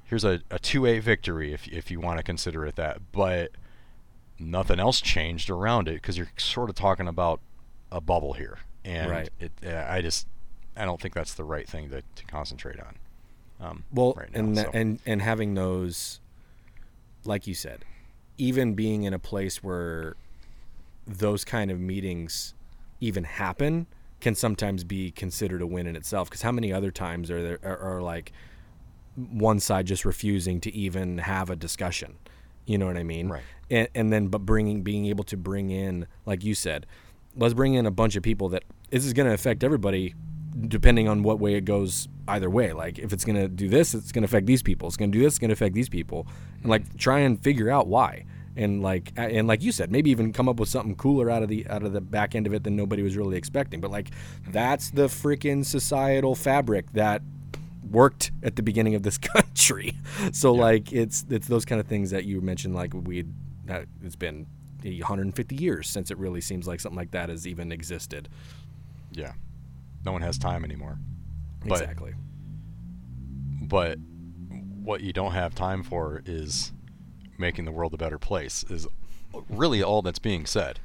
here's 0.10 0.24
a, 0.24 0.42
a 0.50 0.58
2A 0.60 1.02
victory 1.02 1.54
if 1.54 1.68
if 1.68 1.92
you 1.92 2.00
want 2.00 2.18
to 2.18 2.24
consider 2.24 2.66
it 2.66 2.76
that, 2.76 3.00
but 3.12 3.52
nothing 4.40 4.80
else 4.80 5.02
changed 5.02 5.50
around 5.50 5.88
it 5.88 5.96
because 5.96 6.18
you're 6.18 6.30
sort 6.38 6.70
of 6.70 6.76
talking 6.76 7.08
about 7.08 7.40
a 7.92 8.02
bubble 8.02 8.34
here, 8.34 8.60
and 8.84 9.12
Right. 9.12 9.30
it 9.40 9.52
I 9.66 10.02
just 10.02 10.28
I 10.76 10.86
don't 10.86 11.00
think 11.02 11.14
that's 11.14 11.34
the 11.34 11.44
right 11.44 11.68
thing 11.68 11.90
to, 11.90 12.02
to 12.16 12.26
concentrate 12.26 12.80
on. 12.80 12.96
Um, 13.62 13.84
Well, 13.94 14.14
right 14.16 14.32
now, 14.32 14.40
and 14.40 14.58
so. 14.58 14.72
and 14.74 15.00
and 15.06 15.22
having 15.22 15.54
those, 15.54 16.20
like 17.26 17.46
you 17.48 17.54
said, 17.54 17.86
even 18.38 18.74
being 18.74 19.04
in 19.04 19.14
a 19.14 19.20
place 19.20 19.62
where 19.64 20.16
those 21.06 21.44
kind 21.44 21.70
of 21.72 21.80
meetings 21.80 22.54
even 23.02 23.24
happen 23.24 23.88
can 24.22 24.36
sometimes 24.36 24.84
be 24.84 25.12
considered 25.12 25.62
a 25.62 25.68
win 25.68 25.88
in 25.88 25.96
itself. 25.96 26.30
Because 26.30 26.42
how 26.42 26.52
many 26.52 26.72
other 26.72 26.92
times 26.92 27.30
are 27.32 27.42
there 27.42 27.60
are, 27.64 27.98
are 27.98 28.02
like 28.02 28.32
one 29.32 29.60
side 29.60 29.86
just 29.88 30.06
refusing 30.06 30.60
to 30.62 30.74
even 30.74 31.20
have 31.20 31.50
a 31.50 31.56
discussion? 31.56 32.18
You 32.66 32.78
know 32.78 32.86
what 32.86 32.98
I 32.98 33.04
mean? 33.04 33.30
Right. 33.30 33.44
And, 33.70 33.88
and 33.96 34.14
then 34.14 34.28
but 34.28 34.40
bringing 34.40 34.84
being 34.84 35.06
able 35.08 35.24
to 35.26 35.38
bring 35.38 35.70
in, 35.70 36.08
like 36.26 36.44
you 36.44 36.56
said, 36.56 36.86
let's 37.36 37.54
bring 37.54 37.74
in 37.74 37.86
a 37.86 37.92
bunch 37.92 38.16
of 38.16 38.24
people 38.24 38.50
that 38.50 38.64
this 38.90 39.06
is 39.06 39.14
going 39.14 39.28
to 39.28 39.34
affect 39.34 39.64
everybody 39.64 40.16
depending 40.68 41.08
on 41.08 41.24
what 41.24 41.40
way 41.40 41.56
it 41.56 41.64
goes 41.64 42.08
either 42.28 42.50
way 42.50 42.74
like 42.74 43.00
if 43.00 43.14
it's 43.14 43.24
going 43.24 43.36
to 43.36 43.48
do 43.48 43.70
this 43.70 43.94
it's 43.94 44.12
going 44.12 44.24
to 44.24 44.26
affect 44.26 44.46
these 44.46 44.64
people 44.64 44.88
it's 44.88 44.98
going 44.98 45.12
to 45.12 45.18
do 45.18 45.24
this 45.24 45.34
it's 45.34 45.40
going 45.40 45.50
to 45.50 45.54
affect 45.54 45.74
these 45.74 45.88
people 45.88 46.28
and 46.62 46.70
like 46.70 46.98
try 46.98 47.20
and 47.20 47.42
figure 47.42 47.70
out 47.70 47.88
why 47.88 48.26
and 48.56 48.82
like 48.82 49.14
and 49.16 49.48
like 49.48 49.62
you 49.62 49.72
said 49.72 49.92
maybe 49.92 50.10
even 50.10 50.34
come 50.34 50.50
up 50.50 50.60
with 50.60 50.68
something 50.68 50.96
cooler 50.96 51.30
out 51.30 51.44
of 51.44 51.50
the 51.50 51.66
out 51.68 51.84
of 51.84 51.94
the 51.94 52.02
back 52.02 52.36
end 52.36 52.46
of 52.48 52.54
it 52.54 52.64
than 52.64 52.76
nobody 52.76 53.02
was 53.02 53.16
really 53.16 53.38
expecting 53.38 53.80
but 53.80 53.92
like 53.92 54.10
that's 54.50 54.90
the 54.92 55.08
freaking 55.08 55.64
societal 55.64 56.36
fabric 56.36 56.92
that 56.94 57.22
worked 57.90 58.32
at 58.44 58.56
the 58.56 58.62
beginning 58.64 58.96
of 58.96 59.04
this 59.04 59.18
country. 59.36 59.94
So 60.32 60.54
like 60.54 60.92
it's 60.92 61.26
it's 61.30 61.48
those 61.48 61.66
kind 61.66 61.80
of 61.82 61.88
things 61.88 62.12
that 62.12 62.26
you 62.26 62.42
mentioned 62.42 62.76
like 62.76 62.94
we 62.94 63.26
that 63.66 63.86
it's 64.04 64.16
been 64.16 64.48
150 64.84 65.56
years 65.56 65.90
since 65.90 66.10
it 66.10 66.18
really 66.18 66.42
seems 66.42 66.68
like 66.68 66.80
something 66.80 66.98
like 66.98 67.12
that 67.12 67.30
has 67.30 67.48
even 67.48 67.72
existed. 67.72 68.30
Yeah, 69.12 69.34
no 70.06 70.12
one 70.12 70.22
has 70.22 70.38
time 70.38 70.64
anymore. 70.64 70.98
But- 71.66 71.82
exactly. 71.82 72.14
but 73.62 73.98
what 74.84 75.02
you 75.02 75.12
don't 75.14 75.34
have 75.34 75.54
time 75.54 75.84
for 75.84 76.22
is 76.26 76.72
making 77.38 77.66
the 77.66 77.72
world 77.72 77.94
a 77.94 77.98
better 77.98 78.18
place 78.18 78.64
is 78.70 78.88
really 79.50 79.84
all 79.84 80.02
that's 80.02 80.20
being 80.20 80.46
said 80.46 80.80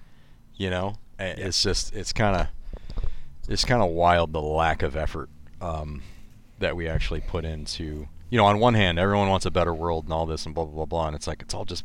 you 0.56 0.70
know? 0.70 0.96
A- 1.18 1.46
it's 1.46 1.62
just 1.62 1.94
it's 1.94 2.12
kind 2.12 2.36
of 2.36 2.46
it's 3.48 3.64
kind 3.64 3.82
of 3.82 3.90
wild 3.90 4.32
the 4.32 4.40
lack 4.40 4.82
of 4.82 4.96
effort 4.96 5.28
um, 5.60 6.02
that 6.58 6.76
we 6.76 6.88
actually 6.88 7.20
put 7.20 7.44
into 7.44 8.08
you 8.30 8.38
know 8.38 8.44
on 8.46 8.58
one 8.58 8.74
hand 8.74 8.98
everyone 8.98 9.28
wants 9.28 9.46
a 9.46 9.50
better 9.50 9.74
world 9.74 10.04
and 10.04 10.12
all 10.12 10.26
this 10.26 10.46
and 10.46 10.54
blah 10.54 10.64
blah 10.64 10.74
blah 10.74 10.84
blah 10.84 11.06
and 11.06 11.16
it's 11.16 11.26
like 11.26 11.42
it's 11.42 11.54
all 11.54 11.64
just 11.64 11.84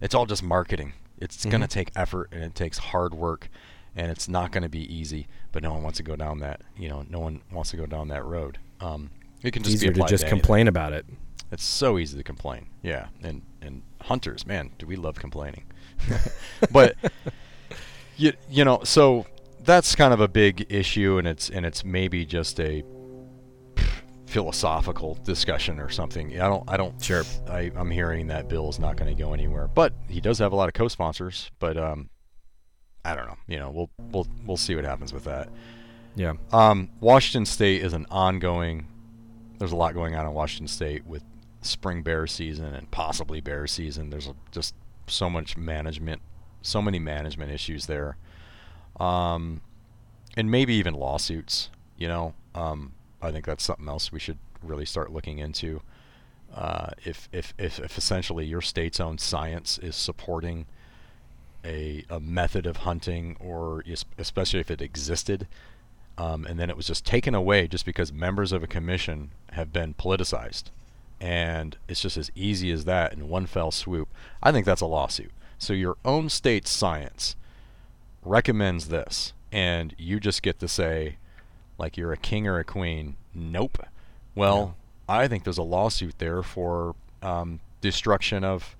it's 0.00 0.14
all 0.14 0.26
just 0.26 0.42
marketing 0.42 0.92
it's 1.18 1.44
going 1.44 1.60
to 1.60 1.68
take 1.68 1.90
effort 1.94 2.28
and 2.32 2.42
it 2.42 2.54
takes 2.54 2.78
hard 2.78 3.14
work 3.14 3.48
and 3.94 4.10
it's 4.10 4.28
not 4.28 4.50
going 4.50 4.62
to 4.62 4.68
be 4.68 4.92
easy 4.92 5.28
but 5.52 5.62
no 5.62 5.72
one 5.72 5.82
wants 5.82 5.96
to 5.98 6.02
go 6.02 6.16
down 6.16 6.38
that 6.40 6.60
you 6.76 6.88
know 6.88 7.04
no 7.08 7.20
one 7.20 7.40
wants 7.52 7.70
to 7.70 7.76
go 7.76 7.86
down 7.86 8.08
that 8.08 8.24
road 8.24 8.58
um, 8.80 9.10
it 9.42 9.52
can 9.52 9.62
just 9.62 9.76
easier 9.76 9.92
be 9.92 10.00
to 10.00 10.06
just 10.08 10.24
anything. 10.24 10.40
complain 10.40 10.68
about 10.68 10.92
it 10.92 11.06
It's 11.52 11.64
so 11.64 11.98
easy 11.98 12.16
to 12.16 12.22
complain. 12.24 12.68
Yeah, 12.82 13.08
and 13.22 13.42
and 13.60 13.82
hunters, 14.00 14.46
man, 14.46 14.70
do 14.78 14.86
we 14.86 14.96
love 14.96 15.16
complaining? 15.16 15.64
but 16.72 16.96
you 18.16 18.32
you 18.50 18.64
know, 18.64 18.80
so 18.84 19.26
that's 19.62 19.94
kind 19.94 20.14
of 20.14 20.20
a 20.20 20.28
big 20.28 20.66
issue, 20.70 21.18
and 21.18 21.28
it's 21.28 21.50
and 21.50 21.66
it's 21.66 21.84
maybe 21.84 22.24
just 22.24 22.58
a 22.58 22.82
philosophical 24.32 25.18
discussion 25.24 25.78
or 25.78 25.90
something. 25.90 26.40
I 26.40 26.48
don't 26.48 26.64
I 26.66 26.78
don't 26.78 27.02
Sure. 27.02 27.22
I 27.48 27.70
I'm 27.76 27.90
hearing 27.90 28.28
that 28.28 28.48
bill 28.48 28.70
is 28.70 28.78
not 28.78 28.96
going 28.96 29.14
to 29.14 29.22
go 29.22 29.34
anywhere, 29.34 29.68
but 29.68 29.92
he 30.08 30.22
does 30.22 30.38
have 30.38 30.52
a 30.52 30.56
lot 30.56 30.68
of 30.68 30.74
co-sponsors. 30.74 31.50
But 31.58 31.76
um, 31.76 32.08
I 33.04 33.14
don't 33.14 33.26
know. 33.26 33.36
You 33.46 33.58
know, 33.58 33.70
we'll 33.70 33.90
we'll 34.10 34.26
we'll 34.46 34.56
see 34.56 34.74
what 34.74 34.86
happens 34.86 35.12
with 35.12 35.24
that. 35.24 35.50
yeah 36.16 36.32
Um, 36.50 36.88
Washington 37.00 37.44
State 37.44 37.82
is 37.82 37.92
an 37.92 38.06
ongoing. 38.10 38.88
There's 39.58 39.72
a 39.72 39.76
lot 39.76 39.92
going 39.92 40.16
on 40.16 40.24
in 40.24 40.32
Washington 40.32 40.68
State 40.68 41.06
with 41.06 41.22
spring 41.60 42.02
bear 42.02 42.26
season 42.26 42.74
and 42.74 42.90
possibly 42.90 43.42
bear 43.42 43.66
season. 43.66 44.08
There's 44.08 44.28
a, 44.28 44.34
just 44.50 44.74
so 45.08 45.28
much 45.28 45.58
management, 45.58 46.22
so 46.62 46.80
many 46.80 46.98
management 46.98 47.52
issues 47.52 47.84
there, 47.84 48.16
um, 48.98 49.60
and 50.38 50.50
maybe 50.50 50.72
even 50.74 50.94
lawsuits. 50.94 51.68
You 51.98 52.08
know, 52.08 52.34
um, 52.54 52.94
I 53.22 53.30
think 53.30 53.46
that's 53.46 53.64
something 53.64 53.88
else 53.88 54.12
we 54.12 54.18
should 54.18 54.38
really 54.62 54.86
start 54.86 55.12
looking 55.12 55.38
into. 55.38 55.80
Uh, 56.54 56.90
if, 57.04 57.28
if 57.32 57.54
if 57.56 57.78
if 57.78 57.96
essentially 57.96 58.44
your 58.44 58.60
state's 58.60 59.00
own 59.00 59.16
science 59.16 59.78
is 59.78 59.96
supporting 59.96 60.66
a, 61.64 62.04
a 62.10 62.20
method 62.20 62.66
of 62.66 62.78
hunting, 62.78 63.36
or 63.40 63.82
especially 64.18 64.60
if 64.60 64.70
it 64.70 64.82
existed, 64.82 65.46
um, 66.18 66.44
and 66.44 66.58
then 66.58 66.68
it 66.68 66.76
was 66.76 66.86
just 66.86 67.06
taken 67.06 67.34
away 67.34 67.66
just 67.68 67.86
because 67.86 68.12
members 68.12 68.52
of 68.52 68.62
a 68.62 68.66
commission 68.66 69.30
have 69.52 69.72
been 69.72 69.94
politicized, 69.94 70.64
and 71.20 71.78
it's 71.88 72.02
just 72.02 72.16
as 72.16 72.30
easy 72.34 72.70
as 72.70 72.84
that 72.84 73.12
in 73.14 73.28
one 73.28 73.46
fell 73.46 73.70
swoop. 73.70 74.08
I 74.42 74.52
think 74.52 74.66
that's 74.66 74.82
a 74.82 74.86
lawsuit. 74.86 75.30
So 75.56 75.72
your 75.72 75.96
own 76.04 76.28
state's 76.28 76.70
science 76.70 77.36
recommends 78.24 78.88
this, 78.88 79.32
and 79.50 79.94
you 79.96 80.20
just 80.20 80.42
get 80.42 80.58
to 80.58 80.68
say, 80.68 81.16
like 81.82 81.96
you're 81.96 82.12
a 82.12 82.16
king 82.16 82.46
or 82.46 82.58
a 82.60 82.64
queen. 82.64 83.16
Nope. 83.34 83.84
Well, 84.36 84.76
I 85.08 85.26
think 85.26 85.42
there's 85.44 85.58
a 85.58 85.64
lawsuit 85.64 86.18
there 86.18 86.42
for 86.42 86.94
um, 87.20 87.58
destruction 87.80 88.44
of 88.44 88.76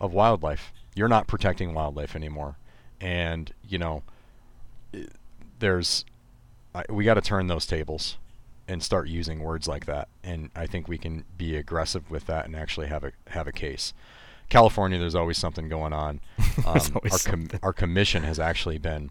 of 0.00 0.12
wildlife. 0.12 0.72
You're 0.94 1.08
not 1.08 1.26
protecting 1.26 1.74
wildlife 1.74 2.14
anymore, 2.14 2.56
and 3.00 3.52
you 3.68 3.76
know 3.76 4.04
there's 5.58 6.04
I, 6.74 6.84
we 6.88 7.04
got 7.04 7.14
to 7.14 7.20
turn 7.20 7.48
those 7.48 7.66
tables 7.66 8.16
and 8.68 8.82
start 8.82 9.08
using 9.08 9.40
words 9.40 9.66
like 9.66 9.86
that. 9.86 10.08
And 10.22 10.50
I 10.54 10.66
think 10.66 10.88
we 10.88 10.96
can 10.96 11.24
be 11.36 11.56
aggressive 11.56 12.10
with 12.10 12.26
that 12.26 12.46
and 12.46 12.54
actually 12.54 12.86
have 12.86 13.02
a 13.02 13.12
have 13.26 13.48
a 13.48 13.52
case. 13.52 13.92
California, 14.48 14.98
there's 14.98 15.14
always 15.16 15.38
something 15.38 15.68
going 15.68 15.92
on. 15.92 16.20
Um, 16.66 16.66
our 16.66 16.78
com- 16.78 17.10
something. 17.10 17.60
our 17.64 17.72
commission 17.72 18.22
has 18.22 18.38
actually 18.38 18.78
been 18.78 19.10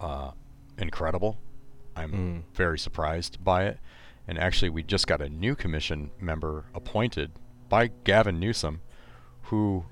uh, 0.00 0.32
incredible. 0.76 1.38
I'm 1.96 2.12
Mm. 2.12 2.42
very 2.56 2.78
surprised 2.78 3.42
by 3.44 3.64
it. 3.64 3.78
And 4.28 4.38
actually, 4.38 4.70
we 4.70 4.82
just 4.82 5.06
got 5.06 5.20
a 5.20 5.28
new 5.28 5.54
commission 5.54 6.10
member 6.20 6.64
appointed 6.74 7.32
by 7.68 7.90
Gavin 8.04 8.38
Newsom, 8.38 8.80
who 9.44 9.84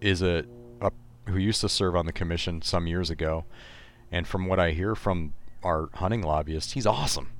is 0.00 0.22
a, 0.22 0.44
a 0.80 0.90
who 1.26 1.36
used 1.38 1.60
to 1.60 1.68
serve 1.68 1.94
on 1.94 2.06
the 2.06 2.12
commission 2.12 2.62
some 2.62 2.86
years 2.86 3.10
ago. 3.10 3.44
And 4.10 4.26
from 4.26 4.46
what 4.46 4.58
I 4.58 4.70
hear 4.70 4.94
from 4.94 5.34
our 5.62 5.90
hunting 5.94 6.22
lobbyist, 6.22 6.72
he's 6.72 6.86
awesome. 6.86 7.30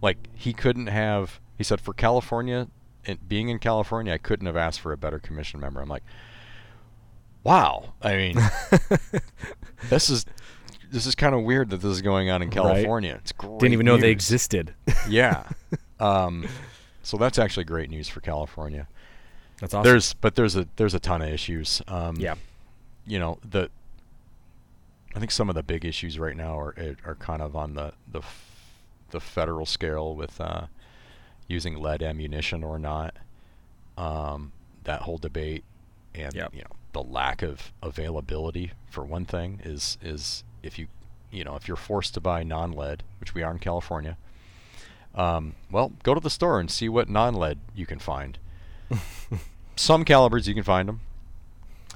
Like 0.00 0.28
he 0.34 0.52
couldn't 0.52 0.86
have. 0.86 1.40
He 1.58 1.64
said 1.64 1.80
for 1.80 1.92
California, 1.92 2.68
and 3.04 3.28
being 3.28 3.48
in 3.48 3.58
California, 3.58 4.12
I 4.12 4.18
couldn't 4.18 4.46
have 4.46 4.56
asked 4.56 4.80
for 4.80 4.92
a 4.92 4.96
better 4.96 5.18
commission 5.18 5.58
member. 5.60 5.80
I'm 5.80 5.88
like, 5.88 6.04
wow. 7.42 7.94
I 8.02 8.16
mean, 8.16 8.38
this 9.90 10.08
is 10.10 10.24
this 10.94 11.06
is 11.06 11.14
kind 11.14 11.34
of 11.34 11.42
weird 11.42 11.70
that 11.70 11.78
this 11.78 11.90
is 11.90 12.02
going 12.02 12.30
on 12.30 12.40
in 12.40 12.48
Right. 12.48 12.54
California. 12.54 13.16
It's 13.20 13.32
great. 13.32 13.58
didn't 13.58 13.72
even 13.74 13.84
know 13.86 13.96
they 13.96 14.10
existed 14.10 14.72
Yeah. 15.08 15.44
um, 16.00 16.46
so 17.02 17.16
that's 17.18 17.38
actually 17.38 17.64
great 17.64 17.90
news 17.90 18.08
for 18.08 18.20
California. 18.20 18.86
that's 19.60 19.74
awesome 19.74 19.84
There's, 19.84 20.14
but 20.14 20.34
there's 20.36 20.56
a 20.56 20.66
there's 20.76 20.94
a 20.94 21.00
ton 21.00 21.20
of 21.22 21.28
issues. 21.28 21.82
Um, 21.88 22.16
yeah 22.16 22.34
you 23.06 23.18
know 23.18 23.38
the 23.48 23.68
I 25.14 25.18
think 25.18 25.30
some 25.30 25.48
of 25.48 25.54
the 25.54 25.62
big 25.62 25.84
issues 25.84 26.18
right 26.18 26.36
now 26.36 26.58
are 26.58 26.74
are- 26.78 26.96
are 27.10 27.14
kind 27.16 27.42
of 27.42 27.54
on 27.54 27.74
the 27.74 27.92
the 28.10 28.20
f- 28.20 28.50
the 29.10 29.20
federal 29.20 29.66
scale 29.66 30.14
with 30.16 30.40
uh, 30.40 30.66
using 31.46 31.76
lead 31.80 32.02
ammunition 32.02 32.64
or 32.64 32.78
not. 32.78 33.14
Um, 33.96 34.52
that 34.84 35.02
whole 35.02 35.18
debate 35.18 35.62
and 36.14 36.34
Yep. 36.34 36.54
you 36.54 36.62
know 36.62 36.70
the 36.92 37.02
lack 37.02 37.42
of 37.42 37.72
availability 37.82 38.72
for 38.90 39.04
one 39.04 39.24
thing 39.24 39.60
is 39.64 39.98
is 40.02 40.42
if 40.64 40.78
you 40.78 40.86
you 41.30 41.44
know 41.44 41.56
if 41.56 41.68
you're 41.68 41.76
forced 41.76 42.14
to 42.14 42.20
buy 42.20 42.42
non-lead, 42.42 43.02
which 43.20 43.34
we 43.34 43.42
are 43.42 43.52
in 43.52 43.58
California. 43.58 44.16
Um, 45.14 45.54
well, 45.70 45.92
go 46.02 46.12
to 46.14 46.20
the 46.20 46.30
store 46.30 46.58
and 46.58 46.68
see 46.70 46.88
what 46.88 47.08
non-lead 47.08 47.58
you 47.74 47.86
can 47.86 48.00
find. 48.00 48.38
Some 49.76 50.04
calibers 50.04 50.48
you 50.48 50.54
can 50.54 50.62
find 50.64 50.88
them 50.88 51.00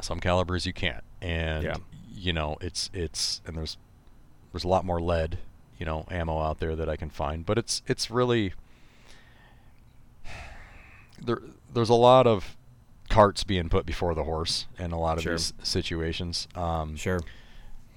some 0.01 0.21
calibers 0.21 0.65
you 0.65 0.73
can't 0.73 1.03
and 1.21 1.65
Yeah. 1.65 1.77
you 2.15 2.33
know 2.33 2.57
it's 2.61 2.89
it's 2.95 3.41
and 3.45 3.57
there's 3.57 3.77
there's 4.53 4.63
a 4.63 4.69
lot 4.69 4.85
more 4.85 5.01
lead 5.01 5.39
you 5.77 5.85
know 5.85 6.07
ammo 6.09 6.41
out 6.41 6.61
there 6.61 6.77
that 6.77 6.89
I 6.89 6.95
can 6.95 7.11
find 7.11 7.45
but 7.45 7.59
it's 7.59 7.83
it's 7.89 8.09
really 8.09 8.53
there 11.21 11.39
there's 11.75 11.89
a 11.89 11.95
lot 11.95 12.27
of 12.29 12.57
carts 13.09 13.43
being 13.43 13.69
put 13.69 13.87
before 13.87 14.15
the 14.15 14.23
horse 14.25 14.67
in 14.79 14.93
a 14.93 15.01
lot 15.01 15.17
of 15.17 15.25
Sure. 15.25 15.33
these 15.33 15.53
situations. 15.65 16.47
Um, 16.55 16.95
Sure. 16.97 17.21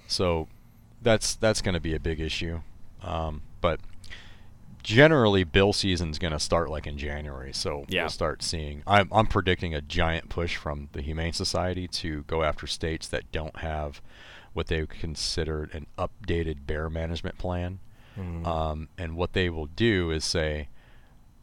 so 0.08 0.48
that's 1.02 1.34
that's 1.36 1.60
going 1.62 1.74
to 1.74 1.80
be 1.80 1.94
a 1.94 2.00
big 2.00 2.20
issue. 2.20 2.60
Um, 3.02 3.42
but 3.60 3.80
generally, 4.82 5.44
bill 5.44 5.72
season's 5.72 6.18
going 6.18 6.32
to 6.32 6.40
start 6.40 6.70
like 6.70 6.86
in 6.86 6.98
January. 6.98 7.52
So 7.52 7.84
Yeah. 7.88 8.02
we'll 8.02 8.10
start 8.10 8.42
seeing. 8.42 8.82
I'm 8.86 9.08
I'm 9.12 9.26
predicting 9.26 9.74
a 9.74 9.80
giant 9.80 10.28
push 10.28 10.56
from 10.56 10.88
the 10.92 11.02
Humane 11.02 11.32
Society 11.32 11.86
to 11.88 12.22
go 12.26 12.42
after 12.42 12.66
states 12.66 13.06
that 13.08 13.30
don't 13.32 13.56
have 13.58 14.00
what 14.52 14.66
they 14.66 14.84
consider 14.86 15.70
an 15.72 15.86
updated 15.98 16.66
bear 16.66 16.90
management 16.90 17.38
plan. 17.38 17.78
Um, 18.44 18.88
and 18.98 19.16
what 19.16 19.32
they 19.32 19.48
will 19.48 19.64
do 19.66 20.10
is 20.10 20.22
say, 20.22 20.68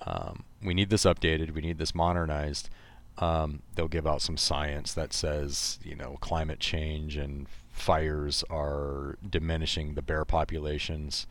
um, 0.05 0.43
we 0.63 0.75
need 0.75 0.91
this 0.91 1.03
updated, 1.03 1.49
we 1.51 1.61
need 1.61 1.79
this 1.79 1.95
modernized. 1.95 2.69
Um, 3.17 3.63
they'll 3.73 3.87
give 3.87 4.05
out 4.05 4.21
some 4.21 4.37
science 4.37 4.93
that 4.93 5.11
says, 5.11 5.79
you 5.83 5.95
know, 5.95 6.17
climate 6.21 6.59
change 6.59 7.17
and 7.17 7.47
fires 7.79 8.43
are 8.49 9.17
diminishing 9.27 9.93
the 9.95 10.01
bear 10.01 10.25
populations. 10.25 11.27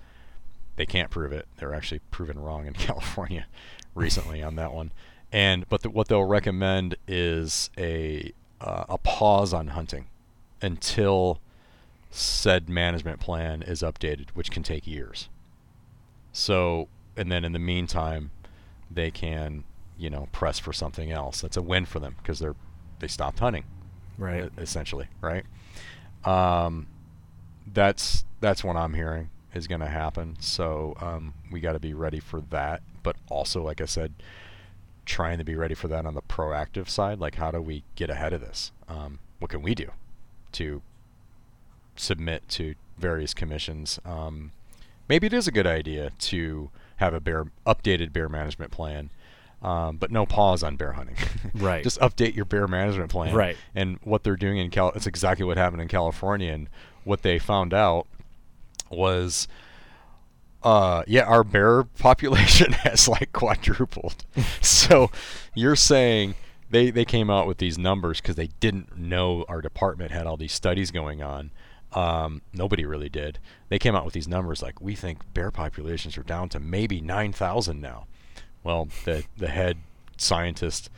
They 0.76 0.86
can't 0.86 1.10
prove 1.10 1.32
it. 1.32 1.46
They're 1.58 1.74
actually 1.74 2.00
proven 2.10 2.38
wrong 2.38 2.66
in 2.66 2.72
California 2.74 3.46
recently 3.94 4.42
on 4.42 4.56
that 4.56 4.72
one. 4.72 4.92
And 5.32 5.68
but 5.68 5.82
the, 5.82 5.90
what 5.90 6.08
they'll 6.08 6.24
recommend 6.24 6.96
is 7.06 7.70
a 7.76 8.32
uh, 8.60 8.84
a 8.88 8.98
pause 8.98 9.52
on 9.52 9.68
hunting 9.68 10.06
until 10.62 11.40
said 12.10 12.68
management 12.68 13.20
plan 13.20 13.62
is 13.62 13.82
updated, 13.82 14.30
which 14.30 14.50
can 14.50 14.62
take 14.62 14.86
years. 14.86 15.28
So, 16.32 16.88
and 17.16 17.30
then 17.30 17.44
in 17.44 17.52
the 17.52 17.58
meantime, 17.58 18.30
they 18.90 19.10
can, 19.10 19.64
you 19.98 20.08
know, 20.10 20.28
press 20.32 20.58
for 20.58 20.72
something 20.72 21.10
else. 21.12 21.40
That's 21.40 21.56
a 21.56 21.62
win 21.62 21.84
for 21.84 22.00
them 22.00 22.16
because 22.22 22.38
they're 22.38 22.56
they 23.00 23.06
stopped 23.08 23.38
hunting, 23.38 23.64
Right. 24.16 24.50
essentially, 24.58 25.06
right? 25.20 25.44
Um, 26.24 26.86
that's 27.66 28.24
that's 28.40 28.62
what 28.64 28.76
I'm 28.76 28.94
hearing 28.94 29.30
is 29.54 29.66
going 29.66 29.80
to 29.80 29.88
happen. 29.88 30.36
So 30.40 30.96
um, 31.00 31.34
we 31.50 31.60
got 31.60 31.72
to 31.72 31.78
be 31.78 31.94
ready 31.94 32.20
for 32.20 32.40
that. 32.50 32.82
But 33.02 33.16
also, 33.28 33.62
like 33.62 33.80
I 33.80 33.86
said, 33.86 34.12
trying 35.04 35.38
to 35.38 35.44
be 35.44 35.56
ready 35.56 35.74
for 35.74 35.88
that 35.88 36.06
on 36.06 36.14
the 36.14 36.22
proactive 36.22 36.88
side. 36.88 37.18
Like, 37.18 37.36
how 37.36 37.50
do 37.50 37.60
we 37.60 37.84
get 37.94 38.10
ahead 38.10 38.32
of 38.32 38.40
this? 38.40 38.72
Um, 38.88 39.18
what 39.38 39.50
can 39.50 39.62
we 39.62 39.74
do 39.74 39.92
to 40.52 40.82
submit 41.96 42.48
to 42.50 42.74
various 42.98 43.34
commissions? 43.34 43.98
Um, 44.04 44.52
maybe 45.08 45.26
it 45.26 45.32
is 45.32 45.48
a 45.48 45.52
good 45.52 45.66
idea 45.66 46.10
to 46.18 46.70
have 46.96 47.14
a 47.14 47.20
bear 47.20 47.46
updated 47.66 48.12
bear 48.12 48.28
management 48.28 48.70
plan. 48.70 49.10
Um, 49.60 49.96
but 49.96 50.12
no 50.12 50.24
pause 50.24 50.62
on 50.62 50.76
bear 50.76 50.92
hunting. 50.92 51.16
Right. 51.54 51.82
Just 51.82 51.98
update 52.00 52.36
your 52.36 52.44
bear 52.44 52.68
management 52.68 53.10
plan. 53.10 53.34
Right. 53.34 53.56
And 53.74 53.98
what 54.04 54.22
they're 54.22 54.36
doing 54.36 54.58
in 54.58 54.70
Cal, 54.70 54.92
it's 54.94 55.06
exactly 55.06 55.44
what 55.44 55.56
happened 55.56 55.82
in 55.82 55.88
California. 55.88 56.52
And 56.52 56.68
what 57.04 57.22
they 57.22 57.38
found 57.40 57.74
out 57.74 58.06
was, 58.90 59.48
uh, 60.62 61.02
yeah, 61.06 61.22
our 61.22 61.42
bear 61.42 61.82
population 61.98 62.72
has 62.84 63.08
like 63.08 63.32
quadrupled. 63.32 64.24
so 64.60 65.10
you're 65.54 65.74
saying 65.76 66.34
they 66.70 66.90
they 66.90 67.04
came 67.04 67.30
out 67.30 67.46
with 67.46 67.58
these 67.58 67.78
numbers 67.78 68.20
because 68.20 68.36
they 68.36 68.48
didn't 68.60 68.96
know 68.96 69.44
our 69.48 69.60
department 69.60 70.10
had 70.12 70.26
all 70.26 70.36
these 70.36 70.52
studies 70.52 70.90
going 70.90 71.22
on. 71.22 71.50
Um, 71.92 72.42
nobody 72.52 72.84
really 72.84 73.08
did. 73.08 73.38
They 73.70 73.78
came 73.78 73.96
out 73.96 74.04
with 74.04 74.14
these 74.14 74.28
numbers 74.28 74.62
like 74.62 74.80
we 74.80 74.94
think 74.94 75.32
bear 75.32 75.50
populations 75.50 76.18
are 76.18 76.22
down 76.22 76.50
to 76.50 76.60
maybe 76.60 77.00
nine 77.00 77.32
thousand 77.32 77.80
now. 77.80 78.06
Well, 78.68 78.88
the 79.06 79.24
the 79.38 79.48
head 79.48 79.78
scientist 80.18 80.90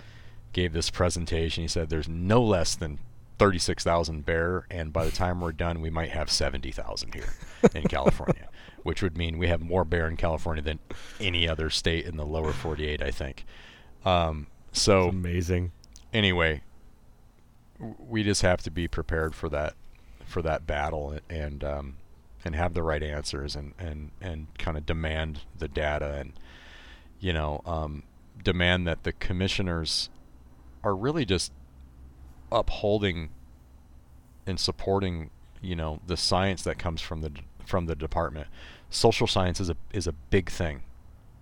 gave 0.53 0.73
this 0.73 0.91
presentation. 0.91 1.63
He 1.63 1.69
said 1.69 1.89
there's 1.89 2.09
no 2.09 2.43
less 2.43 2.75
than 2.75 2.99
36,000 3.39 4.27
bear, 4.27 4.67
and 4.73 4.93
by 4.93 5.05
the 5.05 5.13
time 5.13 5.41
we're 5.41 5.53
done, 5.53 5.81
we 5.81 5.89
might 5.89 6.11
have 6.11 6.33
70,000 6.33 7.15
here 7.15 7.33
in 7.73 7.83
California, 7.89 8.49
which 8.83 9.03
would 9.05 9.17
mean 9.17 9.39
we 9.39 9.47
have 9.47 9.61
more 9.61 9.85
bear 9.85 10.09
in 10.09 10.17
California 10.17 10.65
than 10.65 10.81
any 11.21 11.49
other 11.49 11.71
state 11.71 12.07
in 12.07 12.17
the 12.17 12.27
lower 12.27 12.53
48, 12.53 13.01
I 13.03 13.13
think. 13.13 13.45
Um, 14.05 14.49
so 14.73 15.09
Amazing. 15.09 15.71
anyway, 16.13 16.63
we 17.79 18.25
just 18.25 18.43
have 18.43 18.63
to 18.63 18.73
be 18.73 18.89
prepared 18.89 19.33
for 19.33 19.49
that 19.49 19.75
for 20.27 20.43
that 20.43 20.67
battle 20.67 21.17
and 21.31 21.63
um, 21.63 21.99
and 22.45 22.57
have 22.57 22.75
the 22.75 22.83
right 22.83 23.05
answers 23.05 23.55
and 23.55 23.75
and 23.79 24.11
and 24.21 24.49
kind 24.59 24.77
of 24.77 24.85
demand 24.85 25.43
the 25.57 25.69
data 25.69 26.15
and 26.15 26.33
you 27.21 27.33
know 27.33 27.63
um, 27.67 28.03
demand 28.43 28.87
that 28.87 29.05
the 29.05 29.13
commissioners 29.13 30.11
are 30.83 30.95
really 30.95 31.25
just 31.25 31.53
upholding 32.51 33.31
and 34.47 34.59
supporting 34.59 35.31
you 35.61 35.77
know 35.77 36.01
the 36.07 36.17
science 36.17 36.63
that 36.63 36.79
comes 36.79 37.01
from 37.01 37.21
the 37.21 37.33
from 37.67 37.87
the 37.87 37.95
department. 37.95 38.49
Social 38.91 39.27
science 39.27 39.61
is 39.61 39.71
a 39.71 39.77
is 39.93 40.07
a 40.07 40.13
big 40.13 40.51
thing. 40.51 40.83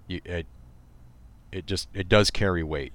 You, 0.06 0.20
it 0.24 0.46
it 1.50 1.66
just 1.66 1.88
it 1.94 2.08
does 2.08 2.30
carry 2.30 2.62
weight. 2.62 2.92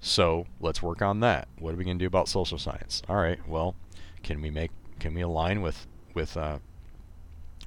So 0.00 0.46
let's 0.60 0.82
work 0.82 1.00
on 1.00 1.20
that. 1.20 1.46
What 1.58 1.74
are 1.74 1.76
we 1.76 1.84
going 1.84 1.98
to 1.98 2.02
do 2.02 2.08
about 2.08 2.28
social 2.28 2.58
science? 2.58 3.02
All 3.08 3.16
right. 3.16 3.46
Well, 3.46 3.76
can 4.22 4.40
we 4.40 4.50
make 4.50 4.70
can 4.98 5.14
we 5.14 5.20
align 5.20 5.62
with 5.62 5.86
with 6.14 6.36
uh, 6.36 6.58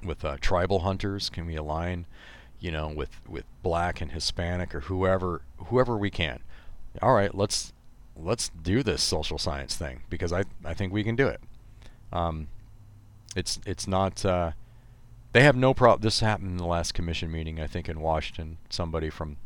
with 0.04 0.24
uh, 0.24 0.36
tribal 0.40 0.80
hunters? 0.80 1.30
Can 1.30 1.46
we 1.46 1.56
align, 1.56 2.06
you 2.60 2.70
know, 2.70 2.88
with 2.88 3.20
with 3.28 3.44
black 3.62 4.00
and 4.00 4.12
Hispanic 4.12 4.74
or 4.74 4.80
whoever 4.80 5.42
whoever 5.66 5.96
we 5.96 6.10
can? 6.10 6.40
All 7.02 7.14
right. 7.14 7.34
Let's 7.34 7.72
let's 8.16 8.48
do 8.48 8.82
this 8.82 9.02
social 9.02 9.38
science 9.38 9.76
thing 9.76 10.02
because 10.08 10.32
I 10.32 10.44
I 10.64 10.74
think 10.74 10.92
we 10.92 11.04
can 11.04 11.16
do 11.16 11.28
it. 11.28 11.40
Um, 12.12 12.48
it's 13.34 13.60
it's 13.66 13.86
not. 13.86 14.24
Uh, 14.24 14.52
they 15.32 15.42
have 15.42 15.56
no 15.56 15.74
problem. 15.74 16.00
This 16.00 16.20
happened 16.20 16.52
in 16.52 16.56
the 16.56 16.66
last 16.66 16.94
commission 16.94 17.30
meeting, 17.30 17.60
I 17.60 17.66
think, 17.66 17.88
in 17.88 18.00
Washington. 18.00 18.56
Somebody 18.70 19.10
from 19.10 19.36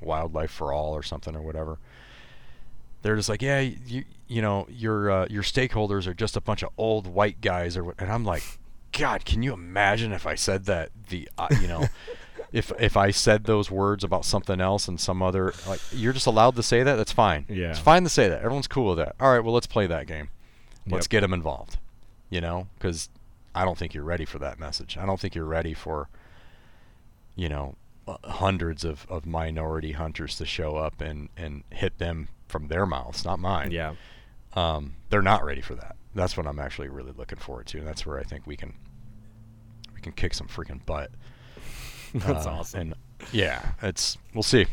Wildlife 0.00 0.50
for 0.50 0.72
All 0.72 0.94
or 0.94 1.02
something 1.02 1.34
or 1.34 1.42
whatever. 1.42 1.78
They're 3.02 3.16
just 3.16 3.28
like, 3.28 3.42
yeah, 3.42 3.58
you 3.58 4.04
you 4.28 4.40
know, 4.40 4.66
your 4.70 5.10
uh, 5.10 5.26
your 5.28 5.42
stakeholders 5.42 6.06
are 6.06 6.14
just 6.14 6.36
a 6.36 6.40
bunch 6.40 6.62
of 6.62 6.70
old 6.78 7.08
white 7.08 7.40
guys 7.40 7.76
or 7.76 7.84
what. 7.84 7.96
And 7.98 8.10
I'm 8.12 8.24
like, 8.24 8.44
God, 8.92 9.24
can 9.24 9.42
you 9.42 9.52
imagine 9.52 10.12
if 10.12 10.26
I 10.26 10.36
said 10.36 10.66
that 10.66 10.90
the 11.08 11.28
uh, 11.36 11.48
you 11.60 11.66
know. 11.66 11.86
If, 12.52 12.70
if 12.78 12.96
I 12.98 13.10
said 13.12 13.44
those 13.44 13.70
words 13.70 14.04
about 14.04 14.24
something 14.26 14.60
else 14.60 14.86
and 14.88 15.00
some 15.00 15.22
other 15.22 15.54
like 15.66 15.80
you're 15.90 16.12
just 16.12 16.26
allowed 16.26 16.54
to 16.56 16.62
say 16.62 16.82
that 16.82 16.96
that's 16.96 17.12
fine. 17.12 17.46
Yeah. 17.48 17.70
it's 17.70 17.78
fine 17.78 18.02
to 18.04 18.10
say 18.10 18.28
that. 18.28 18.42
Everyone's 18.42 18.68
cool 18.68 18.88
with 18.90 18.98
that. 18.98 19.14
All 19.18 19.32
right 19.32 19.40
well 19.42 19.54
let's 19.54 19.66
play 19.66 19.86
that 19.86 20.06
game. 20.06 20.28
Let's 20.86 21.06
Yep. 21.06 21.10
get 21.10 21.20
them 21.22 21.32
involved 21.32 21.78
you 22.30 22.40
know 22.40 22.66
because 22.78 23.10
i 23.54 23.62
don't 23.64 23.76
think 23.76 23.92
you're 23.94 24.04
ready 24.04 24.24
for 24.24 24.38
that 24.38 24.58
message. 24.58 24.96
I 24.98 25.06
don't 25.06 25.18
think 25.20 25.34
you're 25.34 25.44
ready 25.44 25.74
for 25.74 26.08
you 27.36 27.48
know 27.48 27.76
uh, 28.08 28.16
hundreds 28.24 28.84
of, 28.84 29.06
of 29.08 29.24
minority 29.26 29.92
hunters 29.92 30.36
to 30.36 30.44
show 30.46 30.76
up 30.76 31.00
and, 31.00 31.28
and 31.36 31.62
hit 31.70 31.98
them 31.98 32.28
from 32.48 32.68
their 32.68 32.84
mouths 32.86 33.24
not 33.24 33.38
mine. 33.38 33.70
Yeah. 33.70 33.94
um, 34.54 34.94
they're 35.10 35.22
not 35.22 35.44
ready 35.44 35.60
for 35.60 35.74
that. 35.76 35.96
That's 36.14 36.36
what 36.36 36.46
i'm 36.46 36.58
actually 36.58 36.88
really 36.88 37.12
looking 37.16 37.38
forward 37.38 37.66
to 37.68 37.78
and 37.78 37.86
that's 37.86 38.04
where 38.04 38.18
i 38.18 38.22
think 38.22 38.46
we 38.46 38.56
can 38.56 38.74
we 39.94 40.00
can 40.02 40.12
kick 40.12 40.34
some 40.34 40.48
freaking 40.48 40.84
butt 40.84 41.10
That's 42.26 42.46
Uh, 42.46 42.50
awesome. 42.50 42.80
and 42.80 42.94
yeah 43.32 43.72
it's 43.82 44.18
we'll 44.34 44.42
see 44.42 44.66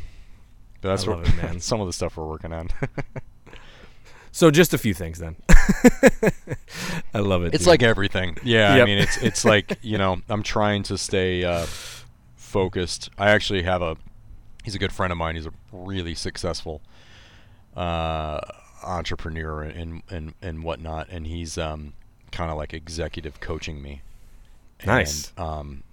but 0.81 0.89
that's 0.89 1.05
I 1.05 1.09
what 1.11 1.19
love 1.19 1.27
it, 1.27 1.41
man. 1.43 1.59
some 1.69 1.79
of 1.81 1.87
the 1.87 1.93
stuff 1.93 2.17
we're 2.17 2.25
working 2.27 2.51
on 2.53 2.69
So 4.31 4.51
just 4.51 4.73
a 4.75 4.77
few 4.77 4.93
things 4.93 5.17
then. 5.19 5.35
I 7.13 7.19
love 7.19 7.43
it. 7.43 7.47
It's 7.55 7.63
dude. 7.63 7.67
like 7.67 7.83
everything. 7.83 8.37
Yeah, 8.43 8.75
I 8.75 8.85
mean 8.85 8.99
it's 8.99 9.17
it's 9.17 9.43
like, 9.43 9.79
you 9.81 9.97
know, 9.97 10.21
I'm 10.29 10.43
trying 10.43 10.83
to 10.83 10.97
stay 10.99 11.43
uh, 11.43 11.65
focused. 12.35 13.09
I 13.17 13.31
actually 13.31 13.63
have 13.63 13.81
a 13.81 13.97
he's 14.63 14.75
a 14.75 14.79
good 14.79 14.91
friend 14.91 15.11
of 15.11 15.17
mine. 15.17 15.35
He's 15.35 15.47
a 15.47 15.53
really 15.71 16.13
successful 16.13 16.81
uh, 17.75 18.39
entrepreneur 18.83 19.63
and 19.63 20.03
and 20.09 20.33
and 20.41 20.63
whatnot 20.63 21.07
and 21.09 21.25
he's 21.27 21.57
um 21.57 21.93
kind 22.31 22.51
of 22.51 22.57
like 22.57 22.73
executive 22.73 23.39
coaching 23.39 23.81
me. 23.81 24.01
Nice. 24.85 25.33
And, 25.37 25.45
um 25.47 25.83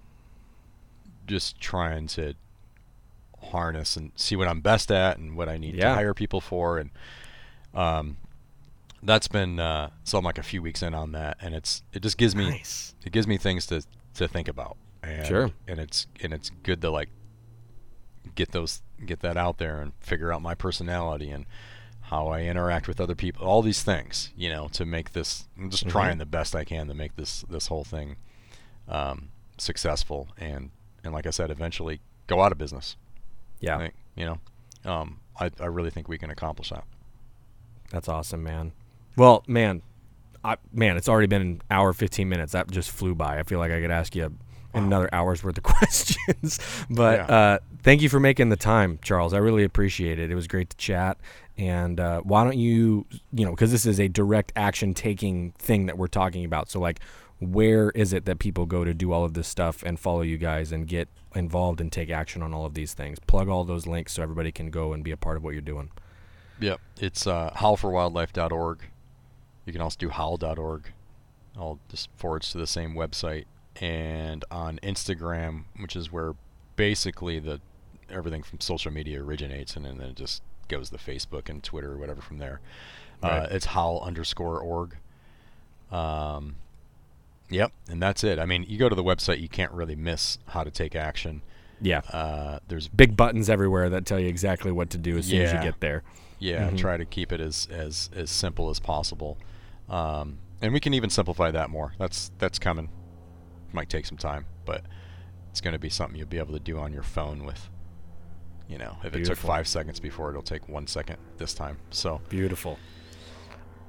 just 1.27 1.61
trying 1.61 2.07
to 2.09 2.35
harness 3.51 3.97
and 3.97 4.13
see 4.17 4.35
what 4.37 4.49
I'm 4.49 4.61
best 4.61 4.91
at 4.91 5.19
and 5.19 5.37
what 5.37 5.49
I 5.49 5.57
need 5.59 5.75
Yeah. 5.75 5.91
to 5.91 5.95
hire 5.95 6.15
people 6.15 6.41
for 6.41 6.79
and 6.79 6.91
um 7.75 8.17
that's 9.03 9.29
been 9.29 9.61
uh, 9.61 9.91
so 10.05 10.19
I'm 10.19 10.25
like 10.25 10.39
a 10.39 10.43
few 10.43 10.63
weeks 10.63 10.83
in 10.83 10.93
on 10.95 11.13
that, 11.13 11.37
and 11.41 11.55
it's 11.55 11.83
it 11.93 12.03
just 12.03 12.17
gives 12.19 12.35
me 12.35 12.49
Nice. 12.51 12.95
it 13.05 13.13
gives 13.13 13.27
me 13.29 13.37
things 13.37 13.67
to 13.67 13.83
to 14.15 14.27
think 14.27 14.49
about. 14.49 14.77
And, 15.03 15.27
Sure. 15.27 15.51
And 15.69 15.79
it's 15.79 16.07
and 16.23 16.33
it's 16.33 16.51
good 16.65 16.81
to 16.81 16.91
like 16.91 17.11
get 18.35 18.51
those 18.53 18.83
get 19.05 19.21
that 19.21 19.37
out 19.37 19.59
there 19.59 19.81
and 19.81 19.93
figure 20.01 20.33
out 20.33 20.43
my 20.43 20.55
personality 20.55 21.31
and 21.31 21.45
how 22.01 22.29
I 22.29 22.43
interact 22.43 22.89
with 22.89 23.01
other 23.01 23.15
people. 23.15 23.47
All 23.47 23.63
these 23.63 23.83
things, 23.83 24.33
you 24.37 24.49
know, 24.49 24.67
to 24.69 24.85
make 24.87 25.13
this. 25.13 25.47
I'm 25.59 25.71
just 25.71 25.85
Mhm. 25.87 25.91
trying 25.91 26.19
the 26.19 26.27
best 26.27 26.57
I 26.57 26.65
can 26.65 26.89
to 26.89 26.95
make 26.95 27.15
this 27.17 27.45
this 27.49 27.67
whole 27.69 27.85
thing 27.85 28.17
um, 28.89 29.29
successful 29.59 30.29
and 30.39 30.71
and 31.07 31.15
like 31.15 31.27
I 31.27 31.31
said, 31.31 31.51
eventually 31.51 32.01
go 32.27 32.43
out 32.43 32.53
of 32.53 32.59
business. 32.59 32.97
Yeah. 33.61 33.79
Think, 33.79 33.95
you 34.15 34.27
know, 34.27 34.39
um, 34.91 35.21
I 35.41 35.51
I 35.61 35.67
really 35.67 35.91
think 35.91 36.09
we 36.09 36.19
can 36.19 36.31
accomplish 36.31 36.71
that. 36.71 36.85
That's 37.91 38.09
awesome, 38.09 38.43
man. 38.43 38.73
Well, 39.17 39.45
man, 39.47 39.83
I, 40.45 40.57
man, 40.73 40.97
it's 40.97 41.09
already 41.09 41.29
been 41.29 41.43
an 41.43 41.63
hour, 41.71 41.93
fifteen 41.93 42.29
minutes. 42.29 42.53
That 42.53 42.71
just 42.71 42.91
flew 42.91 43.15
by. 43.15 43.39
I 43.39 43.43
feel 43.45 43.59
like 43.59 43.73
I 43.73 43.81
could 43.81 43.91
ask 43.91 44.15
you 44.15 44.37
another 44.75 45.09
hour's 45.13 45.43
worth 45.43 45.57
of 45.57 45.65
questions. 45.65 46.59
but 46.91 47.19
yeah. 47.19 47.35
uh, 47.37 47.59
thank 47.83 48.03
you 48.03 48.09
for 48.09 48.21
making 48.21 48.51
the 48.51 48.57
time, 48.57 48.99
Charles. 49.03 49.33
I 49.33 49.39
really 49.39 49.65
appreciate 49.65 50.19
it. 50.19 50.31
It 50.31 50.35
was 50.35 50.47
great 50.47 50.71
to 50.71 50.77
chat. 50.77 51.19
And 51.59 51.99
uh, 51.99 52.21
why 52.21 52.45
don't 52.45 52.59
you, 52.59 53.07
you 53.33 53.47
know, 53.47 53.53
because 53.53 53.73
this 53.73 53.87
is 53.87 53.99
a 53.99 54.09
direct 54.09 54.53
action 54.57 54.93
taking 54.93 55.53
thing 55.53 55.87
that 55.87 55.97
we're 55.97 56.07
talking 56.07 56.45
about. 56.45 56.69
So, 56.69 56.79
like, 56.81 57.01
where 57.39 57.91
is 57.91 58.13
it 58.13 58.25
that 58.25 58.39
people 58.39 58.67
go 58.67 58.85
to 58.85 58.95
do 58.95 59.13
all 59.13 59.25
of 59.25 59.35
this 59.35 59.49
stuff 59.49 59.83
and 59.83 60.01
follow 60.01 60.23
you 60.23 60.39
guys 60.39 60.73
and 60.73 60.87
get 60.87 61.09
involved 61.35 61.81
and 61.81 61.93
take 61.93 62.11
action 62.11 62.43
on 62.43 62.55
all 62.55 62.65
of 62.65 62.75
these 62.75 62.95
things? 62.95 63.19
Plug 63.19 63.49
all 63.49 63.65
those 63.65 63.87
links 63.87 64.15
so 64.15 64.23
everybody 64.23 64.53
can 64.53 64.71
go 64.71 64.93
and 64.93 65.05
be 65.05 65.11
a 65.11 65.17
part 65.17 65.37
of 65.37 65.45
what 65.45 65.53
you're 65.53 65.61
doing. 65.61 65.91
Yep. 66.61 66.81
It's 66.99 67.27
uh, 67.27 67.51
howlforwildlife.org. 67.57 68.81
You 69.67 69.73
can 69.73 69.83
also 69.83 69.97
do 69.99 70.09
howl.org. 70.09 70.93
I'll 71.57 71.79
just 71.89 72.09
forwards 72.17 72.51
to 72.53 72.59
the 72.59 72.67
same 72.67 72.95
website 72.95 73.45
and 73.81 74.45
on 74.51 74.79
Instagram, 74.83 75.65
which 75.79 75.97
is 75.97 76.11
where 76.13 76.35
basically 76.77 77.39
the 77.39 77.61
everything 78.11 78.43
from 78.43 78.61
social 78.61 78.93
media 78.93 79.23
originates, 79.23 79.77
and, 79.77 79.85
then 79.85 80.01
it 80.01 80.17
just 80.17 80.43
goes 80.69 80.91
to 80.91 80.97
Facebook 80.97 81.49
and 81.49 81.63
Twitter 81.63 81.93
or 81.93 81.97
whatever 81.97 82.21
from 82.21 82.39
there. 82.39 82.61
Right. 83.23 83.45
Uh, 83.45 83.49
it's 83.51 83.67
howl 83.67 84.01
underscore 84.05 84.61
org. 84.61 84.97
Um, 85.91 86.57
yep, 87.51 87.73
and 87.89 88.03
that's 88.03 88.25
it. 88.25 88.39
I 88.39 88.47
mean, 88.47 88.65
you 88.69 88.79
go 88.79 88.89
to 88.89 88.95
the 88.95 89.05
website, 89.05 89.41
you 89.41 89.49
can't 89.49 89.73
really 89.73 89.97
miss 89.97 90.39
how 90.47 90.65
to 90.65 90.71
take 90.71 90.95
action. 90.95 91.43
Yeah. 91.81 92.01
Uh, 92.11 92.59
there's 92.69 92.89
big 92.89 93.17
buttons 93.17 93.51
everywhere 93.51 93.91
that 93.91 94.07
tell 94.07 94.19
you 94.19 94.29
exactly 94.29 94.73
what 94.73 94.91
to 94.91 94.99
do 94.99 95.19
as 95.19 95.27
soon 95.27 95.43
as 95.43 95.53
you 95.53 95.61
get 95.61 95.81
there. 95.81 96.03
Yeah, 96.39 96.67
mm-hmm. 96.67 96.77
try 96.77 96.97
to 96.97 97.05
keep 97.05 97.33
it 97.33 97.41
as 97.41 97.67
as 97.71 98.11
as 98.15 98.31
simple 98.31 98.69
as 98.71 98.79
possible. 98.79 99.39
Um, 99.89 100.39
and 100.61 100.73
we 100.73 100.81
can 100.81 100.95
even 100.95 101.11
simplify 101.11 101.51
that 101.51 101.71
more. 101.71 101.95
That's 101.99 102.31
that's 102.39 102.59
coming 102.59 102.91
might 103.73 103.89
take 103.89 104.07
some 104.07 104.19
time, 104.19 104.47
but 104.65 104.83
it's 105.51 105.61
going 105.61 105.73
to 105.73 105.79
be 105.79 105.89
something 105.89 106.19
you'll 106.19 106.29
be 106.29 106.39
able 106.39 106.55
to 106.55 106.61
do 106.61 106.79
on 106.79 106.93
your 106.93 107.03
phone 107.03 107.45
with 107.45 107.71
you 108.69 108.79
know 108.79 108.97
if 109.05 109.13
Beautiful. 109.13 109.21
it 109.21 109.25
took 109.27 109.39
five 109.39 109.69
seconds 109.69 110.01
before 110.01 110.31
it'll 110.31 110.43
take 110.43 110.69
one 110.69 110.89
second 110.89 111.17
this 111.39 111.55
time 111.55 111.79
so 111.91 112.21
Beautiful. 112.29 112.79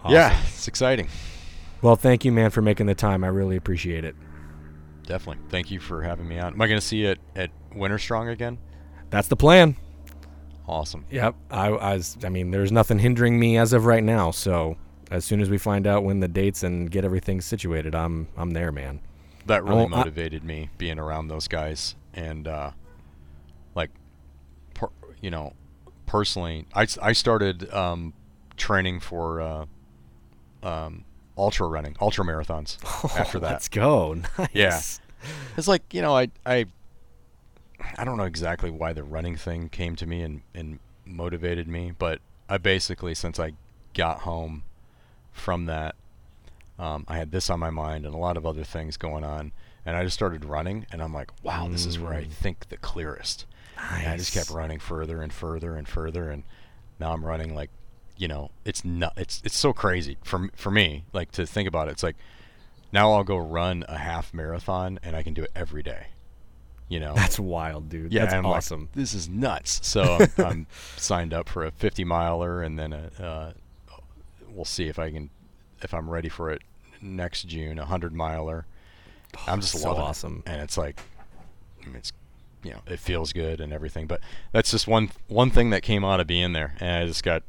Awesome. 0.03 0.13
Yeah, 0.13 0.39
it's 0.47 0.67
exciting. 0.67 1.07
Well, 1.81 1.95
thank 1.95 2.25
you, 2.25 2.31
man, 2.31 2.49
for 2.49 2.61
making 2.61 2.87
the 2.87 2.95
time. 2.95 3.23
I 3.23 3.27
really 3.27 3.55
appreciate 3.55 4.03
it. 4.03 4.15
Definitely. 5.05 5.43
Thank 5.49 5.71
you 5.71 5.79
for 5.79 6.01
having 6.01 6.27
me 6.27 6.39
on. 6.39 6.53
Am 6.53 6.61
I 6.61 6.67
going 6.67 6.79
to 6.79 6.85
see 6.85 6.97
you 6.97 7.09
at, 7.09 7.19
at 7.35 7.51
Winter 7.73 7.97
Strong 7.97 8.29
again? 8.29 8.57
That's 9.09 9.27
the 9.27 9.35
plan. 9.35 9.77
Awesome. 10.67 11.05
Yep. 11.11 11.35
I, 11.49 11.67
I 11.67 11.93
was. 11.95 12.17
I 12.23 12.29
mean, 12.29 12.51
there's 12.51 12.71
nothing 12.71 12.99
hindering 12.99 13.39
me 13.39 13.57
as 13.57 13.71
of 13.71 13.85
right 13.85 14.03
now. 14.03 14.31
So 14.31 14.75
as 15.09 15.23
soon 15.23 15.39
as 15.39 15.49
we 15.49 15.57
find 15.57 15.87
out 15.87 16.03
when 16.03 16.19
the 16.19 16.27
dates 16.27 16.63
and 16.63 16.91
get 16.91 17.05
everything 17.05 17.39
situated, 17.39 17.95
I'm 17.95 18.27
I'm 18.35 18.51
there, 18.51 18.71
man 18.71 18.99
that 19.47 19.63
really 19.63 19.87
motivated 19.87 20.43
I, 20.43 20.45
me 20.45 20.69
being 20.77 20.99
around 20.99 21.29
those 21.29 21.47
guys 21.47 21.95
and 22.13 22.47
uh, 22.47 22.71
like 23.75 23.89
per, 24.73 24.89
you 25.21 25.31
know 25.31 25.53
personally 26.05 26.67
I, 26.73 26.87
I 27.01 27.13
started 27.13 27.73
um, 27.73 28.13
training 28.57 28.99
for 28.99 29.41
uh, 29.41 29.65
um, 30.63 31.05
ultra 31.37 31.67
running 31.67 31.95
ultra 32.01 32.25
marathons 32.25 32.77
oh, 32.85 33.19
after 33.19 33.39
that 33.39 33.51
let's 33.51 33.67
go 33.67 34.13
nice 34.37 34.49
yeah 34.53 34.81
it's 35.57 35.67
like 35.67 35.93
you 35.93 36.01
know 36.01 36.15
I 36.15 36.29
I 36.45 36.65
I 37.97 38.03
don't 38.03 38.17
know 38.17 38.23
exactly 38.23 38.69
why 38.69 38.93
the 38.93 39.03
running 39.03 39.35
thing 39.35 39.69
came 39.69 39.95
to 39.97 40.05
me 40.05 40.21
and, 40.21 40.41
and 40.53 40.79
motivated 41.05 41.67
me 41.67 41.91
but 41.97 42.19
I 42.49 42.57
basically 42.57 43.13
since 43.13 43.39
I 43.39 43.53
got 43.93 44.19
home 44.19 44.63
from 45.31 45.65
that 45.65 45.95
um, 46.79 47.05
I 47.07 47.17
had 47.17 47.31
this 47.31 47.49
on 47.49 47.59
my 47.59 47.69
mind 47.69 48.05
and 48.05 48.13
a 48.13 48.17
lot 48.17 48.37
of 48.37 48.45
other 48.45 48.63
things 48.63 48.97
going 48.97 49.23
on, 49.23 49.51
and 49.85 49.95
I 49.95 50.03
just 50.03 50.15
started 50.15 50.45
running, 50.45 50.85
and 50.91 51.01
I'm 51.01 51.13
like, 51.13 51.31
wow, 51.43 51.67
this 51.67 51.85
is 51.85 51.97
where 51.97 52.13
I 52.13 52.23
mm. 52.23 52.31
think 52.31 52.69
the 52.69 52.77
clearest. 52.77 53.45
Nice. 53.77 54.03
And 54.03 54.13
I 54.13 54.17
just 54.17 54.33
kept 54.33 54.49
running 54.49 54.79
further 54.79 55.21
and 55.21 55.33
further 55.33 55.75
and 55.75 55.87
further, 55.87 56.29
and 56.29 56.43
now 56.99 57.13
I'm 57.13 57.25
running 57.25 57.55
like, 57.55 57.71
you 58.17 58.27
know, 58.27 58.51
it's 58.65 58.83
not, 58.83 59.13
it's 59.15 59.41
it's 59.45 59.57
so 59.57 59.73
crazy 59.73 60.17
for 60.23 60.49
for 60.55 60.71
me, 60.71 61.05
like 61.13 61.31
to 61.33 61.45
think 61.45 61.67
about 61.67 61.87
it. 61.87 61.91
It's 61.91 62.03
like 62.03 62.15
now 62.91 63.13
I'll 63.13 63.23
go 63.23 63.37
run 63.37 63.85
a 63.87 63.97
half 63.97 64.33
marathon, 64.33 64.99
and 65.03 65.15
I 65.15 65.23
can 65.23 65.33
do 65.33 65.43
it 65.43 65.51
every 65.55 65.83
day. 65.83 66.07
You 66.89 66.99
know, 67.01 67.13
that's 67.15 67.39
wild, 67.39 67.89
dude. 67.89 68.13
Yeah, 68.13 68.25
that's 68.25 68.45
awesome. 68.45 68.81
Like, 68.81 68.91
this 68.93 69.13
is 69.13 69.27
nuts. 69.27 69.85
So 69.85 70.27
I'm, 70.37 70.45
I'm, 70.45 70.67
signed 70.95 71.33
up 71.33 71.49
for 71.49 71.65
a 71.65 71.71
50 71.71 72.05
miler, 72.05 72.61
and 72.61 72.79
then 72.79 72.93
a, 72.93 73.11
uh, 73.19 73.51
we'll 74.49 74.65
see 74.65 74.87
if 74.87 74.97
I 74.97 75.11
can 75.11 75.29
if 75.81 75.93
I'm 75.93 76.09
ready 76.09 76.29
for 76.29 76.49
it 76.49 76.61
next 77.01 77.43
June, 77.43 77.77
a 77.77 77.85
hundred 77.85 78.13
miler. 78.13 78.65
Oh, 79.37 79.43
I'm 79.47 79.61
just 79.61 79.73
so 79.73 79.89
loving 79.89 80.03
awesome, 80.03 80.43
it. 80.45 80.51
and 80.51 80.61
it's 80.61 80.77
like, 80.77 80.99
I 81.83 81.87
mean, 81.87 81.97
it's 81.97 82.13
you 82.63 82.71
know, 82.71 82.81
it 82.87 82.99
feels 82.99 83.33
good 83.33 83.61
and 83.61 83.73
everything. 83.73 84.07
But 84.07 84.21
that's 84.51 84.71
just 84.71 84.87
one 84.87 85.11
one 85.27 85.51
thing 85.51 85.69
that 85.71 85.83
came 85.83 86.03
out 86.05 86.19
of 86.19 86.27
being 86.27 86.53
there, 86.53 86.75
and 86.79 87.03
I 87.03 87.05
just 87.05 87.23
got 87.23 87.43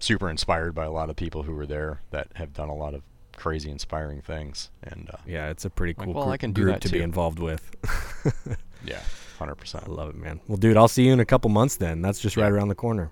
super 0.00 0.28
inspired 0.30 0.74
by 0.74 0.84
a 0.84 0.90
lot 0.90 1.10
of 1.10 1.16
people 1.16 1.42
who 1.42 1.54
were 1.54 1.66
there 1.66 2.00
that 2.10 2.28
have 2.34 2.52
done 2.52 2.68
a 2.68 2.74
lot 2.74 2.94
of 2.94 3.02
crazy, 3.36 3.70
inspiring 3.70 4.20
things. 4.20 4.70
And 4.82 5.08
uh, 5.12 5.18
yeah, 5.26 5.48
it's 5.50 5.64
a 5.64 5.70
pretty 5.70 5.94
cool 5.94 6.08
like, 6.08 6.14
well, 6.16 6.24
group, 6.24 6.34
I 6.34 6.36
can 6.36 6.52
do 6.52 6.62
group 6.64 6.80
to 6.80 6.88
too. 6.88 6.96
be 6.96 7.02
involved 7.02 7.38
with. 7.38 7.70
yeah, 8.84 9.00
hundred 9.38 9.56
percent. 9.56 9.84
I 9.86 9.90
love 9.90 10.10
it, 10.10 10.16
man. 10.16 10.40
Well, 10.48 10.58
dude, 10.58 10.76
I'll 10.76 10.88
see 10.88 11.06
you 11.06 11.12
in 11.12 11.20
a 11.20 11.24
couple 11.24 11.50
months. 11.50 11.76
Then 11.76 12.02
that's 12.02 12.20
just 12.20 12.36
yeah. 12.36 12.44
right 12.44 12.52
around 12.52 12.68
the 12.68 12.74
corner. 12.74 13.10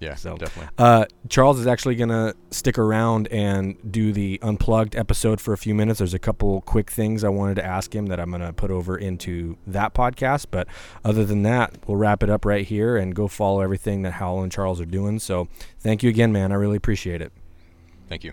Yeah, 0.00 0.14
so 0.14 0.36
definitely. 0.36 0.70
Uh, 0.78 1.06
Charles 1.28 1.58
is 1.58 1.66
actually 1.66 1.96
gonna 1.96 2.34
stick 2.50 2.78
around 2.78 3.28
and 3.28 3.76
do 3.90 4.12
the 4.12 4.38
unplugged 4.42 4.94
episode 4.94 5.40
for 5.40 5.52
a 5.52 5.58
few 5.58 5.74
minutes. 5.74 5.98
There's 5.98 6.14
a 6.14 6.18
couple 6.18 6.60
quick 6.62 6.90
things 6.90 7.24
I 7.24 7.28
wanted 7.28 7.56
to 7.56 7.64
ask 7.64 7.94
him 7.94 8.06
that 8.06 8.20
I'm 8.20 8.30
gonna 8.30 8.52
put 8.52 8.70
over 8.70 8.96
into 8.96 9.56
that 9.66 9.94
podcast. 9.94 10.46
But 10.50 10.68
other 11.04 11.24
than 11.24 11.42
that, 11.42 11.76
we'll 11.86 11.96
wrap 11.96 12.22
it 12.22 12.30
up 12.30 12.44
right 12.44 12.66
here 12.66 12.96
and 12.96 13.14
go 13.14 13.26
follow 13.28 13.60
everything 13.60 14.02
that 14.02 14.12
Howl 14.12 14.42
and 14.42 14.52
Charles 14.52 14.80
are 14.80 14.86
doing. 14.86 15.18
So 15.18 15.48
thank 15.80 16.02
you 16.02 16.10
again, 16.10 16.32
man. 16.32 16.52
I 16.52 16.56
really 16.56 16.76
appreciate 16.76 17.20
it. 17.20 17.32
Thank 18.08 18.24
you. 18.24 18.32